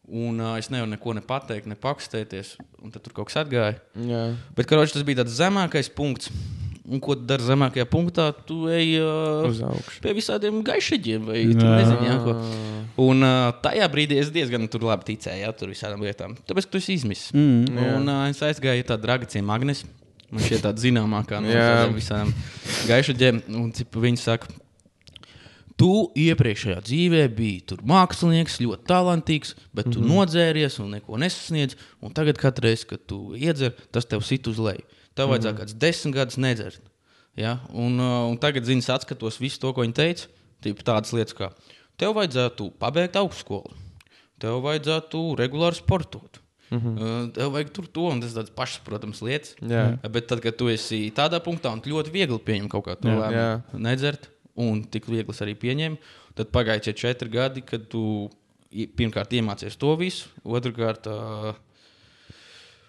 un 0.08 0.40
uh, 0.40 0.54
es 0.60 0.70
nevaru 0.72 0.90
neko 0.94 1.14
ne 1.18 1.22
pateikt, 1.24 1.68
ne 1.68 1.76
pakstēties. 1.78 2.56
Un 2.82 2.94
tad 2.94 3.04
tur 3.04 3.14
kaut 3.16 3.28
kas 3.30 3.42
atgāja. 3.44 3.76
Jā. 4.08 4.22
Bet, 4.56 4.68
karoči, 4.70 4.96
tas 4.96 5.04
bija 5.06 5.22
tāds 5.22 5.36
zemākais 5.38 5.90
punkts. 5.94 6.32
Un 6.88 7.02
ko 7.04 7.12
tu 7.18 7.26
dari 7.28 7.44
zemākajā 7.44 7.84
punktā? 7.90 8.30
Tu 8.48 8.56
ej 8.72 8.94
uh, 9.02 9.44
Uz 9.44 9.58
augšu. 9.60 9.98
pie 10.00 10.14
visādiem 10.16 10.62
gaišaģiem, 10.64 11.26
vai 11.28 11.42
ko. 12.24 12.36
Un 13.04 13.26
uh, 13.26 13.50
tajā 13.64 13.88
brīdī 13.92 14.16
es 14.22 14.32
diezgan 14.32 14.64
tur 14.72 14.86
labi 14.88 15.10
ticēju, 15.10 15.42
jā, 15.44 15.50
tur 15.52 15.68
visādām 15.74 16.00
lietām. 16.06 16.38
Tāpēc, 16.48 16.64
ka 16.64 16.72
tu 16.72 16.80
esi 16.80 16.96
izmisis. 16.96 17.28
Mm. 17.36 17.76
Jā. 17.76 17.90
Un 17.98 18.08
uh, 18.08 18.22
es 18.32 18.40
aizgāju 18.48 18.88
tādā 18.88 19.04
dragacija 19.04 19.44
Magnus. 19.44 19.84
Man 20.32 20.44
šķiet 20.44 20.64
tāda 20.64 20.80
zināmākā 20.80 21.38
no 21.40 21.92
visām 21.96 22.32
gaišaģiem. 22.88 23.42
Un 23.56 23.68
cip, 23.76 23.96
viņi 23.96 24.20
saka, 24.20 24.48
tu 25.78 26.10
iepriekšējā 26.18 26.82
dzīvē 26.82 27.22
biji 27.38 27.62
tur 27.72 27.82
mākslinieks, 27.86 28.58
ļoti 28.64 28.88
talantīgs, 28.90 29.54
bet 29.72 29.88
tu 29.92 30.00
mm. 30.00 30.04
-hmm. 30.04 30.14
nodzēries 30.14 30.78
un 30.82 30.90
neko 30.96 31.18
nesasniedz. 31.22 31.78
Un 32.02 32.12
tagad, 32.12 32.38
kad 32.38 32.58
reiz, 32.58 32.84
kad 32.84 33.06
tu 33.06 33.34
iedzer, 33.36 33.74
tas 33.92 34.06
tev 34.06 34.24
sit 34.26 34.46
uz 34.46 34.58
leju. 34.58 34.84
Tev 35.14 35.26
Mhm. 35.26 35.32
vajadzēja 35.32 35.58
kāds 35.58 35.74
desmit 35.74 36.14
gadus 36.14 36.36
nedzert. 36.36 36.80
Ja? 37.36 37.60
Un, 37.70 37.98
uh, 38.00 38.30
un 38.30 38.38
tagad, 38.38 38.64
zini, 38.64 38.78
es 38.78 38.90
atskatos 38.90 39.38
visu 39.38 39.60
to, 39.60 39.72
ko 39.72 39.82
viņi 39.82 39.94
teica. 39.94 40.26
Tādas 40.62 41.12
lietas, 41.12 41.34
kā 41.38 41.52
tev 41.98 42.16
vajadzētu 42.18 42.72
pabeigt 42.80 43.18
augstskolu, 43.18 43.74
tev 44.42 44.62
vajadzētu 44.66 45.24
regulāri 45.40 45.80
sportot. 45.80 46.40
Mm 46.68 46.78
-hmm. 46.78 47.30
tev 47.32 47.52
vajag 47.52 47.70
tur 47.72 47.86
to, 47.86 48.08
un 48.12 48.20
tas 48.20 48.34
ir 48.36 48.50
pašsaprotams 48.54 49.22
lietas. 49.22 49.54
Jā. 49.60 49.96
Bet 50.10 50.26
tad, 50.28 50.40
kad 50.40 50.56
tu 50.56 50.68
esi 50.68 51.10
tādā 51.16 51.40
punktā, 51.40 51.72
un 51.72 51.80
ļoti 51.80 52.12
viegli 52.12 52.38
pieņem 52.38 52.68
kaut 52.68 52.84
kādu 52.84 53.08
Jā. 53.08 53.16
lēmumu, 53.16 53.62
nedzert, 53.72 54.28
un 54.58 54.82
tik 54.90 55.06
viegli 55.10 55.34
es 55.34 55.44
arī 55.44 55.54
pieņēmu, 55.58 55.98
tad 56.38 56.50
pagāja 56.54 56.88
tie 56.88 56.96
četri 57.04 57.30
gadi, 57.32 57.62
kad 57.66 57.86
tu 57.90 58.02
pirmkārt 58.98 59.32
iemācies 59.38 59.78
to 59.80 59.94
visu, 60.00 60.28
otrkārt. 60.44 61.08
Uh, 61.08 61.56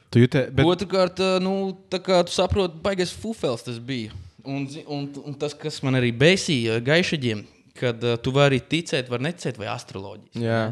Tu 0.09 0.23
jūti, 0.23 0.41
bet. 0.57 0.65
Otrakārt, 0.65 1.19
ā, 1.21 1.37
nu, 1.43 1.51
tā 1.91 1.99
kā 2.01 2.23
tu 2.25 2.33
saproti, 2.33 2.79
baigais 2.81 3.11
fufels 3.13 3.61
tas 3.61 3.77
bija. 3.77 4.15
Un, 4.41 4.63
un, 4.89 5.03
un 5.29 5.35
tas, 5.37 5.53
kas 5.53 5.77
man 5.85 5.99
arī 5.99 6.09
besīja 6.15 6.79
gaišaģiem, 6.81 7.43
kad 7.77 8.01
uh, 8.01 8.15
tu 8.17 8.33
vari 8.33 8.57
ticēt, 8.57 9.11
var 9.11 9.21
neticēt, 9.21 9.59
vai 9.61 9.67
astroloģija. 9.69 10.41
Jā. 10.41 10.63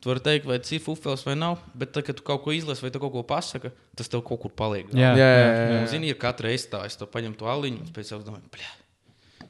Tu 0.00 0.08
vari 0.08 0.22
teikt, 0.24 0.48
vai 0.48 0.56
tas 0.62 0.72
ir 0.72 0.80
fufels 0.80 1.26
vai 1.26 1.34
nav, 1.36 1.60
bet 1.76 1.92
tad, 1.92 2.06
kad 2.08 2.16
tu 2.16 2.24
kaut 2.24 2.40
ko 2.46 2.54
izlasi 2.56 2.86
vai 2.86 2.92
kaut 2.94 3.12
ko 3.12 3.24
pasaki, 3.26 3.74
tas 3.98 4.08
tev 4.08 4.24
kaut 4.24 4.40
kur 4.46 4.54
paliek. 4.56 4.88
Jā, 4.96 5.12
Jā, 5.18 5.28
jā, 5.28 5.44
jā. 5.44 5.76
Un, 5.76 5.86
zini, 5.92 6.12
ir 6.14 6.20
katra 6.20 6.48
reize 6.48 6.70
tā, 6.72 6.86
es 6.88 6.96
to 6.96 7.08
paņemu 7.10 7.36
to 7.36 7.52
aliņu, 7.52 7.84
un 7.84 7.92
pēc 7.96 8.14
tam 8.14 8.24
domāju, 8.24 8.48
bļā, 8.56 8.72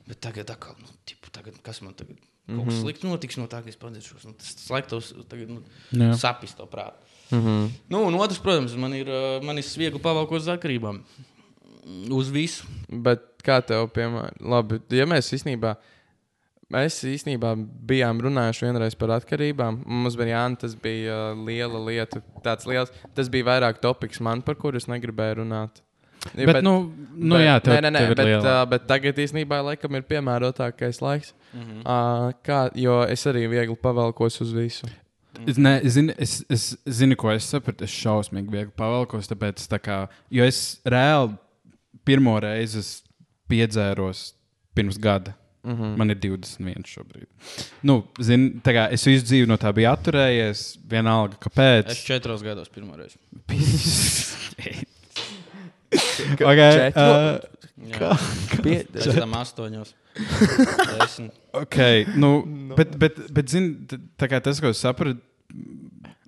bet 0.07 0.23
tagad, 0.23 0.51
atkal, 0.55 0.77
nu, 0.81 0.91
tipu, 1.09 1.31
tagad 1.35 1.59
kas 1.67 1.83
man 1.85 1.95
tagad? 1.99 2.19
Kaut 2.47 2.69
kas 2.69 2.79
slikts 2.79 3.03
notiks 3.03 3.39
no 3.41 3.49
tā, 3.51 3.59
ka 3.65 3.73
es 3.73 3.79
padziršos. 3.81 4.27
Nu, 4.29 4.37
tas 4.39 4.53
slēgtos, 4.63 5.11
tagad 5.27 5.51
nu, 5.51 5.65
Jā. 5.91 6.13
sapnis 6.21 6.55
to 6.55 6.67
prātu. 6.71 7.03
Mhm. 7.35 7.73
Nu, 7.91 8.05
un 8.07 8.15
otrs, 8.21 8.39
protams, 8.43 8.77
man 8.79 8.95
ir, 8.95 9.11
man 9.43 9.59
ir 9.59 9.67
viegli 9.67 10.03
pavalkot 10.03 10.45
uz 10.45 10.51
atkarībām. 10.53 11.01
Uz 12.15 12.31
visu. 12.35 12.67
Bet 12.87 13.25
kā 13.47 13.59
tev, 13.67 13.89
piemēram, 13.95 14.39
labi, 14.43 14.79
ja 14.95 15.07
mēs 15.11 15.31
īstenībā, 15.35 15.75
mēs 16.75 17.01
īstenībā 17.07 17.53
bijām 17.87 18.23
runājuši 18.23 18.67
vienreiz 18.67 18.95
par 18.99 19.15
atkarībām, 19.19 19.83
mums 19.87 20.19
bija 20.19 20.35
Jānis, 20.35 20.63
tas 20.63 20.79
bija 20.83 21.19
liela 21.39 21.83
lieta, 21.83 22.23
tāds 22.47 22.67
liels, 22.71 22.95
tas 23.15 23.31
bija 23.31 23.47
vairāk 23.51 23.83
topiks 23.83 24.23
man, 24.23 24.43
par 24.47 24.59
kuru 24.59 24.79
es 24.79 24.87
negribēju 24.91 25.43
runāt. 25.43 25.83
Ja, 26.35 26.47
bet, 26.53 26.63
nu, 26.65 26.93
nu 27.15 27.37
jā, 27.37 27.61
tev, 27.63 27.75
nē, 27.75 27.81
nē, 27.81 27.91
nē, 27.91 27.99
tev 27.99 28.15
bet, 28.17 28.27
liela. 28.27 28.63
uh, 28.63 28.69
bet 28.69 28.87
tagad 28.87 29.17
īstenībā 29.17 29.63
laikam 29.65 29.95
ir 29.95 30.03
piemērotākais 30.03 31.01
laiks. 31.03 31.33
Mm 31.55 31.61
Mhm. 31.61 31.71
-hmm. 31.71 31.81
uh, 31.87 32.33
kā, 32.45 32.71
jo 32.75 33.03
es 33.09 33.27
arī 33.27 33.49
viegli 33.49 33.77
pavelkos 33.77 34.41
uz 34.41 34.53
visu. 34.53 34.87
Es, 35.47 35.57
ne, 35.59 35.81
es, 35.85 35.93
zinu, 35.93 36.13
es, 36.19 36.45
es 36.51 36.77
zinu, 36.89 37.17
ko 37.17 37.31
es 37.31 37.45
sapratu. 37.45 37.85
Es 37.85 37.91
šausmīgi 37.91 38.51
viegli 38.51 38.73
pavalkos, 38.77 39.29
tāpēc, 39.29 39.67
tā 39.69 39.79
kā, 39.79 40.09
jo 40.31 40.45
es 40.45 40.81
reāli 40.85 41.37
pirmo 42.05 42.41
reizi 42.41 42.79
es 42.79 43.03
piedzēros 43.49 44.33
pirms 44.75 44.99
gada. 44.99 45.31
Mm 45.31 45.71
Mhm. 45.73 45.83
-hmm. 45.83 45.97
Man 45.97 46.11
ir 46.11 46.17
21 46.17 46.85
šobrīd. 46.87 47.27
Nu, 47.83 48.05
zin, 48.21 48.61
tā 48.65 48.71
kā, 48.73 48.93
es 48.93 49.05
visu 49.07 49.25
dzīvi 49.27 49.47
no 49.49 49.57
tā 49.57 49.73
biju 49.75 49.89
atturējies. 49.91 50.79
Vienalga, 50.89 51.37
kāpēc. 51.41 51.91
Es 51.91 52.05
četros 52.05 52.43
gados 52.43 52.69
pirmo 52.69 52.95
reizi. 52.97 53.17
okay, 56.41 56.91
uh, 56.93 57.39
Jā, 57.77 58.15
Pie, 58.65 58.79
pēc 58.89 59.19
tam 59.19 59.35
astoņos. 59.37 59.91
Okay, 61.61 62.07
nu, 62.17 62.31
no. 62.47 62.77
Bet, 62.79 62.95
bet, 63.01 63.19
bet 63.37 63.53
zin, 63.53 63.67
t- 63.89 63.99
tā 64.17 64.31
kā 64.33 64.41
tas, 64.45 64.63
ko 64.65 64.73
es 64.73 64.81
sapratu, 64.81 65.21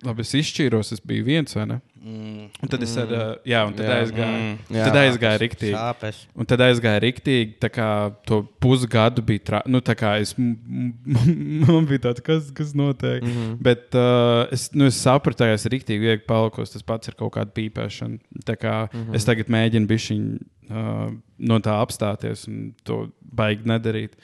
labi, 0.05 0.25
es 0.25 0.35
izšķīros, 0.39 0.93
es 0.95 1.01
biju 1.05 1.27
viens 1.27 1.55
vai 1.57 1.65
ne? 1.69 1.79
Mm. 1.99 2.47
Un 2.63 2.71
tad 2.71 2.83
es 2.85 2.93
ar, 2.99 3.09
uh, 3.11 3.31
jā, 3.47 3.59
un 3.67 3.73
tad 3.75 3.89
Jā. 3.89 3.95
aizgāju. 3.99 4.37
Mm. 4.39 4.75
Jā. 4.77 4.85
Tad 4.87 4.97
aizgāju 5.01 5.39
riktīgi. 5.43 5.73
Sāpes. 5.75 6.21
Un 6.39 6.47
tad 6.47 6.63
aizgāja 6.63 7.01
rīktīgi, 7.03 7.57
tā 7.59 7.69
kā 7.73 7.87
to 8.29 8.39
pusgadu 8.63 9.23
bija. 9.25 9.43
Tra... 9.49 9.61
Nu, 9.67 9.81
tā 9.83 9.97
kā 9.99 10.13
es, 10.23 10.31
man 10.39 11.89
bija 11.89 12.05
tāds, 12.07 12.23
kas, 12.25 12.49
kas 12.55 12.71
notiek. 12.77 13.19
Mm 13.25 13.35
-hmm. 13.35 13.57
Bet 13.67 13.99
uh, 13.99 14.47
es, 14.55 14.69
nu, 14.71 14.87
es 14.87 15.01
sapratu, 15.01 15.43
ka 15.43 15.51
es 15.57 15.67
rīktīgi 15.67 15.99
viegli 15.99 16.25
palikos. 16.27 16.71
Tas 16.71 16.83
pats 16.83 17.11
ir 17.11 17.19
kaut 17.19 17.35
kāda 17.35 17.51
pīpēšana. 17.51 18.19
Tā 18.47 18.55
kā 18.55 18.87
mm 18.87 19.03
-hmm. 19.03 19.15
es 19.15 19.25
tagad 19.25 19.51
mēģinu 19.51 19.87
bišķiņ, 19.87 20.39
uh, 20.71 21.13
no 21.37 21.59
tā 21.59 21.75
apstāties 21.83 22.47
un 22.47 22.73
to 22.83 23.09
baigi 23.21 23.67
nedarīt. 23.67 24.15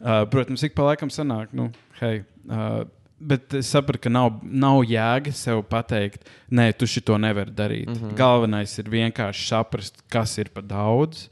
Uh, 0.00 0.26
protams, 0.30 0.62
ik 0.62 0.74
pa 0.74 0.82
laikam 0.82 1.10
sanāk, 1.10 1.52
nu, 1.52 1.70
hei. 2.00 2.24
Uh, 2.48 2.84
Bet 3.20 3.52
es 3.58 3.68
sapratu, 3.68 4.06
ka 4.06 4.12
nav, 4.12 4.38
nav 4.42 4.80
jēga 4.88 5.32
sev 5.36 5.62
pateikt, 5.68 6.24
nē, 6.48 6.70
tu 6.72 6.88
šito 6.88 7.18
nevari 7.20 7.52
darīt. 7.52 7.88
Mm 7.88 7.94
-hmm. 7.94 8.14
Galvenais 8.16 8.78
ir 8.78 8.88
vienkārši 8.88 9.46
saprast, 9.46 10.02
kas 10.08 10.38
ir 10.38 10.48
par 10.48 10.62
daudz. 10.62 11.28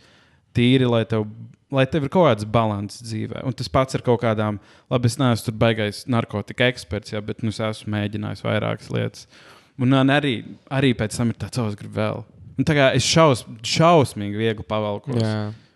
Tīri, 0.55 0.91
lai 0.91 1.05
tev 1.05 1.25
lai 1.71 1.85
tev 1.87 2.07
ir 2.07 2.13
kaut 2.13 2.29
kāds 2.29 2.47
līdzsvars 2.47 3.03
dzīvē. 3.05 3.45
Un 3.45 3.53
tas 3.53 3.69
pats 3.69 3.95
ar 3.95 4.03
kaut 4.03 4.23
kādām, 4.23 4.59
labi, 4.91 5.07
es 5.07 5.19
neesmu 5.21 5.45
tur 5.45 5.57
baigais 5.61 6.07
narkotika 6.07 6.69
eksperts, 6.73 7.13
jā, 7.13 7.23
bet 7.25 7.43
nu, 7.43 7.49
es 7.49 7.61
esmu 7.61 7.93
mēģinājis 7.97 8.45
vairākas 8.47 8.91
lietas. 8.95 9.29
Un 9.79 9.95
arī, 9.95 10.43
arī 10.75 10.95
pēc 10.99 11.17
tam 11.17 11.31
ir 11.31 11.39
tāds, 11.39 11.61
oh, 11.61 11.69
es 11.71 11.79
gribu 11.79 12.01
vēl. 12.01 12.25
Un 12.59 12.67
tā 12.67 12.75
kā 12.75 12.89
es 12.99 13.07
šaus, 13.07 13.45
šausmīgi 13.63 14.41
viegli 14.41 14.67
pavalkos. 14.67 15.23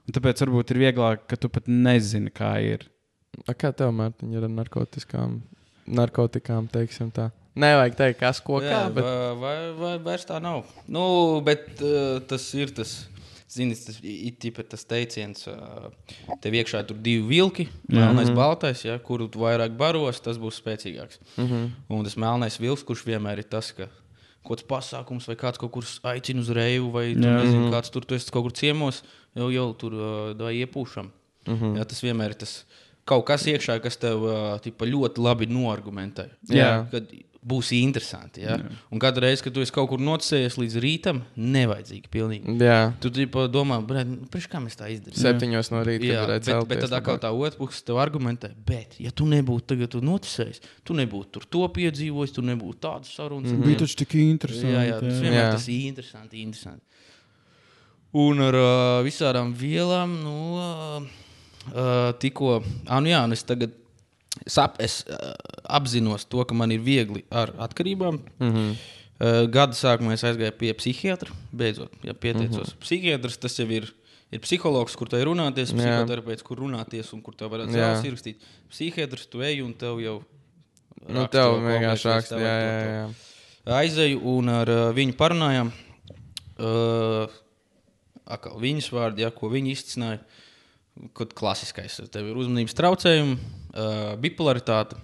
Un 0.02 0.16
tāpēc 0.16 0.42
varbūt 0.42 0.72
ir 0.74 0.80
vieglāk, 0.82 1.28
ka 1.30 1.38
tu 1.38 1.50
pat 1.52 1.68
nezini, 1.70 2.32
kā 2.34 2.56
ir. 2.64 2.88
A, 3.46 3.54
kā 3.54 3.70
tev, 3.76 3.92
Mārtiņ, 3.94 4.32
ir 4.34 4.48
ar 4.48 4.50
narkotikām? 4.50 5.38
Narkotikām, 5.86 6.68
teiksim 6.70 7.10
tā. 7.14 7.30
Nevajag 7.58 7.96
teikt, 7.98 8.18
kas 8.22 8.40
ko 8.40 8.60
kā. 8.62 8.68
Jā, 8.70 8.82
Bet... 8.94 9.04
vai, 9.04 9.32
vai, 9.36 9.56
vai 9.76 9.96
vairs 10.06 10.24
tā 10.28 10.38
nav? 10.40 10.62
Nu, 10.88 11.40
bet 11.44 11.82
uh, 11.84 12.20
tas 12.28 12.46
ir 12.56 12.72
tas. 12.76 13.08
Zini, 13.52 13.74
tas 13.76 13.98
ir 14.00 14.62
tas 14.64 14.86
teiciens, 14.88 15.42
uh, 15.50 15.90
tev 16.40 16.54
iekšā 16.56 16.80
ir 16.86 16.94
divi 17.04 17.26
vilki, 17.34 17.66
melnais, 17.92 18.30
Mhm. 18.30 18.36
baltais, 18.38 18.80
ja, 18.86 18.94
kuru 18.96 19.26
tu 19.28 19.42
vairāk 19.42 19.74
baros, 19.76 20.22
tas 20.24 20.38
būs 20.40 20.62
spēcīgāks. 20.62 21.18
Mhm. 21.36 21.66
Un 21.92 22.04
tas 22.06 22.16
melnais 22.16 22.56
vilks, 22.56 22.80
kurš 22.88 23.04
vienmēr 23.04 23.42
ir 23.44 23.48
tas, 23.52 23.68
ka 23.76 23.90
kaut 24.42 24.56
kāds 24.56 24.64
pasākums 24.66 25.28
vai 25.28 25.36
kāds 25.36 25.60
kaut 25.60 25.70
kur 25.70 25.84
aicina 25.84 26.40
uz 26.40 26.48
reju, 26.48 26.88
vai 26.90 27.12
tu 27.12 27.20
Jā. 27.28 27.42
nezini, 27.44 27.68
kāds 27.70 27.92
tur 27.92 28.00
tu 28.08 28.14
esi 28.16 28.32
kaut 28.32 28.48
kur 28.48 28.52
ciemos, 28.56 29.02
jau, 29.36 29.50
jau 29.52 29.68
tur 29.76 29.92
uh, 30.00 30.48
iepūšam. 30.48 31.12
Mhm. 31.46 31.76
Jā, 31.76 31.84
tas 31.84 32.00
vienmēr 32.00 32.32
ir 32.32 32.40
tas 32.40 32.64
kaut 33.08 33.26
kas 33.28 33.48
iekšā, 33.50 33.80
kas 33.82 33.98
tev 34.00 34.24
tipa, 34.64 34.88
ļoti 34.88 35.22
labi 35.22 35.50
noargumentē. 35.50 36.30
Jā. 36.52 36.72
Kad 36.92 37.10
būs 37.42 37.72
interesanti. 37.74 38.44
Ja? 38.44 38.54
Un 38.94 39.00
katru 39.02 39.24
reizi, 39.24 39.42
kad 39.42 39.54
tu 39.56 39.62
esi 39.64 39.74
kaut 39.74 39.88
kur 39.90 40.02
nocēlies 40.02 40.54
līdz 40.60 40.76
rītam, 40.82 41.22
nevajadzīgi. 41.34 42.10
Pilnīgi. 42.12 42.54
Jā, 42.62 42.92
Tu 43.02 43.10
tipa, 43.14 43.48
domā, 43.50 43.80
nu, 43.82 44.28
priekš, 44.30 44.46
kā 44.52 44.60
mēs 44.62 44.78
tā 44.78 44.92
izdarīsim. 44.94 45.24
septiņos 45.24 45.72
no 45.74 45.80
rīta. 45.86 46.06
Jā, 46.06 46.20
kad 46.22 46.30
bet, 46.30 46.46
varētu 46.46 46.68
bet 46.70 46.78
celties 46.78 46.84
tad 46.84 46.94
atkal 47.00 47.18
tā 47.24 47.32
otra 47.34 47.58
puse 47.58 47.82
tev 47.88 47.98
argumentē, 48.02 48.52
bet, 48.68 48.94
ja 49.02 49.10
tu 49.10 49.26
nebūtu 49.26 49.72
tagad 49.74 49.98
noticējis, 50.06 50.62
tu 50.86 50.94
nebūtu 50.98 51.34
tur 51.34 51.48
to 51.56 51.66
piedzīvojis, 51.80 52.36
tu 52.38 52.46
nebūtu 52.46 52.78
tādas 52.86 53.10
sarunas. 53.16 53.50
Mhm. 53.50 53.66
Bija 53.66 53.82
taču 53.82 53.98
tik 54.04 54.14
interesanti. 54.22 54.76
Jā, 54.76 54.86
jā, 54.92 55.00
tas 55.02 55.18
vienmēr 55.18 55.42
Jā. 55.42 55.50
tas 55.56 55.66
ir 55.66 55.88
interesanti. 55.90 56.46
interesanti. 56.46 56.86
Un 58.22 58.44
ar 58.44 58.54
uh, 58.54 59.02
visādām 59.02 59.54
vielām, 59.56 60.14
nu, 60.22 60.38
uh, 60.60 61.21
uh, 61.70 62.10
tikko, 62.22 62.58
ah, 62.86 63.00
nu 63.02 63.12
jā, 63.12 63.22
un 63.26 63.36
es 63.36 63.44
tagad 63.46 63.74
sap, 64.46 64.80
es, 64.82 65.02
uh, 65.06 65.32
apzinos 65.78 66.26
to, 66.28 66.42
ka 66.48 66.56
man 66.56 66.72
ir 66.74 66.82
viegli 66.84 67.24
ar 67.30 67.54
atkarībām. 67.68 68.20
Mhm. 68.40 68.74
Uh, 69.22 69.44
gada 69.52 69.76
sākumā 69.78 70.16
es 70.16 70.24
aizgāju 70.26 70.54
pie 70.58 70.72
psihiatra. 70.74 71.30
Beidzot, 71.54 71.92
ja 72.02 72.14
pieteicos. 72.14 72.56
Mm 72.56 72.72
-hmm. 72.72 72.80
Psihiatrs 72.82 73.38
tas 73.38 73.58
jau 73.58 73.68
ir. 73.70 73.92
Ir 74.32 74.40
psihologs, 74.40 74.96
kur 74.96 75.08
te 75.08 75.18
ir 75.20 75.26
runāties, 75.28 75.74
psihoterapeits, 75.76 76.42
kur 76.42 76.56
runāties, 76.56 77.12
un 77.12 77.20
kur 77.20 77.34
tev 77.34 77.50
varētu 77.52 77.74
zāles 77.74 78.04
ierakstīt. 78.04 78.36
Psihiatrs 78.70 79.26
tu 79.28 79.42
ej, 79.42 79.60
un 79.60 79.74
tev 79.74 80.00
jau. 80.00 80.22
Nu, 81.08 81.20
raksta 81.20 81.36
tev 81.36 81.60
vienkārši 81.60 82.08
raksta, 82.08 82.38
jā, 82.38 82.54
jā, 82.62 82.88
jā. 82.94 83.08
aizēju 83.76 84.22
un 84.24 84.48
ar 84.48 84.68
uh, 84.68 84.94
viņu 84.96 85.12
parunājām. 85.12 85.72
Uh, 86.58 87.28
akal, 88.24 88.56
viņas 88.62 88.88
vārdi, 88.92 89.24
ja, 89.26 89.30
ko 89.30 89.50
viņi 89.52 89.74
izcināja. 89.76 90.22
Kaut 91.16 91.32
klasiskais, 91.36 91.96
tev 92.12 92.26
ir 92.28 92.36
uzmanības 92.36 92.74
traucējumi, 92.76 93.38
uh, 93.72 94.12
bipolaritāte. 94.20 94.98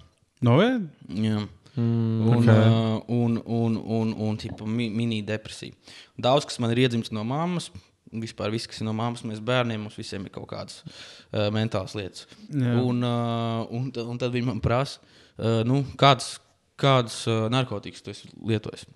Novēd? 0.45 0.85
Jā. 1.17 1.39
Mm, 1.79 2.21
Un, 2.27 2.33
ok. 2.33 2.41
okay. 2.41 2.69
uh, 2.69 3.01
un, 3.07 3.41
un, 3.45 3.75
un, 3.85 4.13
un 4.27 4.37
tipa, 4.37 4.65
mi, 4.65 4.89
mini-depresija. 4.93 5.75
Daudz 6.19 6.47
kas 6.49 6.59
man 6.59 6.73
ir 6.73 6.83
iedzimts 6.85 7.13
no 7.15 7.23
mammas. 7.27 7.69
Vispār 8.09 8.49
viss, 8.49 8.65
kas 8.65 8.81
ir 8.81 8.87
no 8.87 8.93
mammas, 8.97 9.21
mēs 9.21 9.41
bērniem, 9.45 9.83
mums 9.85 9.97
visiem 9.99 10.23
ir 10.25 10.33
kaut 10.33 10.47
kādas 10.49 10.79
uh, 10.81 11.45
mentālas 11.53 11.93
lietas. 11.97 12.25
Jā. 12.49 12.73
Un, 12.81 13.03
uh, 13.05 13.67
un, 13.69 13.91
un 14.01 14.21
tad 14.21 14.33
viņi 14.33 14.47
man 14.47 14.61
prasa, 14.65 14.97
uh, 15.37 15.59
nu, 15.67 15.83
kādas, 15.99 16.39
kādas 16.79 17.19
uh, 17.29 17.45
narkotikas 17.53 18.01
tu 18.01 18.13
esi 18.13 18.31
lietojis. 18.49 18.87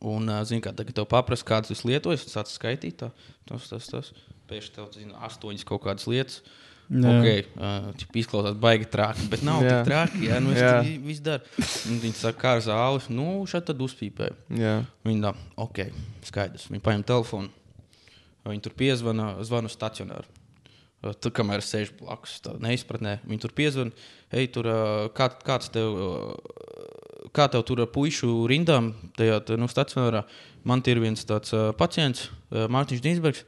Un, 0.00 0.30
uh, 0.32 0.40
zini, 0.48 0.64
kā 0.64 0.72
tagad 0.76 0.96
tev 0.96 1.08
paprasa, 1.12 1.44
kādas 1.44 1.68
tu 1.68 1.76
esi 1.76 1.90
lietojis, 1.92 2.24
tas 2.30 2.38
sāc 2.38 2.54
skaitīt, 2.54 2.96
tā, 3.04 3.12
tas, 3.44 3.68
tas, 3.68 3.92
tas. 3.92 4.10
Tam 4.46 4.60
tev 4.74 4.88
zina 4.94 5.18
astoņas 5.26 5.66
kaut 5.66 5.82
kādas 5.86 6.06
lietas. 6.10 6.40
Jā. 6.86 7.10
Okay, 7.18 7.40
uh, 7.58 7.88
izklausās 8.14 8.54
baigi 8.62 8.86
traki, 8.86 9.24
bet 9.32 9.40
nav 9.42 9.64
Jā. 9.64 9.80
tik 9.80 9.88
traki. 9.88 10.20
Jā, 10.28 10.36
nu 10.38 10.52
es 10.54 10.60
Jā. 10.60 10.68
tur 10.76 10.86
vi- 10.86 10.98
viss 11.02 11.20
daru. 11.20 11.42
Un 11.90 11.98
Viņi 12.04 12.14
saka, 12.14 12.38
kā 12.38 12.52
ar 12.54 12.60
zāli. 12.62 13.02
Nu, 13.10 13.44
šeit 13.50 13.66
tad 13.66 13.82
uzpīpē. 13.82 14.28
Jā. 14.54 14.86
Viņi 15.04 15.20
tā, 15.24 15.32
ok, 15.56 15.80
skaidrs. 16.22 16.68
Viņi 16.70 16.82
paņem 16.86 17.04
telefonu. 17.04 17.50
Viņi 18.46 18.62
tur 18.62 18.72
piezvana, 18.78 19.32
zvanu 19.42 19.66
stacionāru. 19.68 20.24
Uh, 20.30 21.12
Tur, 21.12 21.30
kamēr 21.30 21.58
es 21.58 21.68
sēžu 21.70 21.92
blakus, 22.00 22.40
tā 22.42 22.54
neizpratnē, 22.58 23.18
viņi 23.26 23.40
tur 23.40 23.52
piezvana. 23.54 23.92
Ej, 24.32 24.48
tur, 24.54 24.64
kā, 25.14 25.28
kāds 25.44 25.68
tev, 25.70 25.92
kā 27.36 27.46
tev 27.52 27.62
tur 27.68 27.82
ar 27.84 27.90
pušu 27.92 28.46
rindām, 28.50 28.94
tajā 29.18 29.42
nu, 29.58 29.68
stacionārā. 29.70 30.24
Man 30.66 30.82
ir 30.86 30.98
viens 31.02 31.22
tāds 31.28 31.52
pacients, 31.78 32.28
Mārtiņš 32.50 33.02
Dīnsbergs, 33.04 33.44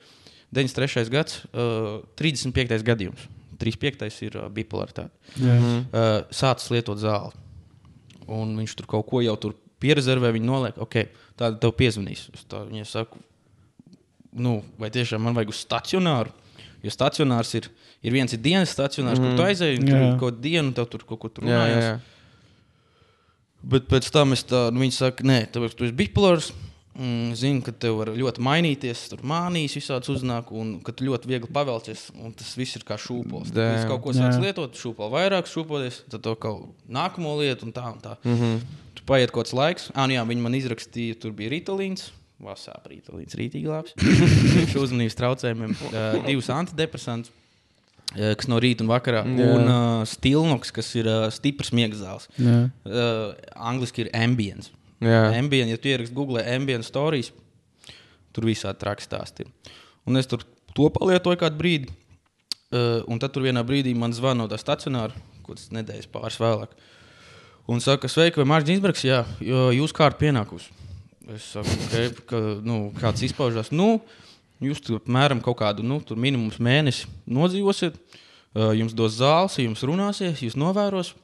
93. 0.54 1.08
gads, 1.12 1.42
uh, 1.52 1.98
35. 2.18 2.80
gadījums. 2.86 3.28
35. 3.58 4.08
ir 4.24 4.36
uh, 4.38 4.48
bipolaritāte. 4.54 5.10
Jā. 5.42 5.56
Uh, 5.58 6.10
sācis 6.34 6.70
lietot 6.72 7.00
zāli. 7.02 7.34
Un 8.28 8.52
viņš 8.60 8.76
tur 8.78 8.88
kaut 8.88 9.08
ko 9.08 9.22
jau 9.24 9.34
tur 9.40 9.56
pierezervē, 9.82 10.30
viņa 10.34 10.46
noliek, 10.46 10.78
ok, 10.82 11.00
tāda 11.38 11.58
tev 11.62 11.72
piezvanīs. 11.78 12.26
Es 12.34 12.44
tā 12.50 12.62
viņai 12.66 12.84
saku, 12.88 13.20
nu, 14.38 14.58
vai 14.80 14.90
tiešām 14.94 15.22
man 15.24 15.36
vajag 15.36 15.54
uz 15.54 15.62
stacionāru? 15.64 16.34
Jo 16.84 16.92
stacionārs 16.94 17.50
ir, 17.58 17.66
ir 18.06 18.14
viens 18.14 18.32
ir 18.34 18.42
dienas 18.42 18.70
stacionārs, 18.74 19.18
mm. 19.18 19.24
kur 19.24 19.40
tu 19.40 19.46
aizēji, 19.48 19.80
un 19.80 19.88
tur 19.88 19.96
Jā. 19.96 19.98
ir 19.98 20.20
kaut 20.20 20.22
kāda 20.28 20.44
diena, 20.44 20.64
un 20.68 20.74
tev 20.76 20.86
tur 20.92 21.04
kaut 21.08 21.20
ko 21.24 21.30
tur 21.34 21.48
Jā, 21.48 21.50
jā, 21.50 21.58
runājās. 21.58 21.88
jā. 21.88 22.16
Bet 23.72 23.88
pēc 23.90 24.10
tam 24.14 24.36
es 24.36 24.44
tā, 24.46 24.68
nu, 24.70 24.84
viņi 24.84 24.94
saka, 24.94 25.26
nē, 25.26 25.40
tāpēc 25.54 25.74
tu 25.74 25.88
esi 25.88 25.96
bipolārs. 25.98 26.52
Mm, 26.98 27.34
zinu, 27.38 27.62
ka 27.62 27.70
tev 27.70 28.00
var 28.00 28.08
ļoti 28.10 28.42
mainīties, 28.42 29.04
tur 29.12 29.20
mānijas 29.22 29.76
visādas 29.78 30.10
uznāk, 30.10 30.48
un 30.50 30.80
ka 30.82 30.90
tu 30.90 31.06
ļoti 31.06 31.30
viegli 31.30 31.50
pavelcies. 31.54 32.08
un 32.18 32.32
Tas 32.34 32.56
viss 32.58 32.74
ir 32.74 32.82
kā 32.88 32.96
šūpols. 32.98 33.52
Tad, 33.54 33.84
kaut 33.86 34.02
ko 34.02 34.14
sāc 34.16 34.34
lietot, 34.42 34.74
šūpols 34.74 35.12
vairāk, 35.12 35.46
šūpoties, 35.46 36.00
tad 36.10 36.24
to 36.26 36.34
kaut 36.34 36.72
nākamo 36.90 37.36
lietu 37.38 37.68
un 37.68 37.74
tā. 37.76 37.86
Un 37.92 38.00
tā. 38.02 38.16
Mm 38.24 38.34
-hmm. 38.34 38.60
Tur 38.94 39.04
paiet 39.06 39.30
kaut 39.30 39.46
kāds 39.46 39.54
laiks. 39.54 39.90
Ah, 39.94 40.08
nu 40.08 40.14
jā, 40.14 40.26
viņi 40.26 40.42
man 40.42 40.54
izrakstīja, 40.54 41.20
tur 41.20 41.32
bija 41.32 41.50
rītalīns. 41.50 42.10
Vasā 42.42 42.74
rītalīns, 42.86 43.34
rītīgi 43.34 43.66
labs. 43.66 43.94
Viņš 43.98 44.74
uzmanības 44.74 45.14
traucējumiem, 45.14 45.70
uh, 45.70 46.26
divus 46.26 46.48
antidepresantus. 46.48 47.30
uh, 47.30 48.34
Kas 48.34 48.48
no 48.48 48.58
rīta 48.58 48.80
un 48.82 48.88
vakarā, 48.88 49.24
Jā. 49.26 49.54
un 49.54 49.68
uh, 49.68 50.04
stilnoks, 50.06 50.70
kas 50.70 50.94
ir 50.94 51.06
uh, 51.06 51.30
stiprs 51.30 51.70
miega 51.72 51.94
zāles. 51.94 52.28
Jā. 52.38 52.70
Uh, 52.84 53.34
angliski 53.54 54.00
ir 54.00 54.10
ambience. 54.14 54.70
Ambient, 55.00 55.70
ja 55.70 55.78
tu 55.78 55.90
ieraksti 55.90 56.14
Google 56.14 56.42
ambient 56.54 56.86
stories, 56.86 57.30
tur 58.34 58.48
visādi 58.48 58.80
traki 58.82 59.06
stāsti. 59.06 59.46
ir. 59.46 59.76
Un 60.08 60.16
es 60.16 60.26
tur 60.26 60.42
to 60.74 60.88
palietoju 60.94 61.40
kādu 61.40 61.60
brīdi. 61.60 61.90
Uh, 62.68 63.00
un 63.08 63.20
tad 63.20 63.32
tur 63.32 63.46
vienā 63.46 63.62
brīdī 63.64 63.94
man 63.96 64.12
zvana 64.12 64.42
no 64.42 64.46
tā 64.48 64.58
stacionāra, 64.60 65.16
kurš 65.46 65.70
nedēļas 65.72 66.10
pāris 66.12 66.36
vēlāk. 66.40 66.74
Un 67.68 67.80
saka, 67.84 68.08
sveiki, 68.08 68.40
vai 68.40 68.48
Mārcis 68.48 68.80
Kalniņš, 68.80 69.04
jā, 69.04 69.22
jūs 69.76 69.92
kārta 69.96 70.20
pienākusi. 70.20 70.72
Es 71.32 71.50
saku, 71.52 71.72
okay, 71.86 72.10
ka, 72.28 72.40
nu, 72.64 72.78
kāds 72.96 73.24
izpaužās. 73.24 73.72
Nu, 73.72 74.02
jūs 74.64 74.80
tur 74.84 75.00
apmēram 75.00 75.40
kaut 75.44 75.58
kādu 75.60 75.84
nu, 75.84 76.00
tur 76.04 76.20
minimums 76.20 76.60
mēnesi 76.60 77.08
nodzīvosiet, 77.28 77.96
uh, 77.96 78.72
jums 78.76 78.96
dos 78.96 79.16
zāles, 79.16 79.56
jums 79.60 79.84
runāsies, 79.88 80.44
jūs 80.44 80.56
novēros. 80.60 81.14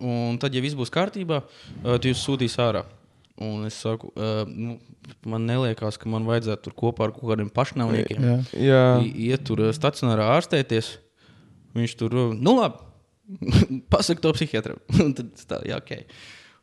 Un 0.00 0.40
tad, 0.40 0.56
ja 0.56 0.64
viss 0.64 0.76
būs 0.76 0.92
kārtībā, 0.92 1.40
uh, 1.44 1.94
tad 1.94 2.08
jūs 2.08 2.24
sūtīs 2.24 2.56
ārā. 2.60 2.84
Un 3.42 3.66
es 3.66 3.78
saku, 3.82 4.12
uh, 4.14 4.42
nu, 4.46 4.76
man 5.28 5.50
liekas, 5.50 5.98
ka 6.00 6.10
man 6.12 6.26
vajadzētu 6.28 6.68
tur 6.68 6.76
kopā 6.78 7.08
ar 7.08 7.14
kaut 7.16 7.32
kādiem 7.32 7.50
pašnāvniekiem 7.54 8.26
Jā. 8.28 8.36
Jā. 8.54 8.84
Iet 9.02 9.44
tur 9.48 9.64
stacionārā 9.74 10.28
ārstēties. 10.36 10.94
Viņš 11.76 11.94
tur, 11.98 12.16
nu 12.36 12.56
labi, 12.58 12.82
pasaka 13.92 14.22
to 14.22 14.34
psihiatram. 14.36 14.80
Un 15.04 15.14
tad 15.16 15.44
tā, 15.48 15.60
jā, 15.68 15.80
ok. 15.80 15.94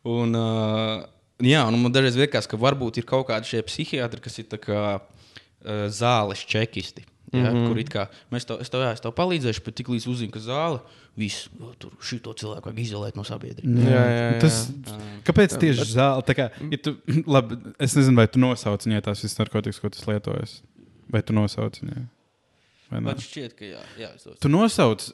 Un, 0.09 0.35
uh, 0.37 1.05
jā, 1.43 1.63
un 1.67 1.79
man 1.81 1.93
dažreiz 1.95 2.17
liekas, 2.19 2.47
ka 2.49 2.59
varbūt 2.59 3.01
ir 3.01 3.07
kaut 3.09 3.27
kādi 3.29 3.49
šie 3.51 3.63
psihiatri, 3.67 4.23
kas 4.23 4.39
ir 4.39 4.47
kā 4.61 4.83
uh, 4.99 5.85
zāles 5.91 6.45
čekisti. 6.47 7.05
Ja, 7.31 7.39
mm 7.39 7.45
Mhm. 7.45 7.55
-hmm. 7.57 7.67
Kur 7.67 7.79
it 7.79 7.89
kā 7.89 8.07
mēs 8.31 8.45
tev, 8.45 8.61
es 8.61 8.69
tev, 8.69 8.81
jā, 8.81 8.93
es 8.93 9.01
tev 9.01 9.11
palīdzēšu, 9.13 9.61
bet 9.65 9.75
tiklīdz 9.75 10.07
uzzinu, 10.09 10.31
ka 10.31 10.39
zāle, 10.39 10.79
viss, 11.17 11.49
o, 11.61 11.73
tur 11.77 11.91
šito 12.01 12.33
cilvēku 12.33 12.65
vajag 12.65 12.79
izolēt 12.79 13.15
no 13.15 13.23
sabiedrības. 13.23 13.83
Jā, 13.85 14.03
jā, 14.09 14.31
jā. 14.33 14.39
Tas, 14.41 14.71
kāpēc 15.23 15.57
tieši 15.59 15.85
zāle? 15.93 16.23
Tā 16.25 16.33
Kā, 16.33 16.49
ja 16.71 16.77
tu, 16.77 16.95
labi, 17.35 17.57
es 17.79 17.95
nezinu, 17.95 18.15
vai 18.15 18.27
tu 18.27 18.39
nosauc 18.39 18.81
viņai 18.85 19.01
tās 19.01 19.21
visas 19.21 19.37
narkotikas, 19.37 19.79
ko 19.79 19.89
tas 19.89 20.07
lietojas. 20.07 20.61
Vai 21.09 21.21
tu 21.21 21.33
nosauc 21.33 21.79
viņai? 21.81 22.05
Man 22.89 23.15
šķiet, 23.21 23.53
ka 23.53 23.65
jā, 23.65 23.81
jā 23.99 24.09
es 24.15 24.23
to 24.23 24.33
Tu 24.41 24.49
nosauc, 24.49 25.11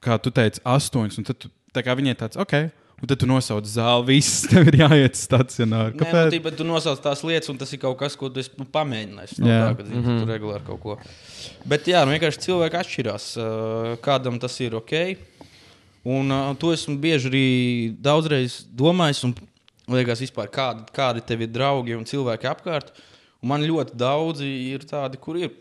kā 0.00 0.16
tu 0.22 0.30
teici, 0.30 0.60
astoņas, 0.64 1.18
un 1.18 1.24
tad 1.24 1.36
tu, 1.38 1.50
tā 1.74 1.82
kā 1.84 1.92
viņai 1.94 2.14
tāds, 2.16 2.36
ok, 2.40 2.70
Un 3.00 3.08
tad 3.08 3.16
tu 3.22 3.26
nosauc 3.28 3.64
zāli, 3.64 4.18
viss 4.18 4.42
tev 4.50 4.68
ir 4.68 4.76
jāiet 4.82 5.16
stacionāri. 5.16 5.94
Nē, 5.94 5.96
nu, 5.96 6.02
Kāpēc? 6.02 6.34
tī, 6.34 6.40
bet 6.44 6.58
tu 6.58 6.66
nosauc 6.68 7.00
tās 7.00 7.22
lietas, 7.24 7.48
un 7.48 7.56
tas 7.60 7.70
ir 7.72 7.80
kaut 7.80 7.96
kas, 8.02 8.16
ko 8.20 8.28
tu 8.28 8.42
esi 8.42 8.52
nu, 8.60 8.66
pamēģinājis. 8.68 9.38
Nav 9.40 9.48
Jā. 9.48 9.60
tā, 9.62 9.70
ka 9.78 9.86
zini, 9.88 10.16
tu 10.20 10.28
regulāri 10.28 10.66
kaut 10.66 10.82
ko. 10.82 10.96
Bet 11.72 11.88
jā, 11.88 12.02
nu, 12.04 12.12
vienkārši 12.12 12.44
cilvēki 12.44 12.80
atšķirās. 12.82 13.30
Kādam 14.04 14.36
tas 14.42 14.58
ir 14.60 14.76
ok. 14.76 14.94
Un 16.10 16.32
uh, 16.32 16.52
to 16.60 16.72
esmu 16.72 16.96
bieži 17.00 17.28
arī 17.28 17.46
daudzreiz 18.00 18.62
domājis. 18.76 19.24
Un 19.28 19.34
liekas, 19.96 20.22
vispār, 20.24 20.48
kādi, 20.52 20.86
kādi 20.96 21.24
tev 21.24 21.44
ir 21.44 21.52
draugi 21.52 21.96
un 21.96 22.06
cilvēki 22.08 22.48
apkārt. 22.52 22.92
Un 23.40 23.52
man 23.52 23.64
ļoti 23.64 23.96
daudzi 24.00 24.48
ir 24.70 24.84
tādi, 24.88 25.20
kur 25.20 25.40
ir. 25.40 25.52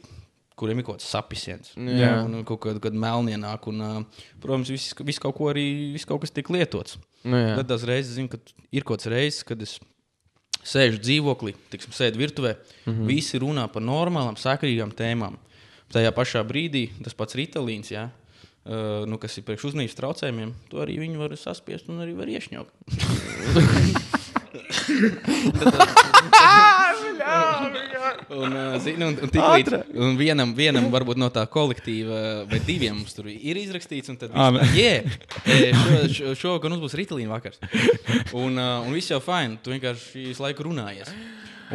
Kuriem 0.60 0.82
ir 0.82 0.84
kaut 0.84 0.98
kāds 0.98 1.08
sapisiens, 1.08 1.70
Jā. 1.80 2.18
un 2.28 2.42
kaut 2.44 2.60
kāda, 2.66 2.82
kāda 2.84 3.00
melnienāk, 3.00 3.70
un, 3.72 3.78
uh, 3.80 4.26
protams, 4.44 4.68
viss, 4.68 4.92
viss 5.08 5.22
kaut, 5.24 5.38
ko 5.38 5.46
arī, 5.54 5.94
viss 5.94 6.04
kaut 6.04 6.20
kas 6.20 6.36
tiek 6.36 6.52
lietots. 6.52 6.98
Nu, 7.24 7.40
jā. 7.40 7.56
Tad 7.60 7.68
tās 7.72 7.84
reizes, 7.88 8.16
zinu, 8.16 8.30
ka 8.32 8.38
ir 8.72 8.86
kaut 8.88 9.00
kāds 9.00 9.12
reizes, 9.12 9.44
kad 9.48 9.62
es 9.64 9.78
sēžu 10.66 11.00
dzīvoklī, 11.02 11.54
tiksim, 11.72 11.94
sēdu 11.96 12.22
virtuvē, 12.22 12.56
mm 12.56 12.94
-hmm. 12.94 13.06
visi 13.08 13.40
runā 13.40 13.68
par 13.72 13.82
normālām, 13.82 14.38
sakrīgām 14.40 14.92
tēmām. 14.92 15.38
Tajā 15.94 16.12
pašā 16.14 16.44
brīdī 16.46 16.90
tas 17.04 17.14
pats 17.14 17.36
Ritalīns, 17.36 17.92
jā, 17.92 18.10
uh, 18.10 18.12
nu, 19.10 19.18
kas 19.18 19.38
ir 19.38 19.44
priekš 19.44 19.64
uzmanības 19.72 19.96
traucējumiem, 19.96 20.54
to 20.70 20.78
arī 20.78 21.00
viņi 21.00 21.18
var 21.18 21.38
saspiest 21.38 21.90
un 21.90 22.00
arī 22.00 22.14
var 22.14 22.28
iešņaukt. 22.28 22.74
Un, 28.30 28.54
uh, 28.54 28.76
zini, 28.82 29.04
un, 29.04 29.16
un, 29.16 29.32
tiklīdz, 29.32 29.76
un 30.00 30.18
vienam, 30.20 30.54
vienam 30.56 30.88
varbūt 30.94 31.20
no 31.20 31.30
tā 31.34 31.44
kolektīva, 31.52 32.20
vai 32.50 32.60
diviem 32.66 32.98
mums 33.00 33.16
tur 33.18 33.30
ir 33.32 33.60
izrakstīts, 33.60 34.12
un 34.14 34.20
tad 34.22 34.34
viss 34.34 34.76
yeah, 34.78 35.08
šo, 35.46 36.00
šo, 36.14 36.34
šovakar 36.44 36.74
mums 36.74 36.84
būs 36.84 36.96
rītalīna 37.00 37.34
vakars. 37.34 37.62
Un, 38.38 38.56
uh, 38.56 38.86
un 38.86 38.96
viss 38.96 39.12
jau 39.12 39.22
fajn, 39.24 39.58
tu 39.64 39.74
vienkārši 39.74 40.30
visu 40.30 40.46
laiku 40.46 40.68
runājies. 40.70 41.12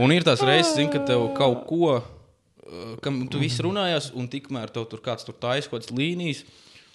Un 0.00 0.14
ir 0.14 0.26
tās 0.26 0.42
reizes, 0.46 0.74
zin, 0.78 0.90
kad 0.92 1.06
tev 1.10 1.26
kaut 1.38 1.66
ko, 1.68 1.98
uh, 1.98 2.94
kam 3.04 3.24
tu 3.30 3.42
viss 3.42 3.62
runājies, 3.64 4.12
un 4.16 4.30
tikmēr 4.30 4.72
tev 4.74 4.88
tur 4.90 5.02
kāds 5.04 5.26
tur 5.26 5.36
taisa 5.36 5.70
kaut 5.70 5.82
kādas 5.82 5.94
līnijas, 5.94 6.44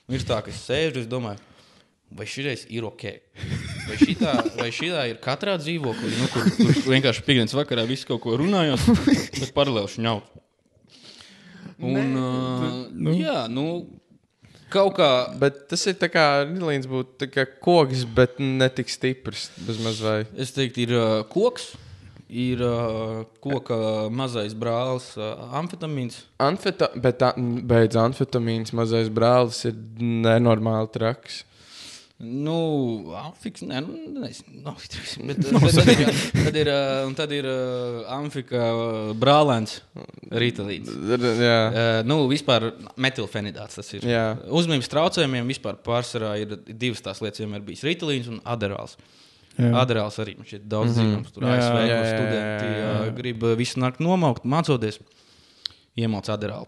un 0.08 0.18
ir 0.18 0.26
tā, 0.28 0.42
ka 0.44 0.54
es 0.54 0.64
sēžu, 0.66 1.04
es 1.04 1.12
domāju, 1.12 1.44
vai 2.12 2.28
šis 2.30 2.66
ir 2.70 2.88
ok. 2.88 3.06
Vai 3.90 3.98
šitā, 3.98 4.34
vai 4.58 4.70
šitā 4.74 5.06
ir 5.10 5.22
katrā 5.24 5.56
dzīvoklī, 5.62 6.12
nu, 6.20 6.28
kur, 6.34 6.50
kur 6.58 6.92
vienkārši 6.94 7.26
piekdienas 7.26 7.56
vakarā 7.58 7.86
viss 7.90 8.08
kaut 8.08 8.22
ko 8.26 8.38
runājot, 8.40 8.86
bet 9.40 9.56
paralēli 9.56 9.94
šņaut. 9.96 10.38
Un, 11.80 12.16
uh, 12.20 12.72
nu. 12.92 13.16
Jā, 13.16 13.46
nu, 13.52 13.66
kaut 14.74 14.98
kā. 15.00 15.10
Bet 15.40 15.68
tas 15.72 15.86
ir 15.90 15.98
kā 16.12 16.26
Rīlīns 16.46 16.90
būtu 16.90 17.30
kā 17.34 17.46
koks, 17.48 18.04
bet 18.04 18.40
ne 18.44 18.68
tik 18.74 18.92
stiprs. 18.92 19.50
Es 20.36 20.54
teiktu, 20.56 20.84
ir 20.86 20.96
uh, 20.98 21.22
koks, 21.32 21.72
ir 22.30 22.62
uh, 22.66 23.24
koka 23.42 24.10
mazais 24.14 24.54
brālis, 24.54 25.12
uh, 25.18 25.50
amfetamīns. 25.60 26.24
Amfeta, 26.44 26.92
bet 27.00 27.24
beidz 27.70 28.00
amfetamīns 28.00 28.76
mazais 28.78 29.10
brālis 29.14 29.64
ir 29.70 29.80
nenormāli 30.00 30.92
traks. 30.94 31.44
Nu, 32.20 32.56
amfiks, 33.16 33.62
nē, 33.64 33.80
nu, 33.80 33.94
nezinu, 34.20 34.58
nav 34.66 34.82
traks, 34.92 35.14
bet, 35.24 35.38
bet 35.40 35.76
tad 35.78 35.92
ir, 35.94 36.10
tad 36.36 36.58
ir, 36.60 36.70
uh, 36.74 36.96
un 37.08 37.14
tad 37.16 37.32
ir 37.32 37.46
uh, 37.48 38.02
amfika 38.12 38.64
uh, 38.76 39.12
brālēns 39.16 39.78
Rītalīns. 40.28 40.92
Jā, 41.40 41.60
Uh, 41.70 42.02
nu, 42.08 42.18
vispār 42.28 42.66
metilfenidāts 43.00 43.80
tas 43.80 43.94
ir. 43.96 44.04
Jā. 44.10 44.26
Uzmanības 44.52 44.92
traucējumiem 44.92 45.48
vispār 45.54 45.78
pārsvarā 45.86 46.34
ir 46.42 46.58
divas 46.68 47.04
tās 47.06 47.22
lietas, 47.24 47.40
vienmēr 47.40 47.64
bijis 47.64 47.86
Rītalīns 47.88 48.28
un 48.34 48.42
Aderāls. 48.44 48.98
Aderāls 49.60 50.20
arī 50.24 50.36
man 50.40 50.48
šķiet 50.48 50.68
daudz 50.72 50.92
mm 50.92 51.00
-hmm. 51.00 51.14
zināms. 51.14 51.32
Tur 51.36 51.48
ASV 51.48 51.72
kur 51.72 51.82
jā, 51.84 51.88
jā, 51.88 52.12
studenti 52.12 52.68
jā, 52.68 52.84
jā. 52.84 52.92
uh, 53.00 53.16
grib 53.16 53.44
uh, 53.44 53.56
visu 53.60 53.80
nakti 53.80 54.04
nomaukt, 54.04 54.44
mācoties, 54.44 55.00
iemauc 55.96 56.28
Aderālu. 56.36 56.68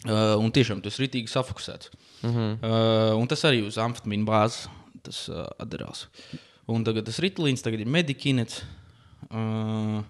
Uh, 0.00 0.38
un 0.40 0.48
tiešām 0.48 0.78
tas 0.80 0.96
ir 0.96 1.04
rītīgi 1.04 1.28
safokusēts. 1.28 1.90
Mm 2.22 2.30
-hmm. 2.30 2.52
uh, 2.64 3.16
un 3.20 3.26
tas 3.28 3.42
arī 3.44 3.60
uz 3.66 3.76
amfetamīnu 3.76 4.24
bāzes, 4.24 4.68
tas 5.02 5.28
uh, 5.28 5.44
Aderāls. 5.60 6.06
Un 6.68 6.84
tagad 6.84 7.04
tas 7.04 7.20
Rītalīns, 7.20 7.62
tagad 7.62 7.80
ir 7.80 7.86
medikinets. 7.86 8.62
Uh, 9.28 10.00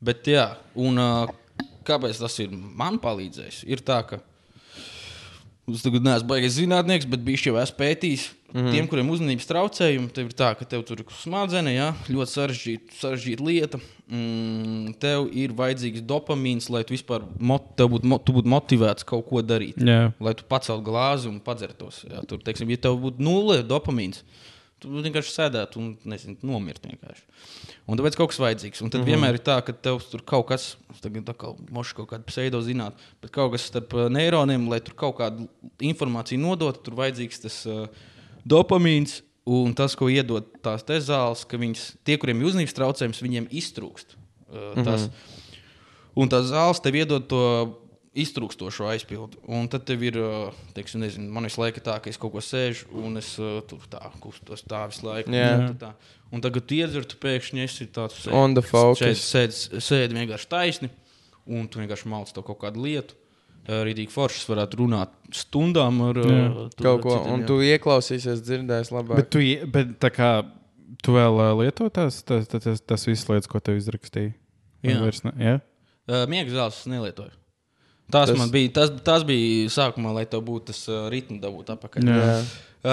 bet 0.00 0.26
jā, 0.30 0.56
un 0.74 0.98
uh, 0.98 1.26
kāpēc 1.84 2.18
tas 2.18 2.38
ir 2.38 2.50
man 2.52 3.00
palīdzējis? 3.02 3.64
Ir 3.66 3.82
tā, 3.82 4.02
ka 4.06 4.20
Es 5.66 5.82
tagad 5.82 6.04
neesmu 6.06 6.30
baigājis 6.30 6.60
zinātnieks, 6.60 7.06
bet 7.10 7.24
biju 7.26 7.48
jau 7.48 7.62
pētījis. 7.78 8.28
Mm 8.52 8.60
-hmm. 8.60 8.72
Tiem, 8.72 8.86
kuriem 8.88 9.08
uzmanības 9.10 9.48
traucējumi, 9.50 10.12
tev 10.14 10.28
ir 10.28 10.34
tā, 10.38 10.52
ka 10.54 10.64
tev 10.64 10.84
tur 10.86 11.00
ir 11.02 11.08
smadzenes, 11.10 11.74
ja? 11.74 11.88
ļoti 12.06 12.30
sarežģīta, 12.30 12.94
sarežģīta 13.00 13.46
lieta. 13.46 13.80
Mm, 14.06 14.94
tev 15.02 15.26
ir 15.34 15.50
vajadzīgs 15.58 16.04
dopamīns, 16.06 16.70
lai 16.70 16.84
tu 16.86 16.94
vispār 16.94 17.26
mot, 17.40 17.66
būtu, 17.76 18.06
mo, 18.06 18.18
tu 18.18 18.32
būtu 18.32 18.48
motivēts 18.48 19.04
kaut 19.04 19.26
ko 19.26 19.42
darīt. 19.42 19.82
Jā. 19.82 20.12
Lai 20.20 20.34
tu 20.38 20.46
paceltu 20.48 20.86
glāzi 20.86 21.28
un 21.28 21.40
padzertos. 21.40 22.04
Ja? 22.06 22.22
Tur, 22.22 22.38
teiksim, 22.38 22.70
ja 22.70 22.76
tev 22.76 23.00
būtu 23.02 23.18
nulle 23.18 23.64
dopamīns, 23.66 24.22
tu 24.82 24.92
vienkārši 24.92 25.32
sēdētu 25.32 25.80
un 25.80 25.92
nezinu, 26.08 26.36
nomirtu 26.46 26.90
vienkārši. 26.90 27.22
Un 27.88 27.98
tāpēc 27.98 28.18
kaut 28.18 28.32
kas 28.32 28.40
vajadzīgs. 28.42 28.82
Un 28.84 28.90
tad 28.90 29.00
mm 29.00 29.06
-hmm. 29.06 29.12
vienmēr 29.12 29.38
ir 29.38 29.44
tā, 29.46 29.56
ka 29.64 29.72
tev 29.72 30.02
tur 30.10 30.22
kaut 30.22 30.48
kas, 30.48 30.76
tagad 31.00 31.24
tā 31.24 31.34
kā 31.34 31.54
moša 31.70 31.94
kaut 31.96 32.10
kāda 32.10 32.24
pseidozinātne, 32.28 32.98
bet 33.22 33.30
kaut 33.30 33.52
kas 33.52 33.68
starp 33.70 33.94
uh, 33.94 34.08
neironiem, 34.08 34.68
lai 34.68 34.80
tur 34.80 34.94
kaut 34.94 35.16
kādu 35.18 35.48
informāciju 35.80 36.38
nodotu, 36.38 36.82
tur 36.82 36.94
vajadzīgs 36.94 37.40
tas 37.40 37.66
uh, 37.66 37.88
dopamīns. 38.44 39.22
Un 39.46 39.74
tas, 39.74 39.94
ko 39.94 40.08
iedod 40.10 40.42
tās 40.60 40.82
te 40.82 40.98
zāles, 40.98 41.44
ka 41.46 41.56
viņas, 41.56 41.96
tie, 42.02 42.16
kuriem 42.18 42.40
ir 42.40 42.46
uzmanības 42.48 42.74
traucējums, 42.74 43.22
viņiem 43.22 43.46
iztrūkst. 43.50 44.16
Uh, 44.50 44.74
tas, 44.74 45.06
mm 45.06 45.06
-hmm. 45.06 45.34
Un 46.16 46.28
tās 46.28 46.48
zāles 46.48 46.80
tev 46.80 46.96
iedod 46.96 47.26
to 47.28 47.40
iztrūkstošo 48.16 48.88
aizpildu. 48.90 49.40
Un 49.52 49.68
tad 49.72 49.84
tev 49.88 50.02
ir, 50.06 50.16
teiksim, 50.76 51.02
nezinu, 51.04 51.28
man 51.32 51.46
visu 51.48 51.60
laiku 51.60 51.82
tā, 51.84 51.98
ka 52.02 52.10
es 52.12 52.18
kaut 52.20 52.32
ko 52.34 52.42
sēžu 52.44 52.88
un 53.04 53.20
es 53.20 53.34
tur 53.68 53.84
tā 53.92 54.00
kustos 54.22 54.64
tā 54.68 54.86
visu 54.90 55.06
laiku. 55.06 55.34
Jā. 55.36 55.52
Un, 55.58 55.66
tad 55.74 55.82
tā. 55.82 56.16
un 56.32 56.44
tagad 56.44 56.66
tu 56.68 56.78
iedzer, 56.78 57.04
tu 57.08 57.20
pēkšņi 57.22 57.64
esi 57.66 57.88
tāds 57.92 58.24
On 58.32 58.56
the 58.56 58.64
focus. 58.64 59.20
Sēdi, 59.20 59.52
sēdi, 59.60 59.84
sēdi 59.84 60.18
vienkārši 60.22 60.50
taisni 60.52 60.90
un 61.46 61.68
tu 61.70 61.82
vienkārši 61.82 62.10
malc 62.10 62.32
to 62.34 62.44
kaut 62.46 62.60
kādu 62.64 62.84
lietu. 62.86 63.18
Rītīgi 63.66 64.12
foršs 64.14 64.44
varētu 64.46 64.78
runāt 64.78 65.14
stundām 65.34 65.96
ar 66.06 66.18
Jā. 66.22 66.42
kaut 66.78 67.00
ko. 67.02 67.16
citiem, 67.16 67.32
Un 67.34 67.40
jā. 67.42 67.46
tu 67.48 67.56
ieklausīsies, 67.66 68.44
dzirdēsi 68.46 68.94
labāk. 68.94 69.18
Bet 69.18 69.32
tu, 69.34 69.42
bet 69.74 69.96
tā 70.02 70.12
kā 70.14 70.28
tu 71.02 71.16
vēl 71.16 71.40
lieto 71.58 71.88
tās, 71.90 72.20
tas, 72.22 72.46
tas, 72.46 72.62
tas, 72.62 72.84
tas 72.86 73.06
visas 73.08 73.26
lietas, 73.26 73.50
ko 73.50 73.58
tev 73.58 73.80
izrakstīja? 73.80 74.36
Jā. 74.86 75.00
vairs 75.02 75.24
Ne, 75.26 75.32
jā? 75.42 75.56
Uh, 76.06 76.22
Miega 76.30 76.54
zāles 76.54 76.78
es 76.78 76.86
nelietoju. 76.86 77.34
Tas, 78.10 78.30
Tas- 78.30 78.50
bija, 78.54 78.70
tas, 78.70 78.92
tas 79.02 79.24
bija 79.26 79.70
sākumā, 79.72 80.12
lai 80.14 80.26
tev 80.30 80.44
būtu 80.46 80.70
tas 80.70 80.84
uh, 80.88 81.08
ritms 81.10 81.40
dabūt 81.42 81.72
atpakaļ. 81.74 82.06
Jā. 82.06 82.36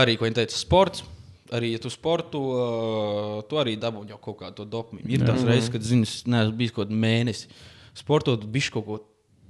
Arī, 0.03 0.15
ko 0.17 0.25
viņi 0.25 0.39
teica, 0.41 0.57
sports. 0.57 1.03
Arī, 1.53 1.73
ja 1.75 1.81
tu 1.83 1.91
sporto, 1.93 2.39
uh, 2.49 3.43
tu 3.45 3.59
arī 3.61 3.75
dabūji 3.77 4.09
jau 4.09 4.17
kaut 4.17 4.39
kādu 4.39 4.55
to 4.63 4.65
dopamīnu. 4.73 5.05
Ir 5.13 5.21
tās 5.27 5.43
reizes, 5.45 5.69
kad, 5.69 5.83
zini, 5.85 6.07
es 6.09 6.23
neesmu 6.25 6.55
bijis 6.57 6.73
kaut 6.73 6.87
kādu 6.87 6.97
mēnesi. 7.03 7.51
Sportot, 7.93 8.47
bišķi 8.55 8.73
kaut 8.73 8.87
ko, 8.87 8.97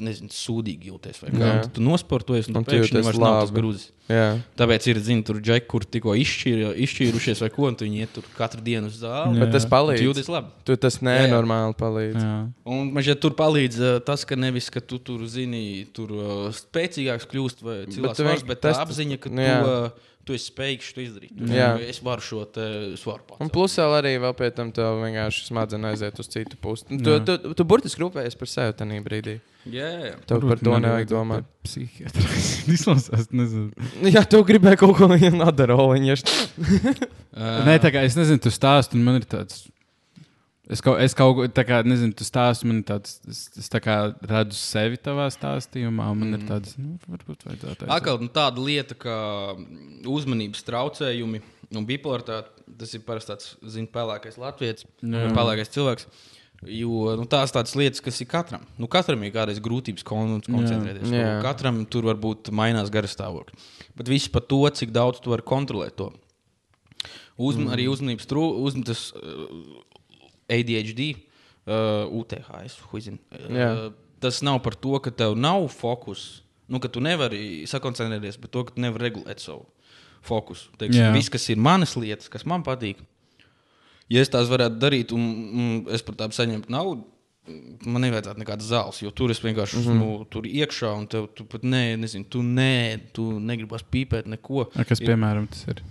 nezinu, 0.05 0.29
sūdīgi 0.33 0.91
jūties. 0.91 1.21
Un 1.29 1.69
Tu 1.73 1.81
nosportojies, 1.83 2.49
un, 2.51 2.57
Un 2.57 2.61
un 2.61 2.67
tu 2.67 2.75
jūties 2.77 3.03
vairs 3.07 3.19
nav 3.21 3.39
tas 3.41 3.49
labi. 3.51 3.57
grūzis. 3.61 3.89
Jā. 4.11 4.25
Tāpēc 4.59 4.85
ir, 4.91 4.97
zini, 4.99 5.23
tur 5.23 5.39
džeki, 5.39 5.67
kur 5.71 5.85
tikko 5.87 6.11
izšķīra, 6.19 6.73
izšķīrušies 6.85 7.39
vai 7.45 7.49
ko, 7.55 7.69
un 7.71 7.77
tu 7.79 7.85
viņi 7.87 8.01
iet 8.03 8.11
tur 8.17 8.25
katru 8.35 8.59
dienu 8.65 8.91
uz 8.91 8.97
zāli. 8.99 9.37
Jā. 9.37 9.45
Bet 9.45 9.53
tas 9.55 9.63
Tu 9.63 9.71
palīdz. 9.71 10.03
jūties 10.03 10.29
labi. 10.33 10.51
Tu 10.67 10.75
tas 10.83 10.99
nenormāli 11.07 11.77
palīdz. 11.79 12.19
Jā. 12.19 12.37
Un 12.67 12.91
man 12.91 13.03
šķiet, 13.07 13.21
tur 13.23 13.31
palīdz 13.39 13.79
uh, 13.79 13.99
tas, 14.03 14.25
ka 14.27 14.35
nevis, 14.35 14.67
ka 14.69 14.83
tu 14.83 14.99
tur 14.99 15.23
zini, 15.31 15.85
tur 15.95 16.11
uh, 16.11 16.49
spēcīgāks 16.51 17.29
kļūst 17.31 17.63
vai 17.63 17.77
cilvēks 17.87 18.19
vienkārši 18.23 18.49
bet 18.51 18.61
tas- 18.65 18.77
tā 18.81 18.83
apziņa, 18.87 19.19
ka 19.23 19.29
tu, 19.31 19.39
jā. 19.39 19.55
uh, 19.63 20.11
tu 20.27 20.35
esi 20.35 20.51
spējīgs 20.51 20.91
to 20.95 21.01
izdarīt. 21.03 21.31
Tu, 21.39 21.47
Jā. 21.55 21.71
Es 21.87 21.99
varu 22.03 22.21
šo 22.23 22.43
te 22.51 22.67
svaru 22.99 23.23
Un 23.39 23.47
pats. 23.47 23.51
plus 23.55 23.75
vēl 23.79 23.95
arī 24.01 24.13
vēl 24.23 24.35
pie 24.39 24.51
tam 24.55 24.71
tev 24.75 24.99
vienkārši 25.03 25.47
smadzenes 25.49 25.95
aiziet 25.95 26.19
uz 26.19 26.27
citu 26.31 26.59
pusi. 26.59 26.85
Tu, 26.91 26.97
tu, 27.23 27.37
tu, 27.39 27.53
tu 27.59 27.63
burtiski 27.67 28.03
rūpējies 28.03 28.37
par 28.39 28.47
sevi 28.51 28.75
tajā 28.83 29.03
brīdī. 29.03 29.39
Jā, 29.71 29.89
jā. 30.03 30.15
Tev 30.27 30.43
par 30.43 30.59
to 30.59 30.75
nevajag 30.83 31.09
domāt. 31.11 31.45
Psihiatrs. 31.63 32.47
Izlasās, 32.75 33.29
nezinu. 33.31 33.71
Jā, 34.11 34.25
tu 34.27 34.41
gribēji 34.47 34.81
kaut 34.81 34.97
ko 34.97 35.07
viņam 35.11 35.39
nadarot. 35.39 35.93
Uh, 37.33 37.63
Nē, 37.65 37.77
tā 37.81 37.93
kā 37.93 38.03
es 38.05 38.17
nezinu, 38.19 38.41
tu 38.43 38.51
stāsti, 38.53 38.99
un 38.99 39.07
man 39.07 39.21
ir 39.21 39.27
tāds. 39.29 39.63
Es 40.71 40.79
kaut, 40.83 40.99
es 41.03 41.15
kaut 41.15 41.33
ko 41.35 41.45
tā 41.51 41.65
kā, 41.67 41.81
nezinu, 41.83 42.15
tu 42.15 42.23
stāsti, 42.27 42.67
man 42.69 42.79
ir 42.79 42.85
tāds, 42.87 43.17
es, 43.27 43.45
es 43.59 43.71
tā 43.71 43.81
kā 43.83 43.97
redzu 44.29 44.55
sevi 44.55 44.99
tavā 45.01 45.25
stāstījumā, 45.33 46.05
un 46.13 46.21
man 46.21 46.37
ir 46.37 46.45
tāds, 46.47 46.77
nu, 46.79 46.95
varbūt 47.11 47.43
vajadzētu. 47.47 47.89
Atkal 47.91 48.21
nu, 48.23 48.29
tāda 48.31 48.63
lieta, 48.63 48.95
kā 48.99 49.17
uzmanības 50.07 50.63
traucējumi 50.67 51.43
un 51.73 51.87
bipolaritāte. 51.89 52.63
Tas 52.79 52.93
ir 52.95 53.03
parasti 53.05 53.33
tāds, 53.33 53.49
zina, 53.75 53.91
pelēkais 53.91 54.39
latviečs, 54.39 54.87
pelēkais 55.03 55.73
cilvēks. 55.73 56.07
Jo 56.69 57.13
nu, 57.19 57.25
tās 57.29 57.53
tādas 57.55 57.75
lietas, 57.79 58.01
kas 58.03 58.19
ir 58.23 58.29
katram. 58.31 58.63
Nu, 58.79 58.89
katram 58.91 59.23
ir 59.25 59.33
kādreiz 59.35 59.61
grūtības 59.63 60.05
kon 60.07 60.37
koncentrēties. 60.45 61.09
Jā. 61.11 61.37
Nu, 61.37 61.43
katram 61.45 61.81
tur 61.89 62.07
var 62.09 62.19
būt 62.21 62.51
mainās 62.55 62.91
garas 62.93 63.15
stāvoklis. 63.17 63.71
Bet 63.97 64.11
viss 64.11 64.31
par 64.31 64.45
to, 64.49 64.61
cik 64.69 64.93
daudz 64.95 65.21
tu 65.23 65.33
vari 65.33 65.45
kontrolēt 65.47 65.97
to. 65.99 66.11
Uzm, 67.33 67.65
mm. 67.65 67.73
Arī 67.73 67.89
uzmanības 67.89 68.29
trūkums, 68.29 69.05
uh, 69.17 69.99
ADHD, 70.53 71.13
uh, 71.65 72.05
UTHS. 72.21 72.79
huizin. 72.91 73.19
Jā. 73.49 73.69
Uh, 73.89 74.17
tas 74.23 74.41
nav 74.45 74.61
par 74.63 74.77
to, 74.79 74.95
ka 75.03 75.11
tev 75.11 75.35
nav 75.39 75.67
fokus, 75.73 76.43
nu, 76.71 76.79
ka 76.79 76.91
tu 76.91 77.03
nevari 77.03 77.65
sakoncentrēties, 77.69 78.39
bet 78.39 78.53
to, 78.53 78.63
ka 78.67 78.75
tu 78.75 78.83
nevari 78.83 79.09
regulēt 79.09 79.43
savu 79.43 79.65
fokusu. 80.23 80.71
Teiksim, 80.79 81.01
Jā. 81.01 81.11
viss, 81.15 81.31
kas 81.31 81.49
ir 81.51 81.59
manas 81.59 81.97
lietas, 81.99 82.29
kas 82.31 82.45
man 82.47 82.63
patīk, 82.65 83.01
ja 84.09 84.21
es 84.21 84.31
tās 84.33 84.49
varētu 84.51 84.79
darīt, 84.81 85.13
un, 85.15 85.23
un 85.53 85.93
es 85.93 86.03
par 86.05 86.15
tām 86.19 86.31
saņemtu 86.35 86.71
naudu, 86.73 87.05
man 87.83 88.05
nevajadzētu 88.05 88.39
nekādas 88.39 88.69
zāles, 88.69 89.01
jo 89.03 89.11
tur 89.11 89.31
es 89.33 89.41
vienkārši 89.43 89.79
mm 89.79 89.87
-hmm. 89.87 90.27
tur 90.31 90.47
iekšā, 90.47 90.93
un 90.97 91.07
tev 91.07 91.27
tu 91.35 91.45
pat 91.45 91.63
nē, 91.63 91.97
nezinu, 91.99 92.25
tu 92.29 92.41
nē, 92.41 92.99
tu 93.13 93.39
negribas 93.39 93.83
pīpēt 93.83 94.27
neko. 94.27 94.69
A, 94.75 94.83
Kas, 94.83 95.01
Ir- 95.01 95.07
piemēram, 95.11 95.47
tas 95.47 95.65
ir? 95.67 95.83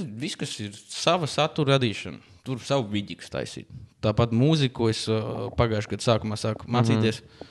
Viss, 0.00 0.36
kas 0.36 0.60
ir 0.60 0.72
sava 0.72 1.26
satura 1.26 1.78
radīšana, 1.78 2.18
tur 2.44 2.60
savu 2.60 2.88
vidīgu 2.92 3.26
taisīt. 3.30 3.66
Tāpat 4.00 4.32
mūziku, 4.32 4.72
ko 4.72 4.88
es 4.88 5.08
uh, 5.08 5.50
pagājušajā 5.56 5.90
gadā 5.90 6.04
sākumā 6.04 6.36
sāku 6.36 6.68
mācīties. 6.68 7.20
Mm 7.20 7.26
-hmm. 7.26 7.46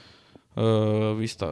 Uh, 0.60 1.14
viss 1.16 1.38
tā. 1.40 1.48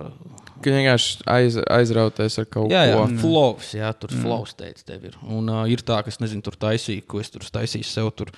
Ka 0.59 0.71
vienkārši 0.73 1.21
aiz, 1.31 1.55
aizrauties 1.71 2.35
ar 2.41 2.47
kaut 2.51 2.71
Jā, 2.73 2.81
jā, 2.89 2.95
ko. 2.97 3.05
flows, 3.21 3.69
jā, 3.77 3.91
tur 3.95 4.11
mm. 4.11 4.23
flows 4.25 4.55
teica, 4.57 4.83
tev 4.89 5.05
ir. 5.07 5.17
Un 5.23 5.47
uh, 5.53 5.61
ir 5.71 5.83
tā, 5.85 6.01
ka 6.03 6.11
es 6.11 6.19
nezinu, 6.19 6.43
tur 6.43 6.57
taisīju, 6.59 7.05
ko 7.07 7.21
es 7.23 7.31
tur 7.31 7.45
taisīju 7.45 7.87
sev. 7.87 8.09
Tur. 8.17 8.33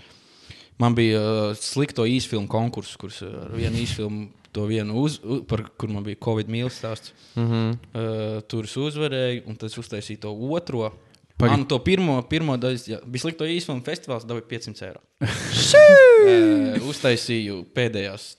Man 0.80 0.94
bija 0.98 1.22
uh, 1.24 1.40
slikto 1.58 2.06
īsfilmu 2.06 2.52
konkurss, 2.52 3.00
kurš 3.02 3.24
ar 3.26 3.56
vienu 3.58 3.82
īsfilmu, 3.82 4.28
to 4.54 4.68
vienu, 4.70 5.00
uz, 5.02 5.18
u, 5.24 5.40
par, 5.50 5.64
kur 5.80 5.90
man 5.94 6.06
bija 6.06 6.20
Covid 6.22 6.52
mīlestības 6.52 6.82
stāsts. 6.84 7.14
Mm 7.34 7.48
-hmm. 7.50 7.78
Uh, 7.94 8.42
tur 8.52 8.70
es 8.70 8.76
uzvarēju, 8.78 9.48
un 9.48 9.56
tad 9.56 9.72
es 9.72 9.78
uztaisīju 9.78 10.20
to 10.20 10.34
otro. 10.54 10.92
Pagaid. 11.38 11.58
Man 11.58 11.68
to 11.68 11.80
pirmo, 11.80 12.22
pirmo 12.30 12.58
daļu, 12.58 12.78
jā, 12.86 13.00
bija 13.06 13.22
slikto 13.22 13.46
īsfilmu 13.46 13.82
festivāls, 13.82 14.28
dabūju 14.28 14.46
500 14.50 14.86
eiro. 14.86 15.02
uh, 15.24 16.90
uztaisīju 16.90 17.66
pēdējās 17.74 18.36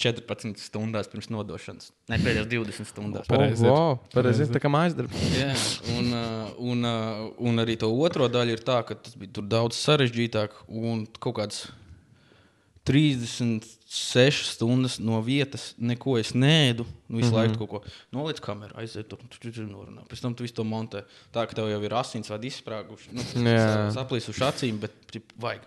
14 0.00 0.62
stundās 0.64 1.10
pirms 1.12 1.28
nodošanas. 1.28 1.90
Ne 2.08 2.16
pēdējās 2.22 2.48
20 2.48 2.88
stundās. 2.88 3.26
Pareizi 3.28 3.66
ir. 3.66 3.72
Oh, 3.72 3.80
wow, 3.92 3.98
pareizi. 4.14 4.46
Tā 4.48 4.62
kā 4.62 4.70
mājas 4.72 4.96
darbs. 4.96 5.26
Jā, 5.36 5.50
un, 5.96 6.08
uh, 6.08 6.54
un, 6.72 6.86
uh, 6.88 7.26
un 7.50 7.60
arī 7.60 7.76
to 7.80 7.90
otro 7.92 8.30
daļu 8.32 8.56
ir 8.56 8.64
tā, 8.64 8.80
ka 8.88 8.96
tas 8.96 9.18
bija 9.20 9.34
tur 9.36 9.44
daudz 9.50 9.76
sarežģītāk 9.76 10.56
un 10.68 11.04
kaut 11.20 11.36
kāds 11.42 11.66
36 12.88 14.54
stundas 14.54 14.96
no 15.04 15.20
vietas, 15.22 15.74
neko 15.76 16.16
es 16.18 16.32
nēdu. 16.32 16.86
Nu, 17.06 17.18
visu 17.18 17.28
mm 17.28 17.34
-hmm. 17.34 17.36
laiku 17.36 17.58
kaut 17.66 17.70
ko 17.70 17.80
noliec 18.10 18.40
kamerā, 18.40 18.72
aiziet 18.80 19.08
tur, 19.08 19.18
tur, 19.18 19.38
tur, 19.38 19.52
tur 19.52 19.68
norunā. 19.68 20.06
Pēc 20.08 20.22
tam 20.22 20.34
tu 20.34 20.42
visu 20.42 20.54
to 20.54 20.64
montē. 20.64 21.04
Tā, 21.32 21.46
ka 21.46 21.54
tev 21.54 21.68
jau 21.68 21.82
ir 21.82 21.94
asins 21.94 22.30
vai 22.30 22.38
izsprāguši, 22.38 23.12
nu, 23.12 23.22
saplīsuši 23.92 24.44
acīm, 24.48 24.80
bet 24.80 24.92
tip, 25.12 25.32
vajag. 25.36 25.60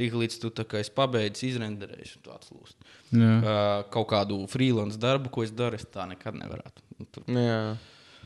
Tik 0.00 0.14
līdz 0.16 0.38
tu 0.40 0.48
tā 0.56 0.64
kā 0.64 0.80
esi 0.80 0.92
pabeidz, 0.96 1.42
izrenderējis, 1.44 2.16
un 2.16 2.22
tu 2.24 2.32
atslūst. 2.32 2.76
Jā. 3.12 3.32
Uh, 3.36 3.84
kaut 3.92 4.08
kādu 4.14 4.38
freelance 4.48 4.96
darbu, 5.00 5.28
ko 5.34 5.44
es 5.44 5.52
daru, 5.52 5.76
es 5.76 5.84
tā 5.92 6.06
nekad 6.08 6.38
nevarētu. 6.40 6.84
Nu, 6.96 7.06
tur- 7.12 7.26
Jā. 7.28 7.60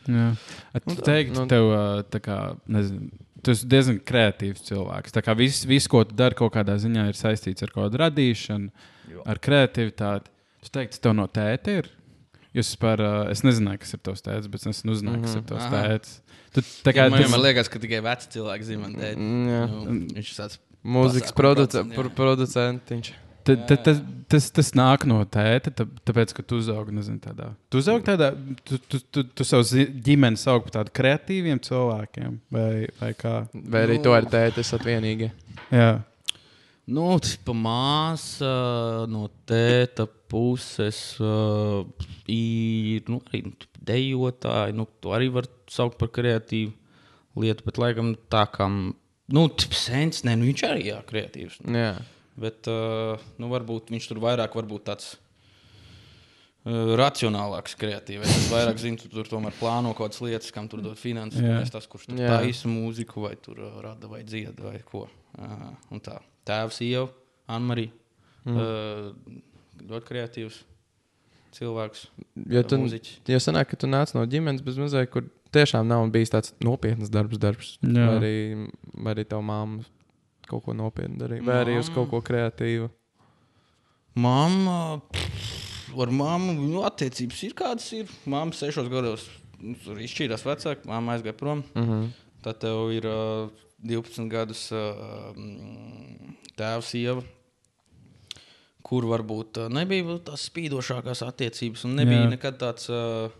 Jā. 0.05 0.27
A 0.71 0.79
Tu 0.85 0.95
teiktu, 1.01 1.33
nu- 1.41 1.47
tev, 1.49 1.65
kā, 2.23 2.37
nezinu, 2.69 3.09
tu 3.43 3.51
esi 3.51 3.65
diezgan 3.67 3.99
kreatīvs 4.05 4.61
cilvēks. 4.69 5.11
Tā 5.17 5.23
kā 5.25 5.35
viss, 5.37 5.65
vis, 5.65 5.87
ko 5.91 6.03
tu 6.05 6.15
dari, 6.15 6.37
kaut 6.37 6.53
kādā 6.53 6.77
ziņā 6.79 7.07
ir 7.09 7.17
saistīts 7.19 7.65
ar 7.65 7.73
kaut 7.73 7.89
kādu 7.89 7.99
radīšanu, 8.05 8.69
Jo. 9.11 9.23
ar 9.25 9.37
kreativitāti. 9.41 10.31
Tu 10.63 10.69
teiktu, 10.77 11.01
tev 11.01 11.13
no 11.17 11.27
tēta 11.27 11.79
ir. 11.81 11.89
Jūs 12.55 12.71
par, 12.79 12.97
ā, 13.03 13.29
es 13.33 13.41
nezināju, 13.43 13.81
kas 13.83 13.93
ir 13.97 13.99
tavs 14.05 14.21
tēvs, 14.23 14.47
bet 14.47 14.63
es 14.65 14.81
uzzināju, 14.87 15.21
kas 15.25 15.35
ir 15.35 15.41
tavs 15.49 15.65
Aha. 15.67 15.81
tēvs. 15.81 16.13
Tu, 16.55 16.61
kā, 16.95 17.09
man 17.09 17.19
tas, 17.19 17.25
vienmēr 17.25 17.43
liekas, 17.49 17.67
ka 17.67 17.81
tikai 17.83 17.99
veci 18.05 18.29
cilvēki 18.37 18.63
zina, 18.69 18.81
man 18.85 18.93
teikt. 18.95 19.19
Mm. 19.19 19.73
Nu, 19.83 19.95
viņš 20.15 20.29
ir 20.31 20.37
tāds 20.39 20.59
Mūzikas 20.85 21.33
produce, 21.33 21.71
procents, 21.73 21.95
jā. 21.95 21.97
pro, 21.97 22.11
producentiņš. 22.13 23.11
ta, 23.47 23.55
ta, 23.69 23.77
tas, 23.87 24.01
tas, 24.29 24.49
tas 24.53 24.71
nāk 24.77 25.05
no 25.09 25.17
tēta, 25.25 25.73
tā, 25.73 25.87
tāpēc, 26.05 26.33
ka 26.37 26.45
tu 26.45 26.59
uzaugi 26.61 26.93
nezinu, 26.93 27.17
tādā. 27.23 27.51
Tu 27.73 27.81
uzaugi 27.81 28.05
tādā, 28.05 28.31
tu, 28.67 28.77
tu, 28.85 29.01
tu, 29.09 29.25
tu 29.25 29.47
savu 29.47 29.85
ģimeni 30.05 30.37
sauc 30.37 30.67
par 30.67 30.77
tādiem 30.77 30.97
kreatīviem 31.01 31.61
cilvēkiem, 31.65 32.39
vai, 32.53 32.69
vai 33.01 33.13
kā? 33.17 33.37
Vai 33.53 33.85
arī 33.87 34.01
to 34.05 34.13
ar 34.13 34.29
tēti 34.29 34.61
esat 34.65 34.85
vienīgi? 34.85 35.31
Jā. 35.73 35.95
Nu, 36.85 37.15
pa 37.17 37.53
māsa 37.57 38.49
no 39.09 39.25
tēta 39.49 40.05
puses 40.29 41.15
uh, 41.17 41.81
ir 42.29 43.07
nu, 43.09 43.17
arī 43.31 43.41
nu, 43.47 43.55
dejotāji. 43.89 44.75
Nu, 44.77 44.85
to 45.01 45.15
arī 45.17 45.31
var 45.33 45.49
saukt 45.71 45.97
par 45.97 46.11
kreatīvu 46.13 46.75
lietu, 47.41 47.65
bet 47.65 47.81
laikam 47.81 48.13
tā 48.29 48.45
kā. 48.53 48.69
Nu, 49.33 49.47
sens, 49.73 50.21
nē, 50.25 50.35
nu, 50.37 50.45
viņš 50.51 50.63
arī 50.67 50.89
ir 50.91 51.05
kreatīvs. 51.09 51.61
Jā. 51.65 51.93
Bet 52.37 52.67
uh, 52.69 53.21
nu, 53.41 53.49
varbūt 53.49 53.89
viņš 53.93 54.09
tur 54.11 54.19
vairāk 54.21 54.57
varbūt 54.57 54.85
tāds 54.89 55.07
uh, 56.67 56.93
racionālāks, 56.99 57.77
kreatīvs. 57.79 58.27
Es 58.27 58.49
vairāk 58.51 58.81
zinu, 58.81 58.99
tu 59.01 59.09
tur 59.13 59.29
tomēr 59.31 59.55
plāno 59.57 59.95
kaut 59.95 60.11
kādas 60.11 60.21
lietas, 60.25 60.53
kam 60.53 60.69
tur 60.69 60.83
dot 60.85 60.99
finanses. 61.01 61.41
Es 61.63 61.73
tas, 61.73 61.87
kurš 61.89 62.09
tur 62.11 62.21
taisa 62.21 62.69
mūziku, 62.69 63.25
vai 63.25 63.33
tur 63.41 63.63
uh, 63.63 63.79
rada, 63.85 64.11
vai 64.11 64.21
dziedā, 64.27 64.67
vai 64.67 64.83
ko. 64.85 65.07
Uh, 65.39 65.71
un 65.95 66.03
tā. 66.03 66.19
Tēvs, 66.45 66.77
sieva, 66.83 67.09
Anna-Marija. 67.49 67.95
Mm. 68.45 68.59
Uh, 68.61 69.41
ļoti 69.89 70.09
kreatīvs 70.11 70.59
cilvēks. 71.55 72.05
Jo 72.51 72.61
tu, 72.67 72.77
mūziķis. 72.83 73.21
jo 73.31 73.39
sanāk, 73.41 73.71
ka 73.71 73.79
tu 73.79 73.89
nāc 73.89 74.13
no 74.15 74.25
ģimenes 74.29 74.63
bez 74.65 74.77
mazliet, 74.81 75.09
kur 75.13 75.25
tiešām 75.55 75.87
nav 75.87 76.05
bijis 76.13 76.33
tāds 76.33 76.53
nopietns 76.63 77.11
darbs, 77.13 77.39
darbs. 77.41 77.75
Jā. 77.81 77.93
Vai 77.95 78.15
arī, 78.19 78.35
vai 78.93 79.15
arī 79.15 79.25
tava 79.29 79.45
mamma 79.45 79.85
kaut 80.49 80.65
ko 80.67 80.75
nopietnu 80.77 81.17
darīja, 81.17 81.45
vai 81.45 81.61
arī 81.63 81.79
uz 81.81 81.89
kaut 81.93 82.11
ko 82.11 82.21
kreatīvu. 82.25 82.91
Pff, 84.15 85.95
ar 86.01 86.11
mammu 86.13 86.53
nu, 86.59 86.83
attiecības 86.87 87.41
ir 87.47 87.55
kādas 87.57 87.87
ir. 87.97 88.11
Māma 88.29 88.55
sešos 88.55 88.87
gados 88.91 89.25
nu, 89.59 89.75
tur 89.83 89.99
izšķīrās 90.03 90.45
vecāki, 90.45 90.87
māma 90.89 91.15
aizgāja 91.15 91.37
prom. 91.37 91.63
Mm 91.73 91.87
-hmm. 91.89 92.09
Tad 92.45 92.59
tev 92.61 92.91
ir 92.93 93.07
uh, 93.09 93.49
12 93.83 94.29
gadus 94.29 94.71
uh, 94.71 95.33
tēvs, 96.55 96.91
sieva, 96.91 97.23
kur 98.81 99.07
varbūt 99.09 99.57
uh, 99.63 99.69
nebija 99.69 100.19
tās 100.25 100.45
spīdošākās 100.51 101.25
attiecības, 101.25 101.85
un 101.85 101.95
nebija. 101.95 102.21
Jā. 102.21 102.29
nekad 102.29 102.59
tāds. 102.61 102.89
Uh, 102.89 103.31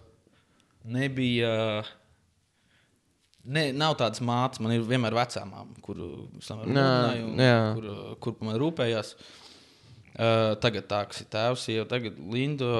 nebija. 0.84 1.54
Uh, 1.80 2.05
Ne, 3.46 3.68
nav 3.78 3.94
tādas 4.00 4.24
mātes, 4.26 4.62
man 4.64 4.74
ir 4.74 4.86
vienmēr 4.88 5.14
vecā 5.14 5.44
māte, 5.46 5.78
kur 5.86 6.00
kur, 7.78 7.90
kur 8.24 8.38
par 8.40 8.50
mani 8.50 8.62
rūpējās. 8.64 9.12
Uh, 10.16 10.56
tagad 10.64 10.88
tā, 10.90 11.04
kas 11.12 11.22
ir 11.22 11.30
tēvs, 11.34 11.68
jau 11.76 11.86
tagad 11.92 12.18
Linda. 12.32 12.72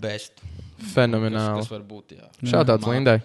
Best. 0.00 0.40
Fenomenāli. 0.94 1.60
kas 1.60 1.68
var 1.68 1.84
būt? 1.84 2.16
Jā. 2.16 2.30
Šādāds 2.48 2.88
Lindai. 2.88 3.18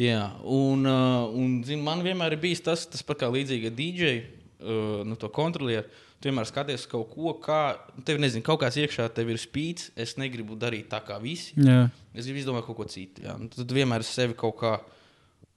Jā, 0.00 0.24
un, 0.48 0.86
uh, 0.88 1.28
un 1.36 1.58
zin, 1.66 1.82
man 1.86 2.02
vienmēr 2.02 2.34
ir 2.34 2.42
bijis 2.42 2.64
tas, 2.66 2.86
tas 2.90 3.04
pat 3.06 3.20
kā 3.20 3.28
līdzīgi 3.30 3.68
ar 3.68 3.74
DJ, 3.76 4.12
uh, 4.16 5.02
nu, 5.06 5.18
to 5.20 5.30
kontrolieru. 5.30 5.86
Tu 6.20 6.28
vienmēr 6.28 6.48
skaties 6.48 6.88
kaut 6.90 7.12
ko, 7.14 7.36
kā 7.40 7.60
tev 8.08 8.18
nezinu, 8.20 8.42
kaut 8.44 8.64
kāds 8.64 8.80
iekšā 8.80 9.06
tev 9.14 9.30
ir 9.30 9.38
spīdis. 9.40 9.92
Es 9.94 10.16
negribu 10.20 10.58
darīt 10.58 10.90
tā 10.90 10.98
kā 11.04 11.20
visi. 11.22 11.54
Jā. 11.60 11.84
Es 12.16 12.26
gribu 12.26 12.42
izdomāt 12.42 12.66
kaut 12.66 12.80
ko 12.80 12.88
citu. 12.90 13.22
Jā. 13.28 13.36
Nu, 13.40 13.48
Tad 13.52 13.76
vienmēr 13.76 14.02
es 14.04 14.10
sevi 14.16 14.36
kaut 14.40 14.58
kā 14.60 14.74
uh, 14.80 14.96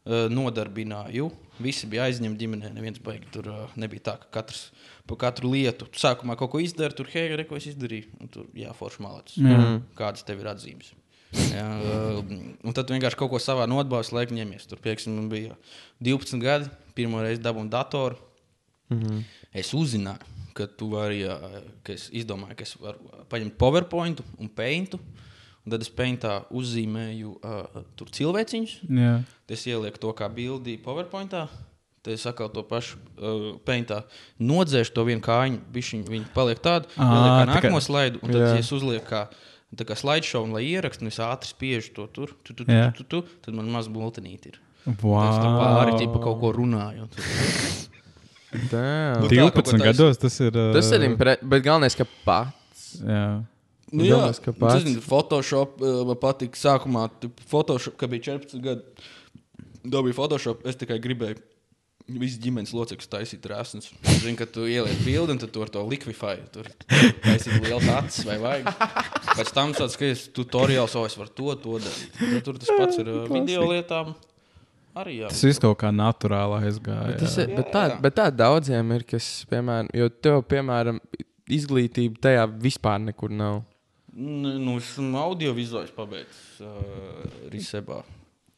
nodarbināju. 0.05 1.29
Visi 1.63 1.87
bija 1.87 2.07
aizņemti 2.09 2.43
ģimenē. 2.43 2.71
Neviens 2.75 2.99
baigi 3.03 3.29
tur 3.31 3.47
uh, 3.51 3.75
nebija 3.79 4.09
tā, 4.09 4.15
ka 4.19 4.41
katrs 4.41 4.65
par 5.07 5.19
katru 5.21 5.51
lietu 5.53 5.87
tu 5.87 6.01
sākumā 6.01 6.35
kaut 6.39 6.51
ko 6.51 6.59
izdara. 6.63 6.95
Tur, 6.95 7.07
hei, 7.13 7.29
re, 7.37 7.45
ko 7.47 7.59
es 7.59 7.69
izdarīju. 7.71 8.09
Un 8.19 8.31
tur, 8.33 8.49
jā, 8.57 8.73
forši 8.75 9.03
malācis. 9.05 9.39
Jā. 9.39 9.61
Kādas 9.99 10.25
tev 10.27 10.43
ir 10.43 10.51
atzīmes? 10.51 10.91
Jā, 11.53 11.65
uh, 11.65 12.19
un 12.61 12.75
tad 12.75 12.85
tu 12.89 12.97
vienkārši 12.97 13.17
kaut 13.17 13.31
ko 13.31 13.41
savā 13.41 13.65
nodabās 13.69 14.11
laikā 14.13 14.35
ņemies. 14.35 14.67
Tur, 14.69 14.81
piemēram, 14.83 15.17
man 15.21 15.31
bija 15.31 15.57
12 16.03 16.43
gadi, 16.43 16.69
pirmo 16.97 17.23
reizi 17.23 17.41
dabūju 17.45 17.71
datoru. 17.73 18.19
Mm 18.91 18.99
-hmm. 18.99 19.23
Es 19.53 19.73
uzzināju, 19.73 20.33
ka 20.53 20.67
tu 20.67 20.89
vari, 20.89 21.23
ka 21.83 21.93
es 21.93 22.09
izdomāju, 22.11 22.55
ka 22.57 22.63
es 22.63 22.75
varu 22.81 23.25
paņemt 23.29 23.57
PowerPoint 23.57 24.21
un 24.37 24.49
Paint. 24.49 24.93
Un 24.93 25.22
tad 25.70 25.82
es 25.86 25.89
Paintā 25.93 26.41
uzzīmēju 26.51 27.36
uh, 27.39 27.84
tur 27.99 28.09
cilvēciņus. 28.14 28.74
Jā. 28.89 29.14
Tad 29.47 29.55
es 29.57 29.64
ielieku 29.70 30.01
to 30.03 30.11
kā 30.18 30.28
bildi 30.34 30.78
PowerPointā. 30.84 31.45
Tad 32.03 32.11
es 32.18 32.26
atkal 32.28 32.49
to 32.51 32.66
pašu 32.68 32.97
uh, 32.99 33.45
Paintā 33.64 34.01
nodzēšu 34.43 34.91
to 34.97 35.05
vienu 35.07 35.24
kājiņu, 35.24 35.61
bišķiņu, 35.72 36.09
viņi 36.11 36.28
paliek 36.36 36.59
tādu. 36.59 36.91
Ā, 36.97 37.07
Ielieku 37.07 37.32
kā 37.32 37.45
tā 37.47 37.49
nākamo 37.53 37.80
slaidu, 37.86 38.20
un 38.26 38.34
tad 38.36 38.41
Jā. 38.43 38.49
es 38.59 38.72
uzlieku 38.76 39.07
kā, 39.07 39.22
tā 39.80 39.88
kā 39.88 39.95
slideshow, 39.95 40.43
un 40.43 40.51
lai 40.57 40.66
ierakstu, 40.68 41.05
un 41.07 41.14
es 41.14 41.22
ātri 41.24 41.47
spiežu 41.53 41.93
to 41.95 42.09
tur, 42.11 42.36
tu, 42.43 42.51
tu, 42.53 42.66
tu, 42.68 42.74
tu, 42.74 42.91
tu, 42.99 43.07
tu, 43.07 43.24
tad 43.45 43.55
man 43.55 43.72
maz 43.72 43.88
bultenīti 43.88 44.51
ir. 44.51 44.59
Tad 44.84 44.99
Wow. 44.99 45.30
es 45.32 45.38
tam 45.39 45.53
pāri 45.61 45.93
ķipa 46.01 46.20
kaut 46.26 46.41
ko 46.41 46.49
runāju. 46.57 47.05
un 47.07 48.68
Damn. 48.70 49.24
Nu, 49.24 49.30
tā, 49.32 49.38
kaut 49.47 49.55
ko 49.55 49.64
12 49.64 49.72
taisa. 49.72 49.86
gados 49.88 50.20
tas 50.22 50.36
ir. 50.43 50.51
ā, 50.59 50.66
Tas 50.76 50.91
ir 50.93 51.05
impresants, 51.07 51.47
bet 51.49 51.64
galvenais, 51.66 51.95
ka 51.97 52.05
pats. 52.28 52.84
Jā. 52.99 53.24
Nu, 53.93 54.05
jā, 54.07 54.17
Domās, 54.17 54.41
ka 54.41 54.51
pats. 54.57 54.81
tas 54.81 54.89
ir 54.89 55.01
Photoshop. 55.05 55.81
uh, 55.83 56.03
Man 56.09 56.17
patīk, 56.21 56.57
sākumā, 56.57 57.07
Photoshop, 57.49 57.97
kad 58.01 58.09
bija 58.13 58.33
14 58.33 58.63
gadi. 58.63 59.09
Dabūju 59.83 60.15
Photoshop. 60.17 60.63
Es 60.69 60.79
tikai 60.79 60.97
gribēju 61.03 61.41
Visi 62.03 62.35
ģimenes 62.43 62.73
locekļi 62.75 63.07
taisīja 63.07 63.41
trāsnes. 63.45 63.85
Zini, 64.19 64.35
ka 64.35 64.43
tu 64.43 64.65
ieliec 64.67 64.97
bildi 65.05 65.37
un 65.37 65.39
tu 65.39 65.61
ar 65.63 65.69
to 65.71 65.85
likvidēji. 65.87 66.41
Tur 66.51 66.67
taisīja 67.23 67.61
liels 67.63 67.87
acis 67.95 68.25
vai 68.27 68.35
vajag. 68.43 68.67
Pēc 69.37 69.51
tam 69.55 69.71
tāds, 69.77 69.95
ka 69.95 70.09
es 70.11 70.25
tutoriāls 70.35 70.97
jau 70.97 71.05
es 71.07 71.15
varu 71.15 71.31
to, 71.31 71.55
to 71.63 71.77
darīt. 71.79 72.19
Tad 72.19 72.43
tur 72.43 72.59
tas 72.59 72.73
pats 72.75 72.99
ir 72.99 73.07
uh, 73.07 73.21
video 73.31 73.63
lietām. 73.71 74.11
Arī 74.99 75.21
jā. 75.21 75.31
Tas 75.31 75.45
viss 75.47 75.63
kaut 75.63 75.79
kā 75.79 75.93
naturāli 75.95 76.59
aizgāja. 76.67 77.15
Tas 77.23 77.37
jā. 77.39 77.47
ir, 77.47 77.55
bet, 77.55 77.71
tā, 77.71 77.85
bet 78.03 78.19
tā 78.19 78.27
daudziem 78.35 78.91
ir, 78.97 79.07
kas, 79.07 79.29
piemēram, 79.49 79.93
jo 79.95 80.09
tev, 80.19 80.43
piemēram, 80.51 80.99
izglītība 81.55 82.19
tajā 82.27 82.43
vispār 82.67 82.99
nekur 83.07 83.31
nav. 83.31 83.63
Nu, 84.16 84.57
nu, 84.61 84.76
esmu 84.78 85.18
audiovizuāls 85.18 85.89
pabeidzis 85.95 86.59
uh, 86.61 87.24
Risebā. 87.49 88.03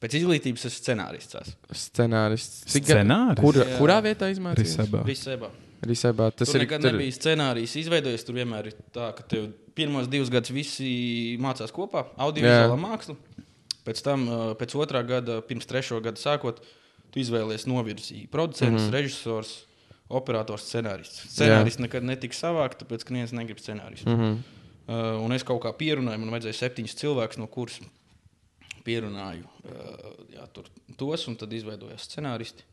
Pēc 0.03 0.17
izglītības 0.19 0.65
esmu 0.67 0.81
scenārists. 0.83 1.35
esmu. 1.41 1.55
Scenārists. 1.71 2.65
Cik 2.73 2.83
Scenārists? 2.89 3.41
Kur, 3.41 3.55
Jā. 3.61 3.77
kurā 3.79 4.01
vietā 4.03 4.27
izmācījies? 4.33 4.75
Risebā. 4.75 5.03
Risebā. 5.07 5.49
Risebā. 5.85 6.27
Tas 6.35 6.49
Tur 6.51 6.59
ir 6.59 6.65
nekad 6.65 6.81
tur- 6.83 6.91
nebija 6.91 7.11
scenārijs 7.15 7.75
izveidojies. 7.79 8.25
Tur 8.27 8.35
vienmēr 8.35 8.67
ir 8.67 8.75
tā, 8.93 9.13
ka 9.15 9.23
tev 9.23 9.47
pirmos 9.75 10.09
divus 10.11 10.29
gadus 10.33 10.51
visi 10.51 11.37
mācās 11.39 11.71
kopā, 11.71 12.03
audiovizuālā 12.17 12.75
māksla. 12.79 13.15
Pēc 13.85 14.01
tam, 14.03 14.25
pēc 14.59 14.75
otrā 14.75 15.03
gada, 15.07 15.39
pirms 15.45 15.65
trešā 15.69 16.01
gada 16.03 16.17
sākot, 16.19 16.59
tu 17.11 17.19
izvēlējies 17.21 17.67
novirzi 17.67 18.27
producents, 18.31 18.83
mm 18.83 18.89
-hmm. 18.89 18.93
režisors, 18.97 19.53
operators, 20.09 20.63
scenārists. 20.67 21.23
Scenārists 21.31 21.79
nekad 21.79 22.03
netika 22.03 22.33
savākts, 22.35 22.81
tāpēc 22.83 23.03
ka 23.05 23.13
neviens 23.13 23.31
negrib 23.31 23.57
scenāristu. 23.63 24.05
Mm 24.09 24.13
Mhm. 24.13 24.23
-hmm. 24.33 24.37
Uh, 24.87 25.17
un 25.23 25.31
es 25.35 25.43
kaut 25.47 25.61
kā 25.65 25.71
pierunāju, 25.77 26.21
man 26.23 26.33
vajadzēja 26.35 26.59
septiņus 26.63 26.97
cilvēkus 27.01 27.39
no 27.41 27.47
kursa. 27.51 27.85
Pierunāju 28.85 29.45
uh, 29.45 30.11
jā, 30.35 30.45
tur, 30.53 30.67
tos, 30.99 31.23
un 31.31 31.37
tad 31.41 31.53
izveidojās 31.57 32.05
scenāristi. 32.09 32.65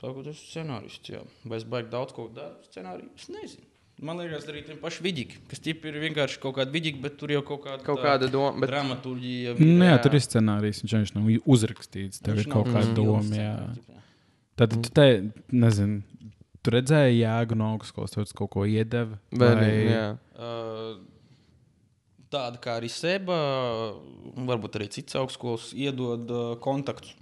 Tagad 0.00 0.26
es 0.28 0.36
esmu 0.36 0.50
scenārists. 0.50 1.08
Jā. 1.08 1.22
Vai 1.48 1.56
es 1.56 1.64
baigi 1.64 1.88
daudz 1.94 2.12
ko 2.12 2.26
daru? 2.36 2.58
Scenāriju 2.68 3.08
es 3.16 3.30
nezinu. 3.32 3.64
Man 4.04 4.18
liekas, 4.20 4.44
arī 4.52 4.60
tie 4.66 4.74
paši 4.76 5.00
vidīgi, 5.06 5.38
kas 5.48 5.62
ir 5.72 5.94
vienkārši 6.02 6.36
kaut 6.42 6.58
kādi 6.58 6.74
vidīgi, 6.74 6.98
bet 7.00 7.14
tur 7.16 7.30
jau 7.32 7.40
kaut 7.48 7.62
kāda, 7.64 7.80
Kaut 7.86 8.02
kāda 8.04 8.28
doma, 8.28 8.52
bet- 8.60 8.68
dramaturgija. 8.68 9.54
Nu, 9.56 9.86
jā, 9.88 9.94
tur 10.04 10.18
ir 10.18 10.20
scenārijs, 10.20 10.82
viņš 10.84 10.94
viņš 10.98 11.12
nav 11.16 11.30
uzrakstīts. 11.54 12.20
Tev 12.20 12.36
Viņš 12.36 12.44
ir 12.44 12.52
kaut 12.52 12.68
kāda 12.74 12.92
doma. 12.92 13.72
Tad 14.60 14.76
tu 14.76 14.92
te, 14.92 15.06
nezinu, 15.48 16.02
tu 16.66 16.72
redzēji 16.74 17.20
jēgu 17.22 17.56
no 17.58 17.72
augstskolas, 17.76 18.14
tu 18.16 18.24
kaut 18.42 18.50
ko 18.56 18.64
iedeva. 18.68 19.18
Vai, 19.32 19.68
jā. 19.92 20.06
Uh, 20.34 20.96
Tāda 22.26 22.58
kā 22.58 22.72
arī 22.80 22.88
seba, 22.90 23.36
varbūt 24.48 24.80
arī 24.80 24.88
citas 24.90 25.14
augstskolas, 25.20 25.68
iedod 25.78 26.26
uh, 26.34 26.48
kontaktus. 26.60 27.12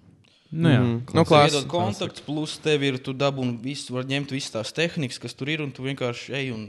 Nu, 0.54 0.70
jā. 0.70 0.78
Klasika. 0.80 1.16
Nu, 1.18 1.24
klās- 1.28 1.50
Iedod 1.52 1.66
kontaktus, 1.70 2.22
plus 2.24 2.54
tev 2.64 2.86
ir, 2.88 2.96
tu 3.04 3.12
dabūni 3.12 3.58
visu, 3.60 3.92
var 3.98 4.06
ņemt 4.08 4.32
visas 4.32 4.54
tās 4.54 4.72
tehnikas, 4.74 5.20
kas 5.20 5.36
tur 5.36 5.50
ir, 5.52 5.60
un 5.64 5.74
tu 5.76 5.84
vienkārši 5.84 6.34
ej 6.40 6.52
un 6.54 6.64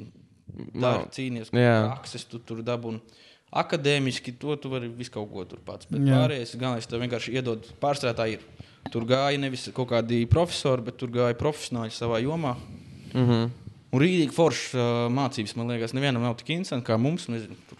dari, 0.75 1.07
cīnies. 1.15 1.53
Jā. 1.55 1.77
Prakses 1.93 2.27
tu 2.27 2.41
tur 2.43 2.59
dabūni. 2.65 2.99
Akadēmiski 3.55 4.33
to 4.41 4.57
tu 4.59 4.67
vari 4.73 4.89
visu 4.91 5.13
kaut 5.15 5.29
ko 5.31 5.45
tur 5.47 5.61
pats. 5.63 5.87
Bet 5.87 6.03
Jā. 6.03 6.17
pārējais, 6.19 6.55
galvenais, 6.59 6.89
tev 6.91 6.99
vienkārši 7.05 7.37
iedod 7.39 7.69
pārstrādāt, 7.79 8.19
tā 8.19 8.25
ir. 8.35 8.43
Tur 8.93 9.05
gāja 9.09 9.39
nevis 9.41 9.65
kaut 9.75 9.89
kādi 9.91 10.23
profesori, 10.29 10.85
bet 10.85 10.97
tur 11.01 11.09
gāja 11.13 11.35
profesionāļi 11.39 11.95
savā 11.95 12.21
jomā. 12.23 12.55
Mhm. 13.13 13.49
Un 13.95 14.01
rītīgi 14.01 14.33
foršas 14.35 14.73
uh, 14.75 14.85
mācības, 15.13 15.53
man 15.55 15.69
liekas, 15.71 15.93
nevienam 15.95 16.23
nav 16.25 16.35
tik 16.39 16.49
interesanti 16.51 16.85
kā 16.89 16.97
mums. 16.99 17.29
Nezinu, 17.31 17.55
tur 17.69 17.79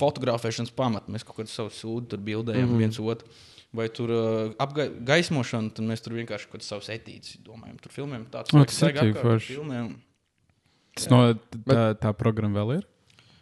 fotografēšanas 0.00 0.72
pamatu 0.74 1.12
mēs 1.12 1.26
kaut 1.28 1.36
kādu 1.42 1.52
savu 1.52 1.72
sūdu 1.76 2.08
tur 2.14 2.22
bildējam 2.24 2.64
mm 2.66 2.72
-hmm. 2.72 2.78
viens 2.78 2.98
otru. 3.00 3.28
Vai 3.72 3.88
tur 3.88 4.10
uh, 4.10 4.52
apgaismošana, 4.60 5.70
tad 5.76 5.84
mēs 5.84 6.02
tur 6.04 6.12
vienkārši 6.16 6.48
kaut 6.48 6.60
kādas 6.60 6.68
savas 6.72 6.88
etīdes 6.88 7.36
domājam. 7.44 7.76
Tur 7.80 7.92
filmējam 7.92 8.26
tāds 8.32 8.52
O, 8.54 8.58
laiks, 8.58 8.78
tas 8.78 8.82
staigā 8.82 9.04
ir 9.06 9.14
apkārt, 9.14 9.22
forši. 9.22 9.54
filmē 9.56 9.80
un- 9.86 9.96
Tas 10.94 11.08
no, 11.08 11.32
tā, 11.66 11.94
tā 11.96 12.12
programma 12.12 12.60
vēl 12.60 12.76
ir. 12.78 12.86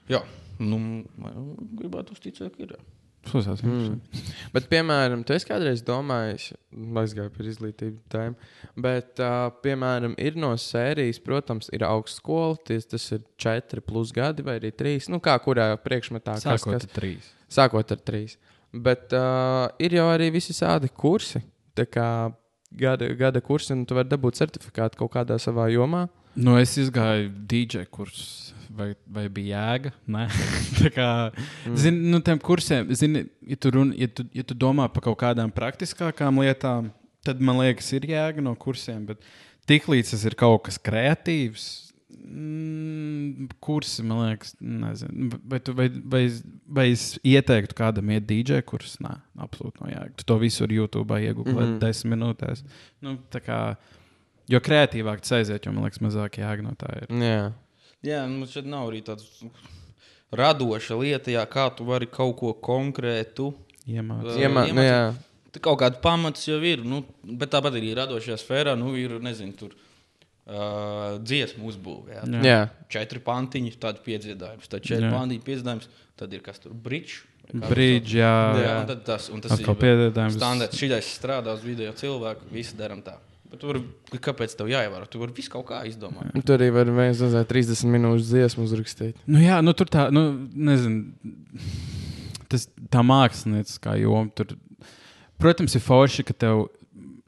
Jā, 0.09 0.23
nu, 0.59 0.79
man 1.19 1.57
gribētu 1.75 2.15
uzticēt, 2.15 2.57
ka 2.57 2.63
ir. 2.63 2.69
jā. 2.77 2.79
Pusās, 3.29 3.61
mm. 3.61 3.99
Bet, 4.55 4.65
piemēram, 4.71 5.21
tu 5.29 5.35
esi 5.37 5.45
kādreiz 5.51 5.83
domājis, 5.85 6.47
aizgāju 7.03 7.33
par 7.35 7.49
izglītību 7.51 7.99
tēmu, 8.11 8.49
bet, 8.81 9.21
uh, 9.21 9.51
piemēram, 9.63 10.15
ir 10.19 10.39
no 10.41 10.55
sērijas, 10.59 11.21
protams, 11.23 11.69
ir 11.77 11.85
augstskola, 11.85 12.57
ties, 12.65 12.89
tas 12.89 13.05
ir 13.13 13.21
četri 13.41 13.85
plus 13.85 14.15
gadi 14.17 14.43
vai 14.47 14.57
arī 14.59 14.73
trīs, 14.73 15.11
nu 15.13 15.21
kā 15.21 15.37
kurā 15.45 15.69
priekšmetā. 15.85 16.39
kas- 16.41 16.47
Sākot 16.49 16.79
kas- 16.79 16.89
ar 16.89 16.95
trīs. 16.97 17.29
Sākot 17.51 17.93
ar 17.93 18.01
trīs. 18.09 18.39
Bet 18.73 19.13
uh, 19.13 19.69
ir 19.83 19.99
jau 20.01 20.07
arī 20.15 20.31
visi 20.33 20.55
tādi 20.57 20.89
kursi, 20.89 21.43
tā 21.77 21.85
kā 21.91 22.09
gada, 22.73 23.09
gada 23.19 23.41
kursi, 23.45 23.73
un 23.77 23.85
tu 23.85 23.95
vari 23.99 24.09
dabūt 24.09 24.39
certifikātu 24.41 24.97
kaut 24.97 25.13
kādā 25.13 25.37
savā 25.43 25.69
jomā. 25.75 26.07
Nu, 26.37 26.55
es 26.57 26.77
izgāju 26.79 27.29
DJ 27.51 27.85
kursus. 27.91 28.50
Vai, 28.71 28.93
vai 29.11 29.25
bija 29.33 29.61
jēga? 29.65 29.91
Kā. 30.97 31.11
Mm. 31.67 31.77
Zini, 31.83 32.01
nu, 32.13 32.21
tiem 32.23 32.39
kursiem, 32.43 32.91
zini, 32.95 33.25
ja 33.51 33.59
tu, 33.59 33.73
run, 33.75 33.91
ja, 33.99 34.07
tu, 34.07 34.25
ja 34.37 34.45
tu 34.47 34.55
domā 34.55 34.87
par 34.95 35.09
kaut 35.09 35.19
kādām 35.25 35.51
praktiskākām 35.55 36.39
lietām, 36.45 36.93
tad 37.27 37.43
man 37.43 37.59
liekas, 37.61 37.91
ir 37.97 38.07
jēga 38.13 38.45
no 38.45 38.55
kursiem. 38.59 39.03
Bet 39.09 39.25
tiklīdz 39.71 40.15
tas 40.15 40.27
ir 40.29 40.37
kaut 40.39 40.69
kas 40.69 40.79
kreatīvs, 40.87 41.65
mm, 42.31 43.49
kursi, 43.65 44.05
man 44.07 44.23
liekas, 44.29 44.55
nezinu. 44.63 45.31
Vai, 45.51 45.61
tu, 45.67 45.75
vai, 45.75 45.89
vai, 46.15 46.23
vai 46.79 46.85
es 46.93 47.07
ieteiktu 47.27 47.75
kādam 47.79 48.13
iet 48.15 48.29
DJ 48.29 48.63
kursus? 48.67 49.01
Nē, 49.03 49.17
absolūti 49.43 49.83
no 49.83 49.91
jēga. 49.91 50.15
Tu 50.21 50.29
to 50.29 50.37
visur 50.43 50.71
YouTube 50.75 51.19
iegūti 51.19 51.57
mm 51.57 51.59
-hmm. 51.59 51.81
desmit 51.83 52.15
minūtēs. 52.15 52.63
Nu, 53.03 53.17
kā, 53.35 53.59
jo 54.47 54.63
kreatīvāk 54.63 55.27
tas 55.27 55.41
aiziet, 55.41 55.67
jo 55.67 55.73
man 55.73 55.89
liekas, 55.89 56.05
mazāk 56.07 56.39
jēga 56.39 56.63
no 56.63 56.77
tā 56.79 56.95
ir. 57.03 57.11
Jā, 57.11 57.51
Jā, 58.07 58.23
nu 58.31 58.49
šeit 58.49 58.69
nav 58.71 58.89
arī 58.89 59.03
tāds 59.05 59.27
radoša 60.33 60.97
lieta, 61.01 61.33
jā, 61.35 61.43
kā 61.51 61.67
tu 61.77 61.85
vari 61.89 62.09
kaut 62.09 62.37
ko 62.41 62.55
konkrētu. 62.55 63.51
Iemācīt. 63.91 64.37
uh, 64.37 64.41
Iemā, 64.41 64.65
nu, 64.73 64.85
jā. 64.85 65.03
Tā 65.51 65.63
kaut 65.65 65.81
kāda 65.83 65.99
pamats 66.01 66.47
jau 66.47 66.61
ir, 66.63 66.85
nu, 66.87 67.03
bet 67.25 67.51
tāpat 67.53 67.77
arī 67.81 67.93
radošajā 67.99 68.39
sfērā 68.39 68.77
nu, 68.79 68.93
ir, 68.97 69.17
nezinu, 69.25 69.57
tur 69.59 69.75
uh, 69.75 71.17
dziesmu 71.19 71.67
uzbūve. 71.73 72.15
Jā. 72.15 72.23
Jā. 72.37 72.43
jā. 72.47 72.61
Četri 72.93 73.23
pantiņi, 73.27 73.75
tāds 73.83 74.05
piedzīvājums, 74.07 74.71
tad 74.71 74.87
četri 74.87 75.09
Jā. 75.09 75.15
pantiņi 75.17 75.45
piedzīvājums, 75.49 75.91
tad 76.21 76.37
ir 76.37 76.45
kas 76.47 76.63
tur 76.63 76.77
brīdž. 76.87 77.19
Brīdž, 77.51 78.15
jā. 78.15 78.35
Jā, 78.63 78.75
un 78.79 78.87
tad 78.93 79.03
tas, 79.09 79.27
un 79.35 79.43
tas 79.43 79.57
Atkal 79.57 79.75
piedzīvājums. 79.81 80.39
standarts. 80.39 80.79
Šis 80.79 81.11
strādā 81.17 81.57
uz 81.59 81.65
video 81.67 81.91
cilvēku, 81.99 82.47
visi 82.55 82.79
darām 82.79 83.03
tā. 83.03 83.17
Bet 83.51 83.63
tur, 83.65 83.81
kāpēc 84.23 84.55
tev 84.55 84.71
jāievēro? 84.71 85.09
Tu 85.11 85.21
vari 85.21 85.35
visu 85.35 85.51
kaut 85.51 85.67
kā 85.73 85.81
izdomāt. 85.89 86.31
Un 86.39 86.45
Tur 86.47 86.61
arī 86.61 86.71
var 86.75 86.91
nezinu, 86.91 87.43
30 87.51 87.91
minūtes 87.91 88.29
dziesmu 88.31 88.67
uzrakstīt. 88.69 89.19
Nu, 89.27 89.41
jā, 89.43 89.59
nu, 89.65 89.75
tur 89.75 89.91
tā, 89.91 90.07
nu, 90.15 90.29
nezinu, 90.55 91.67
tas 92.51 92.69
tā 92.93 93.03
mākslinieckā 93.07 93.97
joma. 93.99 94.31
Tur, 94.39 94.55
protams, 95.43 95.75
ir 95.75 95.83
forši, 95.83 96.27
ka 96.29 96.37
tev 96.47 96.69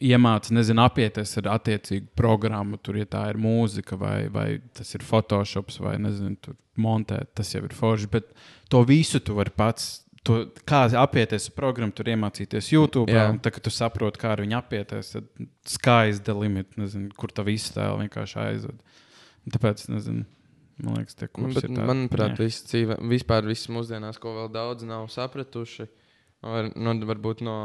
iemācīja, 0.03 0.57
nezinu, 0.59 0.85
apieties 0.87 1.35
ar 1.41 1.51
attiecīgu 1.57 2.13
programmu. 2.19 2.79
Tur, 2.83 3.01
ja 3.03 3.09
tā 3.11 3.25
ir 3.33 3.41
mūzika, 3.43 3.99
vai, 3.99 4.17
vai 4.33 4.47
tas 4.77 4.95
ir 4.95 5.07
Photoshop, 5.07 5.75
vai 5.83 5.97
nezinu, 6.03 6.39
tur 6.43 6.59
montēt, 6.83 7.33
tas 7.39 7.51
jau 7.55 7.65
ir 7.67 7.75
forši. 7.77 8.11
Bet 8.13 8.31
to 8.73 8.83
visu 8.89 9.23
tu 9.23 9.37
vari 9.39 9.55
pats. 9.55 10.05
To, 10.23 10.37
kā 10.69 10.85
apieties 11.01 11.49
ar 11.51 11.55
programmu, 11.57 11.95
tur 11.99 12.07
iemācīties 12.13 12.69
YouTube. 12.71 13.11
Un 13.11 13.41
tad, 13.43 13.57
kad 13.57 13.65
tu 13.67 13.73
saproti, 13.75 14.21
kā 14.23 14.37
ar 14.37 14.43
viņu 14.45 14.55
apieties, 14.61 15.17
tad 15.17 15.49
sky's 15.67 16.21
the 16.23 16.37
limit. 16.37 16.77
Nezinu, 16.79 17.11
kur 17.19 17.35
tā 17.35 17.43
iztēle 17.51 18.05
vienkārši 18.05 18.39
aizved. 18.45 18.79
Tāpēc, 19.51 19.89
nezinu, 19.91 20.23
man 20.79 21.01
liekas, 21.01 21.19
tie 21.19 21.27
Nu, 21.27 21.35
kursi 21.35 21.59
bet, 21.59 21.67
ir 21.67 21.75
tādi. 21.75 21.89
manuprāt, 21.91 22.39
viss 22.39 22.63
dzīve, 22.71 23.01
vispār 23.11 23.51
viss 23.51 23.71
mūsdienās, 23.73 24.23
ko 24.23 24.37
vēl 24.39 24.53
daudz 24.55 24.87
nav 24.87 25.09
sapratuši. 25.11 25.89
Var, 26.43 26.73
nu, 26.75 26.95
varbūt 27.07 27.43
no 27.47 27.57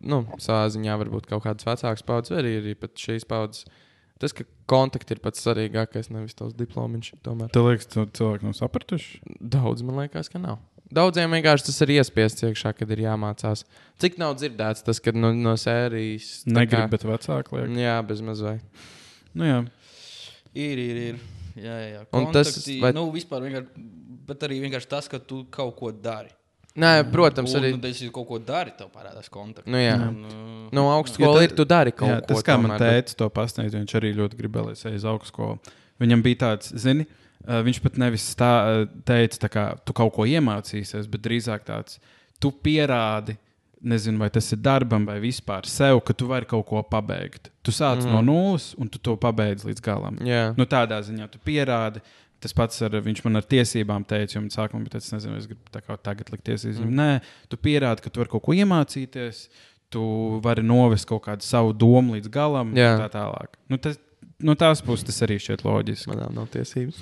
nu, 0.00 0.24
savā 0.40 0.66
ziņā, 0.72 0.96
varbūt 1.00 1.28
kaut 1.28 1.44
kādas 1.44 1.68
vecākas 1.68 2.04
paudzes, 2.04 2.32
vai 2.32 2.42
arī, 2.44 2.74
pat 2.80 2.96
šīs 3.00 3.28
paudzes. 3.28 3.68
Tas, 4.20 4.32
ka 4.32 4.46
kontakti 4.70 5.16
ir 5.16 5.20
pats 5.24 5.42
svarīgākais, 5.44 6.08
nevis 6.14 6.36
tavs 6.38 6.54
diploms. 6.56 7.12
Tomēr 7.26 7.52
Tev 7.52 7.68
liekas, 7.68 7.88
ka 7.92 8.04
cilvēki 8.08 8.46
nav 8.46 8.56
sapratuši? 8.56 9.20
daudz 9.40 9.84
man 9.84 10.04
liekas, 10.04 10.30
ka 10.32 10.40
nav. 10.40 10.62
Daudziem 10.92 11.32
vienkārši 11.32 11.64
tas 11.70 11.80
ir 11.86 11.94
iespiests 11.96 12.44
iekšā, 12.44 12.74
kad 12.76 12.90
ir 12.92 13.00
jāmācās. 13.06 13.64
Cik 14.02 14.18
nav 14.20 14.34
dzirdēts 14.36 14.84
tas, 14.84 15.00
kad 15.02 15.16
no, 15.16 15.32
no 15.32 15.54
sērijas 15.58 16.44
Negribu, 16.46 16.84
kā- 16.84 16.90
bet 16.92 17.06
vecāki 17.08 17.56
liek. 17.56 17.72
Jā, 17.80 17.96
bez 18.06 18.20
mazliet. 18.20 18.60
Nu, 19.34 19.44
jā. 19.48 19.58
Ir, 20.54 20.78
ir, 20.78 21.00
ir. 21.08 21.18
Jā, 21.56 21.74
jā, 21.80 21.88
jā. 21.96 22.04
Un 22.12 22.28
tas 22.34 22.52
Kontakti, 22.52 22.76
vai- 22.82 22.92
nu, 22.94 23.06
vispār 23.14 23.42
vienkārši, 23.46 23.84
bet 24.28 24.46
arī 24.46 24.60
vienkārši 24.66 24.90
tas, 24.92 25.08
ka 25.08 25.18
tu 25.18 25.44
kaut 25.50 25.74
ko 25.78 25.90
dari. 25.90 26.30
Nē, 26.76 26.92
protams, 27.10 27.52
un, 27.54 27.60
arī. 27.62 27.72
Nu, 27.74 27.80
tad, 27.82 27.94
ja 28.02 28.10
kaut 28.10 28.26
ko 28.28 28.38
dari, 28.42 28.72
tev 28.78 28.88
parādās 28.94 29.28
kontakti. 29.30 29.70
Nu, 29.70 29.78
jā. 29.78 29.94
Un, 29.94 30.24
uh, 30.26 30.70
No 30.74 30.88
augstskolas 30.98 31.40
Ja 31.40 31.48
ir, 31.48 31.54
tu 31.54 31.64
dari 31.64 31.92
kaut 31.94 32.10
jā, 32.10 32.20
ko. 32.20 32.26
tas, 32.34 32.42
kā 32.42 32.56
man 32.60 32.72
tomēr, 32.74 32.78
bet- 32.82 33.06
teica, 33.06 33.16
to 33.22 33.28
pasniedz, 33.30 33.74
viņš 33.78 33.94
arī 34.00 34.10
ļoti 34.18 34.38
gribēja, 34.40 34.64
lai 34.84 34.94
es 34.98 35.04
augstskolu. 35.04 35.58
Viņam 36.02 36.22
bija 36.22 36.36
tāds, 36.44 36.72
zini, 36.76 37.06
uh, 37.06 37.20
viņš 37.44 37.80
pat 37.84 37.98
nevis 38.00 38.26
tā, 38.38 38.52
teica, 39.06 39.40
tā 39.46 39.50
kā 39.52 39.64
tu 39.84 39.96
kaut 39.96 40.14
ko 40.16 40.26
iemācīsies, 40.28 41.08
bet 41.10 41.24
drīzāk 41.26 41.66
tāds, 41.68 41.98
tu 42.40 42.52
pierādi 42.64 43.36
nezinu, 43.84 44.18
vai 44.18 44.30
tas 44.32 44.48
ir 44.52 44.60
darbam 44.64 45.04
vai 45.06 45.18
vispār 45.20 45.68
sev, 45.68 46.00
ka 46.06 46.16
tu 46.16 46.28
vari 46.30 46.48
kaut 46.48 46.64
ko 46.68 46.80
pabeigt. 46.88 47.50
Tu 47.64 47.72
sāc 47.74 48.00
mm. 48.00 48.12
no 48.16 48.22
nulles, 48.24 48.72
un 48.80 48.88
tu 48.88 49.00
to 49.02 49.16
pabeidz 49.20 49.66
līdz 49.68 49.84
galam. 49.84 50.16
Jā. 50.24 50.52
Nu, 50.58 50.66
tādā 50.68 51.00
ziņā 51.04 51.28
tu 51.32 51.40
pierādi. 51.44 52.02
Tas 52.44 52.52
pats 52.56 52.82
ar 52.84 52.96
viņš 53.00 53.22
man 53.24 53.40
ar 53.40 53.44
tiesībām 53.48 54.02
teica, 54.08 54.36
un 54.36 54.50
sākumā 54.52 54.84
bija 54.84 54.98
tas, 54.98 55.06
nezinu, 55.14 55.38
es 55.40 55.46
gribu 55.48 55.70
tā 55.72 55.80
kā 55.80 55.96
tagad 55.96 56.32
likt 56.32 56.44
tiesības. 56.44 56.82
Mm. 56.82 56.98
Nē, 56.98 57.46
tu 57.52 57.60
pierādi, 57.60 58.04
ka 58.04 58.12
tu 58.12 58.20
vari 58.20 58.32
kaut 58.32 58.44
ko 58.44 58.56
iemācīties, 58.56 59.46
tu 59.94 60.02
vari 60.44 60.64
novest 60.66 61.08
kaut 61.08 61.24
kādu 61.24 61.46
savu 61.46 61.72
domu 61.72 62.18
līdz 62.18 62.28
galam, 62.32 62.74
Jā. 62.76 62.94
un 62.96 63.04
tā 63.04 63.08
tālāk. 63.14 63.56
Nu, 63.72 63.78
tas, 63.80 63.96
no 64.44 64.54
tās 64.60 64.82
puses 64.84 65.06
tas 65.08 65.20
arī 65.26 65.38
šķiet 65.42 65.64
loģiski. 65.66 66.10
Manām 66.12 66.34
nav 66.36 66.50
tiesības. 66.54 67.00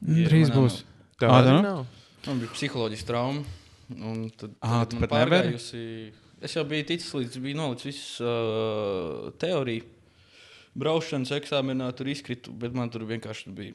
Jā, 0.00 0.26
Drīz 0.28 0.48
manā 0.52 0.56
būs. 0.60 0.78
Tev 1.20 1.32
Ā, 1.32 1.38
arī 1.40 1.50
tā 1.52 1.62
nav? 1.66 1.80
Man 2.26 2.40
bija 2.42 2.52
psiholoģiska 2.56 3.08
trauma. 3.10 3.44
un 3.90 4.26
Tad, 4.38 4.52
Ā, 4.62 4.82
tad 4.84 4.92
tu 4.94 5.00
man 5.02 5.10
pārgājusi- 5.12 6.12
Es 6.40 6.54
jau 6.56 6.62
biju 6.64 6.86
ticis 6.88 7.10
līdz, 7.12 7.34
biju 7.44 7.56
nolicis 7.58 7.84
visu 7.90 8.24
uh, 8.24 9.30
teoriju. 9.42 9.84
Braušanas 10.80 11.32
eksāmenā 11.36 11.90
tur 11.98 12.08
izkritu, 12.08 12.52
bet 12.56 12.72
man 12.72 12.88
tur 12.88 13.02
vienkārši 13.04 13.50
bija, 13.52 13.74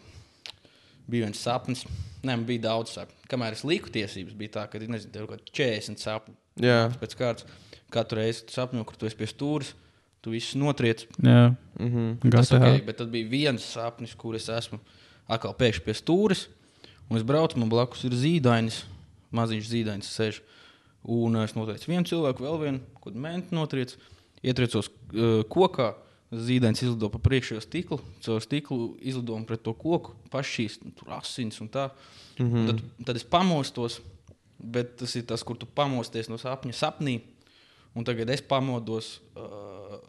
bija 1.05 1.27
viens 1.27 1.41
sapnis. 1.45 1.83
Nē, 2.23 2.31
man 2.39 2.45
bija 2.47 2.63
daudz 2.71 2.95
sapņu. 2.95 3.27
Kamēr 3.29 3.53
es 3.57 3.61
liku 3.67 3.91
tiesības, 3.93 4.33
bija 4.39 4.53
tā, 4.55 4.63
ka 4.71 4.79
nezinu, 4.81 5.11
tev 5.13 5.27
kaut 5.29 5.43
kādi 5.43 5.53
40 5.59 6.01
sapņi. 6.01 6.35
Jā. 6.65 6.79
Pēc 7.01 7.13
kārtas 7.19 7.45
katru 7.93 8.17
reizi 8.23 8.47
sapņo, 8.49 8.81
kur 8.87 8.97
tu 8.97 9.05
esi 9.11 9.19
pie 9.19 9.27
stūres, 9.29 9.75
tu 10.25 10.33
visu 10.33 10.59
notriec. 10.61 11.05
Jā, 11.21 11.53
Mhm. 11.79 12.19
Tas 12.31 12.49
gatavi. 12.49 12.79
okay, 12.79 12.85
bet 12.85 12.97
tad 12.97 13.09
bija 13.11 13.27
viens 13.29 13.63
sapnis, 13.63 14.15
kur 14.15 14.35
es 14.35 14.47
esmu 14.49 14.79
atkal 15.27 15.53
pēkšņi 15.57 15.83
pie 15.83 15.95
stūres. 15.97 16.47
Un 17.09 17.19
es 17.19 17.25
braucu, 17.27 17.59
man 17.59 17.69
blakus 17.69 18.03
ir 18.07 18.15
zīdainis, 18.17 18.83
maziņš 19.35 19.67
zīdainis 19.69 20.09
sēž. 20.09 20.39
Un 21.05 21.35
es 21.43 21.53
noteicu 21.53 21.91
vienu 21.91 22.07
cilvēku, 22.09 22.45
vēl 22.45 22.57
vienu, 22.63 22.79
kur 23.01 23.13
mēnesi 23.13 23.53
notriec, 23.53 23.93
ietriecos 24.41 24.89
uh, 24.89 25.43
kokā. 25.51 25.93
Zīdainis 26.35 26.81
izlido 26.81 27.11
pa 27.13 27.19
priekšējo 27.21 27.61
stiklu, 27.61 27.99
caur 28.25 28.41
stiklu 28.41 28.95
izlido 28.99 29.37
pret 29.47 29.61
to 29.63 29.75
koku, 29.77 30.15
pašīs 30.33 30.79
tur 30.97 31.13
asins 31.19 31.61
un 31.61 31.69
tā. 31.69 31.91
Mm 32.39 32.49
-hmm. 32.49 32.65
tad, 32.67 32.81
tad 33.05 33.15
es 33.15 33.23
pamostos, 33.23 34.01
bet 34.57 34.97
tas 34.97 35.15
ir 35.15 35.23
tas, 35.23 35.43
kur 35.43 35.57
tu 35.57 35.65
pamosties 35.65 36.29
no 36.29 36.35
sapņa 36.35 36.73
sapnī. 36.73 37.21
Un 37.95 38.03
tagad 38.03 38.29
es 38.29 38.41
pamodos. 38.41 39.21
Uh, 39.35 39.99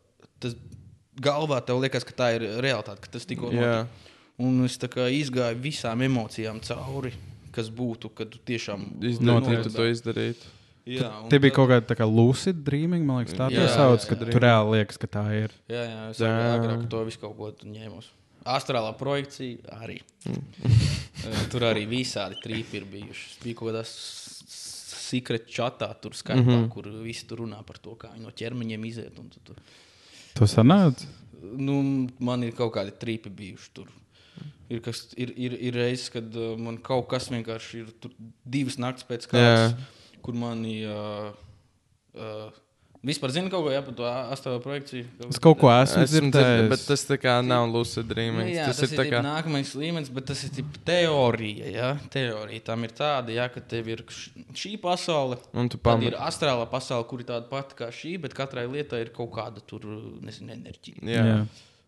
tas 0.41 0.57
galvā 1.21 1.61
tev 1.65 1.81
liekas, 1.81 2.05
ka 2.05 2.13
tā 2.13 2.29
ir 2.37 2.43
realitāte, 2.65 3.01
ka 3.01 3.09
tas 3.17 3.25
tikko 3.29 3.51
Jā. 3.53 3.61
notika. 3.61 3.89
Un 4.39 4.65
es 4.67 4.77
izgāju 4.77 5.57
visām 5.65 6.03
emocijām 6.05 6.61
cauri, 6.61 7.13
kas 7.53 7.71
būtu, 7.73 8.11
kad 8.15 8.29
tu 8.31 8.39
tiešām 8.45 9.01
Izdarīt, 9.01 9.19
tu 9.19 9.25
noliedzā. 9.25 9.73
to 9.75 9.87
izdarīt. 9.89 10.37
Jā, 10.87 11.09
un 11.25 11.31
Tie 11.31 11.39
bija 11.41 11.51
tad- 11.51 11.57
kaut 11.57 11.69
kāda 11.71 11.87
tā 11.89 11.97
kā 11.99 12.07
lucid 12.07 12.63
dreaming, 12.63 13.05
man 13.05 13.25
liekas, 13.25 13.35
tā 13.35 13.49
Jā, 13.51 13.65
tā 13.65 13.75
sauc, 13.75 13.99
jā, 14.05 14.09
ka 14.09 14.15
jā. 14.15 14.31
tu 14.31 14.39
reāli 14.39 14.71
liekas, 14.77 14.99
ka 14.99 15.07
tā 15.07 15.25
ir. 15.35 15.51
Jā, 15.69 15.83
jā, 15.89 16.11
es 16.11 16.19
Jā. 16.19 16.61
agrāk, 16.61 16.89
to 16.89 17.05
visu 17.05 17.19
kaut 17.19 17.37
ko 17.37 17.51
ņēmu. 17.65 18.05
Astrālā 18.47 18.93
projekcija 18.97 19.59
arī. 19.83 20.01
Eh, 20.27 21.47
tur 21.51 21.61
arī 21.67 21.89
visādi 21.91 22.37
trīpi 22.45 22.75
ir 22.79 22.85
bijuši. 22.85 23.41
Bija 23.43 23.55
kaut 23.59 23.73
kādā 23.73 23.83
secret 25.07 25.49
chatā, 25.51 25.89
tur 26.01 26.13
skaitā, 26.13 26.43
mm 26.45 26.49
-hmm. 26.49 26.69
kur 26.71 26.85
visi 27.03 27.27
tur 27.27 27.39
runā 27.39 27.65
par 27.67 27.79
to, 27.79 27.97
kā 27.97 28.09
no 28.21 28.31
ķermeņiem 28.31 28.87
iziet. 28.87 29.19
un 29.19 29.29
tu- 29.29 29.41
tu- 29.45 29.57
Tu 30.37 30.49
sanāc? 30.51 31.05
Nu, 31.57 31.79
man 32.21 32.45
ir 32.45 32.53
kaut 32.57 32.75
kādi 32.75 32.93
trīpi 33.01 33.33
bijuši 33.33 33.71
tur. 33.77 33.89
Ir, 34.67 34.83
kas, 34.83 35.05
ir, 35.15 35.31
ir, 35.39 35.55
ir 35.69 35.77
reizes, 35.79 36.11
kad 36.13 36.35
uh, 36.37 36.57
man 36.59 36.77
kaut 36.85 37.07
kas 37.13 37.31
vienkārši 37.31 37.85
ir 37.85 37.91
tur 38.03 38.13
divas 38.43 38.77
naktas 38.83 39.07
pēc 39.07 39.29
kārtas, 39.31 39.77
kur 40.27 40.37
man 40.37 40.65
ir. 40.69 40.91
Uh, 40.91 41.45
uh, 42.19 42.63
vispār 43.07 43.31
zina 43.35 43.51
kaut 43.53 43.65
ko 43.67 43.71
jā, 43.73 43.81
par 43.87 43.95
to 43.99 44.07
astotā 44.35 44.59
projekciju. 44.65 45.05
Es 45.31 45.39
kaut 45.43 45.59
ko 45.61 45.71
esmu 45.71 46.03
Esmu 46.03 46.31
dzirdējis, 46.31 46.69
bet 46.73 46.83
tas 46.89 47.05
tā 47.09 47.17
kā 47.23 47.37
nav 47.47 47.69
lucid 47.71 48.05
Nu, 48.05 48.15
dreaming. 48.15 48.51
jā, 48.53 48.67
tas, 48.67 48.83
ir 48.83 48.99
tā 48.99 49.07
kā. 49.11 49.21
nākamais 49.25 49.71
līmenis, 49.79 50.11
bet 50.13 50.27
tas 50.33 50.43
ir 50.45 50.51
tip 50.59 50.79
teorija. 50.85 51.71
Ja? 51.73 51.91
Teorija 52.11 52.65
tam 52.65 52.85
ir 52.85 52.91
tāda, 52.99 53.31
ja, 53.37 53.47
ka 53.49 53.61
tev 53.61 53.89
ir 53.89 54.03
šī 54.53 54.75
pasaule, 54.83 55.39
Un 55.55 55.69
tu 55.69 55.79
tad 55.79 55.85
pamat- 55.93 56.11
ir 56.11 56.19
astrālā 56.19 56.67
pasaule, 56.71 57.07
kur 57.09 57.21
ir 57.21 57.27
tāda 57.31 57.49
pati 57.49 57.75
kā 57.79 57.89
šī, 57.95 58.19
bet 58.21 58.35
katrai 58.35 58.67
lietai 58.67 59.01
ir 59.07 59.11
kaut 59.17 59.31
kāda 59.33 59.63
tur, 59.67 59.81
nezinu, 60.23 60.53
enerģija. 60.53 61.01
Jā. 61.03 61.25
Jā. 61.33 61.41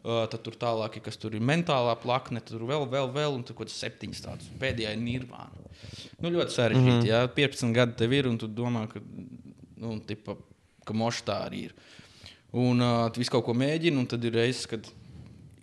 Uh, 0.09 0.27
tad 0.31 0.41
tur 0.47 0.55
tālāk, 0.55 0.95
ir, 0.97 1.03
kas 1.03 1.17
tur 1.19 1.35
ir 1.35 1.41
mentālā 1.43 1.97
plakne, 2.01 2.41
tur 2.41 2.61
vēl, 2.61 2.87
vēl, 2.89 3.11
vēl, 3.13 3.35
un 3.35 3.43
tur 3.43 3.57
kaut 3.59 3.67
kāds 3.67 3.75
septiņas 3.83 4.21
tādas. 4.23 4.47
Pēdējā 4.61 4.93
ir 4.95 5.01
nirvāna. 5.03 5.51
Nu, 6.23 6.31
ļoti 6.31 6.55
sarežģīti. 6.55 6.95
Mm 6.95 7.01
-hmm. 7.03 7.09
Jā, 7.11 7.27
15 7.35 7.75
gadi 7.75 7.93
tev 7.99 8.13
ir, 8.13 8.29
un 8.29 8.39
tu 8.39 8.47
domā, 8.47 8.87
ka, 8.89 9.01
nu, 9.77 9.99
tipa, 10.07 10.37
ka 10.89 10.97
mošs 10.97 11.25
tā 11.29 11.41
arī 11.47 11.67
ir. 11.69 11.75
Un 12.57 12.81
uh, 12.81 13.09
tu 13.13 13.21
visu 13.21 13.35
kaut 13.35 13.45
ko 13.45 13.55
mēģini, 13.57 13.99
un 14.01 14.07
tad 14.09 14.25
ir 14.25 14.33
reizes, 14.39 14.65
kad 14.71 14.87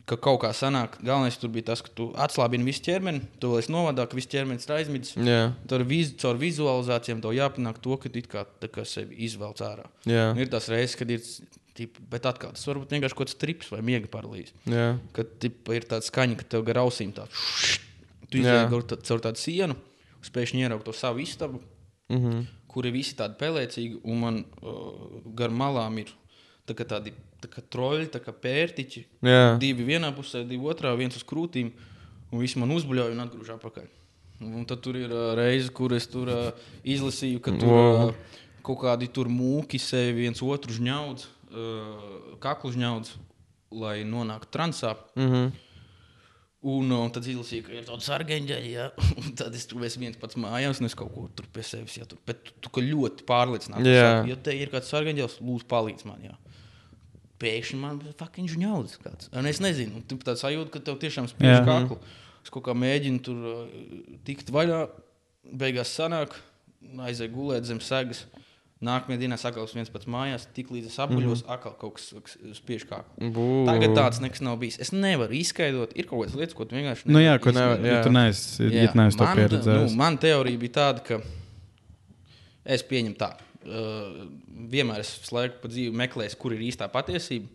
ka 0.06 0.18
kaut 0.22 0.44
kā 0.44 0.52
sanāk. 0.54 1.00
Galvenais 1.02 1.38
tur 1.42 1.50
bija 1.50 1.72
tas, 1.72 1.82
ka 1.82 1.90
tu 1.98 2.12
atslābini 2.22 2.68
visu 2.68 2.84
ķermeni, 2.86 3.24
tu 3.42 3.50
vēl 3.50 3.64
esi 3.64 3.74
novadā, 3.74 4.06
ka 4.06 4.14
viss 4.18 4.30
ķermenis 4.30 4.68
ir 4.70 4.74
aizmidzis. 4.76 5.16
Jā. 5.18 5.48
Tur 5.68 5.82
viz, 5.90 6.12
caur 6.22 6.38
vizualizācijām 6.38 7.24
tev 7.26 7.34
jāpanāk 7.34 7.80
to, 7.82 7.98
ka 7.98 8.12
tu 8.14 8.22
kā, 8.30 8.46
tā 8.62 8.70
kā 8.70 8.86
sevi 8.86 9.18
izvelc 9.26 9.64
ārā. 9.66 9.88
Un 10.06 10.38
ir 10.46 10.52
tās 10.54 10.70
reizes, 10.70 10.98
kad 11.00 11.10
ir. 11.10 11.26
Tip, 11.76 11.98
bet 12.08 12.24
atkal 12.24 12.54
tas 12.56 12.62
var 12.70 12.78
būt 12.80 12.94
vienkārši 12.96 13.16
kaut 13.18 13.28
kāds 13.28 13.36
trips 13.36 13.68
vai 13.68 13.82
miega 13.84 14.08
paralīze. 14.08 14.54
Jā. 14.64 14.94
Kad 15.12 15.34
tip, 15.44 15.58
ir 15.76 15.84
tāds 15.84 16.08
skaņa, 16.08 16.38
ka 16.40 16.44
tev 16.54 16.64
gar 16.70 16.76
ausīm 16.86 17.12
tāds- 17.12 17.36
tu 18.32 18.38
Jā. 18.38 18.62
izjūti 18.70 18.72
caur, 19.04 19.20
tā- 19.20 19.20
tādu 19.26 19.36
sienu, 19.42 19.76
spēj 20.24 20.54
ieraugt 20.56 20.86
to 20.86 20.94
savu 20.94 21.20
istabu, 21.20 21.60
Mhm. 22.10 22.46
kur 22.65 22.65
ir 22.84 22.92
visi 22.92 23.16
tādi 23.16 23.38
pelēcīgi, 23.40 24.02
un 24.04 24.20
man 24.20 24.42
uh, 24.62 25.22
gar 25.38 25.54
malām 25.54 26.02
ir 26.04 26.12
tā 26.68 26.76
tādi 26.84 27.14
tā 27.44 27.50
kā 27.52 27.62
troļļi, 27.62 28.08
tā 28.14 28.22
pērtiķi. 28.42 29.04
Jā. 29.26 29.58
Divi 29.62 29.86
vienā 29.86 30.10
pusē, 30.16 30.44
divi 30.48 30.66
otrā, 30.66 30.96
viens 30.98 31.16
uz 31.18 31.26
krūtīm, 31.28 31.72
un 32.32 32.42
visi 32.42 32.60
man 32.60 32.74
uzbuļoja 32.74 33.14
un 33.14 33.26
atgrūž 33.28 33.54
atpakaļ. 33.58 33.92
Un 34.46 34.66
tad 34.68 34.82
tur 34.84 34.98
ir 35.00 35.14
uh, 35.14 35.34
reize, 35.38 35.70
kur 35.72 35.94
es 35.96 36.08
tur 36.12 36.32
uh, 36.32 36.66
izlasīju, 36.84 37.40
ka 37.44 37.54
tur 37.56 37.72
Wow. 37.72 38.10
uh, 38.10 38.42
kaut 38.66 38.82
kādi 38.82 39.08
tur 39.14 39.30
mūki 39.32 39.80
sevi 39.80 40.26
viens 40.26 40.42
otru 40.44 40.74
žņaudz, 40.76 41.28
uh, 41.54 42.34
kaklu 42.44 42.74
žņaudz, 42.76 43.14
lai 43.76 44.02
nonāktu 44.08 44.52
transā. 44.52 44.96
Mhm. 45.16 45.54
Un, 46.66 46.90
un 46.90 47.12
tad 47.14 47.28
izlasīju, 47.30 47.64
ka 47.68 47.74
ir 47.76 47.84
tāds 47.86 48.08
sargeņģeļi, 48.10 48.70
ja? 48.74 48.88
un 49.22 49.36
tad 49.38 49.54
es 49.54 49.68
tur 49.70 49.84
viens 49.84 50.18
pats 50.18 50.38
mājās, 50.42 50.80
un 50.82 50.90
es 50.90 50.96
kaut 50.98 51.12
ko 51.14 51.28
tur 51.38 51.46
pie 51.54 51.66
sevis 51.68 52.00
ja, 52.00 52.08
tur, 52.10 52.18
bet 52.26 52.42
tu, 52.48 52.56
tu, 52.66 52.82
ļoti 52.82 53.28
pārliecināts. 53.30 53.86
Jā. 53.86 54.24
Ja 54.26 54.38
te 54.42 54.56
ir 54.58 54.72
kāds 54.74 54.90
sargeņģelis, 54.90 55.38
lūdzu, 55.46 55.68
palīdz 55.70 56.08
man. 56.10 56.24
Jā. 56.26 56.34
Pēkšņi 57.44 57.78
man 57.82 58.00
bija 58.02 58.16
fucking 58.18 58.50
žņaudzis 58.50 59.02
kāds. 59.04 59.30
Un 59.36 59.50
es 59.50 59.62
nezinu, 59.62 60.02
tu 60.10 60.18
tāds 60.24 60.42
sajūta, 60.42 60.72
ka 60.74 60.82
tev 60.88 60.98
tiešām 61.04 61.30
spiež 61.30 61.60
Jā. 61.60 61.62
kaklu. 61.68 62.00
Es 62.46 62.54
kaut 62.54 62.66
kā 62.66 62.74
mēģinu 62.78 63.22
tur 63.26 63.46
uh, 63.52 63.86
tikt 64.26 64.50
vaļā, 64.56 64.86
beigās 65.62 65.94
sanāk, 65.98 66.34
aizēju 67.06 67.34
gulēt 67.36 67.68
zem 67.70 67.82
segas. 67.84 68.24
Nākamajā 68.84 69.22
dienā 69.22 69.38
sakals 69.40 69.72
viens 69.72 69.88
pats 69.92 70.08
mājās, 70.12 70.50
tik 70.52 70.68
līdz 70.74 70.90
es 70.90 70.98
apguļos, 71.00 71.46
mm 71.46 71.48
-hmm. 71.48 71.54
atkal 71.54 71.76
kaut 71.80 71.96
kas 71.96 72.34
spiež 72.58 72.84
kaklu. 72.90 73.30
Bū. 73.32 73.46
Tagad 73.70 73.96
tāds 73.96 74.20
nekas 74.20 74.42
nav 74.44 74.58
bijis. 74.60 74.76
Es 74.84 74.92
nevaru 74.92 75.32
izskaidrot, 75.38 75.94
ir 75.96 76.10
kaut 76.10 76.26
kādas 76.26 76.36
lietas, 76.36 76.58
ko 76.58 76.66
tu 76.68 76.76
vienkārši 76.76 77.08
Nu, 77.08 77.22
jā, 77.24 77.38
ko 77.40 77.54
Nevar, 77.56 77.80
jā. 77.80 78.02
Tu 78.04 78.12
neesi, 78.12 78.68
Jā, 78.68 78.92
neesi 78.94 79.18
to 79.18 79.24
man, 79.24 79.38
pieredzējis. 79.38 79.92
Nu, 79.92 79.98
man 80.02 80.18
teorija 80.18 80.60
bija 80.60 80.74
tāda, 80.80 81.04
ka 81.08 81.22
es 82.66 82.84
pieņemu 82.84 83.16
tā. 83.16 83.32
Uh, 83.66 84.28
vienmēr 84.70 85.00
es 85.00 85.14
visu 85.24 85.36
laiku 85.36 85.62
pa 85.62 85.72
dzīvi 85.72 85.96
meklēju, 85.96 86.36
kur 86.38 86.54
ir 86.54 86.68
īstā 86.68 86.90
patiesība. 86.92 87.48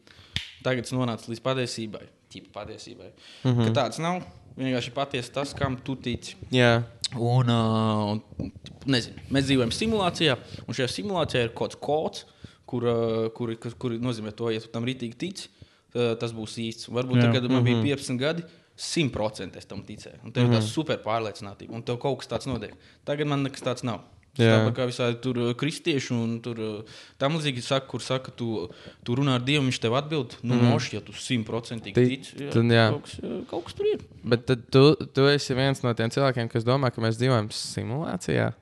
Tagad 0.65 0.89
es 0.89 0.93
nonācu 0.97 1.31
līdz 1.31 1.43
patiesībai. 1.45 2.07
Ķipa 2.33 2.49
patiesībai. 2.55 3.13
Mm 3.45 3.51
-hmm. 3.53 3.67
Ka 3.67 3.83
tāds 3.83 4.01
nav. 4.01 4.23
Vienkārši 4.57 4.91
patiesi 4.91 5.33
tas, 5.33 5.55
kam 5.55 5.77
tu 5.77 5.97
tici. 5.97 6.37
Jā. 6.51 6.83
Un, 7.19 7.49
uh, 7.51 8.13
un, 8.15 8.53
nezinu, 8.87 9.25
mēs 9.35 9.49
dzīvojam 9.49 9.73
simulācijā, 9.75 10.37
un 10.67 10.77
šajā 10.77 10.91
simulācijā 10.93 11.43
ir 11.47 11.55
kaut 11.59 11.75
kāds 11.75 11.81
kods, 11.83 12.27
kur, 12.71 12.87
uh, 12.87 13.25
kur, 13.35 13.55
kur, 13.59 13.75
kur 13.83 13.97
nozīmē 13.99 14.31
to, 14.37 14.53
ja 14.55 14.63
tu 14.63 14.71
tam 14.71 14.87
rītīgi 14.87 15.19
tici, 15.19 15.49
uh, 15.51 16.15
tas 16.21 16.35
būs 16.37 16.55
īsts. 16.63 16.91
Varbūt 16.95 17.19
Jā. 17.19 17.27
tad, 17.27 17.41
kad 17.41 17.51
man 17.51 17.67
bija 17.67 17.83
15 17.83 18.21
gadi, 18.21 18.47
100% 18.81 19.59
es 19.61 19.69
tam 19.69 19.83
ticēju. 19.85 20.23
Un 20.25 20.33
tev 20.33 20.47
ir 20.47 20.55
tā 20.57 20.63
super 20.65 21.03
pārliecinātība, 21.05 21.75
un 21.77 21.83
tev 21.85 21.99
kaut 22.01 22.23
kas 22.23 22.31
tāds 22.31 22.49
notiek. 22.49 22.79
Tagad 23.09 23.29
man 23.29 23.43
nekas 23.45 23.67
tāds 23.67 23.85
nav. 23.85 24.07
Tāpat 24.39 24.77
kā 24.77 24.87
visādi 24.87 25.19
tur 25.25 25.39
uh, 25.43 25.51
kristieši 25.59 26.13
un 26.15 26.37
tur 26.45 26.61
uh, 26.63 26.99
tam 27.19 27.35
līdzīgi 27.37 27.65
saka, 27.67 27.89
kur 27.91 28.03
saka, 28.05 28.31
tu, 28.31 28.69
tu 29.05 29.17
runā 29.19 29.35
ar 29.41 29.43
Dievu, 29.45 29.65
viņš 29.67 29.81
tev 29.83 29.97
atbild. 29.99 30.37
Nu, 30.43 30.55
mm. 30.55 30.71
moši, 30.71 30.97
ja 30.97 31.03
tu 31.05 31.13
simtprocentīgi 31.13 31.97
Ti- 31.97 32.09
tici, 32.15 32.37
jā, 32.47 32.53
tad 32.55 32.71
jā. 32.71 32.87
Kaut, 32.95 33.09
kas, 33.09 33.17
uh, 33.21 33.41
kaut 33.51 33.67
kas 33.67 33.79
tur 33.81 33.91
ir. 33.91 34.05
Bet 34.23 34.47
tad 34.47 34.63
tu, 34.71 34.85
tu 35.17 35.27
esi 35.33 35.57
viens 35.59 35.83
no 35.83 35.93
tiem 35.99 36.15
cilvēkiem, 36.15 36.51
kas 36.53 36.67
domā, 36.69 36.93
ka 36.95 37.03
mēs 37.05 37.19
dzīvojam 37.19 37.51
simulācijā. 37.53 38.53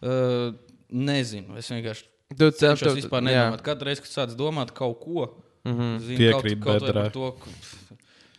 Uh, 0.00 0.58
nezinu, 0.90 1.54
es 1.60 1.70
vienkārši 1.70 2.08
Tu 2.38 2.50
cenšos 2.50 2.92
tu- 2.92 2.98
vispār 2.98 3.24
jā. 3.26 3.30
nedomāt. 3.30 3.62
Katru 3.66 3.88
reizi, 3.90 4.04
kad 4.04 4.12
sāc 4.12 4.34
domāt 4.38 4.70
kaut 4.74 5.00
ko, 5.02 5.30
mm 5.64 5.72
-hmm. 5.72 5.98
zinu, 5.98 6.18
Piekrīt 6.18 6.60
kaut, 6.62 6.82
kaut 6.82 6.94
par 6.94 7.10
to, 7.10 7.32
ka 7.32 7.50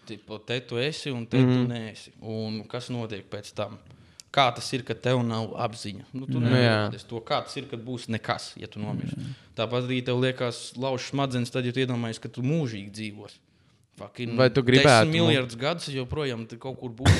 tipo, 0.07 0.37
te 0.37 0.59
tu 0.59 0.77
esi 0.77 1.11
un 1.11 1.25
te 1.25 1.37
mm 1.37 1.49
-hmm. 1.49 1.67
tu 1.67 1.73
neesi. 1.73 2.11
Un 2.21 2.63
kas 2.67 2.89
notiek 2.89 3.29
pēc 3.29 3.53
tam? 3.53 3.79
Kā 4.31 4.45
tas 4.55 4.69
ir, 4.71 4.85
kad 4.87 5.01
tev 5.03 5.19
nav 5.27 5.49
apziņa? 5.59 6.05
Nu, 6.15 6.23
tu 6.23 6.39
Nu, 6.39 6.47
jā. 6.55 6.87
iedomāties 6.87 7.03
to, 7.09 7.19
kā 7.27 7.41
tas 7.43 7.57
ir, 7.59 7.65
kad 7.67 7.81
būs 7.83 8.05
nekas, 8.07 8.53
ja 8.55 8.69
tu 8.71 8.79
nomirsti. 8.79 9.19
Tāpat 9.59 9.89
arī 9.89 9.97
tev 10.07 10.21
liekas, 10.23 10.71
lauž 10.79 11.09
smadzenes, 11.11 11.51
tad, 11.51 11.67
ja 11.67 11.75
tu 11.75 11.83
iedomājies, 11.83 12.21
ka 12.23 12.31
tu 12.31 12.43
mūžīgi 12.45 12.93
dzīvos. 12.95 13.35
Fucking 13.99 14.39
Vai 14.39 14.47
tu 14.55 14.63
gribētu, 14.63 15.09
nu? 15.11 15.17
miljardus 15.19 15.59
gadus 15.59 15.89
joprojām 15.91 16.45
tur 16.47 16.61
kaut 16.63 16.79
kur 16.79 16.93
būt? 16.95 17.11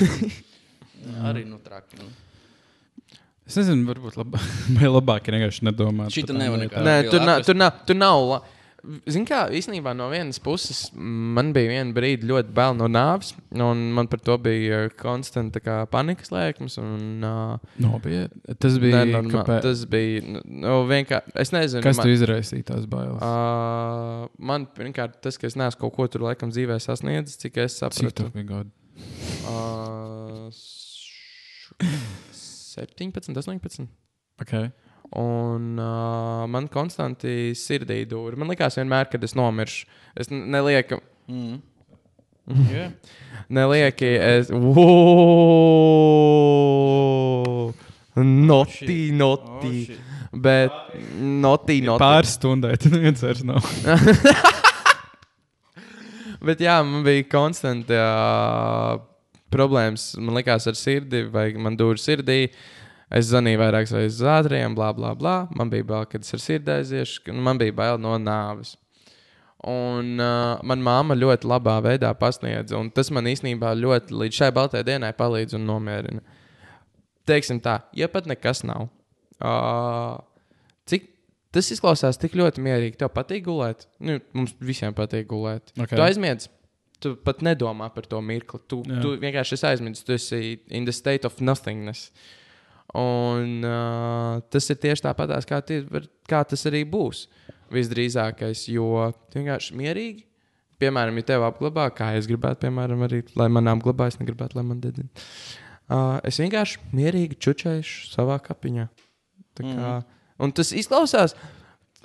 arī 1.28 1.43
nu 1.49 1.59
traki. 1.59 1.99
Nu. 1.99 2.07
Es 3.43 3.57
nezinu, 3.59 3.84
varbūt 3.89 4.16
labā, 4.22 4.39
vai 4.80 4.88
labāk 4.88 5.28
ir 5.28 5.36
vienkārši 5.36 5.68
nedomāt. 5.68 6.16
Par 6.16 6.32
tām 6.32 6.39
nevar 6.39 6.62
nekā. 6.64 6.84
Nē, 6.88 6.95
tur 7.12 7.26
nav. 7.28 7.43
Tur 7.43 7.59
nav, 7.59 7.84
tur 7.89 7.99
nav 7.99 8.24
la- 8.84 9.00
Zini, 9.12 9.26
kā 9.30 9.44
īstenībā 9.54 9.94
no 9.96 10.08
vienas 10.10 10.40
puses 10.40 10.90
man 10.96 11.52
bija 11.54 11.70
viena 11.70 11.94
brīdi 11.94 12.26
ļoti 12.30 12.52
bail 12.54 12.74
no 12.76 12.88
nāves, 12.88 13.34
un 13.52 13.92
man 13.94 14.08
par 14.08 14.20
to 14.20 14.38
bija 14.42 14.90
konstanta 14.98 15.62
panikas 15.92 16.30
lēkmes. 16.34 16.78
Un, 16.82 17.24
uh, 17.24 17.58
Nopietni. 17.80 18.58
Tas 18.60 18.78
bija. 18.82 19.04
nenormā- 19.06 19.44
kāpēc- 19.46 19.62
tas 19.62 19.86
bija 19.86 20.22
nu, 20.26 20.42
nu, 20.46 20.76
vienkārši. 20.90 21.32
Es 21.36 21.52
nezinu, 21.52 21.84
Kas 21.84 21.98
man, 21.98 22.06
tu 22.08 22.12
izraisīja 22.16 22.64
tās 22.74 22.86
bailes? 22.90 23.22
Uh, 23.22 24.28
man 24.40 24.66
pirmkārt 24.66 25.22
tas, 25.22 25.38
ka 25.38 25.48
es 25.48 25.56
neesmu 25.56 25.80
kaut 25.80 25.96
ko 25.96 26.08
tur 26.08 26.22
laikam 26.22 26.50
dzīvē 26.52 26.80
sasniedzis, 26.82 27.38
cik 27.38 27.58
es 27.58 27.80
Cik 27.80 27.94
sapratu. 27.94 28.32
bija 28.34 28.46
gadi? 28.48 28.70
Uh, 29.48 30.50
s- 30.50 30.90
17, 32.76 33.36
18. 33.36 33.88
Okay. 34.42 34.72
Un 35.20 35.76
uh, 35.76 36.47
man 36.47 36.68
konstanti 36.72 37.51
sirdī 37.57 38.05
dūri. 38.07 38.38
Man 38.39 38.47
liekas, 38.53 38.78
vienmēr, 38.80 39.09
kad 39.12 39.24
es 39.28 39.36
nomiršu, 39.36 39.86
es 40.16 40.32
nelieku. 40.32 41.01
Mm. 41.28 41.59
Yeah. 42.51 42.91
Nelieki, 43.53 44.18
es. 44.18 44.49
Wow! 44.51 44.82
Noti, 48.16 49.12
noti. 49.16 49.86
shit. 49.86 49.99
Bet 50.32 50.72
noti, 51.20 51.82
noti. 51.84 51.99
Pāris 51.99 52.38
stundai 52.38 52.78
tad 52.80 52.91
neviens 52.95 53.24
vairs 53.24 53.43
nav. 53.43 53.66
Bet 56.47 56.64
jā, 56.64 56.78
man 56.88 57.03
bija 57.05 57.28
konstanti 57.30 57.93
uh, 57.93 58.95
problēmas. 59.53 60.16
Man 60.18 60.36
liekas, 60.39 60.68
ar 60.72 60.76
sirdi, 60.80 61.26
vai 61.32 61.51
man 61.59 61.76
dūri 61.78 61.99
sirdī. 62.01 62.39
Es 63.12 63.28
zvanīju 63.28 63.59
vairākas 63.59 63.91
reizes 63.95 64.22
uz 64.22 64.28
ātriem, 64.32 64.76
bla, 64.76 64.93
bla, 64.95 65.12
bla. 65.20 65.36
Man 65.57 65.72
bija 65.72 65.88
bail, 65.88 66.05
kad 66.07 66.24
es 66.24 66.32
ar 66.36 66.43
sirdi 66.43 66.72
aiziešu. 66.72 67.34
Man 67.36 67.59
bija 67.59 67.76
bail 67.76 67.99
no 67.99 68.14
nāves. 68.22 68.78
Un 69.68 70.16
uh, 70.16 70.62
manā 70.66 70.82
māma 70.88 71.18
ļoti 71.18 71.45
labā 71.45 71.76
veidā 71.86 72.09
pasniedza, 72.18 72.80
un 72.80 72.88
tas 72.89 73.12
man 73.14 73.28
īstenībā 73.30 73.76
ļoti 73.78 74.16
līdz 74.18 74.39
šai 74.39 74.49
baltajai 74.55 74.88
dienai 74.88 75.12
palīdz 75.14 75.59
un 75.59 75.68
nomierina. 75.70 76.24
Teiksim 77.30 77.59
tā, 77.62 77.76
ja 77.93 78.07
pat 78.09 78.26
nekas 78.32 78.64
nav. 78.66 78.88
Uh, 79.38 80.18
cik 80.89 81.12
tas 81.53 81.70
izklausās 81.76 82.18
tik 82.22 82.39
ļoti 82.39 82.64
mierīgi. 82.64 82.97
Tev 83.03 83.12
patīk 83.14 83.45
gulēt? 83.45 83.86
Nu, 84.01 84.18
mums 84.34 84.55
visiem 84.64 84.95
patīk 84.97 85.30
gulēt. 85.30 85.76
Ok. 85.78 85.93
Tu 85.93 86.03
aizmiedz. 86.07 86.49
Tu 87.01 87.16
pat 87.26 87.41
nedomā 87.45 87.89
par 87.93 88.05
to 88.09 88.20
mirkli. 88.22 88.62
Tu, 88.70 88.82
Jā. 88.86 88.99
tu 89.03 89.16
vienkārši 89.22 89.57
aizmirsis. 89.72 90.05
Tu 90.05 90.18
esi 90.18 90.41
in 90.70 90.86
the 90.89 90.93
state 90.93 91.26
of 91.28 91.38
nothingness. 91.41 92.09
Un 92.98 93.64
uh, 93.64 94.42
tas 94.52 94.68
ir 94.74 94.80
tieši 94.84 95.06
tāpat, 95.06 95.32
kā, 95.48 95.62
tie, 95.64 95.80
kā 96.28 96.42
tas 96.48 96.68
arī 96.68 96.84
būs. 96.92 97.24
Visdrīzākais, 97.72 98.66
jo 98.74 99.08
vienkārši 99.32 99.78
mierīgi. 99.80 100.26
Piemēram, 100.82 101.20
ja 101.22 101.28
tev 101.30 101.46
apglabā, 101.48 101.86
kā 101.96 102.10
es 102.18 102.28
gribētu, 102.28 102.66
piemēram, 102.66 103.06
arī, 103.06 103.22
lai 103.39 103.48
man 103.54 103.70
apglabā, 103.72 104.10
es 104.12 104.18
negribētu, 104.20 104.58
lai 104.58 104.66
man 104.68 104.82
dedina. 104.84 105.08
Uh, 105.92 106.18
es 106.28 106.39
vienkārši 106.42 106.82
mierīgi 106.96 107.39
čučēšu 107.39 108.12
savā 108.12 108.42
kapiņā. 108.44 108.89
Tā 109.56 109.68
Kā, 109.68 109.96
un 110.42 110.54
tas 110.56 110.72
izklausās, 110.76 111.36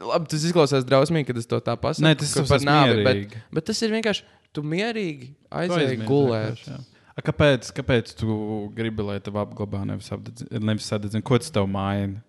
labi, 0.03 0.31
tas 0.31 0.47
izklausās 0.47 0.87
drausmīgi, 0.87 1.29
kad 1.31 1.39
es 1.41 1.49
to 1.51 1.59
tā 1.65 1.77
pasaku. 1.81 2.05
Nē, 2.07 2.17
tas 2.21 2.31
izklausās 2.31 2.53
par 2.53 2.67
nāvi, 2.67 3.05
bet, 3.07 3.37
bet 3.55 3.69
tas 3.71 3.83
ir 3.87 3.95
vienkārši, 3.95 4.27
tu 4.55 4.65
mierīgi 4.67 5.33
aizēji 5.63 6.01
gulēt. 6.03 6.61
vienkārši, 6.61 6.75
jā. 6.75 6.96
A, 7.17 7.23
Kāpēc, 7.25 7.71
kāpēc 7.73 8.11
tu 8.19 8.35
gribi, 8.77 9.03
lai 9.07 9.19
tev 9.25 9.39
apglabā 9.41 9.85
nevis, 9.89 10.11
apdedz- 10.13 10.49
nevis 10.61 10.85
sadedzina? 10.91 11.23
Ko 11.25 11.39
tas 11.41 11.49
tev 11.55 11.65
maina? 11.73 12.21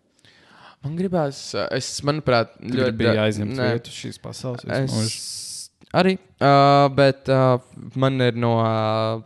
Man 0.85 0.93
gribās, 0.95 1.41
uh, 1.57 1.65
es, 1.75 1.89
manuprāt, 2.07 2.53
Tu 2.61 2.77
da- 2.77 3.15
aizņemt 3.25 3.57
nē. 3.57 3.71
vietu 3.75 3.91
šīs 3.91 4.19
pasaules. 4.23 4.63
Es... 4.63 4.93
Es 5.01 5.91
arī, 5.95 6.13
uh, 6.39 6.87
bet 6.95 7.27
uh, 7.33 7.57
man 7.99 8.21
ir 8.23 8.37
no 8.39 8.53
uh, 8.61 9.21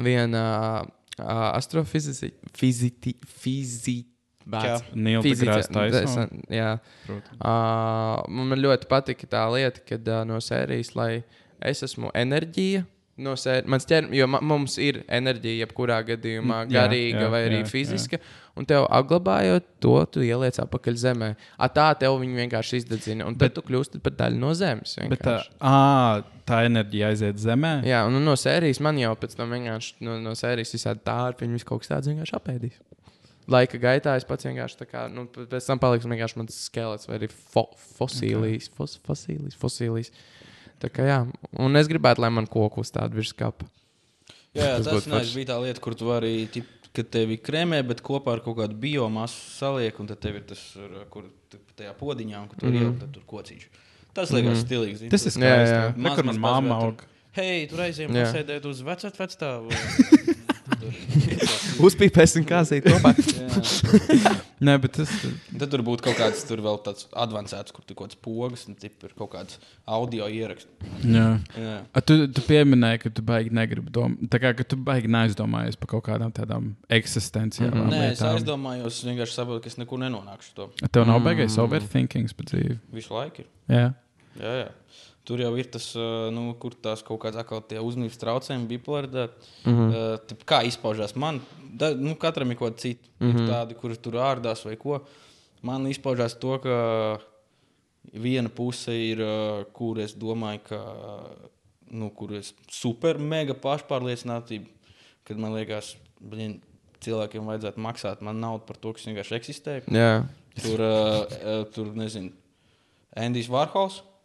viena 0.00 0.44
uh, 0.86 1.50
astrofizika, 1.58 2.32
fiziti. 2.56 4.06
Kā? 4.42 4.78
Nīla 4.98 5.20
deGrasse 5.22 5.70
Tyson. 5.70 6.40
Jā, 6.50 6.72
Protams. 7.06 7.36
uh, 7.44 8.24
man 8.32 8.58
ļoti 8.58 8.88
patika 8.90 9.28
tā 9.30 9.44
lieta, 9.54 9.84
kad 9.86 10.08
uh, 10.10 10.24
no 10.26 10.40
sērijas, 10.42 10.94
lai 10.98 11.12
es 11.62 11.84
esmu 11.86 12.10
enerģija. 12.18 12.82
No 12.82 13.01
sēr, 13.18 13.66
mans 13.68 13.84
ķer, 13.84 14.06
jo 14.16 14.26
mums 14.26 14.78
ir 14.80 15.02
enerģija, 15.12 15.66
jebkurā 15.66 15.98
gadījumā, 16.08 16.62
Mm, 16.64 16.70
jā, 16.72 16.80
garīga 16.80 17.20
jā, 17.26 17.30
vai 17.30 17.40
arī 17.48 17.58
jā, 17.60 17.64
jā. 17.66 17.70
fiziska. 17.70 18.18
Un 18.56 18.64
tev 18.68 18.86
apglabājot 18.90 19.64
to, 19.80 19.94
tu 20.12 20.20
ieliec 20.20 20.56
atpakaļ 20.60 20.94
zemē. 20.96 21.28
A, 21.58 21.68
tā 21.68 21.90
tev 21.98 22.18
vienkārši 22.20 22.80
izdedzina. 22.82 23.26
Un 23.26 23.34
tad 23.34 23.52
Bet- 23.52 23.54
tu 23.54 23.62
kļūsti 23.68 24.00
par 24.02 24.12
daļu 24.12 24.38
no 24.38 24.52
zemes. 24.54 24.96
Bet 25.08 25.20
tā, 25.20 25.38
vienkārši. 25.38 25.50
à, 25.60 26.24
tā 26.46 26.64
enerģija 26.68 27.08
aiziet 27.12 27.36
zemē. 27.36 27.82
Jā, 27.84 28.06
un 28.06 28.16
no 28.24 28.32
sērijas 28.36 28.80
man 28.80 28.96
jau 28.98 29.14
pēc 29.16 29.36
tam 29.36 29.50
vienkārši 29.50 29.94
no, 30.00 30.18
no 30.20 30.32
sērijas 30.34 30.72
visādi 30.74 31.00
tārpi, 31.04 31.44
viņi 31.46 31.52
visu 31.60 31.64
kaut 31.68 31.80
kas 31.84 31.88
tāds 31.94 32.08
vienkārši 32.08 32.36
apēdīs. 32.40 32.80
Laika 33.48 33.76
gaitā 33.78 34.16
es 34.16 34.24
pats 34.24 34.44
vienkārši 34.46 34.76
tā 34.78 34.86
kā, 34.86 35.08
nu, 35.10 35.24
pēc 35.26 35.66
tam 35.66 35.78
paliks 35.82 36.06
vienkārši 36.06 36.36
mans 36.38 36.54
skelets 36.68 37.08
vai 37.08 37.16
arī 37.18 37.28
fo 37.28 37.64
fosilijas, 37.98 38.68
fos 38.76 38.98
fosilijas, 39.04 39.56
fosilijas. 39.58 40.12
Tā 40.82 40.88
kā 40.90 41.04
jā, 41.06 41.18
un 41.62 41.76
es 41.78 41.86
gribētu, 41.90 42.18
lai 42.24 42.30
man 42.34 42.46
koku 42.50 42.82
uzstāda 42.82 43.14
virs 43.14 43.30
kapa. 43.38 43.68
Jā, 44.52 44.64
jā 44.78 44.84
Tas 44.84 45.06
forši. 45.06 45.34
bija 45.38 45.52
tā 45.52 45.58
lieta, 45.62 45.80
kur 45.80 45.94
tu 45.94 46.08
vari, 46.10 46.46
tip, 46.52 46.66
kad 46.92 47.08
tev 47.14 47.30
ir 47.30 47.38
krēmē, 47.38 47.78
bet 47.88 48.02
kopā 48.04 48.34
ar 48.34 48.40
kaut 48.44 48.58
kādu 48.58 48.74
biomasu 48.82 49.38
saliek, 49.56 50.00
un 50.02 50.06
tad 50.10 50.18
tev 50.20 50.36
ir 50.36 50.42
tas, 50.50 50.60
kur 51.08 51.24
tajā 51.78 51.94
podiņā, 52.00 52.42
un 52.42 52.48
kur 52.50 52.58
tur 52.58 52.68
Mhm. 52.68 52.76
mm 52.76 52.82
-hmm. 52.82 52.98
ielikt, 53.00 53.12
tur 53.14 53.22
kocīši. 53.30 53.66
Tas 54.12 54.30
liekas 54.30 54.50
mm 54.50 54.54
-hmm. 54.58 54.66
stilīgi. 54.66 54.96
zini, 54.96 55.10
Tas 55.10 55.26
ir 55.26 55.32
tu- 55.32 55.38
Jā, 55.40 55.54
skaisti. 55.54 55.74
jā. 55.74 55.96
Ne, 55.96 56.14
kur 56.14 56.24
man 56.24 56.38
mamma 56.40 56.74
aug. 56.84 57.02
Hei, 57.32 57.66
tur 57.66 57.78
aizējām 57.78 58.10
Jā. 58.12 58.26
pasēdēt 58.26 58.64
uz 58.66 58.82
vecāku 58.82 59.16
vecstāvu. 59.16 59.70
Uzpīpēsim, 61.82 62.44
kā 62.48 62.60
zīt 62.68 62.84
kopā. 62.86 63.12
Nē, 64.62 64.76
bet 64.78 64.92
tas 64.94 65.10
Tad 65.58 65.72
tur 65.72 65.82
būtu 65.86 66.04
kaut 66.06 66.18
kāds 66.20 66.44
tur 66.46 66.60
vēl 66.62 66.78
tāds 66.86 67.08
avansēts, 67.18 67.74
kur 67.74 67.82
tur 67.86 67.96
kaut 67.98 68.12
kāds 68.12 68.18
pogas, 68.22 68.62
un 68.70 68.76
tip, 68.78 68.94
ir 69.02 69.14
kaut 69.18 69.32
kāds 69.34 69.58
audio 69.90 70.28
ieraksts. 70.30 70.68
jā. 71.02 71.26
Jā. 71.58 71.74
A, 71.90 72.02
tu, 72.04 72.18
tu 72.30 72.44
pieminēji, 72.46 73.02
ka 73.04 73.12
tu 73.18 73.24
baigi 73.26 73.50
negribi 73.54 73.90
domāt. 73.94 74.22
Tā 74.32 74.38
kā 74.42 74.52
ka 74.58 74.66
tu 74.70 74.78
baigi 74.78 75.10
neaizdomājies 75.12 75.78
par 75.82 75.90
kaut 75.96 76.06
kādām 76.06 76.30
tādām 76.36 76.70
eksistenciālām 76.94 77.90
Nē, 77.90 78.04
es 78.12 78.20
lietām. 78.22 78.38
aizdomājos, 78.38 79.00
es 79.00 79.08
vienkārši 79.10 79.38
saprotu, 79.40 79.64
ka 79.66 79.72
es 79.74 79.78
nekur 79.82 79.98
nenonākšu 80.04 80.54
to. 80.60 80.68
Tev 80.94 81.08
nav 81.10 81.22
baigais 81.26 81.58
overthinkings 81.62 82.36
par 82.38 82.46
dzīvi. 82.52 82.78
Visu 82.94 83.18
laiku 83.18 83.42
ir. 83.44 83.50
Jā. 83.72 83.88
Jā, 84.40 84.52
jā. 84.62 84.70
Tur 85.22 85.38
jau 85.38 85.52
ir 85.54 85.68
tas, 85.70 85.84
nu, 86.34 86.48
kur 86.58 86.74
tās 86.82 87.04
kaut 87.06 87.20
kādas 87.22 87.44
atkal 87.44 87.60
tie 87.70 87.78
uzmanības 87.78 88.18
traucējumi, 88.18 88.66
bipolaritāte. 88.72 89.50
Mm 89.64 89.76
-hmm. 89.78 90.40
Kā 90.44 90.64
izpaužās 90.66 91.14
man? 91.14 91.40
Da, 91.78 91.92
nu, 91.94 92.16
katram 92.16 92.50
ir 92.50 92.58
kaut 92.58 92.72
kāda 92.72 92.80
cita. 92.80 93.08
Mm 93.20 93.30
-hmm. 93.30 93.42
Ir 93.42 93.52
tādi, 93.52 93.74
kurus 93.74 93.98
tur 93.98 94.14
ārdās 94.14 94.64
vai 94.64 94.76
ko. 94.76 95.00
Man 95.62 95.86
izpaužās 95.86 96.34
to, 96.40 96.58
ka 96.58 97.20
viena 98.12 98.48
puse 98.48 98.92
ir, 98.92 99.18
ā, 99.18 99.64
kur 99.72 100.00
es 100.00 100.14
domāju, 100.14 100.60
ka 100.68 100.80
nu, 101.90 102.10
kur 102.10 102.32
es 102.32 102.54
super 102.68 103.18
mega 103.18 103.54
pašpārliecinātība, 103.54 104.66
kad 105.24 105.38
man 105.38 105.54
liekas, 105.54 105.96
ka 106.18 106.36
cilvēkiem 107.02 107.50
vajadzētu 107.50 107.82
maksāt 107.82 108.22
man 108.24 108.40
naudu 108.40 108.66
par 108.68 108.76
to, 108.76 108.92
kas 108.92 109.06
vienkārši 109.08 109.36
eksistē. 109.38 109.82
Jā. 109.92 110.24
Tur, 110.62 110.80
uh, 110.84 111.64
tur 111.72 111.92
nezinu, 111.96 112.32
Endijs 113.16 113.48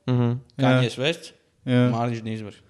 Vārhols, 0.07 0.15
Mhm. 0.27 0.37
Kaņģis 0.63 0.97
Vests, 1.01 1.33
Jā. 1.67 1.81
Mārcis 1.91 2.23
Nīsbergs. 2.27 2.63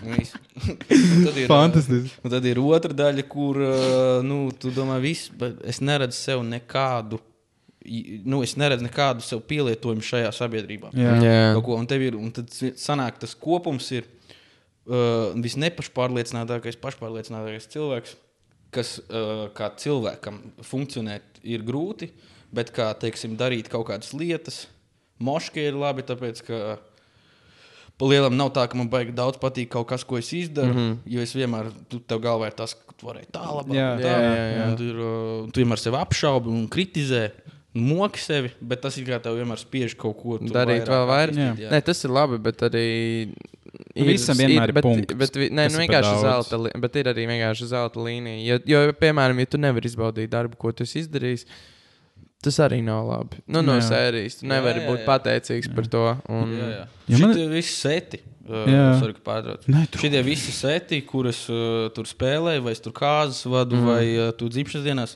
Tad 0.00 1.36
ir, 1.36 1.46
Fantastiski. 1.50 2.12
Un 2.24 2.32
tad 2.32 2.46
ir 2.48 2.60
otra 2.62 2.94
daļa, 2.96 3.24
kur 3.30 3.58
uh, 3.60 4.20
nu, 4.24 4.46
tu 4.56 4.70
domā, 4.74 4.96
viss, 5.02 5.28
bet 5.36 5.58
es 5.68 5.80
neredzu 5.84 6.16
sev 6.16 6.44
nekādu. 6.46 7.20
Nu, 8.28 8.42
es 8.44 8.54
neredzu 8.60 8.84
nekādu 8.84 9.24
sev 9.24 9.40
pielietojumu 9.48 10.04
šajā 10.04 10.30
sabiedrībā. 10.36 10.90
Jā. 10.96 11.14
Jā. 11.24 11.36
Ko, 11.64 11.76
un 11.80 11.86
tev 11.88 12.02
ir, 12.04 12.16
un 12.18 12.32
tad 12.36 12.50
sanāk, 12.52 13.18
tas 13.22 13.32
kopums 13.40 13.88
ir 13.96 14.04
uh, 14.06 15.32
visnepašpārliecinātākais, 15.40 16.76
pašpārliecinātākais 16.82 17.68
cilvēks, 17.72 18.16
kas 18.74 18.98
uh, 19.08 19.46
kā 19.56 19.72
cilvēkam 19.80 20.42
funkcionēt 20.64 21.40
ir 21.48 21.64
grūti, 21.66 22.10
bet 22.54 22.70
kā, 22.76 22.90
teiksim, 23.00 23.36
darīt 23.40 23.70
kaut 23.72 23.88
kādas 23.88 24.12
lietas, 24.14 24.66
moški 25.20 25.68
ir 25.70 25.78
labi, 25.78 26.06
tāpēc 26.08 26.44
ka 26.46 26.78
Pa 28.00 28.08
lielam 28.08 28.32
nav 28.32 28.48
tā, 28.56 28.62
ka 28.64 28.78
man 28.80 28.88
baigi 28.88 29.12
daudz 29.12 29.36
patīk 29.36 29.68
kaut 29.74 29.90
kas, 29.90 30.06
ko 30.08 30.16
es 30.16 30.30
izdaru. 30.32 30.72
Mm 30.72 30.78
-hmm. 30.80 30.96
Jo 31.14 31.20
es 31.20 31.34
vienmēr, 31.36 31.66
tu 31.88 31.98
tev 32.00 32.22
galvā 32.24 32.46
ir 32.48 32.54
tas, 32.56 32.72
ka 32.72 32.94
tu 32.96 33.06
varēji 33.06 33.28
tā 33.28 33.42
labāk. 33.44 33.74
Jā. 33.76 33.88
un 33.92 34.00
tā. 34.00 34.14
Jā, 34.14 34.20
jā, 34.24 34.46
jā. 34.56 34.68
Un 34.70 34.76
Tu, 34.76 34.84
ir, 34.84 34.96
uh, 34.96 35.50
tu 35.52 35.60
vienmēr 35.60 35.78
sevi 35.78 35.96
apšaubi 35.96 36.48
un 36.48 36.68
kritizē. 36.68 37.30
Moki 37.74 38.18
sevi, 38.18 38.50
bet 38.60 38.80
tas 38.80 38.96
ir 38.96 39.04
kā 39.04 39.20
tev 39.22 39.36
vienmēr 39.36 39.60
spiež 39.60 39.94
kaut 39.96 40.16
ko 40.22 40.38
Darīt 40.38 40.88
vēl 40.88 41.06
vairāk. 41.12 41.36
Jā. 41.36 41.54
Jā. 41.58 41.70
Nē, 41.70 41.82
tas 41.82 42.04
ir 42.04 42.10
labi, 42.10 42.38
bet 42.38 42.62
arī. 42.62 43.34
Visam 43.94 44.36
vienmēr 44.36 44.68
ir 44.68 44.72
bet, 44.72 44.82
punkts, 44.82 45.14
Bet, 45.14 45.36
vi- 45.36 45.50
nē, 45.50 45.68
nu, 45.70 45.76
ir 45.78 45.88
vienkārši 45.88 46.20
zelta, 46.20 46.80
bet 46.80 46.96
ir 46.96 47.04
arī 47.04 47.26
vienkārši 47.28 47.66
zelta 47.66 48.00
līnija. 48.00 48.40
Jo, 48.46 48.58
jo, 48.66 48.92
piemēram, 48.92 49.38
ja 49.38 49.46
tu 49.46 49.58
nevari 49.58 49.86
izbaudīt 49.86 50.28
darbu, 50.28 50.56
ko 50.56 50.72
tu 50.72 50.82
esi 50.82 51.04
izdarījis, 51.04 51.44
tas 52.44 52.58
arī 52.64 52.80
nav 52.84 53.06
labi. 53.08 53.40
Nu, 53.46 53.62
no 53.62 53.76
Jā. 53.78 53.86
sērijas 53.90 54.40
tu 54.40 54.48
nevari 54.48 54.80
Jā, 54.80 54.86
jā, 54.86 54.90
būt 54.90 55.00
jā. 55.02 55.06
pateicīgs 55.08 55.70
par 55.74 55.88
to. 55.92 56.04
Un, 56.28 56.54
Jā, 56.56 56.68
jā. 56.74 56.84
Ja 57.08 57.18
man- 57.18 57.34
Šitie 57.34 57.48
visi 57.52 57.74
seti. 57.76 58.22
Uh, 58.50 58.64
Jā. 58.66 58.86
sorry, 58.98 59.14
ka 59.14 59.20
pārtraucu. 59.22 59.70
Šitie 60.00 60.22
visi 60.26 60.50
seti, 60.50 61.02
kurus 61.06 61.44
uh, 61.52 61.90
tur 61.94 62.08
spēlēju, 62.08 62.64
vai 62.64 62.72
es 62.72 62.80
tur 62.82 62.92
kāzas 62.96 63.44
vadu, 63.46 63.76
mm. 63.76 63.86
vai 63.86 64.04
uh, 64.16 64.32
tu 64.34 64.48
dzimšanas 64.50 64.86
dienās, 64.88 65.12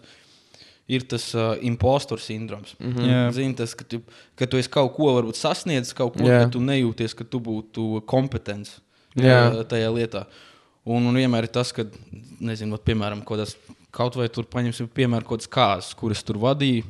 ir 0.86 1.02
tas 1.09 1.24
uh, 1.34 1.56
impostor 1.64 2.20
sindroms. 2.22 2.76
Mm 2.78 2.92
Jā. 3.01 3.18
-hmm. 3.24 3.32
Zini, 3.32 3.55
tas, 3.59 3.74
ka 3.74 3.84
tu, 3.84 4.02
ka 4.36 4.46
tu 4.46 4.60
esi 4.60 4.70
kaut 4.70 4.94
ko 4.94 5.10
varbūt 5.16 5.40
sasniedzis, 5.40 5.96
kaut 5.96 6.14
ko, 6.14 6.22
Jā. 6.22 6.44
bet 6.44 6.52
tu 6.52 6.60
nejūties, 6.60 7.16
ka 7.16 7.24
tu 7.24 7.40
būtu 7.40 8.05
kompetents 8.06 8.78
Jā. 9.16 9.51
uh, 9.51 9.64
tajā 9.64 9.90
lietā. 9.90 10.26
Un, 10.84 11.06
un 11.06 11.14
vienmēr 11.16 11.48
ir 11.48 11.48
tas, 11.48 11.72
ka, 11.72 11.86
nezinu, 12.40 12.76
vat, 12.76 12.84
piemēram, 12.84 13.24
kaut, 13.24 13.38
kādas, 13.40 13.56
kaut 13.90 14.14
vai 14.14 14.28
tur 14.28 14.44
paņemsim, 14.44 14.86
piemēram, 14.94 15.24
kaut 15.24 15.40
kādas 15.40 15.48
kāzas, 15.48 15.94
kuras 15.96 16.22
tur 16.22 16.36
vadīja. 16.36 16.84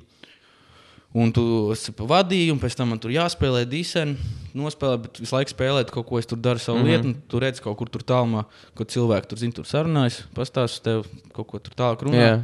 Un 1.14 1.30
tu 1.30 1.44
esi 1.70 1.92
pavadījis, 1.94 2.50
un 2.50 2.58
pēc 2.58 2.74
tam 2.74 2.88
man 2.90 2.98
tur 2.98 3.12
jāspēlē 3.14 3.60
dīsēna, 3.70 4.32
nospēlēt, 4.58 5.04
bet 5.04 5.20
visu 5.22 5.36
laiku 5.36 5.52
spēlēt 5.52 5.92
kaut 5.94 6.08
ko, 6.08 6.18
es 6.18 6.26
tur 6.26 6.40
daru 6.42 6.58
savu 6.58 6.80
mm 6.80 6.84
-hmm. 6.84 7.04
lietu. 7.06 7.28
Tu 7.30 7.42
redz 7.44 7.60
kaut 7.62 7.76
kur 7.78 7.88
tur 7.88 8.02
tālumā, 8.02 8.44
ko 8.74 8.84
cilvēki 8.84 9.30
tur 9.30 9.38
zina, 9.38 9.54
tur 9.54 9.64
sarunājas, 9.64 10.24
pastāsta 10.34 10.82
tev 10.82 11.06
kaut 11.32 11.46
ko 11.46 11.58
tur 11.58 11.74
tālāk 11.78 12.02
runā. 12.02 12.24
Jā. 12.26 12.42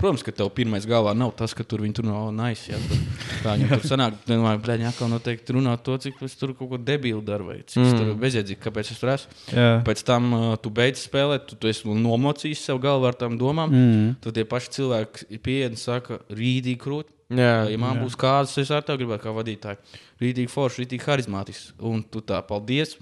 Protams, 0.00 0.24
ka 0.26 0.32
tev 0.34 0.48
pirmais 0.56 0.86
galvā 0.88 1.12
nav 1.14 1.30
tas, 1.38 1.52
ka 1.54 1.62
tur 1.68 1.84
viņi 1.84 1.94
tur 1.98 2.06
nav 2.08 2.30
nice. 2.34 2.72
Jā, 2.72 2.78
tur, 2.90 3.02
kā 3.44 3.54
viņam 3.54 3.70
tur 3.76 3.84
sanāk, 3.86 4.16
domāju, 4.26 4.60
blēņ, 4.64 4.84
atkal 4.88 5.10
noteikti 5.12 5.54
runāt 5.54 5.84
to, 5.86 5.94
cik 6.02 6.18
es 6.26 6.34
tur 6.40 6.54
kaut 6.58 6.72
ko 6.72 6.80
debilu 6.80 7.22
daru, 7.22 7.50
vai 7.52 7.58
cik 7.62 7.84
mm. 7.84 8.00
tur 8.00 8.10
bezjēdzīgi, 8.24 8.60
kāpēc 8.64 8.90
es 8.94 8.98
tur 8.98 9.12
esmu. 9.14 9.38
Jā. 9.54 9.68
Pēc 9.86 10.02
tam 10.08 10.26
uh, 10.34 10.48
tu 10.62 10.72
beidz 10.74 11.04
spēlēt, 11.06 11.46
tu, 11.52 11.60
tu 11.60 11.70
esi 11.70 11.86
nomocījis 11.86 12.64
sev 12.66 12.82
galvā 12.82 13.12
ar 13.12 13.20
tām 13.20 13.38
domām. 13.38 13.70
Mm. 13.70 14.10
Tad 14.24 14.38
tie 14.38 14.46
paši 14.48 14.74
cilvēki 14.80 15.38
pieeja 15.44 15.70
un 15.70 15.78
saka, 15.78 16.18
rītīgi 16.34 16.82
krūti. 16.82 17.14
Jā, 17.32 17.54
Ja 17.70 17.78
man 17.80 18.02
būs 18.02 18.18
kāds, 18.18 18.58
es 18.60 18.72
ar 18.74 18.82
tevi 18.84 19.04
gribētu 19.04 19.24
kā 19.24 19.32
vadītāju. 19.38 19.94
Rītīgi 20.20 20.52
forši, 20.52 20.82
rītīgi 20.82 21.06
harizmātisks. 21.06 21.72
Un 21.88 22.02
tu 22.04 22.20
tā, 22.26 22.42
paldies. 22.44 22.98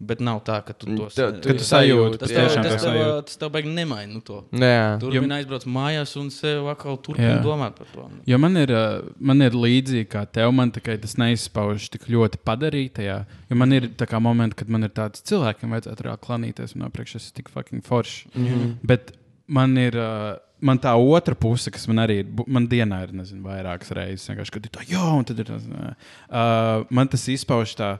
Bet 0.00 0.20
nav 0.24 0.38
tā, 0.46 0.54
ka 0.64 0.72
tu 0.72 0.86
to 0.96 1.08
Tev- 1.12 1.34
Ka 1.44 1.52
tu 1.52 1.64
sajūti, 1.66 2.18
Tas 2.18 2.30
tu 2.30 2.34
tev, 2.34 2.46
tiešām 2.48 2.62
tas 2.64 2.72
to 2.72 2.88
tev, 2.88 2.94
sajūti. 2.96 3.24
tas 3.28 3.36
tev 3.36 3.50
beig 3.52 3.66
nemaina. 3.68 4.12
Nu 4.14 4.20
to. 4.24 4.38
Jā. 4.56 4.98
Tur 4.98 5.12
Jo- 5.12 5.20
viņi 5.20 5.34
aizbrauc 5.36 5.66
mājās 5.68 6.16
un 6.16 6.30
sev 6.30 6.68
atkal 6.72 6.96
turpina 7.04 7.34
Jā. 7.36 7.42
domāt 7.44 7.76
par 7.76 7.86
to. 7.92 8.06
Jo 8.26 8.38
man 8.38 8.56
ir, 8.56 8.72
uh, 8.72 9.02
man 9.20 9.42
ir 9.42 9.50
līdzīgi 9.52 10.06
kā 10.08 10.24
tev, 10.32 10.54
man 10.56 10.72
tikai 10.72 10.96
tas 11.02 11.16
neizpaužas 11.20 11.90
tik 11.90 12.08
ļoti 12.08 12.40
padarītajā. 12.48 13.26
Jo 13.50 13.56
man 13.60 13.72
ir 13.76 13.88
tā 13.88 14.06
kā 14.08 14.20
momenti, 14.22 14.56
kad 14.56 14.68
man 14.72 14.84
ir 14.84 14.88
tāds 14.88 15.20
cilvēkiem 15.22 15.68
vajadzētu 15.76 16.06
reāli 16.08 16.24
klanīties, 16.24 16.76
un 16.76 16.88
iepriekš 16.88 17.16
es 17.16 17.26
esmu 17.28 17.34
tik 17.36 17.48
fucking 17.50 17.82
foršs. 17.84 18.24
Mm 18.34 18.46
-hmm. 18.46 18.74
Bet 18.82 19.12
man 19.48 19.76
ir. 19.78 19.94
Uh, 19.96 20.36
Man 20.62 20.78
tā 20.78 20.92
otra 20.92 21.34
puse, 21.34 21.70
kas 21.70 21.88
man 21.88 21.96
arī 21.96 22.18
ir, 22.20 22.26
man 22.46 22.68
dienā 22.68 23.02
ir 23.04 23.12
nezinu, 23.14 23.40
vairākas 23.42 23.90
reizes, 23.96 24.28
vienkārši, 24.28 24.50
kad 24.50 24.66
ir 24.66 24.70
tā, 24.70 24.82
jo, 24.92 25.16
un 25.16 25.24
tad 25.24 25.38
ir 25.38 25.44
tas, 25.46 25.62
uh, 25.64 26.84
man 26.90 27.08
tas 27.08 27.24
izpaužas 27.28 27.74
tā, 27.76 27.92
uh, 27.94 27.98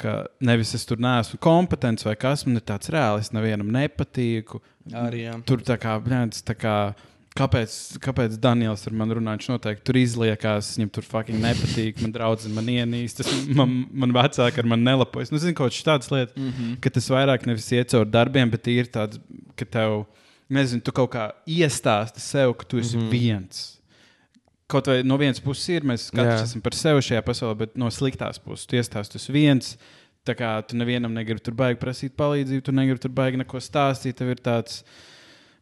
ka 0.00 0.16
nevis 0.40 0.74
es 0.74 0.86
tur 0.88 1.00
neesmu 1.02 1.38
kompetents 1.42 2.06
vai 2.06 2.16
kas, 2.16 2.46
man 2.46 2.56
ir 2.56 2.66
tāds 2.66 2.90
reāli, 2.92 3.20
es 3.24 3.32
nevienam 3.34 3.70
nepatīku. 3.74 4.60
Arī, 4.96 5.26
jā. 5.26 5.36
Tur 5.46 5.62
tā 5.66 5.76
kā, 5.80 5.94
bļēns, 6.02 6.44
tā 6.48 6.56
kā 6.58 6.76
kāpēc, 7.38 7.74
kāpēc 8.02 8.36
Daniels 8.42 8.86
ar 8.88 8.96
mani 8.96 9.16
runā? 9.18 9.34
Viņš 9.36 9.50
noteikti 9.52 9.86
tur 9.86 9.98
izliekās, 10.00 10.72
viņam 10.76 10.92
tur 10.96 11.06
fucking 11.06 11.42
nepatīk, 11.42 12.00
man 12.04 12.14
draudzene 12.14 12.56
man 12.56 12.70
ienīst, 12.72 13.20
tas 13.20 13.30
man, 13.58 13.82
man 13.92 14.14
vecāki 14.16 14.62
ar 14.62 14.70
mani 14.70 14.88
nelapojas. 14.88 15.32
Nu, 15.32 15.40
zinu, 15.42 15.56
kaut 15.58 15.74
kas 15.74 15.86
tāds 15.86 16.12
lietas, 16.12 16.36
mm 16.36 16.52
-hmm. 16.52 16.78
ka 16.80 16.94
tas 16.96 17.10
vairāk 17.10 17.46
nevis 17.46 17.70
iet 17.72 17.92
caur 17.92 18.06
darbiem, 18.06 18.50
bet 18.50 18.66
ir 18.68 18.90
tāds, 18.90 19.20
ka 19.56 19.64
tev, 19.64 20.04
nezinu, 20.48 20.82
tu 20.82 20.92
kaut 20.92 21.12
kā 21.14 21.30
iestāsti 21.46 22.20
sev, 22.20 22.54
ka 22.54 22.64
tu 22.64 22.78
esi 22.78 22.96
mm 22.96 23.02
-hmm. 23.02 23.10
viens. 23.10 23.79
Kaut 24.70 24.90
vai 24.90 25.00
no 25.06 25.18
vienas 25.20 25.42
puses 25.42 25.66
ir, 25.74 25.86
mēs 25.88 26.08
katrs 26.12 26.40
Jā. 26.40 26.48
esam 26.48 26.62
par 26.64 26.76
sevi 26.78 27.02
šajā 27.08 27.24
pasaulē, 27.26 27.56
bet 27.64 27.78
no 27.80 27.90
sliktās 27.94 28.38
puses 28.42 28.68
tu 28.70 28.78
iestāsti, 28.78 29.16
tu 29.16 29.22
esi 29.22 29.34
viens. 29.34 29.74
Tā 30.28 30.34
kā 30.36 30.50
tu 30.68 30.76
nevienam 30.76 31.14
negribi 31.16 31.40
tur 31.42 31.56
baigi 31.56 31.80
prasīt 31.80 32.12
palīdzību, 32.20 32.64
tu 32.66 32.74
negribi 32.76 33.00
tur 33.00 33.12
baigi 33.16 33.40
neko 33.40 33.62
stāstīt. 33.64 34.18
Tev 34.18 34.34
ir 34.34 34.42
tāds, 34.44 34.82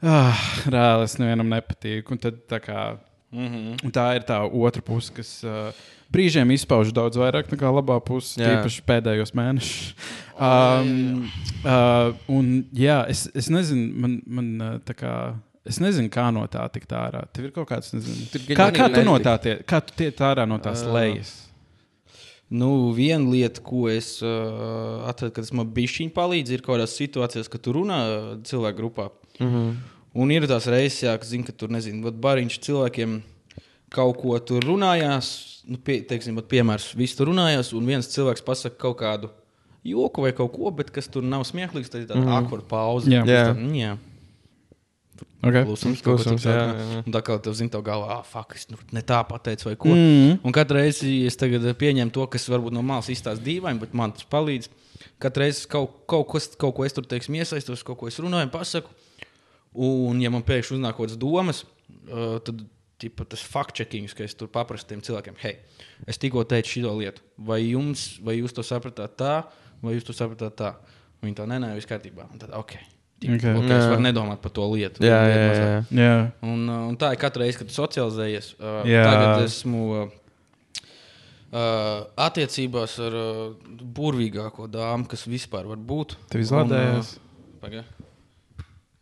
ah, 0.03 0.41
reāli 0.67 1.07
es 1.07 1.15
nevienam 1.23 1.53
nepatīku. 1.55 2.17
Un 2.17 2.23
tad, 2.25 2.43
tā, 2.51 2.59
kā, 2.65 2.89
Mm 3.31 3.47
-hmm. 3.47 3.85
un 3.85 3.91
tā 3.93 4.17
ir 4.17 4.23
tā 4.25 4.41
otra 4.65 4.83
puse, 4.83 5.13
kas 5.13 5.45
uh, 5.45 5.73
brīžiem 6.13 6.49
izpauž 6.53 6.93
daudz 6.93 7.17
vairāk 7.17 7.51
nekā 7.53 7.69
labā 7.69 8.01
puse, 8.01 8.41
Jā. 8.41 8.49
tīpaši 8.49 8.83
pēdējos 8.89 9.35
mēnešos. 9.35 9.95
Um, 10.39 11.29
uh, 11.65 12.15
un 12.29 12.65
jā, 12.73 13.05
es, 13.09 13.29
es 13.35 13.51
nezinu, 13.51 13.93
man, 14.01 14.23
man 14.27 14.61
uh, 14.61 14.81
tā 14.81 14.95
kā. 14.95 15.35
Es 15.69 15.81
nezinu, 15.83 16.09
kā 16.13 16.29
no 16.33 16.47
tā 16.51 16.65
tikt 16.73 16.95
ārā. 16.97 17.27
Tev 17.35 17.49
ir 17.49 17.53
kaut 17.57 17.69
kāds, 17.69 17.93
nezinu, 17.93 18.29
Tur 18.33 18.47
kā, 18.57 18.71
kā 18.75 18.89
tu 18.93 19.05
no 19.05 19.19
tā 19.23 19.37
tiek, 19.43 19.61
kā 19.69 19.83
tu 19.85 19.97
tiek 19.99 20.25
ārā 20.25 20.47
no 20.49 20.57
tās 20.63 20.83
Ā. 20.87 20.93
lejas? 20.95 21.35
Nu, 22.49 22.89
viena 22.97 23.29
lieta, 23.29 23.61
ko 23.61 23.85
es 23.93 24.15
uh, 24.25 25.05
atradu, 25.11 25.35
kad 25.37 25.45
tas 25.45 25.53
man 25.53 25.69
bija 25.77 25.93
šī 25.99 26.07
palīdzība, 26.17 26.57
ir 26.57 26.65
kaut 26.65 26.79
kādās 26.79 26.97
situācijās, 26.97 27.51
kad 27.53 27.61
tu 27.65 27.75
runā 27.77 27.99
uh, 28.09 28.31
cilvēku 28.49 28.81
grupā. 28.81 29.11
Mm 29.39 29.51
-hmm. 29.53 29.75
Un 30.19 30.31
ir 30.33 30.47
tās 30.49 30.67
reizes, 30.67 31.03
jā, 31.05 31.13
kas 31.21 31.29
zina, 31.29 31.45
ka 31.45 31.53
tur 31.53 31.69
nezinu, 31.69 32.11
bariņš 32.11 32.59
cilvēkiem 32.65 33.21
kaut 33.93 34.17
ko 34.23 34.39
tur 34.39 34.65
runājās. 34.65 35.61
Nu, 35.69 35.77
pie, 35.77 36.01
teiksim, 36.01 36.37
vat 36.41 36.49
piemērs, 36.49 36.95
visi 36.97 37.17
tur 37.17 37.29
runājās, 37.29 37.75
un 37.77 37.87
viens 37.87 38.09
cilvēks 38.09 38.45
pasakā 38.45 38.77
kaut 38.81 38.99
kādu 39.03 39.29
joku 39.85 40.25
vai 40.25 40.33
kaut 40.33 40.53
ko, 40.53 40.71
bet 40.71 40.91
kas 40.91 41.09
tur 41.09 41.23
nav 41.23 41.45
smieklīgs, 41.45 41.91
tad 41.93 42.01
ir 42.01 42.09
tāda 42.09 42.21
mm 42.21 42.29
-hmm. 42.29 42.47
akūra 42.47 42.65
pauze. 42.69 43.11
Jā. 43.11 43.25
Jā. 43.27 43.45
Tā, 43.53 43.55
mm, 43.55 43.75
jā. 43.75 43.97
Okay. 45.39 45.63
Klusums, 45.63 46.01
Klusums, 46.03 46.43
jā, 46.43 46.53
jā, 46.57 46.71
jā. 46.83 47.01
Un 47.07 47.15
tā 47.15 47.21
kā 47.23 47.37
tev 47.43 47.55
zina, 47.55 47.71
tev 47.71 47.85
galvā, 47.87 48.17
ah, 48.17 48.25
fuck, 48.27 48.57
es 48.59 48.67
nu, 48.73 48.79
ne 48.95 49.03
tā 49.07 49.21
pateicu, 49.29 49.69
vai 49.69 49.75
ko. 49.79 49.93
Mm. 49.95 50.41
Un 50.43 50.55
katru 50.55 50.81
reizi 50.81 51.13
es 51.29 51.39
tagad 51.39 51.63
pieņemu 51.79 52.11
to, 52.15 52.27
kas 52.33 52.49
varbūt 52.51 52.75
no 52.75 52.83
malas 52.87 53.11
izstāsta 53.15 53.45
dīvaini, 53.47 53.79
bet 53.85 53.95
man 53.99 54.17
tas 54.17 54.27
palīdz. 54.35 54.67
Katru 55.23 55.45
reizi 55.45 55.69
kaut, 55.71 56.01
kaut, 56.11 56.27
kas, 56.33 56.51
kaut 56.59 56.75
ko 56.75 56.89
es 56.89 56.97
tur 56.97 57.07
teiksim, 57.07 57.39
iesaistos, 57.39 57.87
kaut 57.87 58.01
ko 58.01 58.11
es 58.11 58.19
runāju, 58.19 58.51
pasaku. 58.51 58.91
Un, 59.79 60.19
ja 60.25 60.35
man 60.35 60.43
pēkšņi 60.43 60.81
uznāk 60.81 60.99
kaut 60.99 61.07
kādas 61.07 61.23
domas, 61.23 61.63
uh, 62.11 62.41
tad 62.43 62.67
tipa, 62.99 63.23
tas 63.31 63.47
fact-checking, 63.47 64.11
ka 64.11 64.27
es 64.27 64.35
tur 64.35 64.51
paprasu 64.51 64.91
tiem 64.91 65.07
cilvēkiem, 65.07 65.39
hei, 65.45 65.55
es 66.11 66.19
tikko 66.19 66.43
teicu 66.51 66.81
šo 66.81 66.99
lietu. 66.99 67.23
Vai, 67.39 67.63
jums, 67.69 68.17
vai 68.27 68.41
jūs 68.41 68.59
to 68.59 68.67
sapratāt 68.67 69.15
tā, 69.23 69.35
vai 69.85 69.95
jūs 69.95 70.11
to 70.11 70.19
sapratāt 70.19 70.59
tā? 70.59 70.75
Viņi 71.23 71.39
to 71.39 71.47
nenāja, 71.51 71.79
viss 71.79 71.91
kārtībā. 71.91 72.27
Un 72.33 72.43
Tad, 72.43 72.55
okay. 72.59 72.98
Okay. 73.19 73.35
okay, 73.51 73.67
es 73.75 73.83
Jā. 73.83 73.91
varu 73.91 74.03
nedomāt 74.05 74.39
par 74.45 74.53
to 74.55 74.63
lietu. 74.71 75.03
Jā, 75.03 75.17
jā, 75.27 75.39
mazāk. 75.43 75.89
jā. 75.91 76.03
Jā. 76.05 76.19
Un, 76.47 76.61
uh, 76.71 76.85
un 76.87 76.97
tā 77.01 77.09
ir 77.17 77.19
katru 77.19 77.43
reizi, 77.43 77.59
kad 77.59 77.67
tu 77.67 77.75
socializējies. 77.75 78.53
Uh, 78.61 78.77
Jā. 78.87 79.03
tagad 79.09 79.43
esmu 79.49 79.81
uh, 79.91 80.13
uh, 81.51 82.07
attiecībās 82.29 82.95
ar 83.09 83.17
uh, 83.19 83.41
burvīgāko 83.99 84.69
dāmu, 84.71 85.09
kas 85.11 85.27
vispār 85.27 85.67
var 85.67 85.81
būt. 85.83 86.15
Tev 86.31 86.45
izlādējās? 86.47 87.17
Pagaidām, 87.59 88.07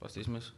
paskatīsimies. 0.00 0.52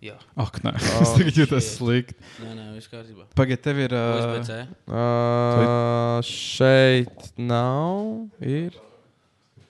Jā, 0.00 0.14
Ak, 0.40 0.62
nē, 0.64 0.70
es 0.80 1.10
tagad 1.18 1.36
jūtos 1.44 1.66
slikti. 1.76 2.14
nē, 2.40 2.54
nē, 2.56 2.66
viss 2.78 2.88
kārtībā. 2.88 3.26
Pagaidiet, 3.36 3.62
tev 3.68 3.82
ir. 3.84 3.92
Uh. 3.94 4.70
Uh, 4.88 6.18
šeit 6.26 7.30
nav. 7.36 8.24
Ir. 8.40 8.78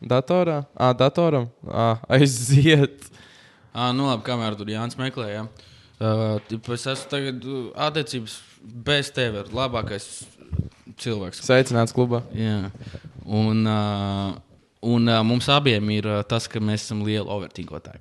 Datorā? 0.00 0.64
Ah, 0.74 0.94
datoram. 0.96 1.50
Ah, 1.68 2.00
aiziet. 2.08 3.10
Ah, 3.74 3.92
nu 3.92 4.08
labi, 4.08 4.24
kamēr 4.24 4.56
tur 4.56 4.70
Jānis 4.72 4.96
meklē. 4.98 5.28
Ja? 5.32 5.44
Uh, 6.00 6.40
es 6.72 6.86
esmu 6.88 7.10
tagad 7.12 7.44
uh, 7.44 7.66
attiecības 7.76 8.38
bez 8.86 9.10
tevis. 9.12 9.50
Labākais 9.52 10.06
cilvēks. 11.00 11.42
Sveicināts 11.44 11.92
klubā. 11.96 12.22
Jā. 12.32 12.70
Un, 13.28 13.60
uh, 13.68 14.32
un 14.80 15.12
uh, 15.12 15.20
mums 15.26 15.50
abiem 15.52 15.92
ir 15.92 16.08
uh, 16.08 16.22
tas, 16.24 16.48
ka 16.48 16.62
mēs 16.64 16.86
esam 16.88 17.04
lieli 17.04 17.28
overtinkotāji. 17.28 18.00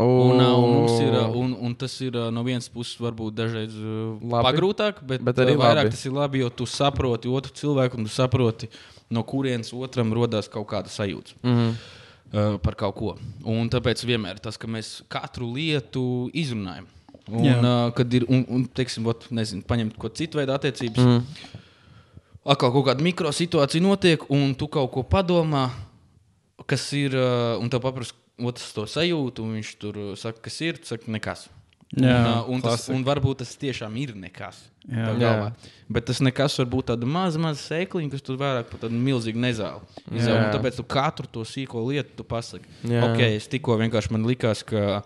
Un, 0.00 0.40
uh, 0.40 0.56
un, 0.60 0.88
ir, 1.00 1.12
uh, 1.12 1.36
un, 1.40 1.54
un 1.68 1.76
tas 1.76 1.92
ir 2.04 2.16
uh, 2.16 2.28
no 2.32 2.42
vienas 2.44 2.66
puses, 2.72 2.98
varbūt 3.00 3.36
dažreiz 3.36 3.76
uh, 3.80 4.40
pagrūtāk, 4.44 4.98
bet, 5.08 5.22
Bet 5.24 5.38
arī 5.44 5.54
uh, 5.56 5.62
vairāk 5.62 5.86
labi. 5.86 5.94
tas 5.94 6.04
ir 6.08 6.16
labi, 6.16 6.42
jo 6.42 6.50
tu 6.52 6.66
saproti 6.68 7.32
otru 7.32 7.54
cilvēku, 7.56 8.00
un 8.00 8.08
tu 8.08 8.12
saproti, 8.12 8.68
no 9.10 9.22
kurienes 9.26 9.72
otram 9.76 10.12
rodas 10.14 10.50
kaut 10.52 10.68
kāda 10.70 10.92
sajūta. 10.92 11.38
Mm 11.42 11.54
-hmm. 11.54 11.78
Uh, 12.26 12.58
par 12.58 12.74
kaut 12.74 12.94
ko. 12.98 13.16
Un 13.44 13.68
tāpēc 13.70 14.02
vienmēr 14.04 14.40
tas, 14.42 14.56
ka 14.58 14.66
mēs 14.66 15.02
katru 15.08 15.52
lietu 15.54 16.28
izrunājam. 16.34 16.86
Un, 17.30 17.44
Jā. 17.44 17.58
uh, 17.60 17.92
kad 17.94 18.14
ir, 18.14 18.24
un, 18.28 18.44
un 18.48 18.64
teiksim, 18.66 19.06
ot, 19.06 19.28
nezinu, 19.30 19.62
paņemt 19.62 19.94
kaut 19.98 20.16
citu 20.18 20.38
veidu 20.38 20.52
attiecības, 20.52 21.04
mm. 21.04 21.22
atkal 22.44 22.72
kaut 22.72 22.86
kāda 22.88 23.02
mikrosituācija 23.06 23.82
notiek, 23.82 24.30
un 24.30 24.54
tu 24.54 24.66
kaut 24.66 24.90
ko 24.90 25.02
padomā, 25.02 25.70
kas 26.66 26.92
ir, 26.92 27.14
uh, 27.14 27.62
un 27.62 27.70
tev 27.70 27.80
paprasa 27.80 28.14
otrs 28.42 28.72
to 28.74 28.84
sajūtu, 28.90 29.46
un 29.46 29.56
viņš 29.60 29.72
tur 29.78 29.98
saka, 30.18 30.42
kas 30.48 30.60
ir, 30.60 30.78
tu 30.82 30.90
saki, 30.90 31.10
nekas. 31.10 31.46
Jā, 31.94 32.16
un, 32.16 32.26
uh, 32.26 32.48
un, 32.56 32.62
tas, 32.64 32.88
un 32.90 33.04
varbūt 33.06 33.44
tas 33.44 33.52
tiešām 33.60 33.94
ir 34.02 34.16
nekas. 34.18 34.58
Jā. 34.86 35.12
galvā. 35.18 35.46
Bet 35.90 36.06
tas 36.06 36.20
nekas 36.22 36.54
var 36.60 36.68
būt 36.70 36.88
tāda 36.92 37.08
maza, 37.10 37.40
maza 37.42 37.58
sēkliņa, 37.62 38.10
kas 38.12 38.22
tur 38.26 38.38
vairāk 38.38 38.68
par 38.70 38.84
tādu 38.84 38.98
milzīgu 39.02 39.40
nezāli. 39.42 40.02
Jā. 40.14 40.34
Un 40.34 40.50
Tāpēc 40.54 40.78
tu 40.78 40.84
katru 40.86 41.30
to 41.30 41.46
sīko 41.46 41.82
lietu 41.88 42.20
tu 42.20 42.26
pasaki. 42.26 42.70
Jā. 42.86 43.02
Ok, 43.08 43.22
es 43.26 43.48
tikko 43.50 43.78
vienkārši 43.82 44.14
man 44.16 44.28
likās, 44.28 44.66
ka. 44.66 45.00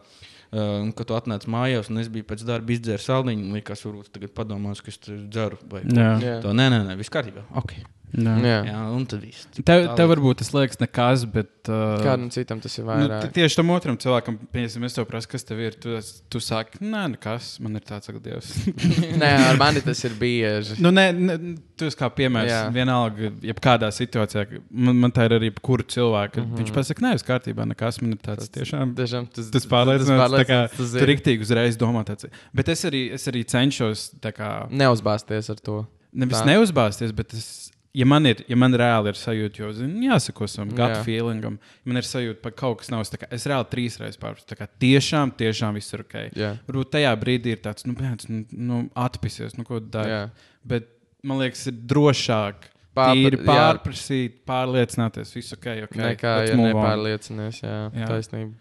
Uh, 0.50 0.90
kad 0.98 1.06
tu 1.06 1.14
atnāc 1.14 1.44
mājās, 1.46 1.92
un 1.92 2.00
es 2.02 2.08
biju 2.10 2.26
pēc 2.26 2.40
darba 2.42 2.74
izdzēris 2.74 3.04
saldiņu, 3.06 3.52
likās, 3.54 3.84
varbūt 3.86 4.08
tagad 4.16 4.32
padomās, 4.34 4.80
ka 4.82 4.90
es 4.90 4.98
tur 4.98 5.20
dzeru. 5.30 5.60
Vai... 5.70 5.84
Jā. 5.86 6.08
Jā. 6.18 6.32
To, 6.42 6.50
nē, 6.58 6.66
nē, 6.74 6.80
nē, 6.88 6.96
viss 6.98 7.12
kārtībā. 7.14 7.44
Okay. 7.62 7.84
Jā. 8.10 8.32
Jā. 8.42 8.56
Jā, 8.66 8.78
un 8.90 9.04
tad 9.06 9.20
viss. 9.22 9.44
Tev, 9.62 9.84
tev 9.94 10.08
varbūt 10.10 10.40
tas 10.42 10.48
liekas 10.52 10.80
nekas, 10.80 11.24
bet. 11.30 11.50
Uh, 11.70 12.00
Kādam 12.02 12.30
citam 12.32 12.58
tas 12.60 12.72
ir 12.78 12.84
Nu, 12.84 12.90
vairāk. 12.90 13.26
t- 13.28 13.34
tieši 13.38 13.56
tam 13.60 13.68
otram 13.70 13.96
cilvēkam, 14.00 14.38
piemēram, 14.50 14.84
es 14.88 14.94
tev 14.96 15.04
prasu, 15.06 15.28
kas 15.30 15.44
tev 15.46 15.60
ir. 15.62 15.76
Tu, 15.78 16.00
tu 16.32 16.40
saki, 16.42 16.80
nē, 16.82 17.02
nekas, 17.14 17.60
man 17.62 17.76
ir 17.78 17.84
tāds, 17.86 18.08
ka 18.10 18.18
Dievs. 18.18 18.48
Nē, 19.20 19.30
ar 19.52 19.56
mani 19.60 19.80
tas 19.84 20.00
ir 20.08 20.16
bieži. 20.18 20.80
nu, 20.82 20.90
nē, 20.90 21.04
nē, 21.14 21.36
tu 21.78 21.86
esi 21.86 21.96
kā 22.00 22.08
piemērs. 22.10 22.50
Jā. 22.50 22.60
Vienalga, 22.74 23.30
jebkādā 23.46 23.92
situācijā, 23.94 24.46
man, 24.72 24.96
man 25.04 25.12
tā 25.14 25.28
ir 25.28 25.36
arī 25.38 25.52
kura 25.62 25.84
cilvēka. 25.84 26.40
Mm 26.40 26.46
Mhm. 26.46 26.54
-hmm. 26.54 26.58
Viņš 26.64 26.74
pasakā, 26.74 27.00
nē, 27.06 27.12
viss 27.14 27.28
kārtībā, 27.28 27.68
nekas 27.68 28.00
man 28.02 28.12
ir 28.12 28.18
tāds 28.18 28.48
tiešām. 28.50 28.94
Tiešām 28.96 29.28
tas, 29.32 29.50
Tas 29.50 29.66
pārliecināts, 29.66 30.34
tā 30.40 30.44
kā 30.48 30.60
tas 30.76 30.90
tu 30.92 30.98
ir. 30.98 31.06
riktīgi 31.14 31.40
uzreiz 31.46 31.76
domā 31.76 32.04
tāds. 32.04 32.26
Bet 32.54 32.68
es 32.68 32.82
arī, 32.84 33.12
es 33.12 33.28
arī 33.28 33.44
cenšos 33.44 34.14
tā 34.20 34.32
kā. 34.32 34.68
Neuzbāzties 34.70 35.50
ar 35.50 35.56
to. 35.62 35.86
Nevis 36.12 36.40
Tā. 36.42 36.46
neuzbāzties, 36.46 37.12
bet 37.14 37.34
es, 37.34 37.70
ja, 37.94 38.06
man 38.06 38.26
ir, 38.26 38.44
ja 38.48 38.56
man 38.56 38.72
reāli 38.72 39.08
ir 39.12 39.18
sajūta, 39.18 39.62
jo 39.64 39.72
zini, 39.72 40.06
jāsako 40.08 40.46
savam 40.48 40.70
gut 40.70 40.78
Jā. 40.94 41.02
feelingam, 41.06 41.58
ja 41.58 41.90
man 41.90 41.96
ir 42.00 42.06
sajūta, 42.06 42.42
ka 42.42 42.50
kaut 42.62 42.78
kas 42.78 42.90
nav. 42.90 43.02
kā- 43.02 43.28
Es 43.30 43.46
reāli 43.46 43.68
trīs 43.72 43.98
reizes 43.98 44.16
pārspēju. 44.20 44.46
tā 44.46 44.56
kā 44.60 44.68
Tiešām, 44.80 45.32
tiešām 45.36 45.74
viss 45.74 45.92
ir 45.94 46.00
ok. 46.06 46.16
Jā. 46.36 46.52
Varbūt 46.68 46.90
tajā 46.96 47.12
brīdī 47.20 47.54
ir 47.56 47.62
tāds, 47.64 47.86
nu, 47.86 47.94
bērns, 47.94 48.28
nu, 48.28 48.44
nu 48.52 48.90
atpisies, 48.94 49.56
nu, 49.58 49.64
ko 49.64 49.80
dari. 49.80 50.30
Bet 50.64 50.88
man 51.22 51.38
liekas, 51.38 51.66
ir 51.66 51.72
drošāk. 51.86 52.54
Pārpra- 52.90 53.44
Pār, 53.46 53.46
jā. 53.46 53.46
pārprasīt, 53.46 54.32
pārliecināties, 54.46 55.30
viss 55.34 55.52
ok. 55.54 55.66
okay. 55.86 56.00
Nekā, 56.02 56.32
let's 56.40 56.50
ja 56.50 56.56
move 56.56 56.74
on. 56.74 56.82
nepārliecinies. 56.82 57.60
Jā, 57.62 57.76
Jā. 57.94 58.06
taisnība. 58.08 58.52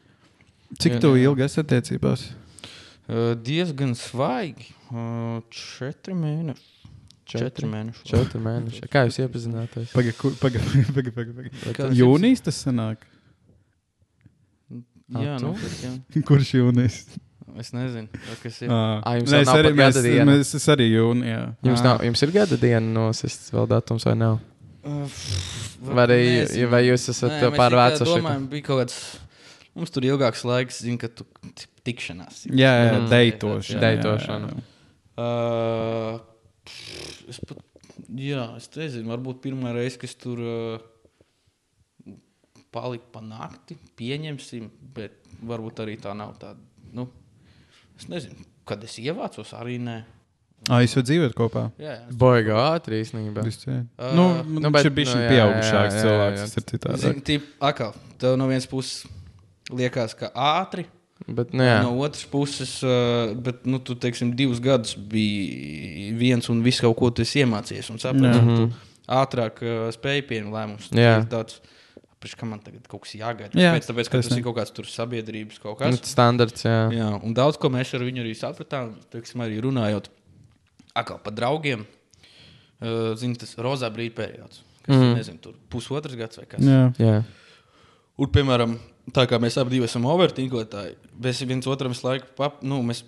Cik 0.80 1.00
tu 1.02 1.16
ilgi 1.18 1.42
esi 1.48 1.64
attiecībās? 1.64 2.28
Uh, 3.10 3.34
diezgan 3.42 3.96
svaigi. 3.98 4.68
Uh, 4.94 5.42
četri 5.50 6.14
mēneši. 6.14 6.69
Četri 7.30 7.68
mēneši. 7.70 8.04
Četri 8.10 8.40
mēneši. 8.42 8.82
Kā 8.90 9.06
jūs 9.08 9.20
iepazināties? 9.22 9.92
Pagaid, 9.94 10.16
pagaid, 10.42 10.66
pagaid. 10.96 11.14
Paga, 11.14 11.34
paga. 11.36 11.74
tas 11.78 11.96
Jūnijas 12.00 12.42
tas 12.48 12.60
sanāk. 12.66 13.06
Jā, 15.10 15.38
tu? 15.42 15.48
nu, 15.50 15.54
jā. 15.84 15.92
Kurš 16.30 16.52
jūnijas? 16.60 17.00
Es 17.60 17.72
nezinu, 17.74 18.08
vai 18.14 18.36
kas 18.44 18.60
ir. 18.62 18.70
Ah, 18.72 19.00
Ā, 19.10 19.16
jums 19.18 19.32
nē, 19.34 19.40
es 19.42 19.50
nav 19.50 19.58
arī, 19.60 19.72
mēs, 19.76 19.98
mēs, 20.30 20.52
es 20.60 20.68
arī 20.70 20.86
jūnijā. 20.92 21.40
Jums, 21.66 21.82
nav, 21.84 22.04
jums 22.06 22.22
ir 22.28 22.34
gada 22.36 22.60
diena 22.62 22.86
nosists 22.94 23.50
vēl 23.56 23.66
datums 23.72 24.06
vai 24.06 24.14
nav? 24.20 24.38
Uh, 24.86 25.18
Vai 25.90 26.06
arī 26.06 26.20
nezinu. 26.44 26.70
vai 26.72 26.80
jūs 26.86 27.08
esat 27.12 27.34
Nē, 27.34 27.40
Nē, 27.42 27.50
mēs 27.50 27.58
pār 27.60 27.74
tikai 27.74 27.90
vecu? 27.90 28.06
domājam, 28.14 28.46
bija 28.54 28.66
kaut 28.70 28.80
kāds. 28.84 29.00
Mums 29.80 29.92
tur 29.96 30.06
ilgāks 30.08 30.46
laiks, 30.48 30.78
zina, 30.86 31.02
ka 31.02 31.10
tu 31.12 31.26
tikšanās. 31.88 32.46
Jā, 32.52 32.72
jā, 32.86 32.94
Mm. 33.00 33.10
deitošana. 33.12 33.82
Deitošana. 33.84 34.50
jā, 34.54 34.62
jā. 34.62 34.64
Uh, 35.20 36.20
es 37.32 37.40
pat, 37.48 37.60
jā, 38.16 38.46
es 38.60 38.70
nezinu, 38.76 39.10
varbūt 39.12 39.42
pirmā 39.44 39.74
reize, 39.76 39.98
kas 40.02 40.16
tur 40.20 40.40
uh, 40.44 42.14
palika 42.74 43.10
pa 43.14 43.22
nakti, 43.26 43.78
pieņemsim, 44.00 44.70
bet 44.96 45.18
varbūt 45.46 45.82
arī 45.86 45.98
tā 46.02 46.14
nav 46.18 46.36
tāda. 46.42 46.60
Nu, 46.94 47.08
es 47.98 48.08
nezinu, 48.12 48.46
kad 48.70 48.84
es 48.86 48.98
ievācos, 49.02 49.54
arī 49.58 49.80
nē. 49.82 49.98
Ah, 50.70 50.82
jūs 50.84 50.98
jau 50.98 51.02
dzīvojat 51.08 51.34
kopā? 51.38 51.62
Jā, 51.80 51.94
jā. 52.02 52.16
Boigā 52.20 52.58
ātri 52.76 52.98
īstenībā. 53.02 53.46
Ā, 53.48 54.10
Nu, 54.14 54.26
nu, 54.44 54.60
nu, 54.60 54.72
bet- 54.76 54.84
bet, 54.84 54.94
bija 54.94 55.08
nu, 55.08 55.14
šis 55.14 55.22
jā, 55.24 55.30
pieaugušāks 55.32 55.96
cilvēks. 56.04 56.42
Tas 56.44 56.58
ir 56.60 56.66
citādi. 56.74 57.00
Zini, 57.06 57.24
tip, 57.30 57.46
akal, 57.64 57.94
tev 58.20 58.36
no 58.38 58.48
vienas 58.52 58.68
puses 58.68 59.08
liekas, 59.72 60.18
ka 60.20 60.30
ātri, 60.36 60.84
Bet, 61.36 61.52
nu, 61.54 61.66
jā. 61.66 61.80
no 61.86 61.96
otras 62.02 62.24
puses, 62.30 62.78
bet, 63.46 63.66
nu, 63.70 63.82
tu, 63.86 63.96
teiksim, 64.00 64.32
divus 64.38 64.62
gadus 64.64 64.96
biji 64.98 66.14
viens 66.18 66.48
un 66.50 66.64
viss 66.66 66.82
kaut 66.84 66.98
ko 67.00 67.12
tu 67.14 67.26
esi 67.26 67.44
iemācījies 67.44 67.92
un 67.94 68.00
saprati, 68.02 68.40
Jā. 68.40 68.46
ka 68.46 68.56
tu 68.56 68.88
ātrāk 69.20 69.62
uh, 69.66 69.82
spēj 69.94 70.24
pieņemt 70.30 70.56
lēmumus. 70.56 70.90
Tāds, 71.30 71.60
Pēc 72.20 72.34
kā 72.36 72.48
man 72.50 72.60
tagad 72.60 72.84
kaut 72.92 73.06
kas 73.06 73.14
jāgaida. 73.16 73.56
Jā, 73.56 73.70
Pēc, 73.72 73.86
tāpēc, 73.88 74.10
ka 74.12 74.20
tas 74.20 74.34
ir 74.36 74.42
kaut 74.44 74.58
kāds 74.58 74.74
tur 74.76 74.88
sabiedrības 74.92 75.62
kaut 75.64 75.80
Nu, 75.88 75.96
kas. 75.96 76.12
standarts, 76.12 76.66
jā. 76.68 76.90
Jā, 76.92 77.14
un 77.16 77.36
daudz 77.36 77.56
ko 77.56 77.70
mēs 77.72 77.94
ar 77.96 78.04
viņu 78.04 78.26
arī 78.26 78.34
sapratām. 78.36 78.90
Teiksim, 79.14 79.40
arī 79.46 79.62
runājot 79.64 80.10
atkal 81.00 81.22
par 81.24 81.38
draugiem. 81.38 81.86
Uh, 82.80 83.14
Zini, 83.20 83.40
tas 83.40 83.56
rozā 83.60 83.88
brīdī 83.96 84.12
periods. 84.20 84.66
Kas 84.84 84.98
mm. 84.98 85.06
Ir, 85.06 85.16
nezinu, 85.16 85.40
tur 85.44 85.56
pusotrs 85.72 86.20
gads 86.20 86.42
vai 86.42 86.46
kas. 86.52 86.68
Jā. 86.68 86.84
jā. 87.00 87.16
Un, 88.20 88.32
piemēram, 88.36 88.76
tā 89.16 89.26
kā 89.30 89.40
mēs 89.42 89.58
abi 89.62 89.82
esam 89.86 90.08
overtinkotāji, 90.10 90.98
mēs 91.24 91.42
viens 91.48 91.70
otram 91.70 91.94
visu 91.94 92.08
laiku 92.08 92.30
pap, 92.38 92.62
nu, 92.68 92.82
mēs, 92.86 93.04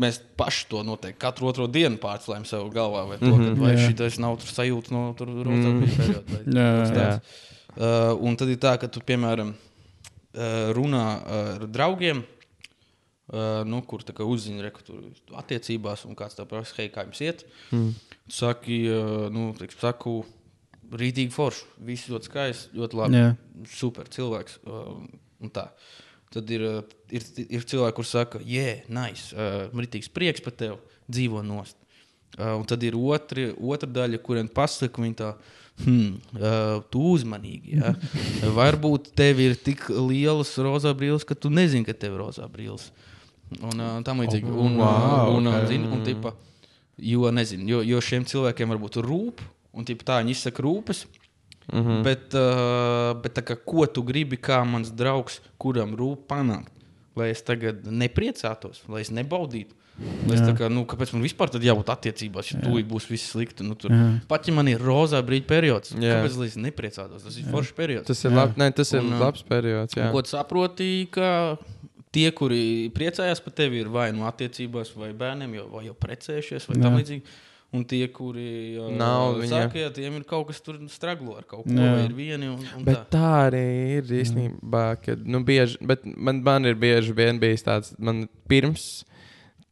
mēs 0.00 0.20
paši 0.40 0.66
to 0.70 0.82
noteikti 0.86 1.20
katru 1.20 1.50
otro 1.50 1.68
dienu 1.70 2.00
pārcēlām 2.02 2.46
sev 2.48 2.68
galvā. 2.74 3.06
Vai, 3.08 3.18
to, 3.18 3.30
mm 3.30 3.40
-hmm, 3.44 3.60
vai 3.60 3.74
jā. 3.76 3.90
šī 3.90 4.20
nav 4.20 4.38
tur 4.40 4.52
sajūta 4.54 4.92
no 4.96 5.14
tur 5.18 5.28
rozā 5.28 5.70
brīdī 5.78 5.96
perioda. 5.96 6.94
vai. 6.94 7.20
Uh, 7.70 8.18
un 8.26 8.34
tad 8.34 8.50
ir 8.50 8.58
tā, 8.58 8.72
ka 8.82 8.88
tu, 8.90 8.98
piemēram, 9.06 9.52
uh, 9.54 10.72
runā 10.74 11.04
ar 11.22 11.66
draugiem, 11.70 12.24
uh, 13.30 13.62
nu, 13.62 13.78
kur 13.86 14.02
tā 14.02 14.12
kā 14.16 14.26
uzzina, 14.26 14.72
ka 14.74 14.82
tur 14.82 15.04
attiecībās, 15.38 16.02
un 16.04 16.18
kāds 16.18 16.34
tev 16.34 16.48
prasa, 16.50 16.74
hei, 16.80 16.90
kā 16.90 17.06
jums 17.06 17.20
iet. 17.22 17.46
Mm. 17.70 17.94
Tu 18.26 18.34
saki, 18.34 18.80
uh, 18.90 19.28
nu, 19.30 19.52
teiksim, 19.58 19.78
saku, 19.84 20.24
rītīgi 20.90 21.32
forši, 21.34 21.66
viss 21.86 22.10
ļoti 22.10 22.30
skaisti, 22.30 22.78
ļoti 22.78 22.98
labi. 22.98 23.18
Jā. 23.20 23.32
Super 23.70 24.08
cilvēks. 24.10 24.60
Uh, 24.66 24.94
un 25.42 25.52
tā. 25.54 25.68
Tad 26.30 26.50
ir, 26.54 26.64
uh, 26.66 26.96
ir, 27.10 27.26
ir 27.46 27.66
cilvēki, 27.66 27.96
kuriem 27.98 28.10
saka, 28.10 28.40
jē, 28.46 28.82
nice, 28.92 29.30
uh, 29.34 29.66
rītīgs 29.74 30.10
prieks 30.14 30.44
par 30.44 30.54
tevi, 30.58 30.78
dzīvo 31.10 31.42
nost. 31.46 31.78
Uh, 32.38 32.54
un 32.60 32.66
tad 32.70 32.84
ir 32.86 32.94
otri, 32.94 33.48
otra 33.58 33.90
daļa, 33.90 34.20
kuriem 34.22 34.50
pasaka, 34.54 35.02
viņi 35.02 35.16
tā, 35.18 35.32
hmm, 35.82 36.12
uh, 36.38 36.76
tu 36.92 37.02
uzmanīgi. 37.16 37.80
Ja? 37.80 37.94
Varbūt 38.58 39.10
tev 39.18 39.42
ir 39.42 39.58
tik 39.58 39.88
lielas 39.90 40.54
rozā 40.62 40.94
brīvs, 40.96 41.26
ka 41.26 41.34
tu 41.34 41.50
nezini, 41.50 41.86
ka 41.88 41.96
tev 41.96 42.14
ir 42.14 42.22
rozā 42.22 42.46
brīvs. 42.50 42.92
Un 43.58 43.82
uh, 43.82 43.96
tam 44.06 44.22
līdzīgi. 44.22 44.46
Un, 44.46 44.78
wow, 44.78 45.32
uh, 45.32 45.38
un, 45.40 45.50
uh, 45.50 45.58
ok. 45.58 45.70
zini, 45.72 45.90
un, 45.90 46.04
tipa, 46.06 46.36
jo, 47.02 47.26
nezinu, 47.34 47.66
jo, 47.72 47.80
jo 47.82 48.02
šiem 48.06 48.26
cilvēkiem 48.30 48.70
varbūt 48.70 49.00
rūp, 49.02 49.42
un 49.72 49.86
tipa, 49.88 50.06
tā 50.06 50.20
viņi 50.22 50.36
izsaka 50.36 50.62
rūpes. 50.66 51.06
Mm 51.70 51.82
-hmm. 51.86 52.02
Bet, 52.02 52.34
uh, 52.34 53.22
bet 53.22 53.38
kā, 53.46 53.56
ko 53.64 53.86
tu 53.86 54.02
gribi, 54.02 54.36
kā 54.36 54.64
mans 54.66 54.90
draugs, 54.90 55.40
kuram 55.58 55.94
rūp 55.96 56.26
panākt? 56.26 56.72
Lai 57.16 57.30
es 57.30 57.42
tagad 57.42 57.86
nepriecātos, 57.86 58.82
lai 58.88 59.00
es 59.00 59.10
nebaudītu. 59.10 59.74
Lai 60.00 60.36
es 60.38 60.40
kā, 60.56 60.70
nu, 60.72 60.86
kāpēc 60.88 61.12
man 61.12 61.22
vispār 61.22 61.50
tad 61.52 61.64
jābūt 61.64 61.90
attiecībās, 61.92 62.52
ja 62.52 62.60
tūlīt 62.62 62.86
būs 62.88 63.08
viss 63.10 63.32
slikti? 63.34 63.66
Nu, 63.66 63.74
tur, 63.74 63.92
Jā. 63.92 64.20
pat 64.30 64.48
ja 64.48 64.54
man 64.56 64.68
ir 64.68 64.80
rozā 64.80 65.20
brīdī 65.26 65.44
periods, 65.50 65.92
Jā. 65.92 66.14
kāpēc 66.22 66.38
lai 66.40 66.46
es 66.46 66.56
nepriecātos? 66.56 67.26
Tas 67.26 67.36
ir 67.36 67.50
foršs 67.52 67.74
periods. 67.76 68.06
Tas 68.08 68.24
ir, 68.24 68.32
lab, 68.32 68.56
ne, 68.56 68.70
tas 68.72 68.92
ir 68.94 69.02
Un, 69.02 69.12
ā, 69.12 69.20
labs 69.20 69.42
periods. 69.42 69.98
Jā. 69.98 70.08
Un 70.08 70.12
Ko 70.12 70.22
tu 70.24 70.32
saproti, 70.32 70.88
ka 71.12 71.58
tie, 72.14 72.30
kuri 72.32 72.62
priecājās 72.96 73.44
par 73.44 73.52
tevi, 73.60 73.82
ir 73.84 73.92
vai 73.92 74.08
nu 74.16 74.24
attiecībās, 74.30 74.94
vai 74.96 75.12
bērniem, 75.12 75.58
jau, 75.60 75.68
vai 75.74 75.84
jau 75.90 75.96
precējušies, 76.06 76.70
vai 76.70 76.78
tam 76.80 76.96
Jā. 76.96 77.02
līdzīgi. 77.02 77.36
Un 77.70 77.84
tie, 77.86 78.02
kuri 78.10 78.74
uh, 78.82 78.88
Nav 78.98 79.44
saka, 79.46 79.78
ja 79.78 79.90
tiem 79.94 80.16
ir 80.18 80.24
kaut 80.26 80.48
kas 80.48 80.58
tur 80.58 80.80
straglo 80.90 81.36
ar 81.38 81.44
kaut 81.46 81.68
ko, 81.68 81.76
Jā. 81.76 81.92
vai 81.94 82.06
ir 82.08 82.14
vieni 82.16 82.48
un, 82.50 82.64
un 82.74 82.86
Bet 82.86 83.04
tā. 83.04 83.04
tā 83.14 83.28
arī 83.44 83.66
ir 84.00 84.10
īstenībā, 84.24 84.82
ka 85.04 85.14
nu, 85.22 85.44
bieži, 85.46 85.78
bet 85.86 86.02
man, 86.02 86.40
man 86.42 86.66
ir 86.66 86.74
bieži 86.74 87.14
vien 87.14 87.38
bijis 87.38 87.62
tāds, 87.68 87.92
man 88.02 88.24
pirms, 88.50 89.04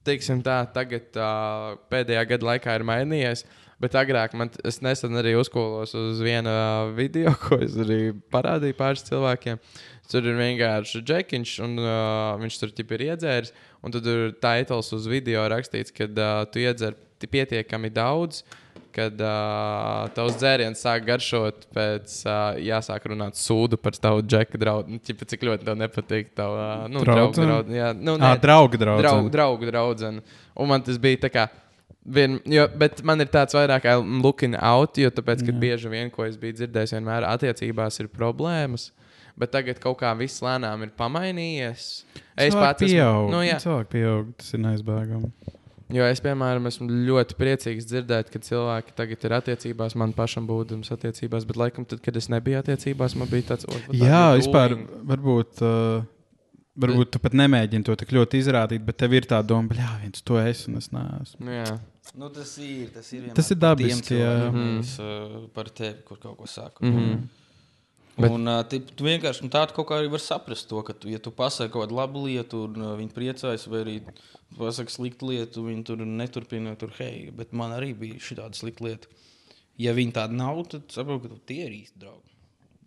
teiksim 0.07 0.45
tā, 0.47 0.61
tagad 0.71 1.19
uh, 1.19 1.75
pēdējā 1.91 2.23
gada 2.37 2.53
laikā 2.53 2.79
ir 2.79 2.87
mainījies. 2.87 3.43
Bet 3.79 3.95
agrāk 3.95 4.33
man, 4.35 4.49
t- 4.51 4.59
es 4.67 4.81
nesen 4.83 5.15
arī 5.21 5.37
uzkolos 5.39 5.93
uz 5.95 6.19
vienu 6.25 6.51
ā, 6.51 6.89
video, 6.97 7.31
ko 7.45 7.61
es 7.63 7.77
arī 7.79 8.11
parādīju 8.35 8.75
pāris 8.75 9.05
cilvēkiem. 9.07 9.61
Tur 10.11 10.25
ir 10.27 10.35
vienkārši 10.41 11.03
džekiņš, 11.05 11.53
un 11.63 11.77
uh, 11.79 12.33
viņš 12.41 12.57
tur 12.63 12.73
ir 12.97 13.05
iedzēris. 13.13 13.53
Un 13.85 13.93
tad 13.95 14.07
ir 14.11 14.33
titls 14.43 14.89
uz 14.97 15.07
video 15.07 15.45
rakstīts, 15.53 15.93
ka 15.95 16.09
uh, 16.11 16.41
tu 16.51 16.59
iedzer 16.65 16.97
ti- 17.21 17.29
pietiekami 17.31 17.91
daudz, 17.95 18.41
kad 18.99 19.15
uh, 19.23 20.09
tavs 20.17 20.41
dzēriens 20.41 20.81
sāk 20.83 21.05
garšot, 21.07 21.69
pēc 21.77 22.17
uh, 22.27 22.57
jāsāk 22.59 23.05
runāt 23.13 23.39
sūdu 23.39 23.79
par 23.79 23.95
tavu 23.95 24.25
džeka 24.27 24.59
draugu. 24.59 24.97
Nu, 24.97 24.99
cik 25.05 25.45
ļoti 25.47 25.69
tev 25.69 25.79
nepatīk 25.79 26.33
tava 26.35 26.89
nu, 26.91 27.05
draugu 27.07 27.37
Draudzene? 27.37 27.79
Jā, 27.79 27.93
nu, 27.95 28.17
Ah, 28.19 28.35
drauga 28.43 28.81
draugs. 28.81 29.05
draugu, 29.07 29.31
draugu 29.39 29.71
draudzene. 29.71 30.25
Un 30.59 30.73
man 30.73 30.83
tas 30.83 30.99
bija 30.99 31.29
tā 31.29 31.31
kā. 31.37 31.47
Vien, 32.05 32.39
jo, 32.49 32.65
bet 32.81 33.03
man 33.05 33.21
ir 33.21 33.29
tāds 33.29 33.53
vairāk 33.57 33.83
kā 33.85 33.97
looking 34.01 34.55
out, 34.57 34.97
jo 34.97 35.11
tāpēc, 35.13 35.43
ka 35.45 35.53
bieži 35.53 35.91
vien, 35.93 36.11
ko 36.11 36.25
es 36.25 36.39
biju 36.41 36.55
dzirdējis, 36.61 36.95
vienmēr 36.97 37.27
attiecībās 37.29 38.01
ir 38.01 38.09
problēmas. 38.09 38.93
Bet 39.39 39.53
tagad 39.55 39.79
kaut 39.79 40.01
kā 40.01 40.11
viss 40.19 40.41
lēnām 40.43 40.83
ir 40.83 40.91
pamainījies. 40.99 41.85
Es 42.35 42.55
pats 42.57 42.83
esmu, 42.83 43.29
nu, 43.31 43.43
jā, 43.47 43.59
Cilvēki 43.63 43.91
pieaug, 43.93 44.33
tas 44.41 44.55
ir 44.57 44.63
neizbēgami. 44.65 45.31
jo 45.95 46.09
es, 46.09 46.21
piemēram, 46.25 46.67
esmu 46.67 46.89
ļoti 47.07 47.37
priecīgs 47.39 47.87
dzirdēt, 47.87 48.33
ka 48.33 48.41
cilvēki 48.43 48.97
tagad 48.99 49.25
ir 49.29 49.37
attiecībās, 49.39 49.95
man 49.95 50.13
pašam 50.17 50.49
būdams 50.49 50.91
attiecībās, 50.97 51.47
bet 51.47 51.57
laikam, 51.61 51.87
tad, 51.87 52.01
kad 52.03 52.17
es 52.17 52.29
nebiju 52.33 52.59
attiecībās, 52.65 53.15
man 53.21 53.29
bija 53.31 53.53
tāds, 53.53 53.69
"Oi, 53.69 53.83
what 53.87 53.97
Jā, 54.01 54.25
vispār 54.41 54.75
doing?" 54.75 54.89
varbūt. 55.13 55.63
Uh, 55.63 56.05
Varbūt 56.79 57.11
tu 57.11 57.19
pat 57.19 57.33
nemēģini 57.35 57.85
to 57.89 57.95
tik 57.99 58.13
ļoti 58.15 58.39
izrādīt, 58.43 58.85
bet 58.87 58.97
tev 59.03 59.13
ir 59.19 59.27
tā 59.27 59.41
doma, 59.47 59.67
ka 59.75 59.97
viens 60.03 60.23
to 60.23 60.37
es 60.39 60.61
un 60.71 60.77
es 60.79 60.91
neesmu. 60.95 61.41
Nu, 61.43 61.51
jā. 61.57 61.79
Nu, 62.15 62.29
tas 62.33 62.53
ir. 62.63 62.89
Tas 62.95 63.09
ir, 63.13 63.27
Tas 63.35 63.51
ir 63.51 63.59
dabiski, 63.61 64.15
jā. 64.21 64.31
Mhm. 64.51 64.63
nevis, 64.69 64.93
uh, 65.03 65.49
par 65.55 65.69
tevi, 65.75 65.99
kur 66.07 66.17
kaut 66.23 66.39
ko 66.39 66.47
saka. 66.47 66.85
Mhm. 66.87 67.27
Bet- 68.19 68.31
Un, 68.35 68.47
uh, 68.51 68.63
tu, 68.67 68.81
tu 68.81 69.05
vienkārši 69.05 69.43
nu, 69.45 69.49
tādu 69.49 69.75
kaut 69.77 69.87
kā 69.89 69.99
arī 70.01 70.09
vari 70.11 70.23
saprast, 70.23 70.67
to, 70.69 70.81
ka, 70.83 70.93
tu, 70.93 71.09
ja 71.09 71.19
tu 71.23 71.31
pasaki 71.31 71.71
kaut 71.71 71.85
kādu 71.89 71.95
labu 71.99 72.25
lietu, 72.27 72.65
un 72.67 72.81
uh, 72.83 72.97
viņi 72.99 73.13
priecājas, 73.15 73.67
vai 73.71 73.83
arī 73.85 73.97
pasaki 74.59 74.91
sliktu 74.91 75.29
lietu, 75.31 75.63
viņi 75.69 75.85
tur 75.87 75.97
neturpina, 76.03 76.75
tur 76.81 76.91
hei, 76.99 77.31
bet 77.31 77.53
man 77.53 77.71
arī 77.77 77.93
bija 77.95 78.15
šī 78.19 78.39
tāda 78.41 78.59
slikta 78.59 78.83
lieta. 78.89 79.07
Ja 79.79 79.93
viņi 79.95 80.13
tāda 80.17 80.35
nav, 80.35 80.65
tad 80.67 80.89
saprotu, 80.91 81.29
ka 81.29 81.35
tu 81.37 81.41
tie 81.47 81.67
ir 81.69 81.77
īsti 81.85 81.99
draugi. 82.03 82.28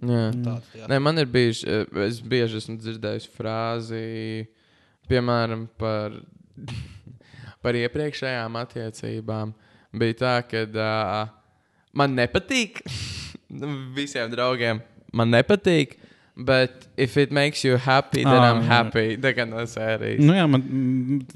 Jā. 0.01 0.21
Tāds, 0.45 0.69
jā. 0.77 0.87
Nē, 0.89 0.97
man 1.03 1.21
ir 1.21 1.27
bijis, 1.29 1.63
eh, 1.67 1.85
es 2.07 2.19
bieži 2.25 2.57
esmu 2.61 2.77
dzirdējis 2.81 3.27
frāzi, 3.35 4.47
piemēram, 5.11 5.67
par, 5.77 6.15
par 7.63 7.77
iepriekšējām 7.77 8.57
attiecībām. 8.63 9.53
Bija 10.01 10.17
tā, 10.21 10.35
ka 10.47 10.63
uh, 10.71 11.33
man 11.99 12.15
nepatīk 12.17 12.79
visiem 13.97 14.31
draugiem. 14.31 14.79
Man 15.13 15.33
nepatīk, 15.35 15.97
bet 16.39 16.87
if 16.95 17.17
it 17.19 17.33
makes 17.35 17.65
you 17.67 17.75
happy, 17.75 18.23
then 18.23 18.39
Ah, 18.39 18.53
I'm 18.53 18.63
happy. 18.63 19.17
Tā 19.21 19.33
kā 19.35 19.43
no 19.45 19.59
sērijas. 19.67 20.23
Nu, 20.23 20.33
jā, 20.37 20.45
man, 20.47 20.63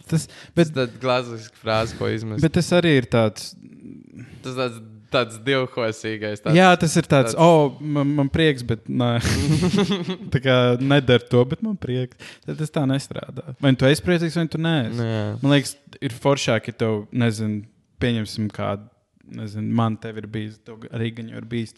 tas, 0.07 0.29
Bet 0.55 0.71
bet, 0.71 0.73
tad 0.77 0.95
klasiska 1.03 1.59
frāze, 1.59 1.97
ko 1.99 2.07
izmet. 2.07 2.39
bet 2.41 2.55
tas 2.55 2.71
arī 2.77 2.95
ir 3.01 3.09
tāds. 3.11 3.51
Tas 4.45 4.55
tāds, 4.55 4.79
tāds 5.15 5.37
divkosīgais. 5.45 6.43
Tāds, 6.43 6.57
Jā, 6.59 6.69
tas 6.79 6.95
ir 6.99 7.07
tāds, 7.09 7.33
tāds- 7.33 7.39
oh, 7.41 7.77
man, 7.81 8.11
man 8.19 8.29
prieks, 8.33 8.63
bet 8.67 8.85
nē. 8.91 9.13
tā 10.35 10.41
kā 10.43 10.55
nedara 10.83 11.23
to, 11.31 11.41
bet 11.49 11.63
man 11.65 11.77
prieks. 11.81 12.19
Tad 12.45 12.59
tas 12.61 12.73
tā 12.75 12.83
nestrādā. 12.89 13.55
Vai 13.63 13.73
tu 13.79 13.87
esi 13.89 14.03
priecīgs, 14.05 14.37
vai 14.39 14.47
tu 14.51 14.61
nē. 14.61 14.75
Man 15.41 15.55
liekas, 15.55 15.75
ir 16.03 16.15
foršāk, 16.15 16.69
ja 16.71 16.77
tev, 16.85 17.05
nezinu, 17.15 17.63
pieņemsim 18.03 18.51
kādu, 18.53 18.85
nezinu, 19.39 19.71
man 19.81 19.95
te 19.97 20.11
ir 20.13 20.27
bijis, 20.29 20.59
tev 20.67 20.83
arī 20.93 21.13
gan 21.17 21.31
jau 21.33 21.39
ir 21.41 21.47
bijis. 21.55 21.73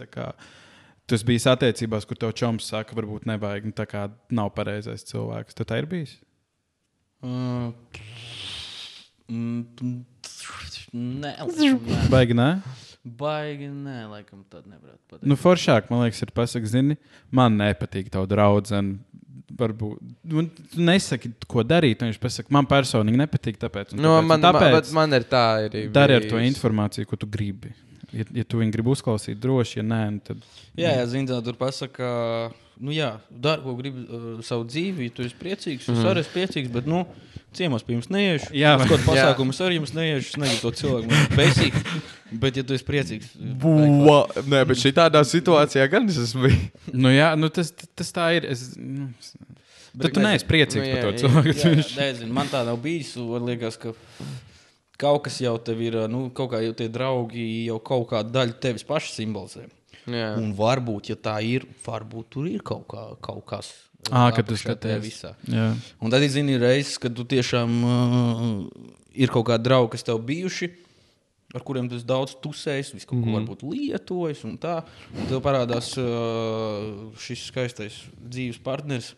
esi 1.07 1.23
bijis 1.23 1.45
attiecībās, 1.47 2.03
kur 2.09 2.19
tev 2.19 2.33
čoms 2.35 2.65
saka, 2.67 2.97
varbūt 2.97 3.29
nevajag, 3.29 3.69
nu, 3.69 3.75
tā 3.77 3.85
kā 3.87 4.07
nav 4.35 4.49
pareizais 4.57 5.05
cilvēks. 5.07 5.55
Tad 5.55 5.69
tā 5.71 5.77
ir 5.79 5.87
bijis. 5.87 6.17
Uh, 7.23 7.71
mm, 9.31 10.03
Nē, 10.97 11.31
laikam, 11.43 11.79
nē. 11.83 12.03
Baigi, 12.11 12.35
nē? 12.37 12.49
Baigi, 13.19 13.69
nē, 13.71 13.99
laikam, 14.11 14.43
tāda 14.51 14.73
nevarētu 14.73 15.01
pateikt. 15.07 15.27
Nu, 15.29 15.37
foršāk, 15.39 15.89
man 15.93 16.03
liekas, 16.05 16.21
ir 16.25 16.33
pasakot, 16.35 16.69
zini, 16.71 16.97
man 17.31 17.57
nepatīk 17.61 18.11
tava 18.13 18.29
draudzene. 18.29 18.99
Varbūt 19.57 20.01
nu, 20.27 20.43
tu 20.73 20.81
nesaki, 20.83 21.31
ko 21.49 21.63
darīt. 21.63 22.01
Viņš 22.03 22.17
pasakā, 22.21 22.51
man 22.53 22.67
personīgi 22.67 23.17
nepatīk. 23.21 23.55
Tāpēc, 23.61 23.93
Nu, 23.95 24.17
tāpēc, 24.17 24.27
man, 24.27 24.27
man, 24.27 24.43
tāpēc 24.43 24.91
man 24.97 25.15
ir 25.15 25.25
tā 25.31 25.43
arī. 25.65 25.85
dari 25.95 26.17
ar 26.19 26.27
to 26.27 26.41
informāciju, 26.43 27.07
ko 27.07 27.19
tu 27.21 27.29
gribi. 27.31 27.71
Ja, 28.11 28.23
ja 28.41 28.43
tu 28.47 28.59
viņu 28.59 28.75
gribi 28.75 28.91
uzklausīt, 28.91 29.39
droši, 29.43 29.79
ja 29.79 29.85
nē, 29.87 30.01
nu 30.15 30.21
tad. 30.23 30.43
Jā, 30.79 30.93
jā 30.99 31.07
zini, 31.11 31.27
tā 31.31 31.39
tur 31.43 31.57
pasakā, 31.59 32.11
nu 32.79 32.93
jā, 32.95 33.13
dari, 33.31 33.63
ko 33.65 33.73
gribi 33.79 34.03
uh, 34.05 34.27
savu 34.47 34.67
dzīvi, 34.67 35.09
ja 35.09 35.15
tu 35.15 35.25
esi 35.27 35.35
priecīgs. 35.39 35.89
Es 35.91 36.05
arī 36.07 36.23
esmu 36.23 36.35
priecīgs, 36.37 36.71
bet, 36.71 36.87
nu, 36.87 37.01
ciemos 37.55 37.83
pie 37.87 37.95
jums 37.95 38.09
neiešu. 38.13 38.49
Jā, 38.57 38.73
Uz 38.77 38.85
kādu 38.89 38.99
Jā. 39.01 39.07
pasākumu 39.07 39.53
es 39.55 39.61
arī 39.63 39.77
jums 39.79 39.93
neiešu. 39.95 40.33
Es 40.33 40.39
negribu 40.41 40.61
to 40.65 40.71
cilvēku 40.81 41.11
man 41.11 41.37
besīt. 41.37 41.77
Bet, 42.43 42.57
ja 42.59 42.63
tu 42.67 42.75
esi 42.75 42.83
priecīgs, 42.83 43.29
Bua, 43.61 44.17
nē, 44.51 44.65
bet 44.67 44.81
šī 44.81 44.91
tādā 44.97 45.21
situācijā 45.23 45.85
gan 45.91 46.09
es 46.11 46.17
esmu. 46.25 46.51
Nu, 46.91 47.07
jā, 47.13 47.31
nu, 47.39 47.47
tas, 47.53 47.71
tas 47.95 48.11
tā 48.11 48.27
ir. 48.35 48.49
Es, 48.51 48.73
nu, 48.75 49.07
tad 49.95 50.11
tu 50.13 50.19
neesi 50.25 50.45
priecīgs 50.49 50.83
Nu, 50.83 50.91
par 50.91 50.99
jā, 50.99 51.05
to 51.05 51.13
jā. 51.13 51.21
cilvēku. 51.23 51.55
Jā, 51.55 51.71
jā, 51.79 51.87
nezinu, 52.01 52.33
man 52.35 52.51
tā 52.51 52.65
nav 52.67 52.81
bijis. 52.83 53.13
Man 53.15 53.47
liekas, 53.47 53.79
ka 53.79 53.95
kaut 54.99 55.23
kas 55.29 55.39
jau 55.39 55.55
tev 55.61 55.79
ir, 55.87 55.95
nu, 56.11 56.27
kaut 56.35 56.51
kā 56.51 56.61
jau 56.65 56.75
tie 56.77 56.89
draugi 56.91 57.47
jau 57.69 57.79
kaut 57.79 58.09
kādu 58.11 58.33
daļu 58.35 58.59
tevis 58.61 58.83
paši 58.87 59.13
simbolizē. 59.21 59.65
Jā. 60.07 60.33
Un 60.39 60.53
varbūt, 60.55 61.09
ja 61.11 61.17
tā 61.19 61.37
ir, 61.43 61.65
varbūt 61.83 62.29
tur 62.31 62.45
ir 62.47 62.61
kaut, 62.63 62.85
kā, 62.91 63.07
kaut 63.23 63.43
kas. 63.49 63.71
Ā, 64.11 64.27
kad 64.35 64.47
tu 64.47 64.57
skaties. 64.59 65.03
visā. 65.03 65.33
Jā. 65.51 65.71
Un 65.99 66.13
tad 66.13 66.23
ir 66.23 66.31
zini, 66.31 66.57
reizes, 66.61 66.97
kad 67.01 67.15
tu 67.15 67.25
tiešām 67.27 67.77
uh, 67.83 68.51
ir 69.17 69.33
kaut 69.33 69.47
kādi 69.49 69.67
draugi, 69.67 69.95
kas 69.95 70.07
tev 70.07 70.21
bijuši. 70.27 70.71
Ar 71.55 71.63
kuriem 71.63 71.87
esi 71.95 72.03
daudz 72.03 72.33
tusējis, 72.43 72.91
visu 72.91 73.07
kaut 73.07 73.21
ko 73.21 73.23
mm 73.23 73.27
-hmm. 73.27 73.37
varbūt 73.37 73.61
lietojis. 73.63 74.43
Un 74.43 74.57
tā 74.59 74.81
un 75.15 75.27
tev 75.29 75.39
parādās 75.43 75.93
uh, 75.99 77.11
šis 77.15 77.47
skaistais 77.51 78.01
dzīves 78.19 78.59
partneris. 78.63 79.15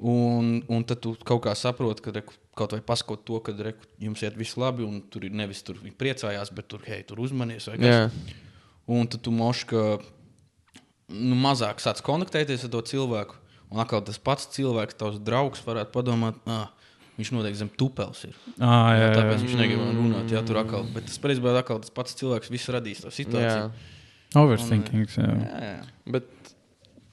Un, 0.00 0.62
un 0.68 0.84
tad 0.84 1.02
tu 1.04 1.12
kaut 1.24 1.42
kā 1.44 1.52
saproti, 1.54 2.00
ka 2.00 2.10
reku, 2.10 2.32
kaut 2.56 2.72
vai 2.72 2.80
pasakot 2.80 3.20
to, 3.24 3.40
ka 3.44 3.52
reku, 3.52 3.84
jums 4.00 4.22
iet 4.22 4.36
viss 4.36 4.56
labi, 4.56 4.82
un 4.82 5.02
tur 5.02 5.26
ir 5.28 5.34
nevis 5.36 5.60
tur 5.62 5.76
priecājās, 5.76 6.52
bet 6.56 6.68
tur, 6.72 6.80
hei, 6.86 7.02
tur 7.04 7.20
uzmanies. 7.20 7.68
Jā. 7.76 8.08
Un 8.88 9.06
tad 9.06 9.20
tu 9.20 9.30
moši, 9.30 9.66
ka 9.66 10.00
nu, 11.10 11.36
mazāk 11.36 11.84
sāc 11.84 12.00
kontaktēties 12.06 12.64
ar 12.64 12.72
to 12.72 12.80
cilvēku. 12.92 13.39
Un 13.70 13.78
atkal 13.82 14.02
tas 14.02 14.18
pats 14.18 14.48
cilvēks, 14.56 14.96
tavs 14.98 15.20
draugs, 15.22 15.60
varētu 15.62 15.92
padomāt, 15.94 16.38
ah, 16.50 16.66
viņš 17.20 17.30
noteikti 17.36 17.60
zem 17.60 17.70
tupels 17.78 18.24
ir. 18.26 18.34
À, 18.58 18.66
jā, 18.66 18.98
Jā, 18.98 19.04
jā, 19.04 19.10
tāpēc 19.18 19.36
jā. 19.36 19.42
viņš 19.44 19.56
negrib 19.60 19.82
runāt. 20.00 20.32
Jā, 20.34 20.42
tur 20.48 20.58
atkal. 20.62 20.86
Bet 20.94 21.06
tas 21.06 21.20
patiesībā 21.22 21.52
atkal 21.60 21.78
tas 21.84 21.92
pats 21.94 22.16
cilvēks 22.18 22.50
visu 22.50 22.74
radīs 22.74 23.02
to 23.04 23.10
Jā. 23.12 23.16
situāciju. 23.20 23.70
Overthinking. 24.40 25.06
Jā. 25.14 25.28
Jā, 25.44 25.60
jā. 25.68 26.12
Bet, 26.16 26.54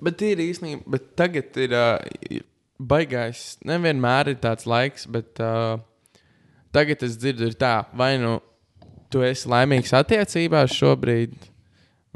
bet 0.09 0.23
ir 0.25 0.41
īstenībā, 0.47 0.83
bet 0.95 1.07
tagad 1.17 1.59
ir 1.61 1.75
uh, 1.77 2.41
baigais. 2.79 3.45
Nevienmēr 3.67 4.33
ir 4.33 4.39
tāds 4.41 4.65
laiks, 4.69 5.05
bet 5.09 5.41
uh, 5.43 5.77
tagad 6.73 7.05
es 7.05 7.17
dzirdu, 7.21 7.51
ir 7.51 7.57
tā, 7.57 7.75
vai 7.97 8.15
nu 8.21 8.37
tu 9.13 9.21
esi 9.25 9.49
laimīgs 9.49 9.93
attiecībās 9.97 10.73
šobrīd. 10.77 11.37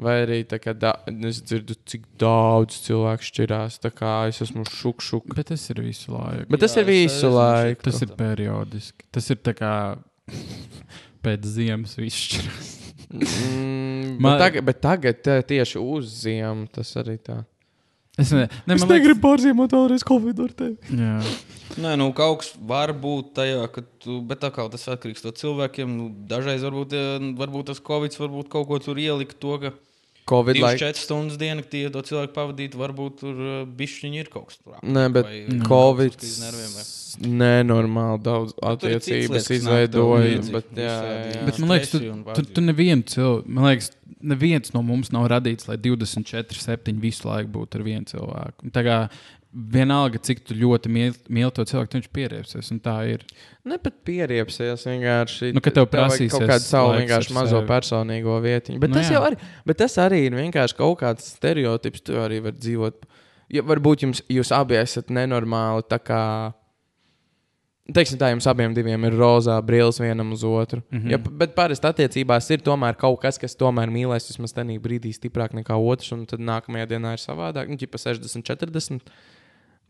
Vai 0.01 0.15
arī 0.23 0.39
tā 0.49 0.57
kā 0.57 0.73
da, 0.73 0.95
es 1.29 1.41
dzirdu, 1.45 1.75
cik 1.85 2.07
daudz 2.21 2.79
cilvēku 2.87 3.27
šķirās. 3.27 3.75
Tā 3.83 3.91
kā 3.93 4.13
es 4.31 4.41
esmu 4.41 4.63
šuk, 4.65 5.03
šuk. 5.05 5.27
Bet 5.37 5.51
tas 5.53 5.61
ir 5.69 5.81
visu 5.85 6.15
laiku. 6.15 6.47
Bet 6.49 6.63
tas 6.65 6.73
Jā, 6.75 6.81
ir 6.81 6.89
visu 6.89 7.29
laiku. 7.29 7.85
Tas 7.85 8.01
ir 8.01 8.15
periodiski. 8.17 9.05
Tas 9.13 9.29
ir 9.29 9.37
tā 9.45 9.53
kā 9.57 9.73
pēc 11.21 11.45
ziemas 11.53 11.93
viss 12.01 12.17
šķiras. 12.31 12.71
Mm, 13.11 14.17
Man- 14.23 14.37
bet, 14.37 14.39
tagad, 14.45 14.65
bet 14.71 14.81
tagad 14.81 15.17
tā, 15.25 15.37
tieši 15.43 15.81
uz 15.83 16.09
ziemu 16.23 16.65
tas 16.71 16.93
arī 17.01 17.17
tā. 17.21 17.41
Es, 18.19 18.31
ne, 18.35 18.45
ne, 18.67 18.73
Es 18.75 18.81
man 18.81 18.89
liekas- 18.89 18.97
negribu 18.97 19.21
pārzīmot 19.23 19.71
vēlreiz 19.75 20.03
Covid 20.07 20.39
ar 20.43 20.51
tevi. 20.55 20.77
Jā. 20.91 21.19
Nē, 21.81 21.93
nu, 21.97 22.09
kaut 22.13 22.41
kas 22.41 22.49
var 22.67 22.91
būt 22.93 23.29
tajā, 23.37 23.61
ka 23.71 23.81
tu, 24.03 24.17
bet 24.27 24.41
tā 24.43 24.49
kā 24.51 24.65
tas 24.71 24.83
atkarīgs 24.91 25.23
no 25.23 25.31
cilvēkiem. 25.31 25.87
Nu, 25.97 26.09
dažreiz 26.27 26.61
varbūt, 26.65 26.93
eh, 26.93 27.29
varbūt 27.39 27.65
tas 27.71 27.79
Covid 27.79 28.11
varbūt 28.19 28.49
kaut 28.51 28.67
ko 28.67 28.79
tur 28.79 28.95
ielika 28.99 29.33
to, 29.39 29.57
ka 29.59 29.71
Covid 30.31 30.59
laikā. 30.61 30.79
24 30.87 31.03
stundas 31.05 31.39
diennaktī 31.41 31.83
to 31.91 32.01
cilvēku 32.07 32.33
pavadīt, 32.37 32.77
varbūt 32.79 33.19
tur 33.21 33.41
uh, 33.45 33.61
bišķiņi 33.79 34.21
ir 34.23 34.31
kaut 34.33 34.49
kas 34.49 34.59
tur. 34.61 34.77
apkārt, 34.77 34.91
Nē, 34.95 35.05
bet 35.17 35.27
vai- 35.27 35.41
mm. 35.47 35.63
Covid 35.67 36.17
nenormāli 37.27 38.21
daudz 38.23 38.53
lietas, 38.55 39.01
attiecības 39.03 39.49
izveidoja. 39.57 40.37
Bet, 40.53 40.69
jā, 40.75 40.93
visādi, 40.95 41.33
jā. 41.35 41.41
Bet 41.49 41.59
man 41.63 41.73
liekas, 41.75 41.91
tu, 41.91 41.99
tu, 42.37 42.45
tu 42.55 42.63
nevienu 42.63 43.07
cilvēku, 43.11 43.51
man 43.57 43.67
liekas, 43.71 43.91
neviens 44.21 44.73
no 44.75 44.83
mums 44.85 45.11
nav 45.13 45.27
radīts, 45.33 45.67
lai 45.69 45.77
24, 45.81 46.61
7 46.63 47.01
visu 47.01 47.27
laiku 47.27 47.51
būtu 47.59 47.79
ar 47.79 47.85
vienu 47.87 48.07
cilvēku. 48.11 48.71
Tā 48.75 48.83
kā 48.85 48.97
vienalga, 49.51 50.19
cik 50.23 50.45
ļoti 50.55 50.91
mīli 50.91 51.33
mīl 51.33 51.51
to 51.53 51.65
cilvēku, 51.67 51.99
viņš 51.99 52.11
pieriepsies. 52.15 52.69
Un 52.73 52.79
tā 52.83 52.95
ir. 53.11 53.25
Ne 53.67 53.77
pat 53.81 53.97
pieriepsies 54.07 54.85
vienkārši. 54.87 55.51
Nu, 55.55 55.63
ka 55.63 55.73
tev 55.75 55.89
prasīsies 55.91 56.33
kaut 56.33 56.47
kādu 56.49 56.65
savu 56.65 56.93
vienkārši 56.99 57.35
mazo 57.35 57.59
sevi. 57.59 57.67
personīgo 57.69 58.37
vietiņu. 58.43 58.79
Bet, 58.81 58.93
Nu, 58.93 59.01
tas 59.01 59.11
arī, 59.11 59.41
bet 59.67 59.81
tas 59.83 59.97
arī 60.01 60.23
ir 60.29 60.37
vienkārši 60.39 60.77
kaut 60.79 61.01
kāds 61.03 61.33
stereotips. 61.35 62.05
Tu 62.07 62.15
arī 62.19 62.39
vari 62.47 62.57
dzīvot. 62.57 63.05
Ja, 63.51 63.65
varbūt 63.67 64.07
jums, 64.07 64.23
jūs 64.31 64.53
abi 64.55 64.79
esat 64.79 65.11
nenormāli. 65.11 65.83
teiksim, 67.91 68.17
tā 68.17 68.29
jums 68.31 68.47
abiem 68.47 68.71
ir 69.03 69.17
rozā 69.19 69.57
brilles 69.61 69.99
vienam 69.99 70.31
uz 70.31 70.43
otru. 70.43 70.81
Mm. 70.91 70.99
-hmm. 70.99 71.11
ja, 71.11 71.17
bet 71.17 71.55
parasti 71.55 71.87
attiecībās 71.87 72.49
ir 72.51 72.61
tomēr 72.61 72.95
kaut 72.95 73.19
kas, 73.19 73.37
kas 73.37 73.55
tomēr 73.55 73.89
mīlēs 73.89 74.29
vismaz 74.29 74.53
tajā 74.53 74.79
brīdī 74.79 75.11
stiprāk 75.11 75.51
nekā 75.51 75.75
otrs, 75.75 76.11
un 76.11 76.25
tad 76.25 76.39
nākamajā 76.39 76.87
dienā 76.87 77.13
ir 77.13 77.19
savādāk. 77.19 77.67
Nu, 77.67 77.75
ģipa 77.75 77.97
60, 77.97 78.43
40 78.47 79.01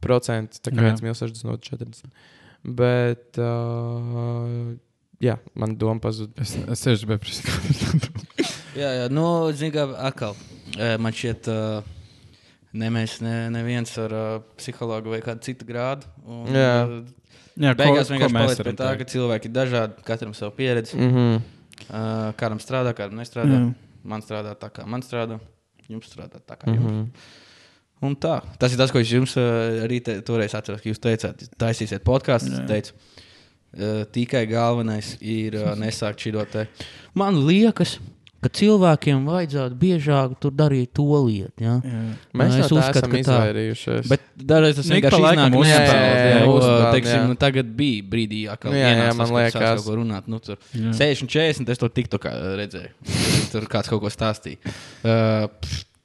procenti. 0.04 0.62
Tā 0.64 0.74
kā 0.74 0.86
viens 0.88 1.04
mīl 1.04 1.16
60, 1.18 1.52
otrs 1.54 1.74
40. 1.74 2.12
Bet, 2.82 3.40
uh, 3.42 4.76
jā, 5.24 5.38
man 5.58 5.78
doma 5.82 6.02
pazuda. 6.04 6.36
Es, 6.42 6.56
es 6.56 6.84
tieši 6.86 7.10
biju 7.10 7.20
Jā, 8.82 8.92
jā, 8.96 9.08
nu, 9.12 9.26
zini, 9.52 9.74
kā 9.76 9.88
atkal. 10.08 10.38
Man 11.02 11.12
šķiet, 11.16 11.50
uh, 11.52 11.82
ne 12.80 12.92
mēs, 12.94 13.18
ne, 13.24 13.36
neviens 13.52 13.92
ar 14.00 14.14
uh, 14.16 14.30
psihologu 14.60 15.12
vai 15.12 15.20
kādu 15.26 15.44
citu 15.48 15.68
grādu. 15.68 16.08
Un, 16.24 16.48
Jā. 16.56 16.76
Jā, 17.60 17.74
Beigās 17.76 18.08
ko, 18.08 18.16
vienkārši 18.16 18.34
mēs 18.34 18.46
paliec 18.48 18.62
pie 18.64 18.74
tā, 18.80 18.92
ka 18.98 19.08
cilvēki 19.12 19.50
ir 19.50 19.54
dažādi, 19.54 20.04
katram 20.08 20.32
savu 20.38 20.54
pieredzi. 20.56 20.96
Mm 20.98 21.12
-hmm. 21.16 21.42
Uh, 21.82 22.32
kādam 22.40 22.62
strādā, 22.64 22.94
kādam 22.96 23.20
nestrādā. 23.20 23.58
Jā. 23.58 23.74
Man 24.04 24.22
strādā 24.22 24.56
tā, 24.56 24.70
kā 24.72 24.86
man 24.86 25.02
strādā. 25.02 25.40
Jums 25.90 26.08
strādā 26.08 26.40
tā, 26.40 26.56
kā 26.56 26.72
Mm 26.72 26.76
jums. 26.76 26.92
-hmm. 26.92 27.08
Un 28.02 28.16
tā. 28.18 28.40
Tas 28.58 28.74
ir 28.74 28.80
tas, 28.82 28.90
ko 28.94 29.02
es 29.04 29.12
jums 29.14 29.36
uh, 29.38 29.84
arī 29.86 30.00
te, 30.02 30.20
toreiz 30.26 30.56
atceros, 30.58 30.82
ka 30.82 30.90
jūs 30.90 31.02
teicāt, 31.04 31.44
taisīsiet 31.62 32.02
podkāstu. 32.08 32.50
Es 32.56 32.64
teicu, 32.70 32.96
uh, 33.78 34.02
tikai 34.10 34.48
galvenais 34.50 35.16
ir 35.22 35.60
uh, 35.60 35.76
nesākt 35.78 36.24
šī 36.26 36.34
te. 36.50 36.64
Man 37.14 37.38
liekas, 37.46 38.00
ka 38.42 38.50
cilvēkiem 38.58 39.22
vajadzētu 39.30 39.76
biežāk 39.78 40.32
tur 40.42 40.54
darīt 40.58 40.90
to 40.98 41.04
lietu. 41.28 41.62
Ja? 41.62 41.76
Jā. 41.86 42.00
Mēs 42.34 42.56
Nu, 42.56 42.58
no 42.58 42.64
es 42.64 42.72
tā 42.72 42.78
uzskatu, 42.80 42.98
esam 43.04 43.12
ka 43.12 43.18
tā. 43.20 43.22
izvairījušies. 43.22 44.10
Bet 44.10 44.26
dažreiz 44.50 44.80
tas 44.80 44.90
vienkārši 44.96 45.22
iznāk 45.22 45.58
jā, 45.62 45.78
Jā, 46.32 46.40
jo, 46.42 46.56
uzspēlēt, 46.56 46.88
teiksim, 46.96 47.20
jā. 47.20 47.28
nu, 47.30 47.38
tagad 47.46 47.70
bija 47.78 48.08
brīdī, 48.16 48.42
kad 48.50 48.74
Nu, 48.74 48.80
jā, 48.82 48.90
jā, 48.98 49.14
man 49.22 49.36
liekas. 49.38 49.60
kaut 49.62 49.86
ko 49.86 50.00
runāt. 50.02 50.26
Nu, 50.26 50.42
tur 50.42 50.58
Jā. 50.74 50.96
60, 50.98 51.30
40, 51.30 51.70
es 51.76 51.84
to 51.86 51.92
tiktu 52.02 52.18
redzēju. 52.64 52.92
Tur 53.54 53.70
kāds 53.70 53.94
kaut 53.94 54.02
ko 54.02 54.10
stāstīja. 54.10 54.74
Uh, 55.06 55.46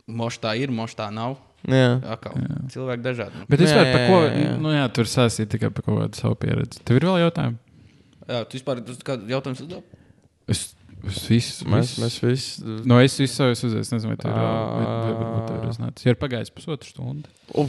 Moš 0.07 0.37
tā 0.39 0.53
ir, 0.61 0.71
moš 0.71 0.93
tā 0.95 1.09
nav. 1.11 1.33
Cilvēki 1.67 3.03
dažādi. 3.05 3.35
Nu. 3.41 3.45
Bet 3.51 3.59
Nu, 3.61 3.65
vispār 3.67 3.85
jā, 3.87 3.93
par 3.93 4.03
ko? 4.11 4.17
Nu, 4.63 4.69
jā, 4.77 4.85
tur 4.95 5.05
sāsīt 5.11 5.49
tikai 5.51 5.71
par 5.75 5.83
kaut 5.87 5.99
kādu 6.05 6.15
savu 6.21 6.35
pieredzi. 6.39 6.77
Tev 6.87 6.95
ir 7.01 7.05
vēl 7.09 7.19
jautājumi? 7.27 7.57
Jā, 8.27 8.39
tu 8.47 8.53
vispār 8.59 8.75
tas 8.87 8.99
kāds 9.07 9.23
jautājums 9.31 9.61
uzdod? 9.67 9.83
Es, 10.51 10.61
es 11.07 11.19
visu, 11.31 11.65
Mēs, 11.71 11.87
visu- 11.97 12.03
mēs 12.05 12.15
visi. 12.23 12.53
No 12.87 12.97
es 13.03 13.15
visu 13.19 13.35
savu 13.35 13.51
uzdevu. 13.57 13.81
Es 13.83 13.91
nezinu, 13.95 14.11
vai 14.15 14.19
tev 14.23 14.31
ir 14.31 14.35
vai, 14.39 14.47
vai, 14.47 14.87
Ā. 14.87 14.89
varbūt 15.21 15.45
tev 15.51 15.57
ir 15.63 15.69
uznācis. 15.75 16.03
Ja 16.07 16.11
ir 16.15 16.19
pagājis 16.23 16.51
pusotru 16.55 16.89
stundu. 16.91 17.29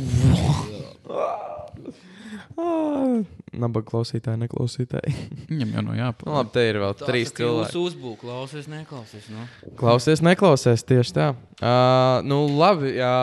Nabaga 2.57 3.85
klausītāji, 3.89 4.39
neklausītāji. 4.43 5.11
Viņam 5.49 5.73
jau 5.75 5.81
no 5.85 5.91
Nu, 5.93 5.97
jāpārāk. 5.99 6.33
labi, 6.33 6.51
te 6.55 6.63
ir 6.69 6.79
vēl 6.81 6.95
trīs 6.99 7.31
cilvēki. 7.37 7.69
Jūs 7.69 7.91
uzbūvējat, 7.91 8.21
klausies, 8.23 8.67
neklausies. 8.71 9.27
Nu. 9.33 9.45
Klausies, 9.79 10.23
neklausies 10.25 10.83
tieši 10.89 11.13
tā. 11.15 11.27
Uh, 11.57 12.19
nu, 12.27 12.39
labi, 12.57 12.95
jā, 12.97 13.13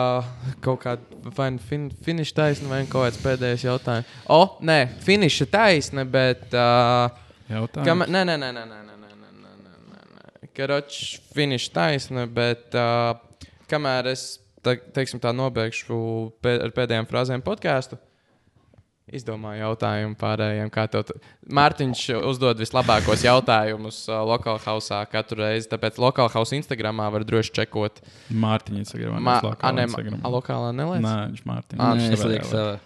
kaut 0.65 0.81
kāda 0.83 1.19
nu 1.23 1.33
fin 1.67 1.89
finiša 2.07 2.37
taisna 2.39 2.71
vai 2.71 2.81
kaut 2.87 3.09
kāds 3.09 3.19
pēdējais 3.23 3.67
jautājums. 3.67 4.15
O, 4.31 4.39
nē, 4.65 4.79
finiša 5.05 5.47
taisna, 5.51 6.07
bet. 6.07 6.47
Uh, 6.51 7.21
Jautājums. 7.51 7.85
kam, 7.85 8.01
nē, 8.09 8.23
nē, 8.25 8.39
nē, 8.41 8.49
nē, 8.55 8.65
nē, 8.65 8.81
nē, 8.87 8.97
nē, 9.03 9.11
nē, 9.11 9.29
nē, 9.35 9.75
nē, 9.91 10.01
nē. 10.15 10.49
Karoč, 10.57 11.19
finiša 11.35 11.71
taisna, 11.75 12.25
bet 12.25 12.73
uh, 12.79 13.13
kamēr 13.71 14.09
es, 14.15 14.25
te, 14.65 14.79
teiksim, 14.95 15.21
tā 15.21 15.35
nobeigšu 15.35 15.99
pē, 16.41 16.57
ar 16.65 16.73
pēdējām 16.75 17.07
frāzēm 17.11 17.43
podkāstu. 17.45 17.99
Izdomāju 19.13 19.59
jautājumu 19.61 20.15
pārējiem. 20.17 20.69
kā 20.73 20.87
tev 20.89 21.03
Mārtiņš 21.53 21.99
uzdod 22.25 22.57
vislabākos 22.57 23.21
jautājumus 23.21 23.99
uh, 24.09 24.23
lokālā 24.25 24.57
hausā 24.65 25.03
katru 25.11 25.43
reizi. 25.43 25.69
Tāpēc 25.69 25.99
lokālā 26.01 26.31
hausā 26.33 26.57
Instagramā 26.57 27.05
var 27.13 27.21
droši 27.27 27.53
čekot. 27.59 28.01
Mārtiņa 28.33 28.81
Instagramā. 28.81 29.21
Ma- 29.21 29.37
nevis 29.37 29.53
a, 29.61 29.73
ne, 29.77 29.85
lokālā 29.85 30.21
a, 30.25 30.33
lokālā 30.33 30.71
nelaiž? 30.79 31.05
Nē, 31.05 31.15
viņš 31.35 31.45
Mārtiņa. 31.51 31.79
Nē, 31.81 31.91
viņš 32.01 32.07
es 32.17 32.23
savā 32.25 32.31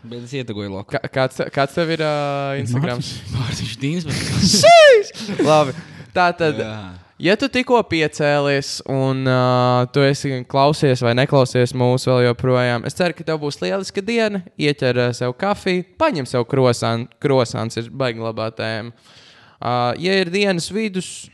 bet 0.03 0.25
es 0.27 0.35
ietegoju 0.41 0.73
loku. 0.75 0.97
Kā- 0.97 1.07
Kāds, 1.19 1.39
kāds 1.55 1.79
tev 1.79 1.95
ir 1.95 2.03
uh, 2.03 2.59
Instagrams? 2.59 3.13
Mārtiņš 3.37 3.77
Dīns. 3.79 4.09
Labi. 5.49 5.77
Tā 6.11 6.31
tad, 6.35 6.59
Jā. 6.59 6.75
Ja 7.19 7.35
tu 7.39 7.49
tikko 7.51 7.79
piecēlies 7.91 8.79
un 8.89 9.25
uh, 9.27 9.85
tu 9.93 10.03
esi 10.05 10.41
klausies 10.49 11.03
vai 11.05 11.15
neklausies 11.19 11.75
mūsu 11.77 12.11
vēl 12.11 12.29
joprojām, 12.29 12.85
es 12.87 12.97
ceru, 12.97 13.15
ka 13.17 13.25
tev 13.27 13.41
būs 13.43 13.59
lieliska 13.63 14.03
diena. 14.05 14.43
Ieķer 14.59 15.01
uh, 15.05 15.09
sev 15.15 15.35
kafiju, 15.39 15.85
paņem 15.99 16.29
sev 16.29 16.47
krosānu. 16.49 17.09
Krosāns 17.21 17.79
ir 17.81 17.91
baigi 17.91 18.23
labā 18.23 18.49
tēma. 18.55 18.95
Uh, 19.59 19.91
ja 19.99 20.15
ir 20.21 20.31
dienas 20.33 20.71
vidus. 20.71 21.29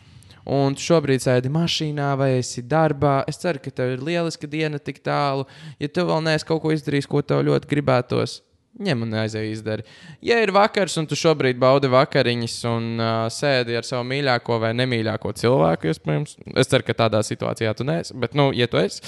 Un 0.45 0.75
tu 0.77 0.83
šobrīd 0.85 1.23
sēdi 1.23 1.49
mašīnā 1.49 2.11
vai 2.19 2.35
esi 2.37 2.61
darbā. 2.61 3.23
Es 3.29 3.39
ceru, 3.41 3.57
ka 3.63 3.71
tev 3.73 3.95
ir 3.95 4.03
lieliska 4.05 4.45
diena 4.45 4.77
tik 4.77 4.99
tālu. 5.05 5.47
Ja 5.81 5.89
tu 5.89 6.05
vēl 6.05 6.21
neesi 6.27 6.45
kaut 6.45 6.61
ko 6.61 6.73
izdarījis, 6.73 7.09
ko 7.09 7.23
tev 7.25 7.41
ļoti 7.47 7.71
gribētos, 7.71 8.43
ņem 8.81 9.05
un 9.05 9.13
aizej 9.21 9.47
izdari. 9.53 9.85
Ja 10.25 10.37
ir 10.43 10.51
vakars 10.55 10.97
un 10.99 11.07
tu 11.07 11.17
šobrīd 11.19 11.59
baudi 11.61 11.89
vakariņas 11.91 12.55
un 12.69 12.87
uh, 12.99 13.13
sēdi 13.31 13.77
ar 13.79 13.87
savu 13.87 14.07
mīļāko 14.09 14.59
vai 14.61 14.73
nemīļāko 14.75 15.31
cilvēku, 15.39 15.91
iespējams, 15.91 16.37
es 16.59 16.71
ceru, 16.71 16.87
ka 16.87 16.97
tādā 17.05 17.21
situācijā 17.25 17.71
tu 17.77 17.87
neesi. 17.87 18.15
Bet, 18.19 18.35
nu, 18.37 18.49
ja 18.55 18.67
tu 18.71 18.81
esi, 18.81 19.01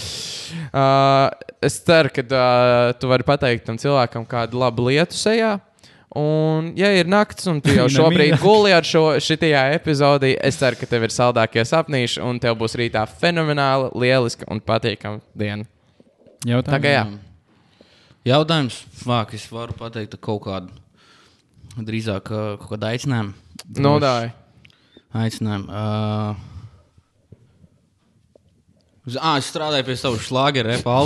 uh, 0.71 1.27
es 1.63 1.79
ceru, 1.87 2.13
ka 2.15 2.25
uh, 2.27 2.93
tu 2.99 3.11
vari 3.11 3.27
pateikt 3.27 3.67
tam 3.67 3.79
cilvēkam 3.81 4.27
kādu 4.29 4.63
labu 4.63 4.87
lietu 4.87 5.19
sejā. 5.19 5.57
Un, 6.17 6.71
ja 6.79 6.87
ir 6.95 7.09
naktis, 7.11 7.49
un 7.51 7.59
tu 7.61 7.75
jau 7.79 7.89
šobrīd 7.91 8.39
guli 8.41 8.71
ar 8.73 8.87
šo 8.87 9.17
šitajā 9.21 9.67
epizodī, 9.75 10.33
es 10.39 10.59
ceru, 10.61 10.79
ka 10.79 10.89
tev 10.89 11.09
ir 11.09 11.13
saldākie 11.13 11.67
sapnīši, 11.67 12.23
un 12.23 12.39
tev 12.41 12.55
būs 12.61 12.79
rītā 12.79 13.03
fenomenāla, 13.19 13.91
lieliska 13.99 14.47
un 14.47 14.63
patīkama 14.63 15.19
diena. 15.35 15.67
Jautājums. 16.47 16.71
Tā 16.71 16.81
kā 16.83 16.93
jā. 16.93 17.07
Jautājums, 18.27 18.81
vāk, 19.07 19.37
es 19.37 19.45
varu 19.47 19.71
pateikt 19.77 20.17
kaut 20.19 20.41
kādu, 20.43 20.73
drīzāk 21.77 22.27
ā, 22.27 22.41
kaut 22.59 22.73
kādu 22.73 22.87
aicinājumu. 22.89 23.31
Nodāj. 23.85 24.33
Aicinājumu. 25.15 25.69
Uh, 25.71 26.35
ah, 29.21 29.37
es 29.37 29.47
strādāju 29.47 29.85
pie 29.87 29.95
savu 30.01 30.19
šlāgeru 30.19 30.73
repa? 30.73 30.97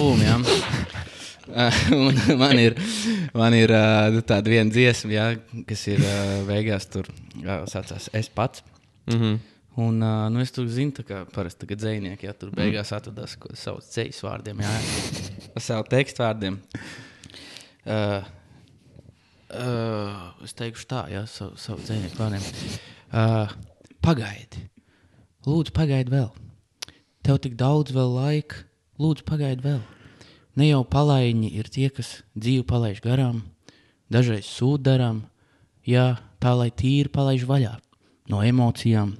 Uh, 1.51 1.77
un 2.07 2.17
man 2.41 2.57
ir, 2.61 2.77
man 3.37 3.53
ir 3.57 3.69
uh, 3.75 4.17
tāda 4.25 4.49
viena 4.55 4.73
dziesma, 4.73 5.13
ja, 5.13 5.27
kas 5.69 5.85
ir 5.91 6.01
uh, 6.01 6.41
beigās 6.47 6.89
tur 6.89 7.05
uh, 7.11 7.67
sācās 7.69 8.09
es 8.17 8.31
pats. 8.33 8.65
Mm 9.11 9.19
-hmm. 9.19 9.37
Un, 9.85 10.01
uh, 10.01 10.25
nu, 10.33 10.41
es 10.41 10.51
tur 10.51 10.65
zinu, 10.67 11.05
kā 11.05 11.25
parasti 11.35 11.69
dzinieki, 11.75 12.25
ja 12.25 12.33
tur 12.33 12.49
beigās 12.49 12.91
atradās 12.91 13.37
kaut 13.37 13.51
kāds 13.53 13.61
savs 13.61 13.93
ceļš 13.93 14.23
vārdiem, 14.25 14.59
jā, 14.65 14.73
ar 15.55 15.61
savu 15.61 15.83
tekstu 15.89 16.23
vārdiem. 16.23 16.59
Uh, 17.81 18.21
uh, 19.49 20.43
es 20.45 20.53
teikšu 20.57 20.85
tā, 20.89 21.05
jā, 21.09 21.23
savu, 21.29 21.57
savu 21.57 21.81
dzinieku 21.81 22.19
vārdiem. 22.19 22.43
Uh, 23.09 23.53
pagaidi, 24.05 24.67
lūdzu, 25.47 25.73
pagaidi 25.73 26.13
vēl. 26.13 26.29
Tev 27.25 27.39
tik 27.41 27.57
daudz 27.57 27.93
vēl 27.95 28.13
laika, 28.19 28.61
lūdzu, 29.01 29.25
pagaidi 29.25 29.65
vēl. 29.65 29.81
Ne 30.59 30.67
jau 30.67 30.83
palaiņi 30.85 31.49
ir 31.57 31.69
tie, 31.73 31.89
kas 31.93 32.19
dzīvi 32.35 32.67
palaiž 32.69 33.01
garām, 33.03 33.41
dažreiz 34.11 34.45
sūd 34.45 34.83
darām, 34.85 35.23
jā, 35.87 36.19
tā 36.43 36.53
lai 36.57 36.69
tīri 36.69 37.09
palaiž 37.09 37.47
vaļā 37.49 37.77
no 38.31 38.41
emocijām 38.45 39.15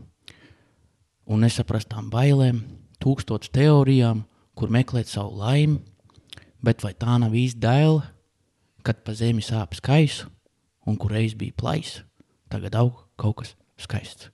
un 1.31 1.45
nesaprastām 1.45 2.09
bailēm, 2.11 2.61
tūkstoš 3.01 3.49
teorijām, 3.55 4.25
kur 4.53 4.69
meklēt 4.69 5.09
savu 5.09 5.39
laimi, 5.39 5.79
bet 6.61 6.83
vai 6.85 6.93
tā 6.93 7.17
nav 7.21 7.33
īsti 7.33 7.61
dēla, 7.63 8.03
kad 8.85 9.01
pa 9.05 9.13
zemi 9.17 9.43
sāp 9.45 9.75
skaisu, 9.77 10.29
un 10.87 10.97
kur 10.97 11.11
reiz 11.15 11.35
bija 11.37 11.53
plaisa, 11.57 12.03
tagad 12.51 12.75
aug 12.79 13.03
kaut 13.21 13.41
kas 13.43 13.55
skaists. 13.81 14.29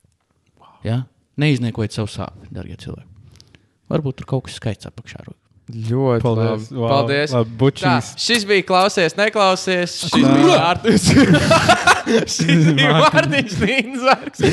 Ja? 0.86 1.04
Neizniekojiet 1.38 1.94
savu 1.94 2.10
sāpes, 2.10 2.50
darbie 2.54 2.78
cilvēki. 2.80 3.08
Varbūt 3.92 4.18
tur 4.22 4.28
kaut 4.34 4.48
kas 4.48 4.58
skaists 4.60 4.88
apakšā. 4.90 5.22
rūk. 5.28 5.38
Ļoti 5.68 6.24
Paldies. 6.24 6.70
labi. 6.72 6.80
Wow. 6.80 6.88
Paldies. 6.94 7.32
Labi, 7.36 7.50
Tā, 7.52 7.58
bučīs. 7.60 8.12
šis 8.24 8.46
bija 8.48 8.64
klausies, 8.64 9.16
neklausies. 9.20 9.96
Šis 10.08 10.24
bija 10.24 10.60
Mārtiņš. 10.64 11.08
šis 12.32 12.70
bija 12.78 12.94
Mārtiņš 13.04 13.56
Dīnzārks. 13.60 14.46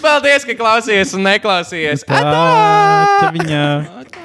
Paldies, 0.00 0.46
ka 0.48 0.56
klausies 0.56 1.12
un 1.18 1.26
neklausies. 1.28 2.06
Tā, 2.08 2.16
Atā! 2.16 2.46
tā 3.20 3.28
viņa. 3.36 3.60
Tā. 4.08 4.23